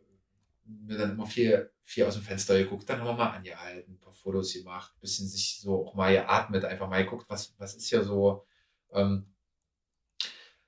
[0.65, 4.01] mir dann immer viel, viel aus dem Fenster geguckt, dann haben wir mal angehalten, ein
[4.01, 7.75] paar Fotos gemacht, ein bisschen sich so auch mal geatmet, einfach mal geguckt, was, was
[7.75, 8.47] ist hier so.
[8.93, 9.27] Ähm,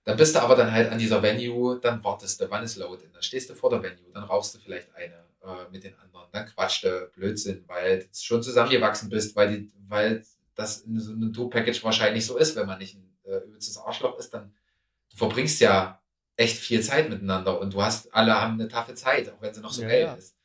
[0.05, 3.13] dann bist du aber dann halt an dieser Venue, dann wartest du, wann ist Load-In,
[3.13, 6.29] dann stehst du vor der Venue, dann rauchst du vielleicht eine äh, mit den anderen,
[6.33, 10.25] dann quatscht du Blödsinn, weil du schon zusammengewachsen bist, weil, die, weil
[10.55, 14.19] das in so einem Tour-Package wahrscheinlich so ist, wenn man nicht ein äh, übelstes Arschloch
[14.19, 14.55] ist, dann
[15.11, 16.03] du verbringst ja
[16.37, 19.61] echt viel Zeit miteinander und du hast, alle haben eine taffe Zeit, auch wenn sie
[19.61, 20.15] noch so ja, geil ja.
[20.15, 20.37] ist.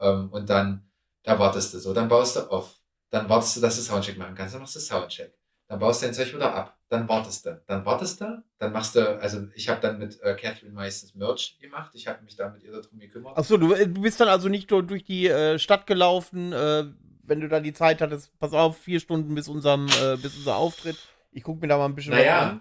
[0.00, 0.88] Ähm, und dann,
[1.22, 2.74] da wartest du so, dann baust du auf,
[3.10, 6.06] dann wartest du, dass du Soundcheck machen kannst, dann machst du Soundcheck dann baust du
[6.06, 9.68] dein Zeug wieder ab, dann wartest du, dann wartest du, dann machst du, also ich
[9.68, 12.98] habe dann mit äh, Catherine meistens Merch gemacht, ich habe mich da mit ihr darum
[12.98, 13.36] gekümmert.
[13.36, 16.84] Achso, du, äh, du bist dann also nicht durch die äh, Stadt gelaufen, äh,
[17.22, 20.56] wenn du dann die Zeit hattest, pass auf, vier Stunden bis unserem, äh, bis unser
[20.56, 20.96] Auftritt,
[21.30, 22.60] ich gucke mir da mal ein bisschen naja, was an.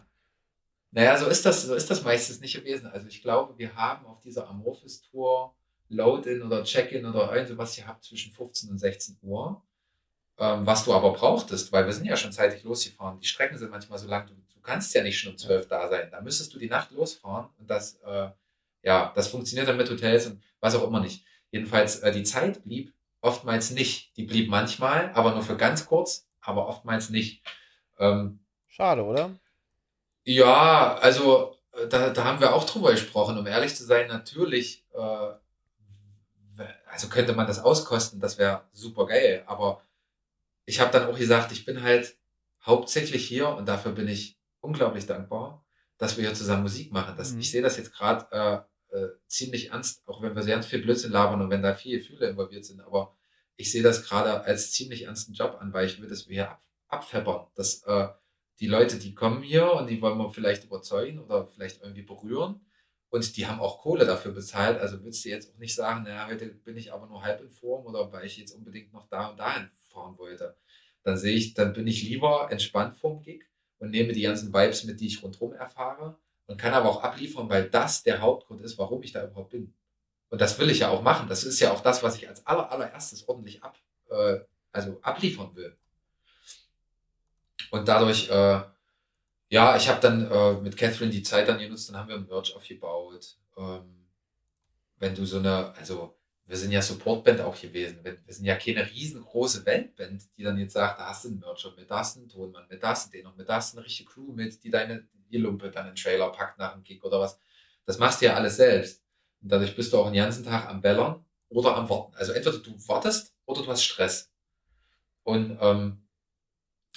[0.92, 2.88] Naja, so ist das, so ist das meistens nicht gewesen.
[2.88, 5.56] Also ich glaube, wir haben auf dieser Amorphis-Tour
[5.90, 9.62] Load-In oder Check-In oder irgendwas gehabt zwischen 15 und 16 Uhr
[10.40, 13.20] ähm, was du aber brauchtest, weil wir sind ja schon zeitig losgefahren.
[13.20, 15.90] Die Strecken sind manchmal so lang, du, du kannst ja nicht schon um zwölf da
[15.90, 16.10] sein.
[16.12, 18.30] Da müsstest du die Nacht losfahren und das, äh,
[18.84, 21.26] ja, das funktioniert dann mit Hotels und was auch immer nicht.
[21.52, 24.16] Jedenfalls, äh, die Zeit blieb oftmals nicht.
[24.16, 27.42] Die blieb manchmal, aber nur für ganz kurz, aber oftmals nicht.
[27.98, 29.32] Ähm, Schade, oder?
[30.28, 33.38] Ja, also äh, da, da haben wir auch drüber gesprochen.
[33.38, 39.44] Um ehrlich zu sein, natürlich, äh, also könnte man das auskosten, das wäre super geil,
[39.46, 39.82] aber
[40.66, 42.18] ich habe dann auch gesagt, ich bin halt
[42.62, 45.64] hauptsächlich hier und dafür bin ich unglaublich dankbar,
[45.98, 47.16] dass wir hier zusammen Musik machen.
[47.16, 47.40] Das, mhm.
[47.40, 48.28] Ich sehe das jetzt gerade
[48.92, 52.00] äh, äh, ziemlich ernst, auch wenn wir sehr viel Blödsinn labern und wenn da viele
[52.00, 53.16] Gefühle involviert sind, aber
[53.56, 56.52] ich sehe das gerade als ziemlich ernsten Job an, weil ich will, dass wir hier
[56.52, 58.10] ab, abfeppern, dass äh,
[58.60, 62.62] die Leute, die kommen hier und die wollen wir vielleicht überzeugen oder vielleicht irgendwie berühren
[63.10, 66.28] und die haben auch Kohle dafür bezahlt, also willst du jetzt auch nicht sagen, naja,
[66.28, 69.28] heute bin ich aber nur halb in Form oder weil ich jetzt unbedingt noch da
[69.28, 70.56] und dahin fahren wollte.
[71.04, 73.46] Dann sehe ich, dann bin ich lieber entspannt vom Gig
[73.80, 77.50] und nehme die ganzen Vibes mit, die ich rundherum erfahre und kann aber auch abliefern,
[77.50, 79.74] weil das der Hauptgrund ist, warum ich da überhaupt bin.
[80.30, 81.30] Und das will ich ja auch machen.
[81.30, 83.80] Das ist ja auch das, was ich als aller, allererstes ordentlich ab,
[84.10, 84.40] äh,
[84.74, 85.78] also abliefern will.
[87.72, 88.62] Und dadurch, äh,
[89.50, 92.56] ja, ich habe dann äh, mit Catherine die Zeit dann genutzt, dann haben wir Merch
[92.56, 93.38] aufgebaut.
[93.58, 94.08] Ähm,
[94.98, 98.00] wenn du so eine, also wir sind ja Supportband auch gewesen.
[98.04, 101.74] Wir sind ja keine riesengroße Weltband, die dann jetzt sagt, da hast du einen Mercher
[101.76, 103.74] mit, da hast du einen Tonmann mit, da hast du den noch mit, da hast
[103.74, 106.84] du eine richtige Crew mit, die deine die Lumpe dann den Trailer packt nach dem
[106.84, 107.40] Gig oder was.
[107.86, 109.04] Das machst du ja alles selbst.
[109.42, 112.16] Und dadurch bist du auch den ganzen Tag am Bellern oder am Warten.
[112.16, 114.32] Also entweder du wartest oder du hast Stress.
[115.24, 116.07] Und ähm,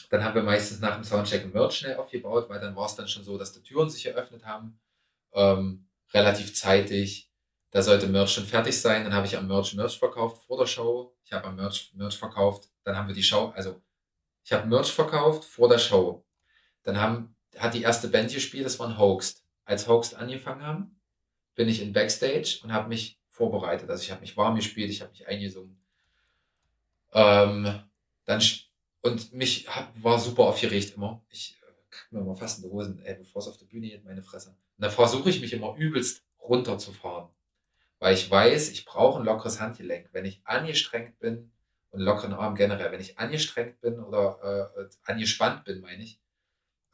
[0.08, 2.94] dann haben wir meistens nach dem Soundcheck ein Merch schnell aufgebaut, weil dann war es
[2.94, 4.78] dann schon so, dass die Türen sich eröffnet haben.
[5.32, 7.30] Ähm, relativ zeitig
[7.70, 9.04] da sollte Merch schon fertig sein.
[9.04, 11.14] Dann habe ich am Merch Merch verkauft vor der Show.
[11.24, 12.68] Ich habe am Merch Merch verkauft.
[12.82, 13.80] Dann haben wir die Show, also
[14.42, 16.24] ich habe Merch verkauft vor der Show.
[16.82, 19.44] Dann haben, hat die erste Band gespielt, das war ein Hoaxed.
[19.64, 21.00] Als Hoaxed angefangen haben,
[21.54, 23.88] bin ich in Backstage und habe mich vorbereitet.
[23.88, 25.80] Also ich habe mich warm gespielt, ich habe mich eingesungen.
[27.12, 27.82] Ähm,
[28.24, 28.42] dann
[29.02, 31.22] und mich hab, war super aufgeregt immer.
[31.30, 33.88] Ich äh, kack mir immer fast in die Hosen, ey, bevor es auf der Bühne
[33.88, 34.50] geht, meine Fresse.
[34.50, 37.28] Und dann versuche ich mich immer übelst runterzufahren
[38.00, 40.08] weil ich weiß, ich brauche ein lockeres Handgelenk.
[40.12, 41.52] Wenn ich angestrengt bin
[41.90, 46.18] und lockeren Arm generell, wenn ich angestrengt bin oder äh, angespannt bin, meine ich,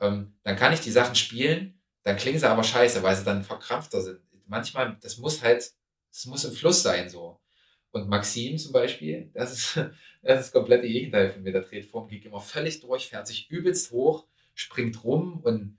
[0.00, 3.44] ähm, dann kann ich die Sachen spielen, dann klingen sie aber scheiße, weil sie dann
[3.44, 4.20] verkrampfter sind.
[4.46, 5.72] Manchmal, das muss halt,
[6.12, 7.40] das muss im Fluss sein so.
[7.96, 9.80] Und Maxim zum Beispiel, das ist
[10.22, 11.52] das ist komplett die Gegenteil von mir.
[11.52, 15.78] Der dreht vorm Gig immer völlig durch, fährt sich übelst hoch, springt rum und,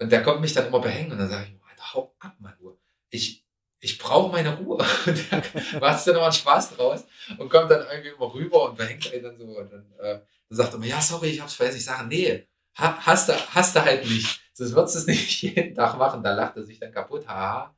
[0.00, 2.54] und der kommt mich dann immer behängen und dann sage ich, Alter, hau ab, Mann,
[2.58, 2.76] du.
[3.10, 3.44] Ich,
[3.78, 4.84] ich brauche meine Ruhe.
[5.06, 5.42] Und der
[5.80, 7.04] macht dann immer einen Spaß draus
[7.36, 9.44] und kommt dann irgendwie immer rüber und behängt einen dann so.
[9.44, 11.78] Und dann, äh, dann sagt er immer, ja, sorry, ich hab's vergessen.
[11.78, 14.40] Ich sage, nee, hast du, hast du halt nicht.
[14.54, 16.22] Sonst würdest du es nicht jeden Tag machen.
[16.22, 17.76] Da lacht er sich dann kaputt, haha.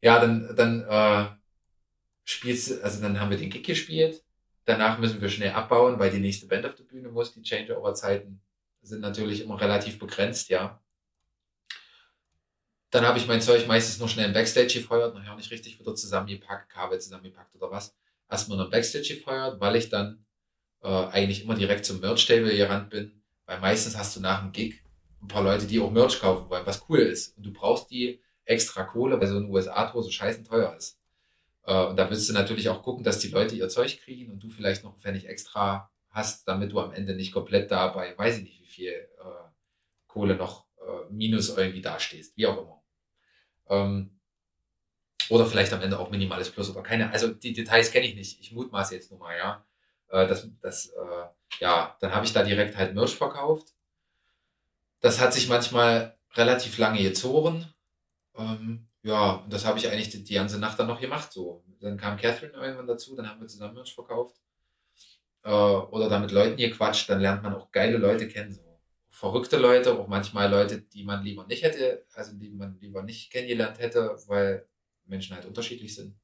[0.00, 1.26] Ja, dann, dann äh,
[2.24, 4.22] spielst also dann haben wir den Gig gespielt.
[4.64, 7.34] Danach müssen wir schnell abbauen, weil die nächste Band auf der Bühne muss.
[7.34, 8.40] Die Changeover-Zeiten
[8.82, 10.82] sind natürlich immer relativ begrenzt, ja.
[12.90, 15.94] Dann habe ich mein Zeug meistens nur schnell im Backstage gefeuert, nachher nicht richtig wieder
[15.94, 17.94] zusammengepackt, Kabel zusammengepackt oder was.
[18.30, 20.24] Erstmal nur im Backstage gefeuert, weil ich dann
[20.82, 23.22] äh, eigentlich immer direkt zum Merch-Table gerannt bin.
[23.46, 24.82] Weil meistens hast du nach dem Gig
[25.20, 27.36] ein paar Leute, die auch Merch kaufen wollen, was cool ist.
[27.36, 30.98] Und du brauchst die extra Kohle, weil so ein USA-Tour so scheißen teuer ist.
[31.66, 34.42] Äh, und da willst du natürlich auch gucken, dass die Leute ihr Zeug kriegen und
[34.42, 38.38] du vielleicht noch einen Pfennig extra hast, damit du am Ende nicht komplett dabei, weiß
[38.38, 39.50] ich nicht, wie viel äh,
[40.06, 42.82] Kohle noch äh, minus irgendwie dastehst, wie auch immer.
[43.68, 44.20] Ähm,
[45.30, 47.10] Oder vielleicht am Ende auch minimales Plus oder keine.
[47.10, 48.40] Also die Details kenne ich nicht.
[48.40, 49.66] Ich mutmaße jetzt nur mal, ja.
[50.08, 51.26] Äh, das, das, äh,
[51.60, 53.74] ja, dann habe ich da direkt halt Merch verkauft.
[55.00, 57.66] Das hat sich manchmal relativ lange gezogen.
[58.36, 61.30] Ähm, ja, das habe ich eigentlich die, die, ganze Nacht dann noch gemacht.
[61.30, 61.62] So.
[61.80, 64.36] Dann kam Catherine irgendwann dazu, dann haben wir zusammen Merch verkauft.
[65.44, 68.52] Äh, oder da mit Leuten gequatscht, dann lernt man auch geile Leute kennen.
[68.52, 68.62] So.
[69.10, 73.30] Verrückte Leute, auch manchmal Leute, die man lieber nicht hätte, also die man lieber nicht
[73.30, 74.66] kennengelernt hätte, weil
[75.04, 76.16] Menschen halt unterschiedlich sind.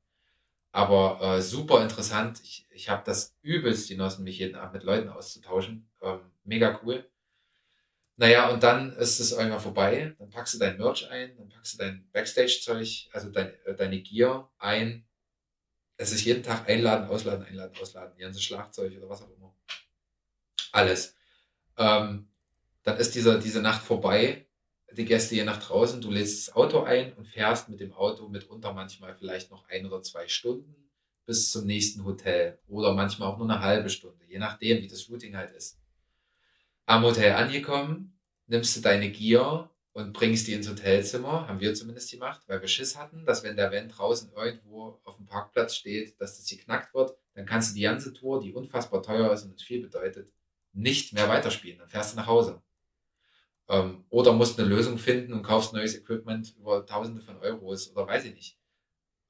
[0.73, 2.41] Aber äh, super interessant.
[2.43, 5.89] Ich, ich habe das übelst genossen, mich jeden Abend mit Leuten auszutauschen.
[6.01, 7.05] Ähm, mega cool.
[8.21, 10.15] Naja, und dann ist es irgendwann vorbei.
[10.19, 14.03] Dann packst du dein Merch ein, dann packst du dein Backstage-Zeug, also dein, äh, deine
[14.03, 15.07] Gear ein.
[15.97, 18.13] Es ist jeden Tag einladen, ausladen, einladen, ausladen.
[18.19, 19.57] Die ganze Schlagzeug oder was auch immer.
[20.71, 21.17] Alles.
[21.79, 22.29] Ähm,
[22.83, 24.47] dann ist dieser, diese Nacht vorbei
[24.93, 28.29] die Gäste hier nach draußen, du lädst das Auto ein und fährst mit dem Auto
[28.29, 30.91] mitunter manchmal vielleicht noch ein oder zwei Stunden
[31.25, 35.03] bis zum nächsten Hotel oder manchmal auch nur eine halbe Stunde, je nachdem, wie das
[35.03, 35.80] Shooting halt ist.
[36.91, 42.11] Am Hotel angekommen, nimmst du deine Gear und bringst die ins Hotelzimmer, haben wir zumindest
[42.11, 46.21] gemacht, weil wir Schiss hatten, dass wenn der Van draußen irgendwo auf dem Parkplatz steht,
[46.21, 49.45] dass das hier knackt wird, dann kannst du die ganze Tour, die unfassbar teuer ist
[49.45, 50.33] und viel bedeutet,
[50.73, 51.79] nicht mehr weiterspielen.
[51.79, 52.61] Dann fährst du nach Hause.
[53.69, 58.09] Ähm, oder musst eine Lösung finden und kaufst neues Equipment über Tausende von Euros oder
[58.09, 58.59] weiß ich nicht.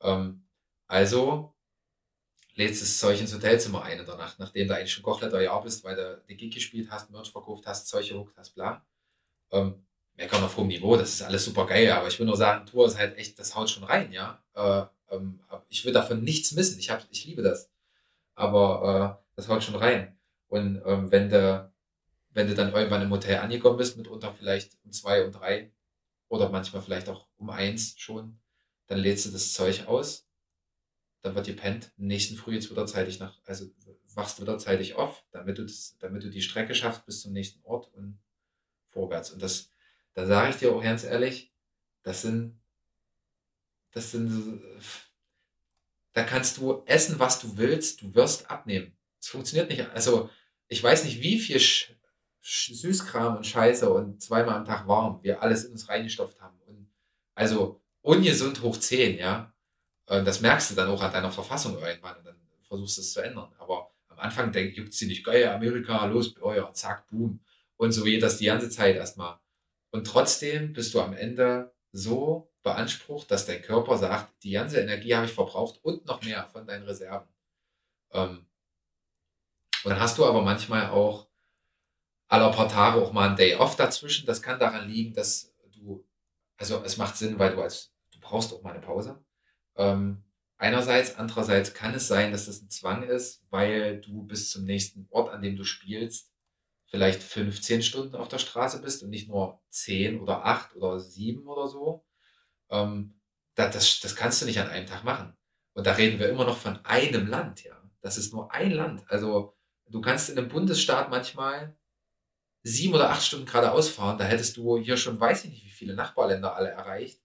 [0.01, 0.47] Ähm,
[0.87, 1.53] also
[2.61, 5.63] lädst das Zeug ins Hotelzimmer ein in der Nacht, nachdem du eigentlich schon Kochletter Jahr
[5.63, 8.85] bist, weil du die Gig gespielt hast, Merch verkauft hast, Zeug gehuckt hast, bla.
[9.51, 9.75] Ähm,
[10.15, 12.87] meckern auf hohem Niveau, das ist alles super geil, aber ich will nur sagen, Tour
[12.87, 14.43] ist halt echt, das haut schon rein, ja.
[14.55, 17.71] Äh, ähm, ich will davon nichts missen, ich, hab, ich liebe das.
[18.35, 20.17] Aber äh, das haut schon rein.
[20.49, 21.71] Und ähm, wenn du
[22.33, 25.73] wenn du dann irgendwann im Hotel angekommen bist, mitunter vielleicht um zwei, um drei
[26.29, 28.39] oder manchmal vielleicht auch um eins schon,
[28.87, 30.29] dann lädst du das Zeug aus,
[31.23, 33.67] dann wird gepennt, nächsten Früh jetzt wieder zeitig nach, also
[34.15, 37.63] wachst wieder zeitig auf, damit du das, damit du die Strecke schaffst bis zum nächsten
[37.65, 38.19] Ort und
[38.87, 39.31] vorwärts.
[39.31, 39.71] Und das,
[40.15, 41.53] da sage ich dir auch ganz ehrlich,
[42.03, 42.61] das sind,
[43.93, 44.63] das sind,
[46.13, 48.97] da kannst du essen, was du willst, du wirst abnehmen.
[49.21, 49.89] Es funktioniert nicht.
[49.91, 50.31] Also,
[50.69, 51.61] ich weiß nicht, wie viel
[52.41, 56.59] Süßkram und Scheiße und zweimal am Tag warm, wir alles in uns reingestopft haben.
[56.67, 56.91] Und
[57.35, 59.53] also ungesund hoch 10, ja.
[60.11, 63.13] Und das merkst du dann auch an deiner Verfassung irgendwann und dann versuchst du es
[63.13, 63.49] zu ändern.
[63.61, 67.39] Aber am Anfang denk, juckt sie nicht geil, Amerika, los, euer, zack, boom.
[67.77, 69.39] Und so geht das die ganze Zeit erstmal.
[69.93, 75.15] Und trotzdem bist du am Ende so beansprucht, dass dein Körper sagt, die ganze Energie
[75.15, 77.29] habe ich verbraucht und noch mehr von deinen Reserven.
[78.11, 78.47] Ähm,
[79.85, 81.29] und dann hast du aber manchmal auch
[82.27, 84.27] aller paar Tage auch mal ein Day off dazwischen.
[84.27, 86.05] Das kann daran liegen, dass du,
[86.57, 89.25] also es macht Sinn, weil du als, du brauchst auch mal eine Pause.
[89.77, 90.25] Ähm,
[90.57, 95.07] einerseits, andererseits kann es sein, dass das ein Zwang ist, weil du bis zum nächsten
[95.11, 96.33] Ort, an dem du spielst,
[96.87, 101.47] vielleicht 15 Stunden auf der Straße bist und nicht nur 10 oder 8 oder 7
[101.47, 102.05] oder so.
[102.69, 103.21] Ähm,
[103.55, 105.37] das, das, das kannst du nicht an einem Tag machen.
[105.73, 107.77] Und da reden wir immer noch von einem Land, ja.
[108.03, 109.05] Das ist nur ein Land.
[109.09, 111.77] Also du kannst in einem Bundesstaat manchmal
[112.63, 115.71] sieben oder acht Stunden geradeaus fahren, da hättest du hier schon, weiß ich nicht, wie
[115.71, 117.20] viele Nachbarländer alle erreicht.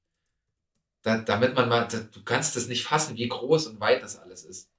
[1.06, 4.44] Da, damit man mal, du kannst es nicht fassen, wie groß und weit das alles
[4.44, 4.72] ist.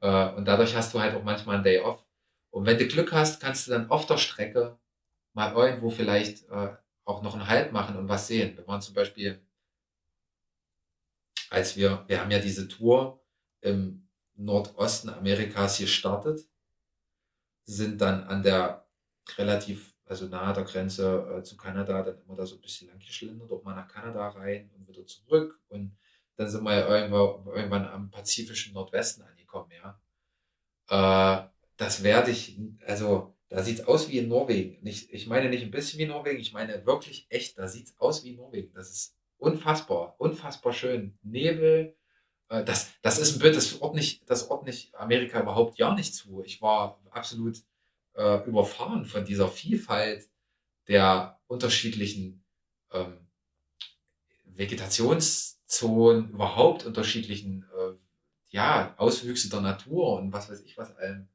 [0.00, 2.06] Äh, und dadurch hast du halt auch manchmal einen Day off.
[2.50, 4.78] Und wenn du Glück hast, kannst du dann auf der Strecke
[5.32, 8.56] mal irgendwo vielleicht äh, auch noch einen Halt machen und was sehen.
[8.56, 9.44] Wir waren zum Beispiel,
[11.50, 13.20] als wir, wir haben ja diese Tour
[13.60, 16.46] im Nordosten Amerikas gestartet,
[17.64, 18.86] sind dann an der
[19.36, 22.98] relativ also nahe der Grenze äh, zu Kanada, dann immer da so ein bisschen lang
[22.98, 25.58] geschlendert, auch mal nach Kanada rein und wieder zurück.
[25.68, 25.96] Und
[26.36, 29.98] dann sind wir irgendwann, irgendwann am pazifischen Nordwesten angekommen, ja.
[30.90, 34.82] Äh, das werde ich, also da sieht es aus wie in Norwegen.
[34.82, 37.98] Nicht, ich meine nicht ein bisschen wie Norwegen, ich meine wirklich echt, da sieht es
[37.98, 38.72] aus wie Norwegen.
[38.74, 41.18] Das ist unfassbar, unfassbar schön.
[41.22, 41.96] Nebel,
[42.50, 45.94] äh, das, das ist ein Bild, das ordne ich, das ordne ich Amerika überhaupt ja
[45.94, 46.42] nicht zu.
[46.44, 47.62] Ich war absolut
[48.14, 50.28] äh, überfahren von dieser Vielfalt
[50.88, 52.44] der unterschiedlichen
[52.90, 53.26] ähm,
[54.44, 57.94] Vegetationszonen, überhaupt unterschiedlichen äh,
[58.50, 61.28] ja, Auswüchse der Natur und was weiß ich was allem.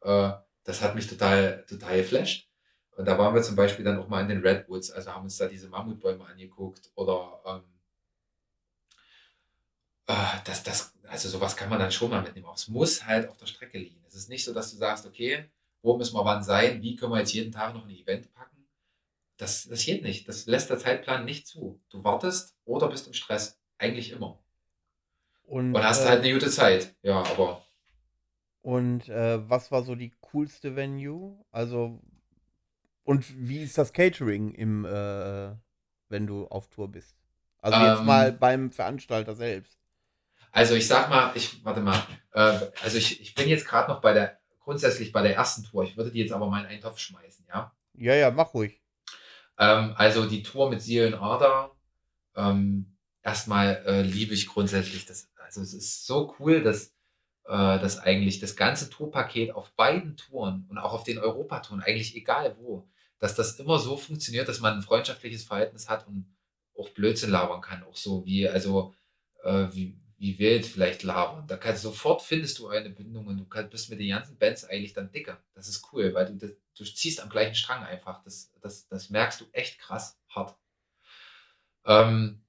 [0.00, 0.32] Äh,
[0.64, 2.48] das hat mich total, total geflasht.
[2.96, 5.36] Und da waren wir zum Beispiel dann auch mal in den Redwoods, also haben uns
[5.36, 7.62] da diese Mammutbäume angeguckt oder ähm,
[10.06, 12.46] äh, das, das, also sowas kann man dann schon mal mitnehmen.
[12.46, 14.02] Aber es muss halt auf der Strecke liegen.
[14.06, 15.50] Es ist nicht so, dass du sagst, okay,
[15.82, 18.68] wo müssen wir wann sein, wie können wir jetzt jeden Tag noch ein Event packen.
[19.36, 20.28] Das, das geht nicht.
[20.28, 21.80] Das lässt der Zeitplan nicht zu.
[21.90, 23.60] Du wartest oder bist im Stress.
[23.78, 24.38] Eigentlich immer.
[25.42, 27.66] Und, und hast äh, halt eine gute Zeit, ja, aber.
[28.62, 31.44] Und äh, was war so die coolste Venue?
[31.50, 32.00] Also,
[33.02, 35.50] und wie ist das Catering im, äh,
[36.08, 37.16] wenn du auf Tour bist?
[37.58, 39.78] Also jetzt ähm, mal beim Veranstalter selbst.
[40.52, 42.00] Also ich sag mal, ich, warte mal,
[42.32, 45.84] äh, also ich, ich bin jetzt gerade noch bei der, grundsätzlich bei der ersten Tour.
[45.84, 47.72] Ich würde die jetzt aber mal in einen Topf schmeißen, ja?
[47.94, 48.80] Ja, ja, mach ruhig.
[49.58, 51.72] Ähm, also die Tour mit Seelenader,
[52.34, 55.30] ähm, erstmal äh, liebe ich grundsätzlich das.
[55.36, 56.94] Also es ist so cool, dass,
[57.44, 62.16] äh, dass eigentlich das ganze Tourpaket auf beiden Touren und auch auf den Europatouren, eigentlich
[62.16, 66.34] egal wo, dass das immer so funktioniert, dass man ein freundschaftliches Verhältnis hat und
[66.76, 67.84] auch Blödsinn labern kann.
[67.84, 68.94] Auch so wie, also
[69.44, 71.48] äh, wie, wie wild vielleicht labern.
[71.48, 74.64] Da kannst sofort findest du eine Bindung und du kannst, bist mit den ganzen Bands
[74.64, 75.42] eigentlich dann dicker.
[75.52, 78.22] Das ist cool, weil du, das, du ziehst am gleichen Strang einfach.
[78.22, 80.56] Das, das, das merkst du echt krass hart.
[81.84, 82.40] Ähm,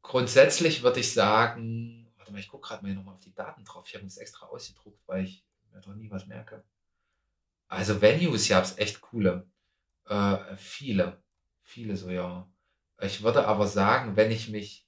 [0.00, 3.84] grundsätzlich würde ich sagen, warte mal, ich gucke gerade mal nochmal auf die Daten drauf.
[3.86, 6.64] Ich habe das extra ausgedruckt, weil ich mir doch nie was merke.
[7.66, 9.46] Also Venues, ja, es echt coole.
[10.06, 11.22] Äh, viele.
[11.60, 12.50] Viele so, ja.
[12.98, 14.87] Ich würde aber sagen, wenn ich mich,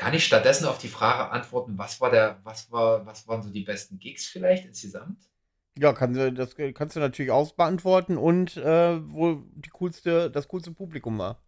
[0.00, 3.50] kann ich stattdessen auf die Frage antworten, was war der, was war, was waren so
[3.50, 5.28] die besten Gigs vielleicht insgesamt?
[5.76, 10.70] Ja, kann, das kannst du natürlich auch beantworten und äh, wo die coolste, das coolste
[10.70, 11.42] Publikum war.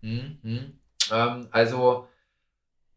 [0.00, 0.80] Mhm.
[1.12, 2.08] Ähm, also,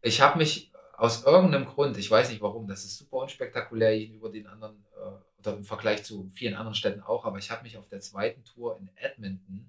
[0.00, 4.30] ich habe mich aus irgendeinem Grund, ich weiß nicht warum, das ist super unspektakulär gegenüber
[4.30, 7.76] den anderen äh, oder im Vergleich zu vielen anderen Städten auch, aber ich habe mich
[7.76, 9.68] auf der zweiten Tour in Edmonton,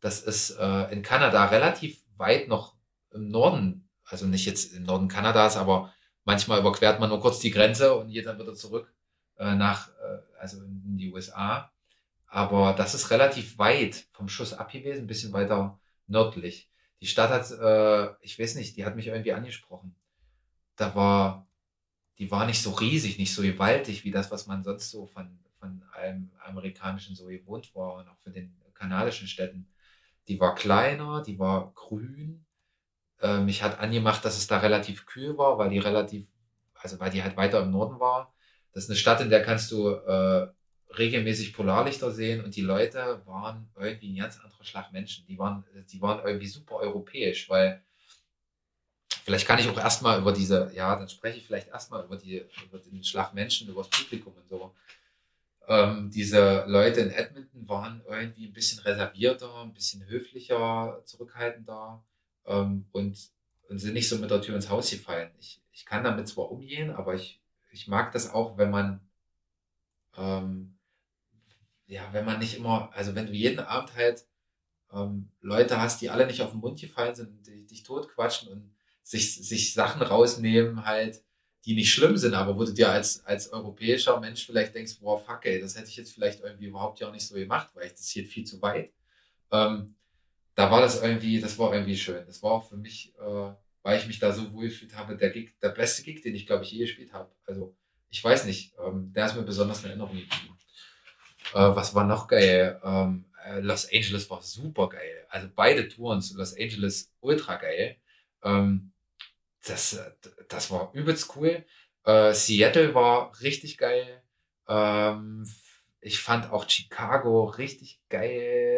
[0.00, 2.74] das ist äh, in Kanada relativ weit noch
[3.12, 5.92] im Norden, also nicht jetzt im Norden Kanadas, aber
[6.24, 8.92] manchmal überquert man nur kurz die Grenze und geht dann wieder zurück
[9.38, 11.70] äh, nach, äh, also in die USA.
[12.26, 16.68] Aber das ist relativ weit vom Schuss ab gewesen, ein bisschen weiter nördlich.
[17.00, 19.94] Die Stadt hat, äh, ich weiß nicht, die hat mich irgendwie angesprochen.
[20.76, 21.46] Da war,
[22.18, 25.38] die war nicht so riesig, nicht so gewaltig wie das, was man sonst so von,
[25.58, 29.68] von einem amerikanischen so gewohnt war und auch von den kanadischen Städten.
[30.28, 32.43] Die war kleiner, die war grün.
[33.20, 36.26] Äh, mich hat angemacht, dass es da relativ kühl war, weil die relativ,
[36.74, 38.34] also weil die halt weiter im Norden war.
[38.72, 40.48] Das ist eine Stadt, in der kannst du äh,
[40.98, 45.26] regelmäßig Polarlichter sehen und die Leute waren irgendwie ein ganz anderer Schlag Menschen.
[45.26, 47.82] Die waren, die waren irgendwie super europäisch, weil
[49.24, 52.44] vielleicht kann ich auch erstmal über diese, ja, dann spreche ich vielleicht erstmal über die,
[52.64, 54.74] über den Schlag Menschen, über das Publikum und so.
[55.66, 62.04] Ähm, diese Leute in Edmonton waren irgendwie ein bisschen reservierter, ein bisschen höflicher, zurückhaltender
[62.46, 63.30] ähm, und,
[63.68, 65.30] und sind nicht so mit der Tür ins Haus gefallen.
[65.38, 67.40] Ich, ich kann damit zwar umgehen, aber ich,
[67.72, 69.00] ich mag das auch, wenn man
[70.16, 70.74] ähm,
[71.86, 74.26] ja, wenn man nicht immer, also wenn du jeden Abend halt
[74.92, 78.74] ähm, Leute hast, die alle nicht auf den Mund gefallen sind die dich totquatschen und
[79.02, 81.22] sich, sich Sachen rausnehmen, halt,
[81.64, 85.18] die nicht schlimm sind, aber wo du dir als, als europäischer Mensch vielleicht denkst, boah,
[85.18, 87.86] fuck, ey, das hätte ich jetzt vielleicht irgendwie überhaupt ja auch nicht so gemacht, weil
[87.86, 88.92] ich das hier viel zu weit.
[89.50, 89.94] Ähm,
[90.54, 92.24] da war das irgendwie, das war irgendwie schön.
[92.26, 93.52] Das war auch für mich, äh,
[93.82, 96.64] weil ich mich da so wohlgefühlt habe, der Gig, der beste Gig, den ich, glaube
[96.64, 97.30] ich, je gespielt habe.
[97.46, 97.76] Also,
[98.10, 100.56] ich weiß nicht, ähm, der ist mir besonders in Erinnerung geblieben.
[101.52, 102.80] Äh, was war noch geil?
[102.84, 105.26] Ähm, äh, Los Angeles war super geil.
[105.28, 107.96] Also beide Touren zu Los Angeles ultra geil.
[108.42, 108.92] Ähm,
[109.66, 109.98] das,
[110.48, 111.64] das war übelst cool.
[112.04, 114.22] Äh, Seattle war richtig geil.
[114.68, 115.46] Ähm,
[116.00, 118.73] ich fand auch Chicago richtig geil.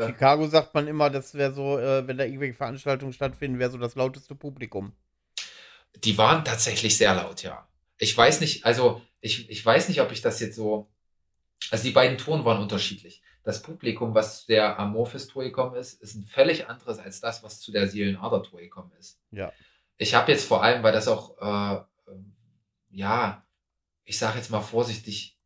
[0.00, 3.70] Äh, Chicago sagt man immer, das wäre so, äh, wenn da irgendwelche Veranstaltungen stattfinden, wäre
[3.70, 4.92] so das lauteste Publikum.
[6.04, 7.66] Die waren tatsächlich sehr laut, ja.
[7.98, 10.88] Ich weiß nicht, also ich, ich weiß nicht, ob ich das jetzt so
[11.70, 13.22] also die beiden Touren waren unterschiedlich.
[13.42, 17.60] Das Publikum, was zu der Amorphis-Tour gekommen ist, ist ein völlig anderes als das, was
[17.60, 19.18] zu der Seelenader-Tour gekommen ist.
[19.30, 19.52] Ja.
[19.96, 21.82] Ich habe jetzt vor allem, weil das auch, äh,
[22.90, 23.46] ja,
[24.04, 25.38] ich sage jetzt mal vorsichtig,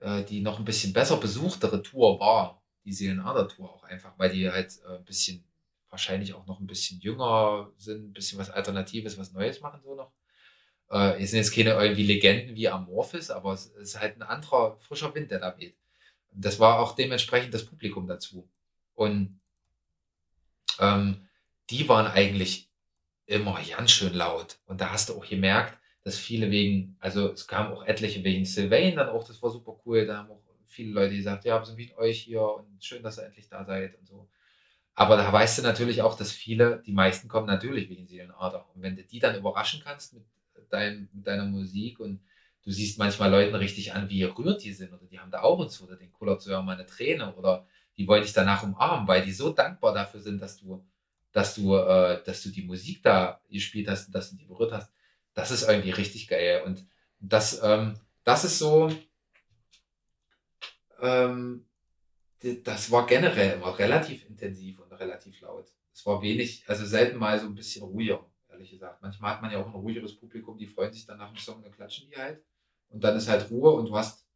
[0.00, 4.50] äh, die noch ein bisschen besser besuchtere Tour war, die Seelenader-Tour auch einfach, weil die
[4.50, 5.44] halt äh, ein bisschen,
[5.90, 9.94] wahrscheinlich auch noch ein bisschen jünger sind, ein bisschen was Alternatives, was Neues machen so
[9.94, 10.12] noch.
[10.90, 14.78] Äh, es sind jetzt keine irgendwie Legenden wie Amorphis, aber es ist halt ein anderer
[14.80, 15.76] frischer Wind, der da weht.
[16.34, 18.48] Das war auch dementsprechend das Publikum dazu.
[18.94, 19.40] Und
[20.78, 21.28] ähm,
[21.70, 22.70] die waren eigentlich
[23.26, 24.58] immer ganz schön laut.
[24.66, 28.44] Und da hast du auch gemerkt, dass viele wegen, also es kamen auch etliche wegen
[28.44, 30.06] Sylvain dann auch, das war super cool.
[30.06, 30.42] Da haben auch
[30.72, 33.64] viele Leute gesagt, ja, wir sind mit euch hier und schön, dass ihr endlich da
[33.64, 34.28] seid und so.
[34.94, 38.68] Aber da weißt du natürlich auch, dass viele, die meisten kommen natürlich wegen Seelenader.
[38.74, 40.24] Und wenn du die dann überraschen kannst mit
[40.70, 42.20] dein, mit deiner Musik und
[42.64, 45.68] du siehst manchmal Leuten richtig an, wie gerührt die sind oder die haben da Augen
[45.68, 49.08] zu oder den kullert so ja mal eine Träne oder die wollen dich danach umarmen,
[49.08, 50.84] weil die so dankbar dafür sind, dass du
[51.32, 54.72] dass du, äh, dass du die Musik da gespielt hast und dass du die berührt
[54.72, 54.92] hast,
[55.34, 56.62] das ist irgendwie richtig geil.
[56.64, 56.86] Und
[57.20, 57.94] das, ähm,
[58.24, 58.92] das ist so,
[61.02, 61.66] ähm,
[62.64, 65.70] das war generell immer relativ intensiv und relativ laut.
[65.92, 69.02] Es war wenig, also selten mal so ein bisschen ruhiger, ehrlich gesagt.
[69.02, 71.62] Manchmal hat man ja auch ein ruhigeres Publikum, die freuen sich dann nach dem Song,
[71.62, 72.42] dann klatschen die halt.
[72.88, 74.26] Und dann ist halt Ruhe und du hast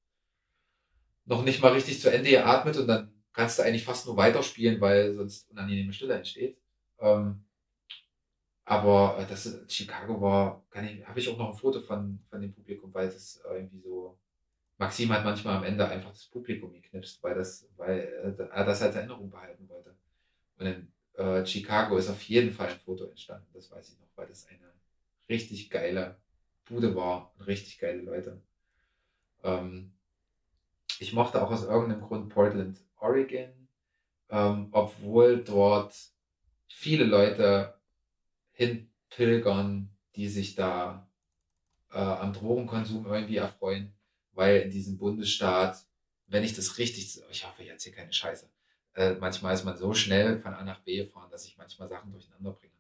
[1.24, 4.80] noch nicht mal richtig zu Ende geatmet und dann kannst du eigentlich fast nur weiterspielen,
[4.80, 6.58] weil sonst unangenehme Stille entsteht.
[6.98, 7.44] Ähm,
[8.64, 12.40] aber äh, das Chicago war, kann ich, habe ich auch noch ein Foto von, von
[12.40, 14.18] dem Publikum, weil es irgendwie so.
[14.78, 18.94] Maxim hat manchmal am Ende einfach das Publikum geknipst, weil das, weil er das als
[18.94, 19.94] Erinnerung behalten wollte.
[20.58, 24.08] Und in äh, Chicago ist auf jeden Fall ein Foto entstanden, das weiß ich noch,
[24.16, 24.72] weil das eine
[25.28, 26.16] richtig geile
[26.66, 28.42] Bude war und richtig geile Leute.
[29.42, 29.92] Ähm,
[30.98, 33.68] ich mochte auch aus irgendeinem Grund Portland, Oregon,
[34.28, 35.94] ähm, obwohl dort
[36.68, 37.74] viele Leute
[38.52, 41.08] hinpilgern, die sich da
[41.92, 43.95] äh, am Drogenkonsum irgendwie erfreuen,
[44.36, 45.84] weil in diesem Bundesstaat,
[46.26, 48.48] wenn ich das richtig, ich hoffe, ich erzähle keine Scheiße,
[48.94, 52.12] äh, manchmal ist man so schnell von A nach B gefahren, dass ich manchmal Sachen
[52.12, 52.72] durcheinander bringe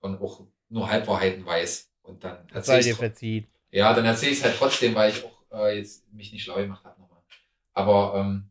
[0.00, 3.48] und auch nur Halbwahrheiten weiß und dann erzähle ich verzieht.
[3.70, 6.56] Ja, dann erzähle ich es halt trotzdem, weil ich auch äh, jetzt mich nicht schlau
[6.56, 7.22] gemacht habe nochmal.
[7.74, 8.50] Aber ähm,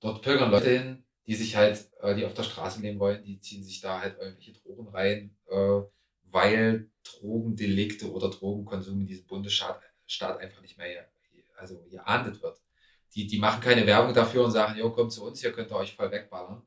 [0.00, 3.40] dort pilgern Leute hin, die sich halt, äh, die auf der Straße leben wollen, die
[3.40, 5.80] ziehen sich da halt irgendwelche Drogen rein, äh,
[6.24, 11.08] weil Drogendelikte oder Drogenkonsum in diesem Bundesstaat Staat einfach nicht mehr
[11.56, 12.60] also geahndet wird.
[13.14, 15.76] Die, die machen keine Werbung dafür und sagen, jo, kommt zu uns, hier könnt ihr
[15.76, 16.62] euch voll wegballern.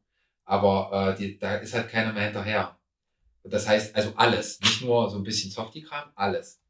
[0.46, 2.78] Aber äh, die, da ist halt keiner mehr hinterher.
[3.44, 6.62] Und das heißt, also alles, nicht nur so ein bisschen Softie-Kram, alles.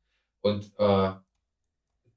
[0.41, 1.11] Und äh,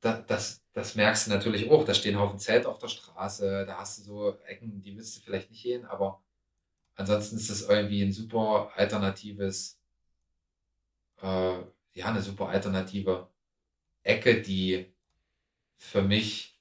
[0.01, 1.85] da, das, das merkst du natürlich auch.
[1.85, 5.21] Da stehen Haufen Zelt auf der Straße, da hast du so Ecken, die willst du
[5.21, 6.23] vielleicht nicht gehen, aber
[6.95, 9.79] ansonsten ist das irgendwie ein super alternatives,
[11.23, 11.59] äh,
[11.93, 13.29] ja, eine super alternative
[14.03, 14.93] Ecke, die
[15.77, 16.61] für mich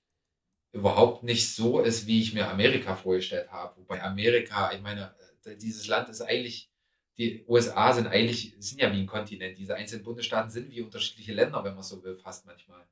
[0.72, 3.78] überhaupt nicht so ist, wie ich mir Amerika vorgestellt habe.
[3.78, 5.14] Wobei Amerika, ich meine,
[5.46, 6.70] äh, dieses Land ist eigentlich,
[7.18, 9.58] die USA sind eigentlich, sind ja wie ein Kontinent.
[9.58, 12.86] Diese einzelnen Bundesstaaten sind wie unterschiedliche Länder, wenn man so will, fast manchmal.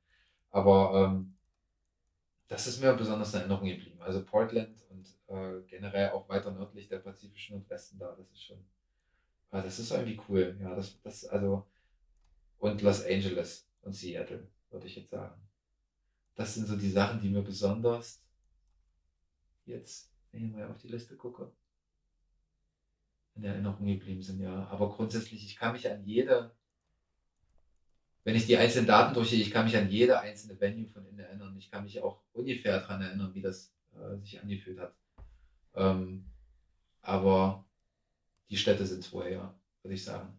[0.50, 1.34] Aber ähm,
[2.48, 4.00] das ist mir besonders in Erinnerung geblieben.
[4.00, 8.58] Also Portland und äh, generell auch weiter nördlich der pazifischen Nordwesten da, das ist schon,
[9.50, 10.58] ah, das ist irgendwie cool.
[10.60, 11.66] Ja, das, das, also,
[12.58, 15.40] und Los Angeles und Seattle, würde ich jetzt sagen.
[16.34, 18.22] Das sind so die Sachen, die mir besonders
[19.64, 21.52] jetzt, wenn ich mal auf die Liste gucke,
[23.34, 24.66] in Erinnerung geblieben sind, ja.
[24.68, 26.56] Aber grundsätzlich, ich kann mich an jede
[28.28, 31.20] wenn ich die einzelnen Daten durchgehe, ich kann mich an jede einzelne Venue von innen
[31.20, 31.56] erinnern.
[31.56, 34.94] Ich kann mich auch ungefähr daran erinnern, wie das äh, sich angefühlt hat.
[35.74, 36.26] Ähm,
[37.00, 37.66] aber
[38.50, 40.37] die Städte sind es vorher, würde ich sagen.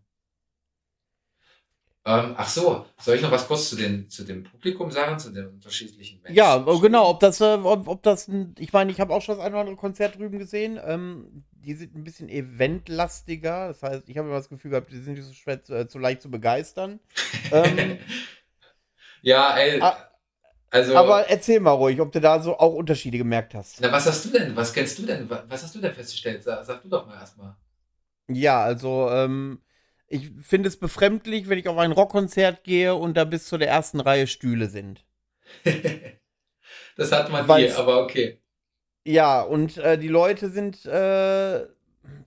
[2.09, 5.29] Ähm, ach so, soll ich noch was kurz zu, den, zu dem Publikum sagen, zu
[5.29, 6.35] den unterschiedlichen Menschen?
[6.35, 9.45] Ja, genau, ob das, äh, ob, ob das, ich meine, ich habe auch schon das
[9.45, 10.79] eine oder andere Konzert drüben gesehen.
[10.83, 13.67] Ähm, die sind ein bisschen eventlastiger.
[13.67, 15.87] Das heißt, ich habe immer das Gefühl gehabt, die sind nicht so schwer, zu, äh,
[15.87, 16.99] zu leicht zu begeistern.
[17.51, 17.99] ähm,
[19.21, 19.79] ja, ey.
[20.71, 23.81] Also, aber erzähl mal ruhig, ob du da so auch Unterschiede gemerkt hast.
[23.81, 24.55] Na, was hast du denn?
[24.55, 25.29] Was kennst du denn?
[25.29, 26.43] Was hast du denn festgestellt?
[26.43, 27.55] Sag, sag du doch mal erstmal.
[28.27, 29.61] Ja, also, ähm,
[30.09, 33.69] ich finde es befremdlich, wenn ich auf ein Rockkonzert gehe und da bis zu der
[33.69, 35.05] ersten Reihe Stühle sind.
[36.95, 38.39] das hat man Weil's, nie, aber okay.
[39.05, 41.67] Ja, und äh, die Leute sind, äh,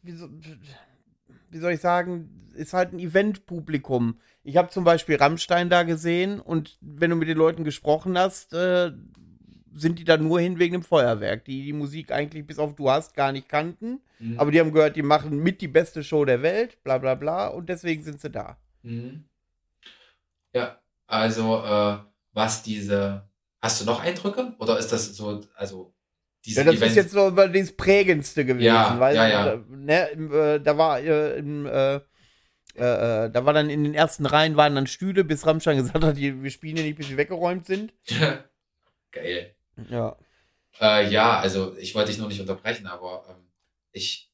[0.02, 0.28] wie, so,
[1.50, 4.20] wie, soll ich sagen, ist halt ein Eventpublikum.
[4.44, 8.52] Ich habe zum Beispiel Rammstein da gesehen und wenn du mit den Leuten gesprochen hast,
[8.52, 8.92] äh,
[9.74, 12.90] sind die da nur hin wegen dem Feuerwerk, die die Musik eigentlich bis auf Du
[12.90, 14.00] hast gar nicht kannten.
[14.18, 14.38] Mhm.
[14.38, 17.48] Aber die haben gehört, die machen mit die beste Show der Welt, bla bla bla,
[17.48, 18.56] und deswegen sind sie da.
[18.82, 19.24] Mhm.
[20.54, 21.98] Ja, also äh,
[22.32, 23.28] was diese.
[23.60, 24.54] Hast du noch Eindrücke?
[24.58, 25.94] Oder ist das so, also
[26.44, 26.90] ja, das Event.
[26.90, 29.64] ist jetzt so das Prägendste gewesen, ja, weil ja, ja.
[29.68, 32.00] Ne, äh, da war äh, im, äh,
[32.74, 36.16] äh, da war dann in den ersten Reihen waren dann Stühle, bis Rammstein gesagt hat,
[36.16, 37.92] wir spielen hier nicht, bis sie weggeräumt sind.
[39.12, 39.54] Geil.
[39.88, 40.16] Ja.
[40.80, 43.46] Äh, ja, also ich wollte dich nur nicht unterbrechen, aber ähm,
[43.92, 44.30] ich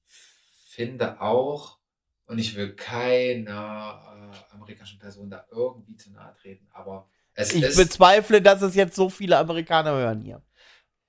[0.69, 1.79] finde auch,
[2.27, 7.63] und ich will keiner äh, amerikanischen Person da irgendwie zu nahe treten, aber es ich
[7.63, 7.79] ist.
[7.79, 10.43] Ich bezweifle, dass es jetzt so viele Amerikaner hören hier.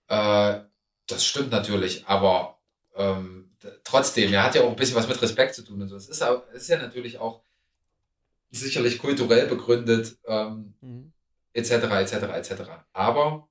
[0.08, 0.62] Äh,
[1.08, 2.60] das stimmt natürlich, aber
[2.96, 3.52] ähm,
[3.84, 5.96] trotzdem, er hat ja auch ein bisschen was mit Respekt zu tun und so.
[5.96, 7.44] Es ist, ist ja natürlich auch
[8.52, 11.14] sicherlich kulturell begründet, ähm, mhm.
[11.54, 12.54] etc., etc., etc.
[12.94, 13.49] Aber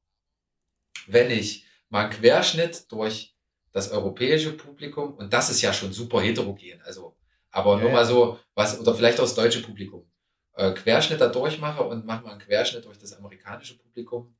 [1.13, 3.35] wenn ich mal einen Querschnitt durch
[3.73, 7.17] das europäische Publikum, und das ist ja schon super heterogen, also,
[7.51, 10.11] aber Ja, nur mal so, was, oder vielleicht auch das deutsche Publikum,
[10.55, 14.35] äh, Querschnitt da durchmache und mache mal einen Querschnitt durch das amerikanische Publikum,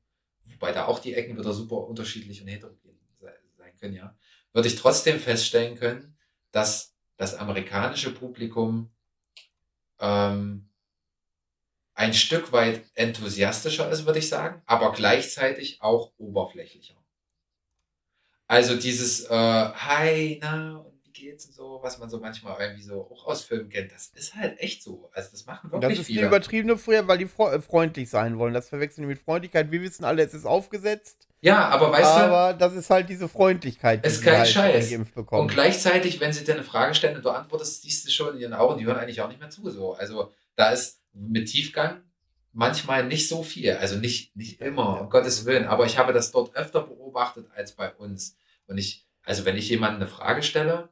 [0.45, 4.15] wobei da auch die Ecken wieder super unterschiedlich und heterogen se- sein können, ja,
[4.53, 6.17] würde ich trotzdem feststellen können,
[6.51, 8.91] dass das amerikanische Publikum
[9.99, 10.68] ähm,
[11.99, 16.95] ein Stück weit enthusiastischer ist, würde ich sagen, aber gleichzeitig auch oberflächlicher.
[18.47, 22.83] Also dieses äh, Hi, na, und wie geht's und so, was man so manchmal irgendwie
[22.83, 25.09] so auch aus Filmen kennt, das ist halt echt so.
[25.13, 26.27] Also das machen Das wirklich ist die viele.
[26.27, 28.53] übertriebene Früher, weil die äh, freundlich sein wollen.
[28.53, 29.69] Das verwechseln die mit Freundlichkeit.
[29.69, 31.27] Wir wissen alle, es ist aufgesetzt.
[31.41, 34.93] Ja, aber weißt du, aber das ist halt diese Freundlichkeit, Ist sie kein halt Scheiß.
[35.31, 38.39] Und gleichzeitig, wenn sie dir eine Frage stellen und du antwortest, siehst du schon in
[38.39, 39.69] ihren Augen, die hören eigentlich auch nicht mehr zu.
[39.69, 39.93] So.
[39.93, 42.03] Also da ist mit Tiefgang
[42.53, 43.73] manchmal nicht so viel.
[43.73, 45.67] Also nicht, nicht immer, um Gottes Willen.
[45.67, 48.35] Aber ich habe das dort öfter beobachtet als bei uns.
[48.67, 50.89] Und ich, also wenn ich jemandem eine Frage stelle,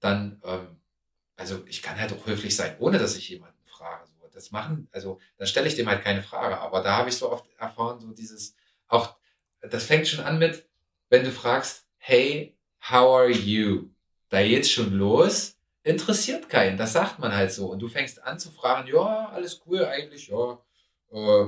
[0.00, 0.80] dann, ähm,
[1.36, 4.06] also ich kann halt auch höflich sein, ohne dass ich jemanden frage.
[4.20, 4.28] So.
[4.32, 6.58] Das machen, also dann stelle ich dem halt keine Frage.
[6.58, 8.54] Aber da habe ich so oft erfahren, so dieses,
[8.88, 9.16] auch,
[9.60, 10.68] das fängt schon an mit,
[11.08, 13.90] wenn du fragst, hey, how are you?
[14.28, 15.55] Da geht's schon los.
[15.86, 17.70] Interessiert keinen, das sagt man halt so.
[17.70, 20.58] Und du fängst an zu fragen, ja, alles cool eigentlich, ja,
[21.12, 21.46] äh,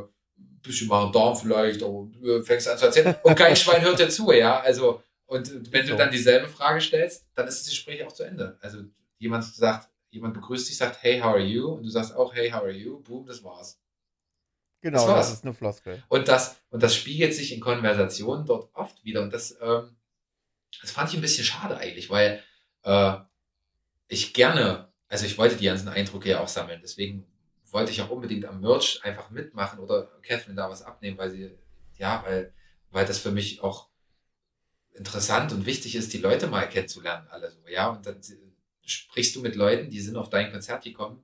[0.62, 3.17] bisschen mal Darm vielleicht, aber du fängst an zu erzählen.
[3.25, 4.60] Und kein Schwein hört dir zu, ja.
[4.60, 8.57] Also, und wenn du dann dieselbe Frage stellst, dann ist das Gespräch auch zu Ende.
[8.60, 8.78] Also
[9.18, 11.73] jemand sagt, jemand begrüßt dich, sagt, hey, how are you?
[11.73, 13.00] Und du sagst auch, hey, how are you?
[13.00, 13.81] Boom, das war's.
[14.81, 15.26] genau, das war's.
[15.31, 16.00] das ist eine Floskel.
[16.07, 19.20] Und das, und das spiegelt sich in Konversationen dort oft wieder.
[19.20, 19.97] Und das, ähm,
[20.81, 22.41] das fand ich ein bisschen schade eigentlich, weil
[22.84, 23.17] äh,
[24.09, 26.81] ich gerne, also ich wollte die ganzen Eindrücke ja auch sammeln.
[26.83, 27.27] Deswegen
[27.70, 31.51] wollte ich auch unbedingt am Merch einfach mitmachen oder Catherine da was abnehmen, weil sie,
[31.97, 32.53] ja, weil,
[32.91, 33.89] weil das für mich auch
[34.95, 37.89] interessant und wichtig ist, die Leute mal kennenzulernen, alle so, ja.
[37.89, 38.20] Und dann
[38.85, 41.23] sprichst du mit Leuten, die sind auf dein Konzert gekommen.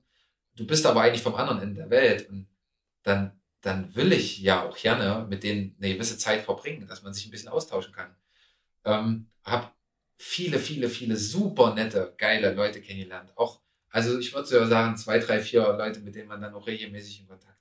[0.54, 2.46] Du bist aber eigentlich vom anderen Ende der Welt und
[3.02, 7.12] dann, dann will ich ja auch gerne mit denen eine gewisse Zeit verbringen, dass man
[7.12, 8.14] sich ein bisschen austauschen kann.
[8.84, 9.74] Ähm, hab
[10.24, 13.30] viele, viele, viele super nette, geile Leute kennengelernt.
[13.36, 16.66] Auch, also ich würde sogar sagen, zwei, drei, vier Leute, mit denen man dann auch
[16.66, 17.54] regelmäßig in Kontakt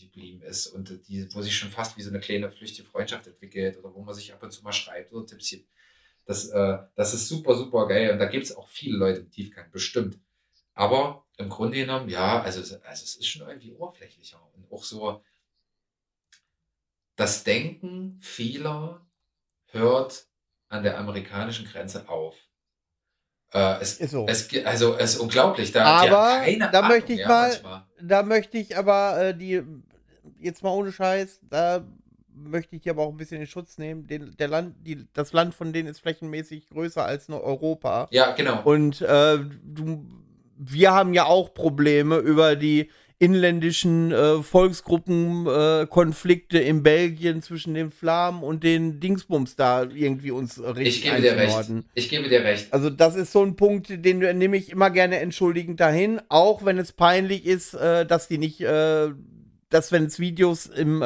[0.00, 3.78] geblieben ist und die, wo sich schon fast wie so eine kleine flüchtige Freundschaft entwickelt
[3.78, 5.68] oder wo man sich ab und zu mal schreibt oder Tipps gibt.
[6.24, 9.30] Das, äh, das ist super, super geil und da gibt es auch viele Leute im
[9.30, 10.18] Tiefgang, bestimmt.
[10.74, 15.22] Aber im Grunde genommen, ja, also, also es ist schon irgendwie oberflächlicher und auch so
[17.14, 19.06] das Denken vieler
[19.66, 20.29] hört
[20.70, 22.36] an der amerikanischen Grenze auf.
[23.52, 24.26] Äh, es, Ist so.
[24.28, 25.72] es, also es ist unglaublich.
[25.72, 27.86] Da, Aber da Ahnung, möchte ich ja, mal- manchmal.
[28.00, 29.62] Da möchte ich aber äh, die,
[30.38, 31.84] jetzt mal ohne Scheiß, da
[32.32, 34.06] möchte ich die aber auch ein bisschen in Schutz nehmen.
[34.06, 38.06] Den, der Land, die, das Land von denen ist flächenmäßig größer als nur Europa.
[38.12, 38.62] Ja, genau.
[38.62, 40.06] Und äh, du,
[40.56, 42.90] wir haben ja auch Probleme über die
[43.20, 50.30] inländischen äh, Volksgruppenkonflikte äh, Konflikte in Belgien zwischen den Flamen und den Dingsbums da irgendwie
[50.30, 51.70] uns äh, richtig Ich gebe dir recht.
[51.94, 52.72] Ich gebe dir recht.
[52.72, 56.78] Also das ist so ein Punkt, den nehme ich immer gerne entschuldigend dahin, auch wenn
[56.78, 59.10] es peinlich ist, äh, dass die nicht, äh,
[59.68, 61.02] dass wenn es Videos im,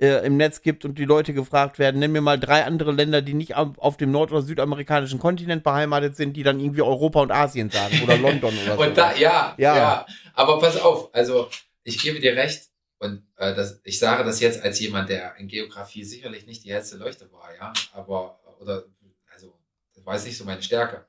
[0.00, 3.20] äh, im Netz gibt und die Leute gefragt werden, nenn mir mal drei andere Länder,
[3.22, 7.20] die nicht auf, auf dem nord- oder südamerikanischen Kontinent beheimatet sind, die dann irgendwie Europa
[7.20, 8.82] und Asien sagen oder London oder so.
[8.82, 9.76] Und da, ja, Ja.
[9.76, 11.48] ja, Aber pass auf, also
[11.82, 12.68] ich gebe dir recht
[12.98, 16.72] und äh, das, ich sage das jetzt als jemand, der in Geografie sicherlich nicht die
[16.72, 18.84] hellste Leuchte war, ja, aber oder
[19.32, 19.54] also
[19.94, 21.06] das war jetzt nicht so meine Stärke.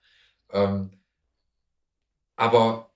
[0.52, 0.92] Ähm,
[2.36, 2.90] aber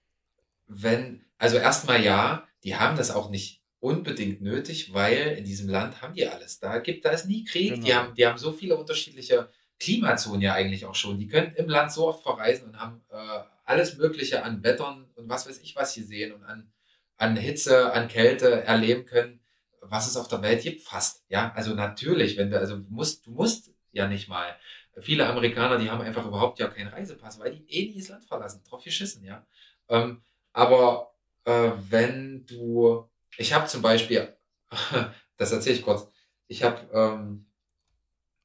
[0.68, 6.02] wenn, also erstmal ja, die haben das auch nicht unbedingt nötig, weil in diesem Land
[6.02, 6.60] haben die alles.
[6.60, 7.76] Da gibt, da ist nie Krieg.
[7.76, 7.96] Die Genau.
[7.96, 11.20] haben, die haben so viele unterschiedliche Klimazonen ja eigentlich auch schon.
[11.20, 15.28] Die können im Land so oft verreisen und haben äh, alles Mögliche an Wettern und
[15.28, 16.72] was weiß ich was hier sehen und an,
[17.18, 19.42] an Hitze, an Kälte erleben können,
[19.82, 21.26] was es auf der Welt gibt, fast.
[21.28, 24.56] Ja, also natürlich, wenn du, also du musst, du musst ja nicht mal.
[25.02, 28.24] Viele Amerikaner, die haben einfach überhaupt ja keinen Reisepass, weil die eh nie das Land
[28.24, 28.62] verlassen.
[28.70, 29.46] Drauf geschissen, ja.
[29.90, 30.22] Ähm,
[30.54, 31.14] aber
[31.46, 34.36] äh, wenn du, ich habe zum Beispiel,
[35.38, 36.08] das erzähle ich kurz,
[36.48, 37.46] ich habe, ähm,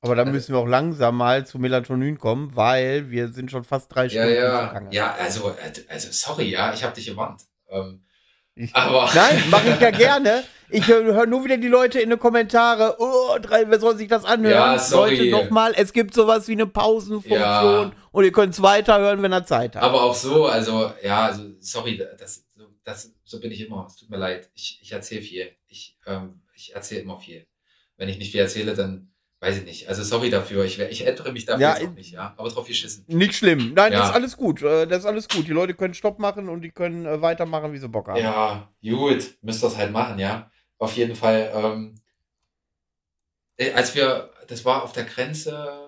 [0.01, 3.95] Aber da müssen wir auch langsam mal zu Melatonin kommen, weil wir sind schon fast
[3.95, 4.95] drei ja, Stunden ja, zugange.
[4.95, 7.43] ja, also, äh, also sorry, ja, ich habe dich gewarnt.
[7.69, 8.05] Ähm,
[8.55, 10.45] Ich, aber Nein, mache ich ja gerne.
[10.71, 14.07] Ich höre hör nur wieder die Leute in den Kommentare, oh, drei, wer soll sich
[14.09, 14.53] das anhören?
[14.75, 15.17] Ja, sorry.
[15.17, 17.93] Leute, nochmal, es gibt sowas wie eine Pausenfunktion Ja.
[18.13, 19.85] und ihr könnt es weiterhören, wenn ihr Zeit habt.
[19.85, 22.45] Aber auch so, also, ja, also, sorry, das,
[22.89, 23.87] das, so bin ich immer.
[23.87, 24.51] Es tut mir leid.
[24.55, 25.53] Ich, ich erzähle viel.
[25.69, 27.47] Ich, ähm, ich erzähle immer viel.
[27.97, 29.89] Wenn ich nicht viel erzähle, dann, weiß ich nicht.
[29.89, 32.35] Also sorry dafür, ich, ich ändere mich dafür Ja, jetzt auch in- nicht, ja.
[32.37, 33.05] Aber drauf geschissen.
[33.09, 33.75] Nicht schlimm.
[33.75, 33.99] Nein, Ja.
[34.01, 34.63] das ist alles gut.
[34.63, 35.47] Äh, Das ist alles gut.
[35.47, 38.19] Die Leute können Stopp machen und die können äh, weitermachen, wie sie Bock haben.
[38.21, 40.51] Ja, gut, müsst ihr es halt machen, ja.
[40.79, 41.95] Auf jeden Fall, ähm,
[43.57, 45.88] äh, als wir, das war auf der Grenze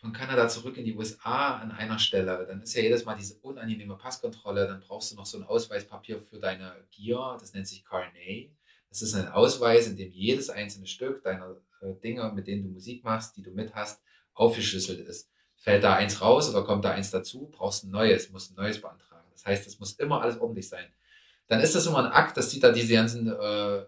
[0.00, 3.34] von Kanada zurück in die USA an einer Stelle, dann ist ja jedes Mal diese
[3.40, 7.84] unangenehme Passkontrolle, dann brauchst du noch so ein Ausweispapier für deine Gear, das nennt sich
[7.84, 8.50] Carnet.
[8.88, 12.70] Das ist ein Ausweis, in dem jedes einzelne Stück deiner äh, Dinge, mit denen du
[12.70, 15.30] Musik machst, die du mit hast, aufgeschlüsselt ist.
[15.54, 18.80] Fällt da eins raus oder kommt da eins dazu, brauchst ein neues, musst ein neues
[18.80, 19.28] beantragen.
[19.32, 20.86] Das heißt, es muss immer alles ordentlich sein.
[21.46, 23.84] Dann ist das immer ein Akt, dass die da diese ganzen äh,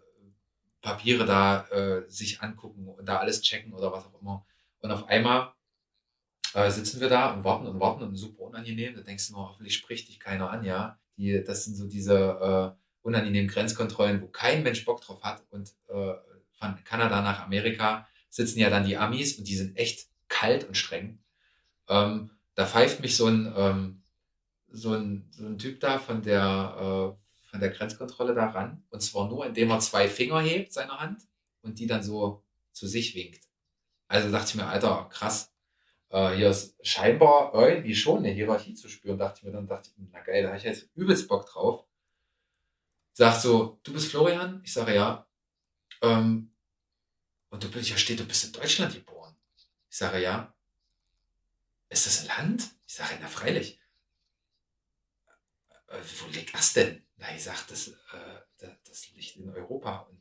[0.82, 4.47] Papiere da äh, sich angucken und da alles checken oder was auch immer.
[4.81, 5.52] Und auf einmal
[6.55, 8.95] äh, sitzen wir da und warten und warten und super unangenehm.
[8.95, 10.99] Da denkst du nur, hoffentlich spricht dich keiner an, ja.
[11.17, 15.43] Die, das sind so diese äh, unangenehmen Grenzkontrollen, wo kein Mensch Bock drauf hat.
[15.51, 16.15] Und äh,
[16.53, 20.77] von Kanada nach Amerika sitzen ja dann die Amis und die sind echt kalt und
[20.77, 21.19] streng.
[21.89, 24.03] Ähm, da pfeift mich so ein, ähm,
[24.69, 28.83] so ein, so ein Typ da von der, äh, von der Grenzkontrolle da ran.
[28.91, 31.23] Und zwar nur, indem er zwei Finger hebt, seine Hand,
[31.62, 33.45] und die dann so zu sich winkt.
[34.09, 35.51] Also dachte ich mir, Alter, krass.
[36.12, 39.89] Äh, hier ist scheinbar irgendwie schon eine Hierarchie zu spüren, dachte ich mir dann, dachte
[39.89, 41.86] ich, na geil, da habe ich jetzt übelst Bock drauf.
[43.15, 44.60] Sagt so, du bist Florian?
[44.62, 45.26] Ich sage ja.
[46.02, 46.55] Ähm,
[47.49, 49.34] und du bist, ja steht, du bist in Deutschland geboren.
[49.89, 50.55] Ich sage ja.
[51.89, 52.70] Ist das ein Land?
[52.86, 53.81] Ich sage, na freilich.
[55.89, 57.07] Äh, wo liegt das denn?
[57.16, 60.00] Na, ich sag, das, äh, das liegt in Europa.
[60.00, 60.20] Und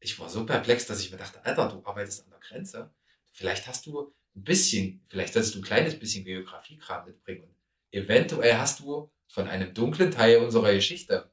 [0.00, 2.94] ich war so perplex, dass ich mir dachte, Alter, du arbeitest an der Grenze.
[3.32, 7.44] Vielleicht hast du ein bisschen, vielleicht solltest du ein kleines bisschen Geografiekram mitbringen.
[7.44, 7.56] Und
[7.90, 11.30] eventuell hast du von einem dunklen Teil unserer Geschichte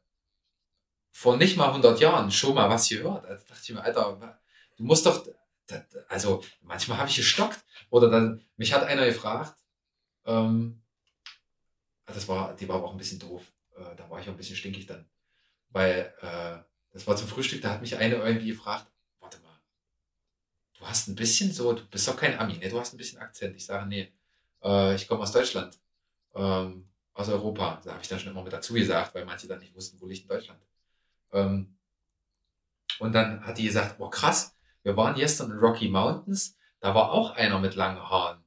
[1.12, 3.26] vor nicht mal 100 Jahren schon mal was gehört.
[3.26, 4.40] Also dachte ich mir, Alter,
[4.78, 5.28] du musst doch,
[6.08, 7.64] also manchmal habe ich gestockt.
[7.90, 9.56] Oder dann, mich hat einer gefragt,
[10.26, 10.82] ähm,
[12.06, 13.44] das war, die war auch ein bisschen doof.
[13.76, 15.06] Äh, da war ich auch ein bisschen stinkig dann.
[15.70, 16.58] Weil, äh,
[16.92, 18.88] das war zum Frühstück, da hat mich eine irgendwie gefragt,
[20.84, 22.70] du hast ein bisschen so, du bist doch kein Ami, ne?
[22.70, 23.56] Du hast ein bisschen Akzent.
[23.56, 24.12] Ich sage, nee,
[24.64, 25.80] äh, ich komme aus Deutschland,
[26.36, 27.82] ähm, aus Europa.
[27.84, 30.08] Da habe ich dann schon immer mit dazu gesagt, weil manche dann nicht wussten, wo
[30.08, 30.60] liegt Deutschland.
[31.32, 31.78] Ähm,
[33.00, 37.12] und dann hat die gesagt, oh krass, wir waren gestern in Rocky Mountains, da war
[37.12, 38.44] auch einer mit langen Haaren.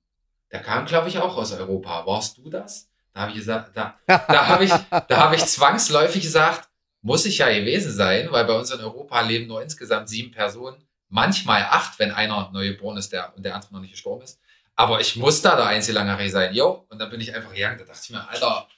[0.52, 2.06] Der kam, glaube ich, auch aus Europa.
[2.06, 2.90] Warst du das?
[3.14, 6.68] Da habe ich gesagt, da, da habe ich, da habe ich zwangsläufig gesagt,
[7.00, 10.85] muss ich ja gewesen sein, weil bei uns in Europa leben nur insgesamt sieben Personen,
[11.08, 14.40] manchmal acht, wenn einer neu geboren ist der, und der andere noch nicht gestorben ist.
[14.74, 16.54] Aber ich muss da der einzige Langere sein.
[16.54, 17.78] Jo, und dann bin ich einfach gegangen.
[17.78, 18.68] Da dachte ich mir, Alter,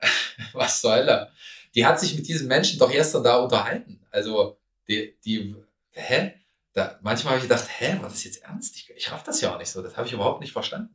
[0.52, 1.30] was soll da?
[1.74, 4.04] Die hat sich mit diesem Menschen doch gestern da unterhalten.
[4.10, 4.58] Also,
[4.88, 5.56] die, die,
[5.92, 6.34] hä?
[6.74, 8.76] Da, manchmal habe ich gedacht, hä, war das jetzt ernst?
[8.76, 9.82] Ich, ich raff das ja auch nicht so.
[9.82, 10.94] Das habe ich überhaupt nicht verstanden.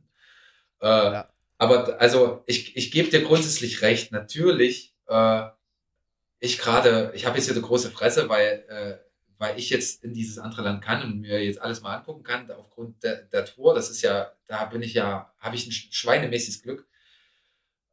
[0.80, 1.28] Äh, Ja.
[1.58, 4.10] Aber also, ich, ich gebe dir grundsätzlich recht.
[4.12, 5.42] Natürlich, äh,
[6.40, 9.11] ich gerade, ich habe jetzt hier eine große Fresse, weil, äh,
[9.42, 12.48] weil ich jetzt in dieses andere Land kann und mir jetzt alles mal angucken kann,
[12.52, 13.74] aufgrund der, der Tour.
[13.74, 16.86] Das ist ja, da bin ich ja, habe ich ein schweinemäßiges Glück,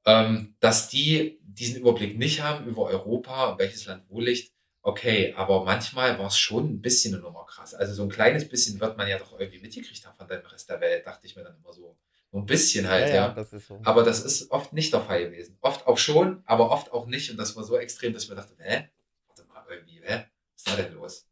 [0.06, 4.54] ähm, dass die diesen Überblick nicht haben über Europa und welches Land wo liegt.
[4.84, 7.74] Okay, aber manchmal war es schon ein bisschen eine Nummer krass.
[7.74, 10.70] Also so ein kleines bisschen wird man ja doch irgendwie mitgekriegt haben von dem Rest
[10.70, 11.98] der Welt, dachte ich mir dann immer so.
[12.32, 13.30] Nur ein bisschen halt, ja.
[13.30, 13.82] das ist so.
[13.86, 15.58] Aber das ist oft nicht der Fall gewesen.
[15.62, 17.32] Oft auch schon, aber oft auch nicht.
[17.32, 18.88] Und das war so extrem, dass ich mir dachte, hä?
[19.26, 20.26] Warte mal, irgendwie, hä?
[20.54, 21.29] Was ist da denn los?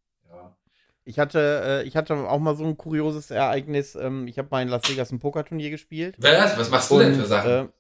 [1.08, 3.96] Ich hatte, äh, ich hatte auch mal so ein kurioses Ereignis.
[3.96, 6.16] Ähm, ich habe mal in Las Vegas ein Pokerturnier gespielt.
[6.18, 7.72] Was, was machst du denn für Sachen?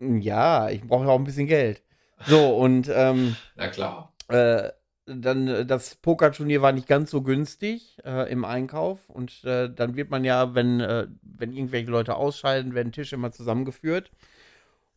[0.00, 1.82] Äh, ja, ich brauche ja auch ein bisschen Geld.
[2.26, 4.14] So, und ähm, Na klar.
[4.28, 4.70] äh,
[5.04, 9.96] dann äh, das Pokerturnier war nicht ganz so günstig äh, im Einkauf und äh, dann
[9.96, 14.10] wird man ja, wenn, äh, wenn irgendwelche Leute ausscheiden, werden Tische immer zusammengeführt.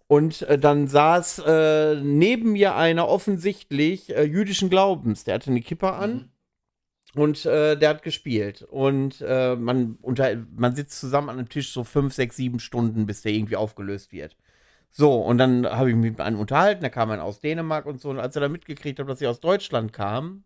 [0.07, 1.43] Und äh, dann saß
[2.03, 5.25] neben mir einer offensichtlich jüdischen Glaubens.
[5.25, 6.30] Der hatte eine Kippe an Mhm.
[7.16, 8.64] Und äh, der hat gespielt.
[8.64, 13.06] Und äh, man, unter, man sitzt zusammen an einem Tisch so fünf, sechs, sieben Stunden,
[13.06, 14.35] bis der irgendwie aufgelöst wird.
[14.92, 18.00] So, und dann habe ich mich mit einem unterhalten, der kam einer aus Dänemark und
[18.00, 18.09] so.
[18.09, 20.43] Und als er dann mitgekriegt hat, dass ich aus Deutschland kam,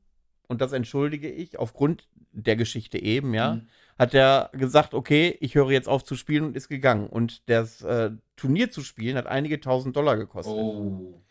[0.48, 3.68] und das entschuldige ich aufgrund der Geschichte eben, ja, Mhm.
[4.00, 7.08] hat er gesagt, okay, ich höre jetzt auf zu spielen und ist gegangen.
[7.08, 10.54] Und das äh, Turnier zu spielen hat einige tausend Dollar gekostet.
[10.56, 11.22] Oh.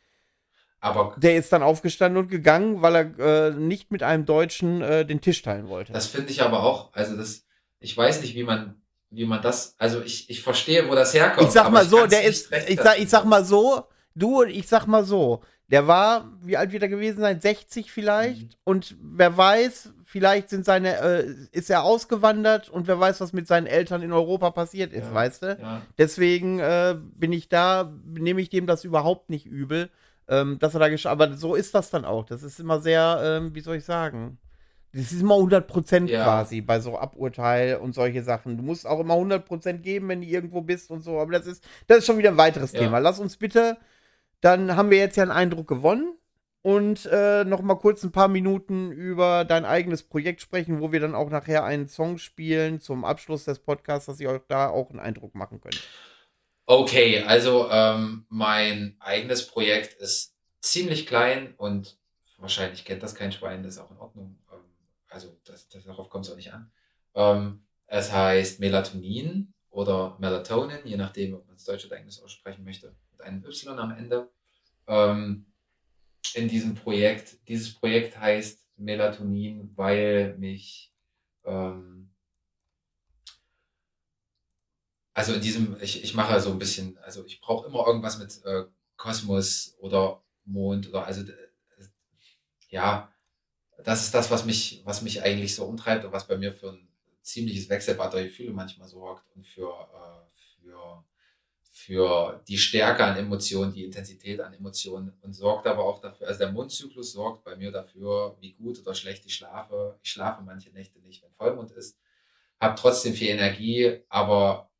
[0.86, 5.04] Aber Der ist dann aufgestanden und gegangen, weil er äh, nicht mit einem Deutschen äh,
[5.04, 5.92] den Tisch teilen wollte.
[5.92, 7.44] das finde ich aber auch, also das,
[7.80, 11.46] ich weiß nicht, wie man, wie man das, also ich, ich verstehe, wo das herkommt.
[11.46, 13.84] ich sag mal so, der ist, ich sag, ich sag mal so,
[14.14, 17.40] du, ich sag mal so, der war, wie alt wird er gewesen sein?
[17.40, 18.42] 60 vielleicht?
[18.42, 18.48] Mhm.
[18.64, 23.48] Und wer weiß, vielleicht sind seine, äh, ist er ausgewandert und wer weiß, was mit
[23.48, 25.58] seinen Eltern in Europa passiert ist, Ja, weißt du?
[25.60, 25.82] Ja.
[25.98, 29.90] Deswegen äh, bin ich da, nehme ich dem das überhaupt nicht übel,
[30.28, 32.24] ähm, dass er da gesch Aber so ist das dann auch.
[32.24, 34.38] Das ist immer sehr, ähm, wie soll ich sagen?
[34.92, 36.24] Das ist immer 100% Ja.
[36.24, 38.56] quasi bei so Aburteil und solche Sachen.
[38.56, 41.18] Du musst auch immer 100% geben, wenn du irgendwo bist und so.
[41.20, 42.80] Aber das ist, das ist schon wieder ein weiteres Ja.
[42.80, 42.98] Thema.
[42.98, 43.76] Lass uns bitte,
[44.40, 46.14] dann haben wir jetzt ja einen Eindruck gewonnen
[46.62, 51.00] und äh, noch mal kurz ein paar Minuten über dein eigenes Projekt sprechen, wo wir
[51.00, 54.90] dann auch nachher einen Song spielen zum Abschluss des Podcasts, dass ihr euch da auch
[54.90, 55.82] einen Eindruck machen könnt.
[56.68, 61.96] Okay, also ähm, mein eigenes Projekt ist ziemlich klein und
[62.38, 64.36] wahrscheinlich kennt das kein Schwein, das ist auch in Ordnung.
[64.52, 64.64] Ähm,
[65.08, 66.72] also das, das, darauf kommt es auch nicht an.
[67.14, 72.96] Ähm, es heißt Melatonin oder Melatonin, je nachdem, ob man es Deutsch oder aussprechen möchte,
[73.12, 74.28] mit einem Y am Ende.
[74.88, 75.46] Ähm,
[76.34, 80.92] in diesem Projekt, dieses Projekt heißt Melatonin, weil mich
[81.44, 82.10] ähm,
[85.16, 88.44] also in diesem, ich, ich mache so ein bisschen, also ich brauche immer irgendwas mit
[88.44, 88.64] äh,
[88.98, 91.34] Kosmos oder Mond oder also äh,
[92.68, 93.10] ja,
[93.82, 96.72] das ist das, was mich, was mich eigentlich so umtreibt und was bei mir für
[96.72, 96.86] ein
[97.22, 101.04] ziemliches Wechselbad der Gefühle manchmal sorgt und für, äh, für,
[101.70, 106.40] für die Stärke an Emotionen, die Intensität an Emotionen und sorgt aber auch dafür, also
[106.40, 109.98] der Mondzyklus sorgt bei mir dafür, wie gut oder schlecht ich schlafe.
[110.02, 111.96] Ich schlafe manche Nächte nicht, wenn Vollmond ist,
[112.60, 114.70] habe trotzdem viel Energie, aber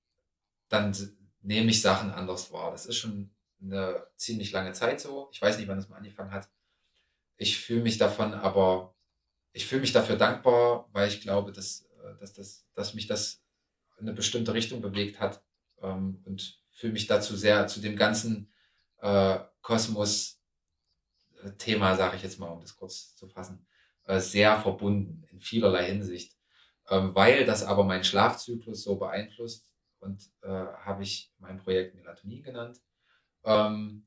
[0.69, 0.95] dann
[1.43, 2.73] nehme ich Sachen anders wahr.
[2.73, 3.31] Das ist schon
[3.63, 5.29] eine ziemlich lange Zeit so.
[5.33, 6.51] Ich weiß nicht, wann es mal angefangen hat.
[7.37, 8.97] Ich fühle mich davon aber,
[9.53, 13.45] ich fühle mich dafür dankbar, weil ich glaube, dass, äh, dass, das, dass mich das
[13.99, 15.45] in eine bestimmte Richtung bewegt hat
[15.81, 18.51] ähm, und fühle mich dazu sehr, zu dem ganzen
[18.99, 23.67] äh, Kosmos-Thema, sage ich jetzt mal, um das kurz zu fassen,
[24.05, 26.37] äh, sehr verbunden in vielerlei Hinsicht.
[26.89, 29.67] Ähm, weil das aber meinen Schlafzyklus so beeinflusst
[30.07, 32.81] und äh, habe ich mein Projekt Melatonin genannt.
[33.45, 34.07] Ähm,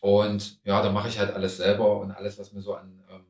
[0.00, 3.26] und ja, da mache ich halt alles selber und alles, was mir so an, ähm,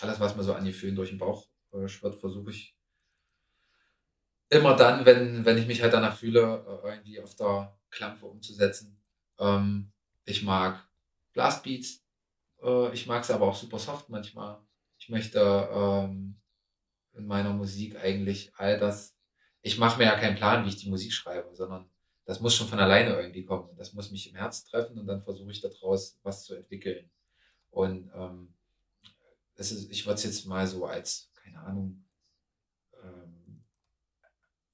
[0.00, 2.76] alles, was mir so an Gefühlen durch den Bauch äh, schwirrt, versuche ich
[4.50, 9.00] immer dann, wenn, wenn ich mich halt danach fühle, äh, irgendwie auf der Klampfe umzusetzen.
[9.38, 9.92] Ähm,
[10.24, 10.86] ich mag
[11.32, 12.04] Blastbeats,
[12.62, 14.58] äh, ich mag es aber auch super soft manchmal.
[14.98, 15.40] Ich möchte
[15.72, 16.40] ähm,
[17.12, 19.16] in meiner Musik eigentlich all das.
[19.62, 21.90] Ich mache mir ja keinen Plan, wie ich die Musik schreibe, sondern
[22.24, 23.76] das muss schon von alleine irgendwie kommen.
[23.76, 27.10] Das muss mich im Herz treffen und dann versuche ich daraus was zu entwickeln.
[27.70, 28.54] Und ähm,
[29.56, 32.04] es ist, ich würde es jetzt mal so als, keine Ahnung,
[33.02, 33.64] ähm,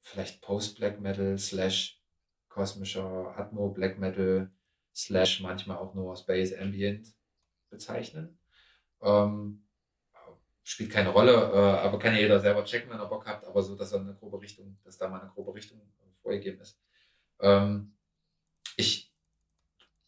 [0.00, 2.00] vielleicht Post-Black Metal slash
[2.48, 4.50] kosmischer Atmo Black Metal
[4.94, 7.08] slash manchmal auch nur Space Ambient
[7.68, 8.38] bezeichnen.
[9.02, 9.65] Ähm,
[10.66, 13.62] spielt keine Rolle, äh, aber kann ja jeder selber checken, wenn er Bock hat, aber
[13.62, 15.80] so, dass er eine grobe Richtung, dass da mal eine grobe Richtung
[16.22, 16.76] vorgegeben ist.
[17.38, 17.94] Ähm,
[18.76, 19.14] ich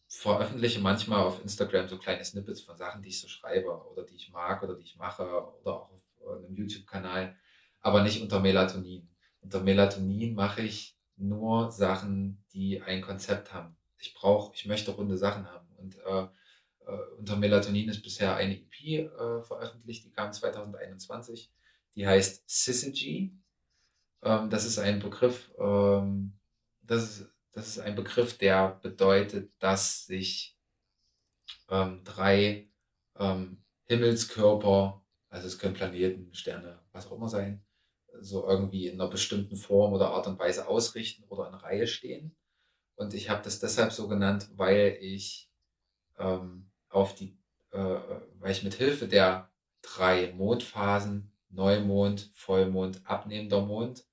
[0.09, 4.15] veröffentliche manchmal auf Instagram so kleine Snippets von Sachen, die ich so schreibe oder die
[4.15, 5.23] ich mag oder die ich mache
[5.61, 7.37] oder auch auf äh, einem YouTube-Kanal,
[7.79, 9.09] aber nicht unter Melatonin.
[9.39, 13.77] Unter Melatonin mache ich nur Sachen, die ein Konzept haben.
[13.97, 16.27] Ich brauche, ich möchte runde Sachen haben und äh, äh,
[17.17, 21.51] unter Melatonin ist bisher eine EP äh, veröffentlicht, die kam 2021.
[21.95, 23.37] Die heißt Syzygy.
[24.23, 26.39] Ähm, das ist ein Begriff, ähm,
[26.81, 30.57] das, ist, das ist ein Begriff, der bedeutet, dass sich
[31.69, 32.65] ähm, drei
[33.89, 37.65] Himmelskörper, also es können Planeten, Sterne, was auch immer sein,
[38.21, 42.35] so irgendwie in einer bestimmten Form oder Art und Weise ausrichten oder in Reihe stehen.
[42.95, 45.49] Und ich habe das deshalb so genannt, weil ich
[46.17, 47.37] ähm, auf die,
[47.71, 47.99] äh,
[48.39, 49.49] weil ich mit Hilfe der
[49.81, 54.05] drei Mondphasen, Neumond, Vollmond, abnehmender Mond,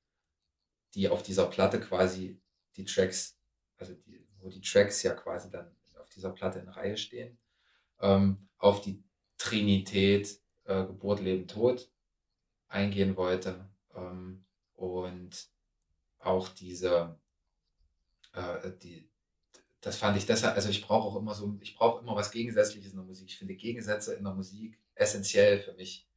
[0.94, 2.40] die auf dieser Platte quasi
[2.76, 3.38] die Tracks,
[3.78, 7.38] also die, wo die Tracks ja quasi dann auf dieser Platte in Reihe stehen,
[8.00, 9.02] ähm, auf die
[9.36, 11.90] Trinität äh, Geburt, Leben, Tod
[12.68, 15.48] eingehen wollte ähm, und
[16.18, 17.18] auch diese,
[18.32, 19.08] äh, die,
[19.80, 22.92] das fand ich deshalb, also ich brauche auch immer so, ich brauche immer was Gegensätzliches
[22.92, 23.28] in der Musik.
[23.28, 26.08] Ich finde Gegensätze in der Musik essentiell für mich.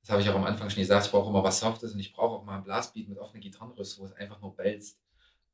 [0.00, 2.12] Das habe ich auch am Anfang schon gesagt, ich brauche immer was Softes und ich
[2.12, 4.98] brauche auch mal ein Blastbeat mit offenen Gitarrenriss, wo es einfach nur bellst.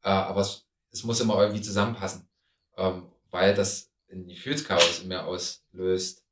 [0.02, 2.28] Äh, aber es, es muss immer irgendwie zusammenpassen,
[2.76, 6.24] ähm, weil das ein Gefühlschaos in mir auslöst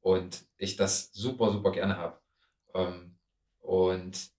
[0.00, 2.20] und ich das super, super gerne habe.
[2.74, 3.16] Ähm,
[3.60, 4.30] und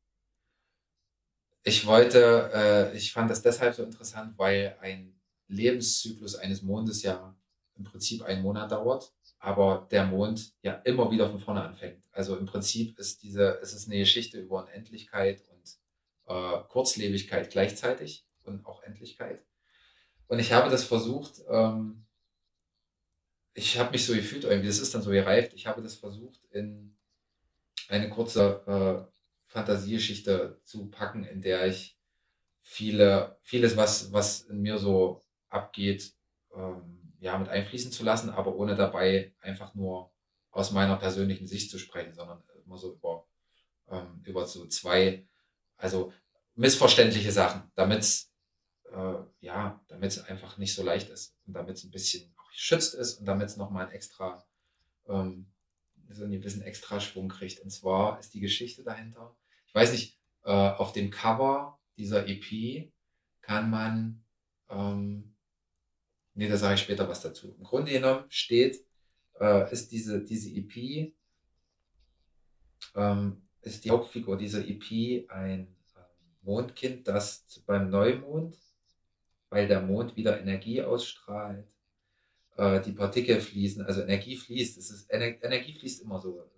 [1.64, 5.12] ich wollte, äh, ich fand das deshalb so interessant, weil ein
[5.53, 7.35] Lebenszyklus eines Mondes ja
[7.75, 9.14] im Prinzip einen Monat dauert.
[9.43, 12.01] aber der Mond ja immer wieder von vorne anfängt.
[12.11, 15.77] Also im Prinzip ist diese, es ist eine Geschichte über Unendlichkeit und
[16.27, 19.43] äh, Kurzlebigkeit gleichzeitig und auch Endlichkeit.
[20.27, 22.06] Und ich habe das versucht, ähm,
[23.53, 26.40] ich habe mich so gefühlt irgendwie, das ist dann so gereift, ich habe das versucht
[26.51, 26.95] in
[27.90, 29.14] eine kurze äh,
[29.48, 31.98] Fantasiegeschichte zu packen, in der ich
[32.61, 35.23] viele, vieles, was, was in mir so
[35.53, 36.14] abgeht,
[36.56, 40.11] ähm, ja, mit einfließen zu lassen, aber ohne dabei einfach nur
[40.51, 43.25] aus meiner persönlichen Sicht zu sprechen, sondern immer so über,
[43.90, 45.25] ähm, über so zwei,
[45.77, 46.14] also
[46.56, 48.27] missverständliche Sachen, damit
[48.93, 52.49] äh, ja, damit es einfach nicht so leicht ist und damit es ein bisschen auch
[52.51, 54.45] geschützt ist und damit es nochmal ein extra,
[55.07, 55.51] ähm,
[56.09, 57.59] so ein bisschen extra Schwung kriegt.
[57.59, 59.35] Und zwar ist die Geschichte dahinter.
[59.65, 62.91] Ich weiß nicht, äh, auf dem Cover dieser EP
[63.41, 64.23] kann man,
[64.69, 65.32] ähm,
[66.33, 67.55] nee, da sage ich später was dazu.
[67.57, 68.83] Im Grunde genommen steht,
[69.39, 71.13] äh, ist diese, diese EP,
[72.95, 76.03] ähm, ist die Hauptfigur dieser EP ein ähm,
[76.41, 78.57] Mondkind, das beim Neumond
[79.53, 81.67] weil der Mond wieder Energie ausstrahlt.
[82.57, 84.79] Äh, die Partikel fließen, also Energie fließt.
[84.79, 86.49] Es ist, Ener Energie fließt immer so.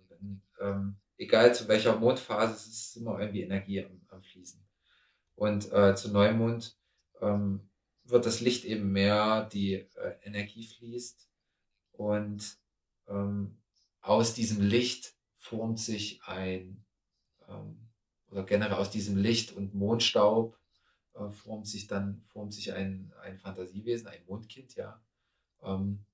[0.58, 4.64] Ähm, egal zu welcher Mondphase, es ist immer irgendwie Energie am, am Fließen.
[5.34, 6.78] Und äh, zu Neumond
[7.20, 7.68] ähm,
[8.08, 11.28] wird das Licht eben mehr, die äh, Energie fließt
[11.92, 12.58] und
[13.08, 13.58] ähm,
[14.00, 16.84] aus diesem Licht formt sich ein,
[17.48, 17.88] ähm,
[18.30, 20.58] oder generell aus diesem Licht und Mondstaub
[21.14, 25.00] äh, formt sich dann formt sich ein, ein Fantasiewesen, ein Mondkind, ja.
[25.62, 26.04] Ähm,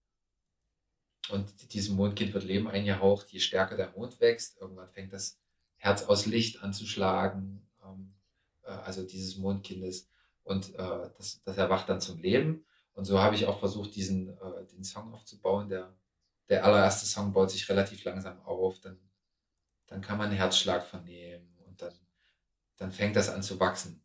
[1.28, 5.38] und diesem Mondkind wird Leben eingehaucht, je stärker der Mond wächst, irgendwann fängt das
[5.76, 8.14] Herz aus Licht an zu schlagen, ähm,
[8.62, 10.08] äh, also dieses Mondkindes.
[10.44, 12.64] Und äh, das, das erwacht dann zum Leben.
[12.94, 15.68] Und so habe ich auch versucht, diesen äh, den Song aufzubauen.
[15.68, 15.96] Der,
[16.48, 18.98] der allererste Song baut sich relativ langsam auf, dann,
[19.86, 21.94] dann kann man einen Herzschlag vernehmen und dann,
[22.76, 24.04] dann fängt das an zu wachsen.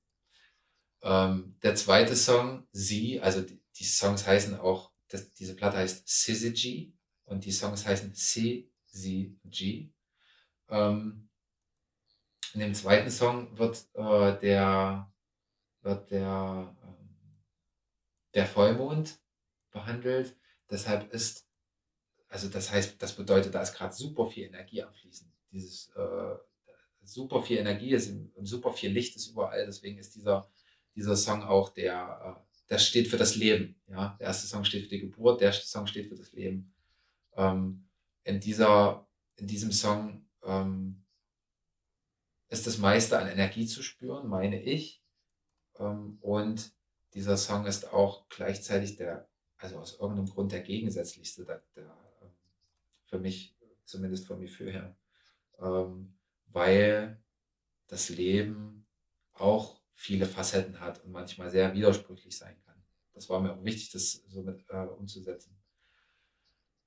[1.02, 6.08] Ähm, der zweite Song, Sie, also die, die Songs heißen auch, das, diese Platte heißt
[6.08, 9.90] Syzygy und die Songs heißen CZG.
[10.70, 11.30] Ähm,
[12.54, 15.12] in dem zweiten Song wird äh, der,
[15.88, 17.10] wird der, ähm,
[18.34, 19.20] der Vollmond
[19.72, 20.36] behandelt.
[20.70, 21.48] Deshalb ist,
[22.30, 25.32] also das heißt, das bedeutet, da ist gerade super viel Energie am Fließen.
[25.52, 26.36] Dieses äh,
[27.04, 29.66] super viel Energie ist super viel Licht ist überall.
[29.66, 30.50] Deswegen ist dieser
[30.98, 33.80] dieser Song auch, der, äh, der steht für das Leben.
[33.88, 34.18] Ja?
[34.20, 36.74] Der erste Song steht für die Geburt, der erste Song steht für das Leben.
[37.36, 37.88] Ähm,
[38.24, 41.04] in, dieser, in diesem Song ähm,
[42.50, 45.04] ist das meiste an Energie zu spüren, meine ich.
[45.80, 46.72] Ähm, und
[47.14, 52.32] dieser Song ist auch gleichzeitig der, also aus irgendeinem Grund der gegensätzlichste, der, der ähm,
[53.06, 54.98] für mich, zumindest vom Gefühl her,
[55.60, 57.22] ähm, weil
[57.88, 58.86] das Leben
[59.34, 62.84] auch viele Facetten hat und manchmal sehr widersprüchlich sein kann.
[63.14, 65.58] Das war mir auch wichtig, das so mit äh, umzusetzen.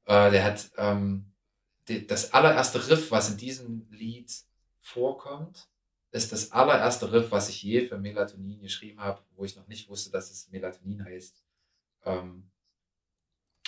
[0.05, 1.33] Äh, der hat ähm,
[1.89, 4.33] die, das allererste Riff, was in diesem Lied
[4.81, 5.70] vorkommt,
[6.13, 9.89] ist das allererste Riff, was ich je für Melatonin geschrieben habe, wo ich noch nicht
[9.89, 11.45] wusste, dass es Melatonin heißt.
[12.05, 12.51] Ähm,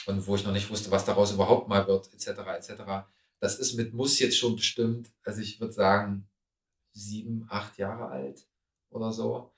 [0.07, 2.29] und wo ich noch nicht wusste, was daraus überhaupt mal wird, etc.
[2.57, 2.83] etc.
[3.39, 6.29] Das ist mit Muss jetzt schon bestimmt, also ich würde sagen,
[6.93, 8.47] sieben, acht Jahre alt
[8.91, 9.53] oder so.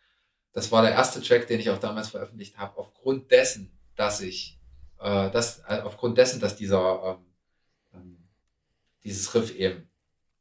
[0.53, 4.61] Das war der erste Track, den ich auch damals veröffentlicht habe, aufgrund dessen, dass ich,
[5.01, 7.27] äh, das, äh, aufgrund dessen, dass dieser, ähm,
[7.95, 8.29] ähm,
[9.03, 9.89] dieses Riff eben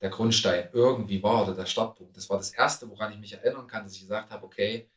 [0.04, 2.18] der Grundstein irgendwie war oder der Startpunkt.
[2.18, 4.90] Das war das erste, woran ich mich erinnern kann, dass ich gesagt habe, okay,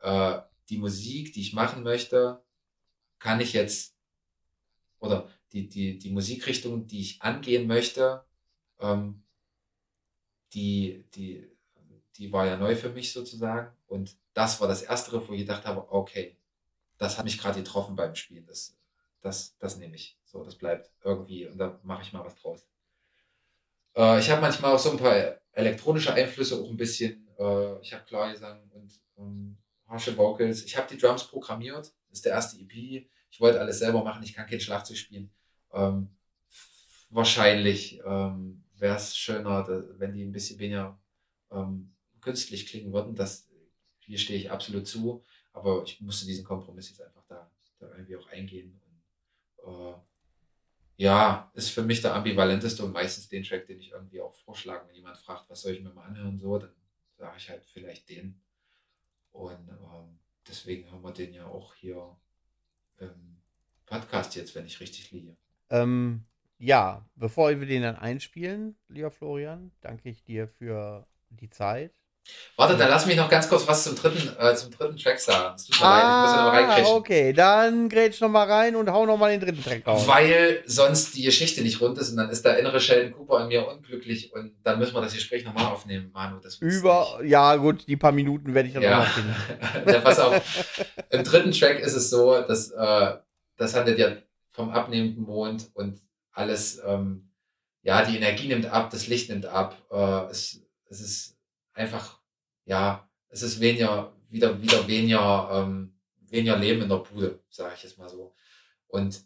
[0.00, 2.42] äh, die Musik, die ich machen möchte,
[3.20, 3.94] kann ich jetzt,
[4.98, 8.24] oder die, die, die Musikrichtung, die ich angehen möchte,
[8.80, 9.22] ähm,
[10.54, 11.48] die, die,
[12.16, 13.72] die war ja neu für mich sozusagen.
[13.86, 16.36] Und das war das erste wo ich gedacht habe, okay,
[16.98, 18.46] das hat mich gerade getroffen beim Spielen.
[18.46, 18.76] Das,
[19.20, 20.18] das, das nehme ich.
[20.24, 22.66] So, das bleibt irgendwie und da mache ich mal was draus.
[23.96, 27.26] Äh, ich habe manchmal auch so ein paar elektronische Einflüsse, auch ein bisschen.
[27.38, 29.56] Äh, ich habe Klargesang und ähm,
[29.86, 30.64] harsche Vocals.
[30.64, 31.86] Ich habe die Drums programmiert.
[32.08, 33.06] Das ist der erste EP.
[33.30, 34.22] Ich wollte alles selber machen.
[34.22, 35.30] Ich kann kein Schlagzeug spielen.
[35.72, 36.08] Ähm,
[37.10, 39.66] wahrscheinlich ähm, wäre es schöner,
[39.98, 40.98] wenn die ein bisschen weniger
[41.50, 43.14] ähm, künstlich klingen würden.
[43.14, 43.48] Das,
[44.00, 45.24] hier stehe ich absolut zu.
[45.52, 48.80] Aber ich musste diesen Kompromiss jetzt einfach da, da irgendwie auch eingehen.
[49.62, 49.94] Und, äh,
[51.02, 54.86] ja, ist für mich der ambivalenteste und meistens den Track, den ich irgendwie auch vorschlage.
[54.86, 56.70] Wenn jemand fragt, was soll ich mir mal anhören, so, dann
[57.18, 58.40] sage ich halt vielleicht den.
[59.32, 62.16] Und ähm, deswegen haben wir den ja auch hier
[62.98, 63.42] im
[63.84, 65.36] Podcast jetzt, wenn ich richtig liege.
[65.70, 66.24] Ähm,
[66.58, 71.92] ja, bevor wir den dann einspielen, lieber Florian, danke ich dir für die Zeit.
[72.56, 75.54] Warte, dann lass mich noch ganz kurz was zum dritten, äh, zum dritten Track sagen.
[75.56, 78.90] Es tut mir ah, leid, ich muss ah, okay, dann grätsch noch mal rein und
[78.90, 80.06] hau noch mal den dritten Track raus.
[80.06, 83.48] Weil sonst die Geschichte nicht rund ist und dann ist der innere Sheldon Cooper an
[83.48, 86.40] mir unglücklich und dann müssen wir das Gespräch noch mal aufnehmen, Manu.
[86.40, 87.30] Das Über, nicht.
[87.30, 88.98] ja gut, die paar Minuten werde ich dann ja.
[88.98, 89.34] noch finden.
[89.86, 90.76] ja, pass auf.
[91.10, 93.14] Im dritten Track ist es so, dass äh,
[93.56, 94.12] das handelt ja
[94.50, 96.00] vom abnehmenden Mond und
[96.32, 97.30] alles, ähm,
[97.82, 99.76] ja, die Energie nimmt ab, das Licht nimmt ab.
[99.90, 101.31] Äh, es, es ist
[101.74, 102.18] einfach,
[102.64, 105.94] ja, es ist weniger, wieder, wieder weniger, ähm,
[106.28, 108.34] weniger Leben in der Bude, sage ich jetzt mal so.
[108.88, 109.20] Und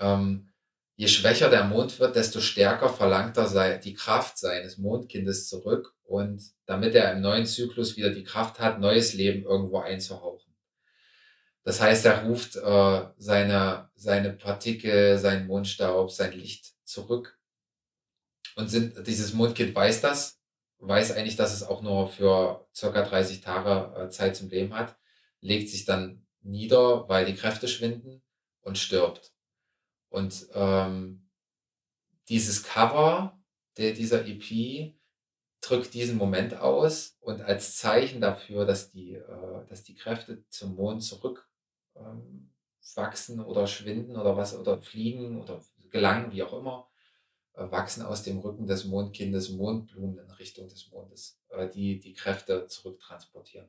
[0.00, 0.52] ähm,
[0.96, 5.94] je schwächer der Mond wird, desto stärker verlangt er sei, die Kraft seines Mondkindes zurück
[6.04, 10.52] und damit er im neuen Zyklus wieder die Kraft hat, neues Leben irgendwo einzuhauchen.
[11.64, 17.38] Das heißt, er ruft äh, seine, seine Partikel, seinen Mondstaub, sein Licht zurück.
[18.56, 20.41] Und sind, dieses Mondkind weiß das,
[20.88, 24.96] weiß eigentlich, dass es auch nur für circa 30 Tage äh, Zeit zum Leben hat,
[25.40, 28.22] legt sich dann nieder, weil die Kräfte schwinden
[28.62, 29.32] und stirbt.
[30.08, 31.28] Und ähm,
[32.28, 33.40] dieses Cover
[33.76, 34.94] der, dieser EP
[35.60, 40.74] drückt diesen Moment aus und als Zeichen dafür, dass die, äh, dass die Kräfte zum
[40.74, 41.48] Mond zurück
[41.94, 42.52] ähm,
[42.94, 46.90] wachsen oder schwinden oder was oder fliegen oder gelangen, wie auch immer,
[47.54, 52.66] wachsen aus dem Rücken des Mondkindes Mondblumen in Richtung des Mondes, äh, die die Kräfte
[52.66, 53.68] zurücktransportieren.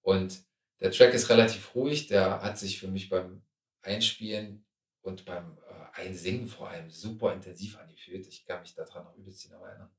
[0.00, 0.42] Und
[0.80, 3.42] der Track ist relativ ruhig, der hat sich für mich beim
[3.82, 4.64] Einspielen
[5.02, 8.26] und beim äh, Einsingen vor allem super intensiv angefühlt.
[8.26, 9.90] Ich kann mich daran noch übelst erinnern.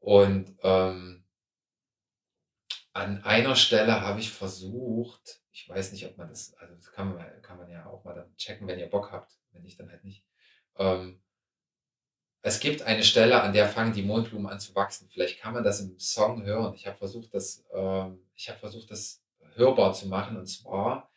[0.00, 1.24] Und ähm,
[2.92, 7.14] an einer Stelle habe ich versucht, ich weiß nicht, ob man das, also das kann
[7.14, 9.90] man, kann man ja auch mal dann checken, wenn ihr Bock habt, wenn nicht, dann
[9.90, 10.24] halt nicht.
[10.76, 11.20] Ähm,
[12.42, 15.08] es gibt eine Stelle, an der fangen die Mondblumen an zu wachsen.
[15.10, 16.74] Vielleicht kann man das im Song hören.
[16.74, 19.22] Ich habe versucht, das, ähm, ich habe versucht, das
[19.54, 20.36] hörbar zu machen.
[20.36, 21.10] Und zwar,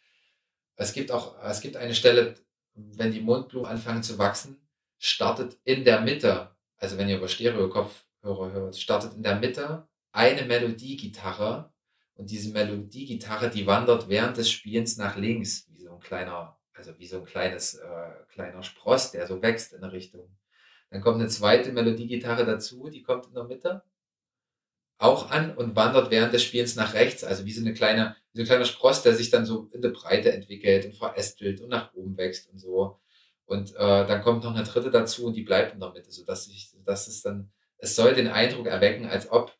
[0.75, 2.35] es gibt auch, es gibt eine Stelle,
[2.73, 4.67] wenn die Mondblumen anfangen zu wachsen,
[4.97, 10.43] startet in der Mitte, also wenn ihr über Stereo-Kopfhörer hört, startet in der Mitte eine
[10.45, 11.71] Melodiegitarre
[12.15, 16.97] und diese Melodiegitarre, die wandert während des Spielens nach links, wie so ein kleiner, also
[16.97, 20.29] wie so ein kleines, äh, kleiner Spross, der so wächst in eine Richtung.
[20.91, 23.83] Dann kommt eine zweite Melodiegitarre dazu, die kommt in der Mitte
[24.97, 28.37] auch an und wandert während des Spielens nach rechts, also wie so eine kleine, wie
[28.37, 31.69] so ein kleiner Spross, der sich dann so in der Breite entwickelt und verästelt und
[31.69, 32.99] nach oben wächst und so.
[33.45, 36.47] Und äh, dann kommt noch eine dritte dazu und die bleibt in der Mitte, sodass
[36.47, 39.57] ich, dass es dann, es soll den Eindruck erwecken, als ob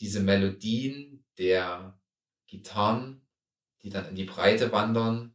[0.00, 1.98] diese Melodien der
[2.46, 3.26] Gitarren,
[3.82, 5.34] die dann in die Breite wandern,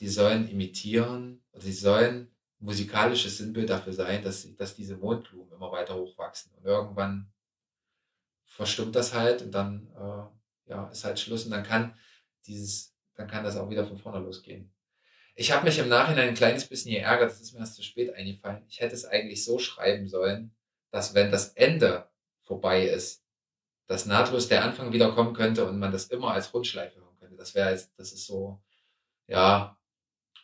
[0.00, 2.30] die sollen imitieren oder die sollen
[2.60, 6.52] musikalisches Sinnbild dafür sein, dass, dass diese Mondblumen immer weiter hochwachsen.
[6.56, 7.32] Und irgendwann
[8.42, 11.96] verstummt das halt und dann äh, ja, ist halt Schluss und dann kann
[12.46, 14.72] dieses, dann kann das auch wieder von vorne losgehen.
[15.36, 18.12] Ich habe mich im Nachhinein ein kleines bisschen geärgert, das ist mir erst zu spät
[18.12, 18.64] eingefallen.
[18.68, 20.52] Ich hätte es eigentlich so schreiben sollen,
[20.90, 22.08] dass wenn das Ende
[22.42, 23.24] vorbei ist,
[23.86, 27.36] dass nahtlos der Anfang wieder kommen könnte und man das immer als Rundschleife hören könnte.
[27.36, 28.60] Das wäre jetzt, das ist so,
[29.28, 29.77] ja,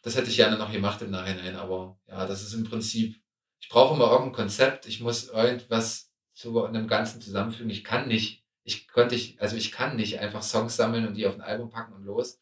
[0.05, 3.21] das hätte ich gerne noch gemacht im Nachhinein, aber ja, das ist im Prinzip,
[3.61, 7.71] ich brauche immer irgendein Konzept, ich muss irgendwas zu einem Ganzen zusammenfügen.
[7.71, 11.27] Ich kann nicht, ich konnte ich, also ich kann nicht einfach Songs sammeln und die
[11.27, 12.41] auf ein Album packen und los.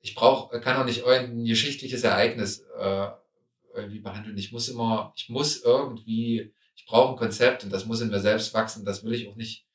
[0.00, 3.08] Ich brauche, kann auch nicht irgendein geschichtliches Ereignis äh,
[3.74, 4.36] irgendwie behandeln.
[4.36, 8.20] Ich muss immer, ich muss irgendwie, ich brauche ein Konzept und das muss in mir
[8.20, 8.84] selbst wachsen.
[8.84, 9.66] Das will ich auch nicht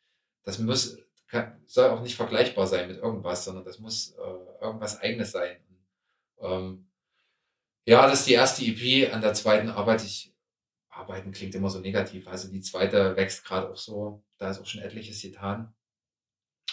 [0.45, 5.01] das muss, kann, soll auch nicht vergleichbar sein mit irgendwas, sondern das muss äh, irgendwas
[5.01, 5.57] Eigenes sein.
[6.39, 6.87] Ähm,
[7.85, 9.13] ja, das ist die erste EP.
[9.13, 10.33] An der zweiten arbeite ich.
[10.89, 12.27] Arbeiten klingt immer so negativ.
[12.27, 14.23] Also die zweite wächst gerade auch so.
[14.37, 15.73] Da ist auch schon etliches getan.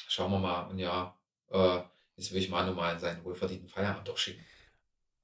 [0.09, 0.63] Schauen wir mal.
[0.69, 1.19] Und ja,
[1.51, 1.81] äh,
[2.17, 4.45] jetzt will ich mal in seinen wohlverdienten Feierabend auch schicken.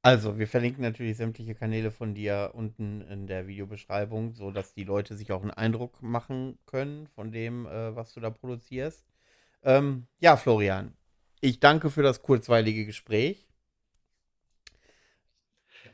[0.02, 5.16] Also, wir verlinken natürlich sämtliche Kanäle von dir unten in der Videobeschreibung, sodass die Leute
[5.16, 9.04] sich auch einen Eindruck machen können von dem, äh, was du da produzierst.
[9.62, 10.96] Ähm, ja, Florian,
[11.40, 13.47] ich danke für das kurzweilige Gespräch.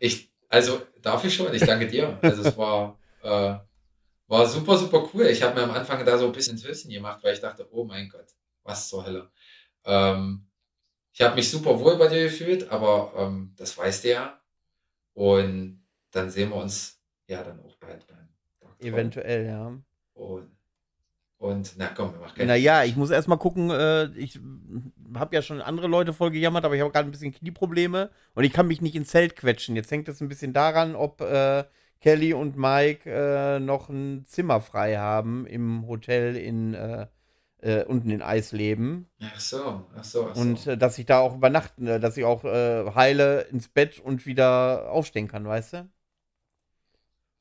[0.00, 1.52] Ich, also, darf ich schon?
[1.54, 2.18] Ich danke dir.
[2.22, 3.56] Also, es war, äh,
[4.26, 5.26] war super, super cool.
[5.26, 7.66] Ich habe mir am Anfang da so ein bisschen ins Höschen gemacht, weil ich dachte,
[7.70, 8.26] oh mein Gott,
[8.62, 9.30] was zur Hölle.
[9.84, 10.46] Ähm,
[11.12, 14.40] ich habe mich super wohl bei dir gefühlt, aber ähm, das weißt du ja.
[15.12, 18.28] Und dann sehen wir uns ja dann auch bald beim
[18.60, 18.86] Doktor.
[18.86, 19.78] Eventuell, ja.
[20.14, 20.53] Und,
[21.44, 24.40] und na komm, wir machen keine Naja, ich muss erstmal gucken, äh, ich
[25.14, 28.44] habe ja schon andere Leute voll gejammert, aber ich habe gerade ein bisschen Knieprobleme und
[28.44, 29.76] ich kann mich nicht ins Zelt quetschen.
[29.76, 31.64] Jetzt hängt es ein bisschen daran, ob äh,
[32.00, 37.06] Kelly und Mike äh, noch ein Zimmer frei haben im Hotel in äh,
[37.58, 39.08] äh, unten in Eisleben.
[39.20, 40.40] Ach so, ach so, ach so.
[40.40, 44.90] Und äh, dass ich da auch übernachten, dass ich auch heile ins Bett und wieder
[44.90, 45.88] aufstehen kann, weißt du?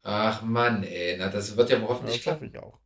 [0.03, 2.49] Ach Mann, ey, na, das wird ja hoffentlich das hoffe klappen.
[2.49, 2.82] ich auch.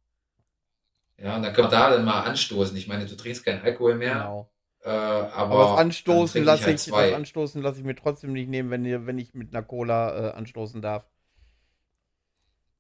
[1.18, 2.76] Ja, und dann können wir da dann mal anstoßen.
[2.78, 4.52] Ich meine, du trinkst keinen Alkohol mehr, Genau.
[4.84, 8.50] äh, aber, Aber dann Anstoßen lasse halt ich, das Anstoßen lasse ich mir trotzdem nicht
[8.50, 11.06] nehmen, wenn, wenn ich mit einer Cola äh, anstoßen darf.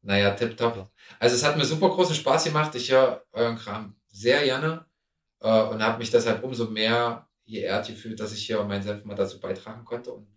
[0.02, 0.90] Naja, tipptopp.
[1.20, 2.74] Also es hat mir super großen Spaß gemacht.
[2.76, 4.86] Ich höre euren Kram sehr gerne
[5.42, 9.16] äh, und habe mich deshalb umso mehr geehrt gefühlt, dass ich hier meinen Senf mal
[9.16, 10.14] dazu beitragen konnte.
[10.14, 10.28] Und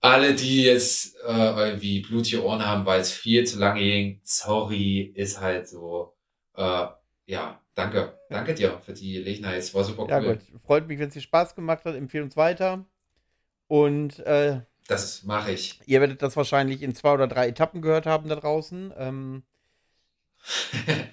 [0.00, 5.12] alle, die jetzt äh, irgendwie blutige Ohren haben, weil es viel zu lange ging, sorry,
[5.14, 6.11] ist halt so.
[6.56, 6.86] Äh,
[7.26, 8.18] ja, danke.
[8.28, 9.58] Danke dir für die Gelegenheit.
[9.58, 10.36] Es war super Ja, cool.
[10.36, 10.60] gut.
[10.64, 11.94] Freut mich, wenn es dir Spaß gemacht hat.
[11.94, 12.84] Empfehle uns weiter.
[13.68, 15.80] Und äh, Das mache ich.
[15.86, 18.92] ihr werdet das wahrscheinlich in zwei oder drei Etappen gehört haben da draußen.
[18.96, 19.42] Ähm,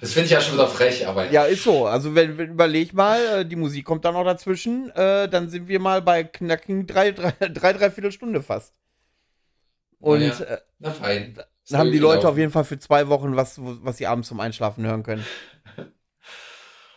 [0.00, 1.86] Das finde ich ja schon wieder frech, aber ja, ist so.
[1.86, 5.66] Also, wenn, wenn überleg mal, äh, die Musik kommt dann noch dazwischen, äh, dann sind
[5.66, 8.74] wir mal bei knackigen drei, drei, drei, dreiviertel Stunde fast.
[9.98, 10.40] Und Na ja.
[10.40, 11.36] äh, na fein.
[11.70, 14.40] Dann haben die Leute auf jeden Fall für zwei Wochen was, was sie abends zum
[14.40, 15.24] Einschlafen hören können.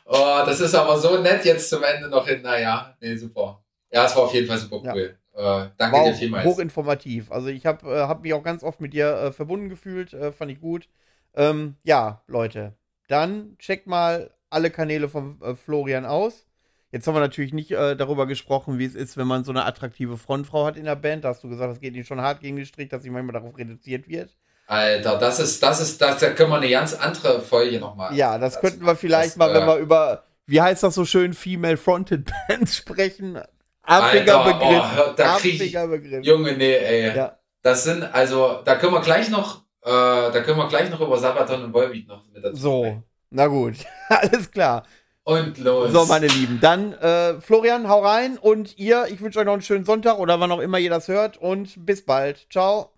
[0.05, 2.41] Oh, das ist aber so nett jetzt zum Ende noch hin.
[2.41, 3.63] Naja, nee, super.
[3.91, 4.93] Ja, es war auf jeden Fall super Ja.
[4.93, 5.17] cool.
[5.33, 6.45] Äh, danke War dir vielmals.
[6.45, 7.31] hochinformativ.
[7.31, 10.33] Also ich habe äh, hab mich auch ganz oft mit dir äh, verbunden gefühlt, äh,
[10.33, 10.89] fand ich gut.
[11.33, 12.75] Ähm, ja, Leute,
[13.07, 16.45] dann checkt mal alle Kanäle von äh, Florian aus.
[16.91, 19.63] Jetzt haben wir natürlich nicht äh, darüber gesprochen, wie es ist, wenn man so eine
[19.65, 21.23] attraktive Frontfrau hat in der Band.
[21.23, 23.33] Da hast du gesagt, das geht ihm schon hart gegen den Strich, dass sie manchmal
[23.39, 24.35] darauf reduziert wird.
[24.67, 28.15] Alter, das ist, das ist, das, da können wir eine ganz andere Folge nochmal.
[28.15, 30.95] Ja, das dazu könnten wir vielleicht Das, mal, wenn äh, wir über, wie heißt das
[30.95, 33.39] so schön, Female Fronted Bands sprechen.
[33.83, 34.83] Affiger Begriff.
[35.09, 36.23] oh, da Affiger Begriff.
[36.25, 37.15] Junge, nee, ey.
[37.15, 37.37] Ja.
[37.63, 41.17] Das sind, also, da können wir gleich noch, äh, da können wir gleich noch über
[41.17, 43.03] Sabaton und Volbeat noch mit dazu So, sprechen.
[43.31, 43.75] na gut,
[44.09, 44.83] alles klar.
[45.23, 45.91] Und los.
[45.91, 49.61] So, meine Lieben, dann äh, Florian, hau rein und ihr, ich wünsche euch noch einen
[49.61, 52.47] schönen Sonntag oder wann auch immer ihr das hört und bis bald.
[52.51, 52.91] Ciao.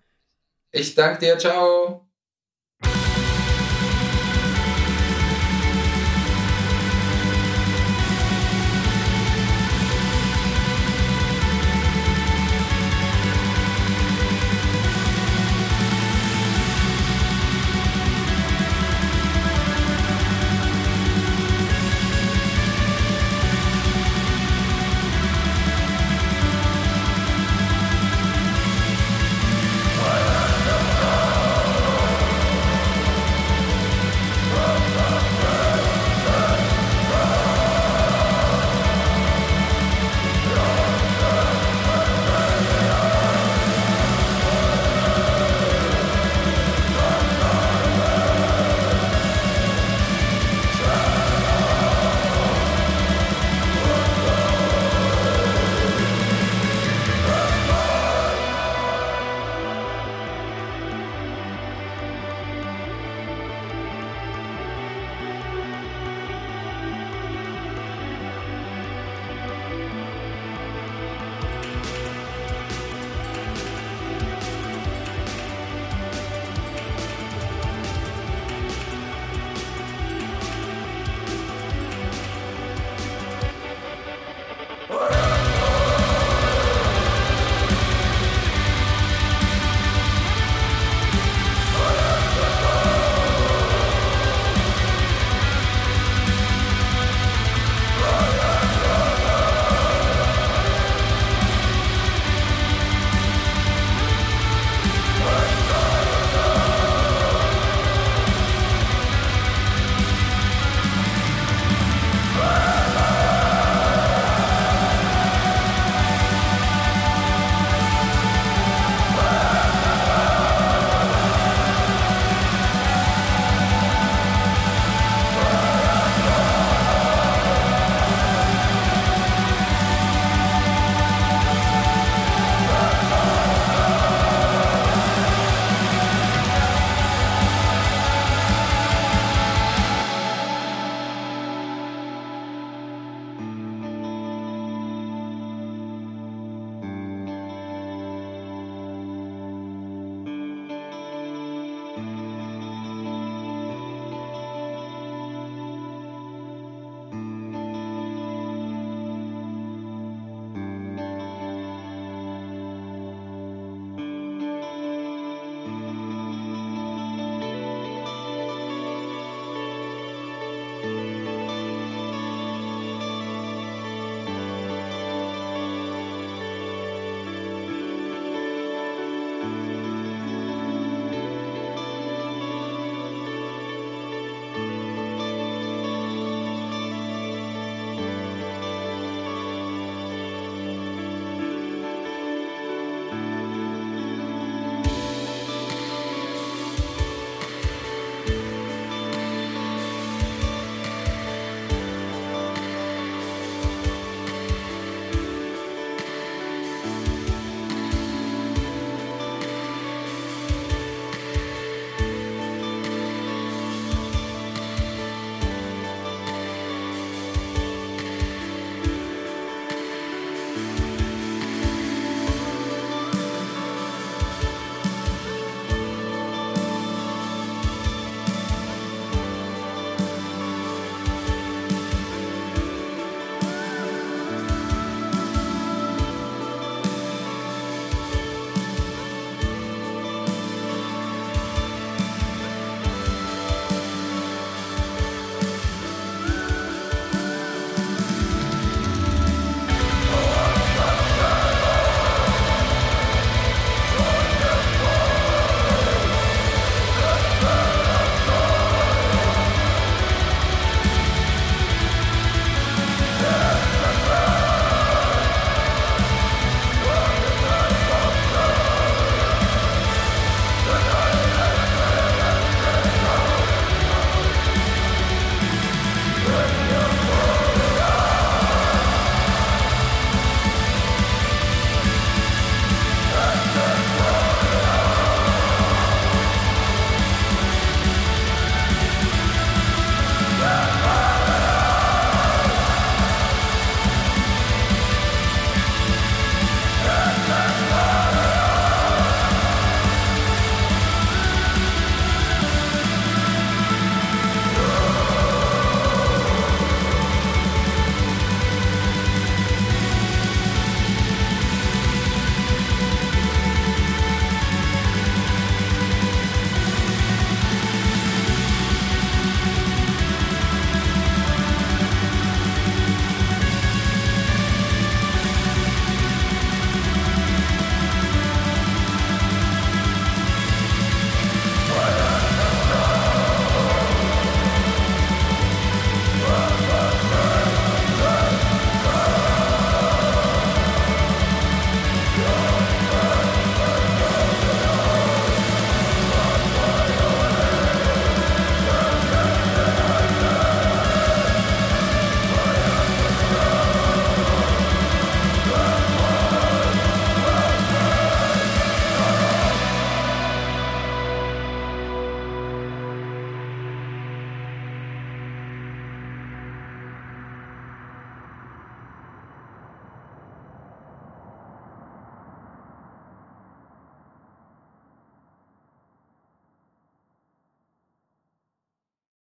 [0.74, 2.10] Ich danke dir, ciao.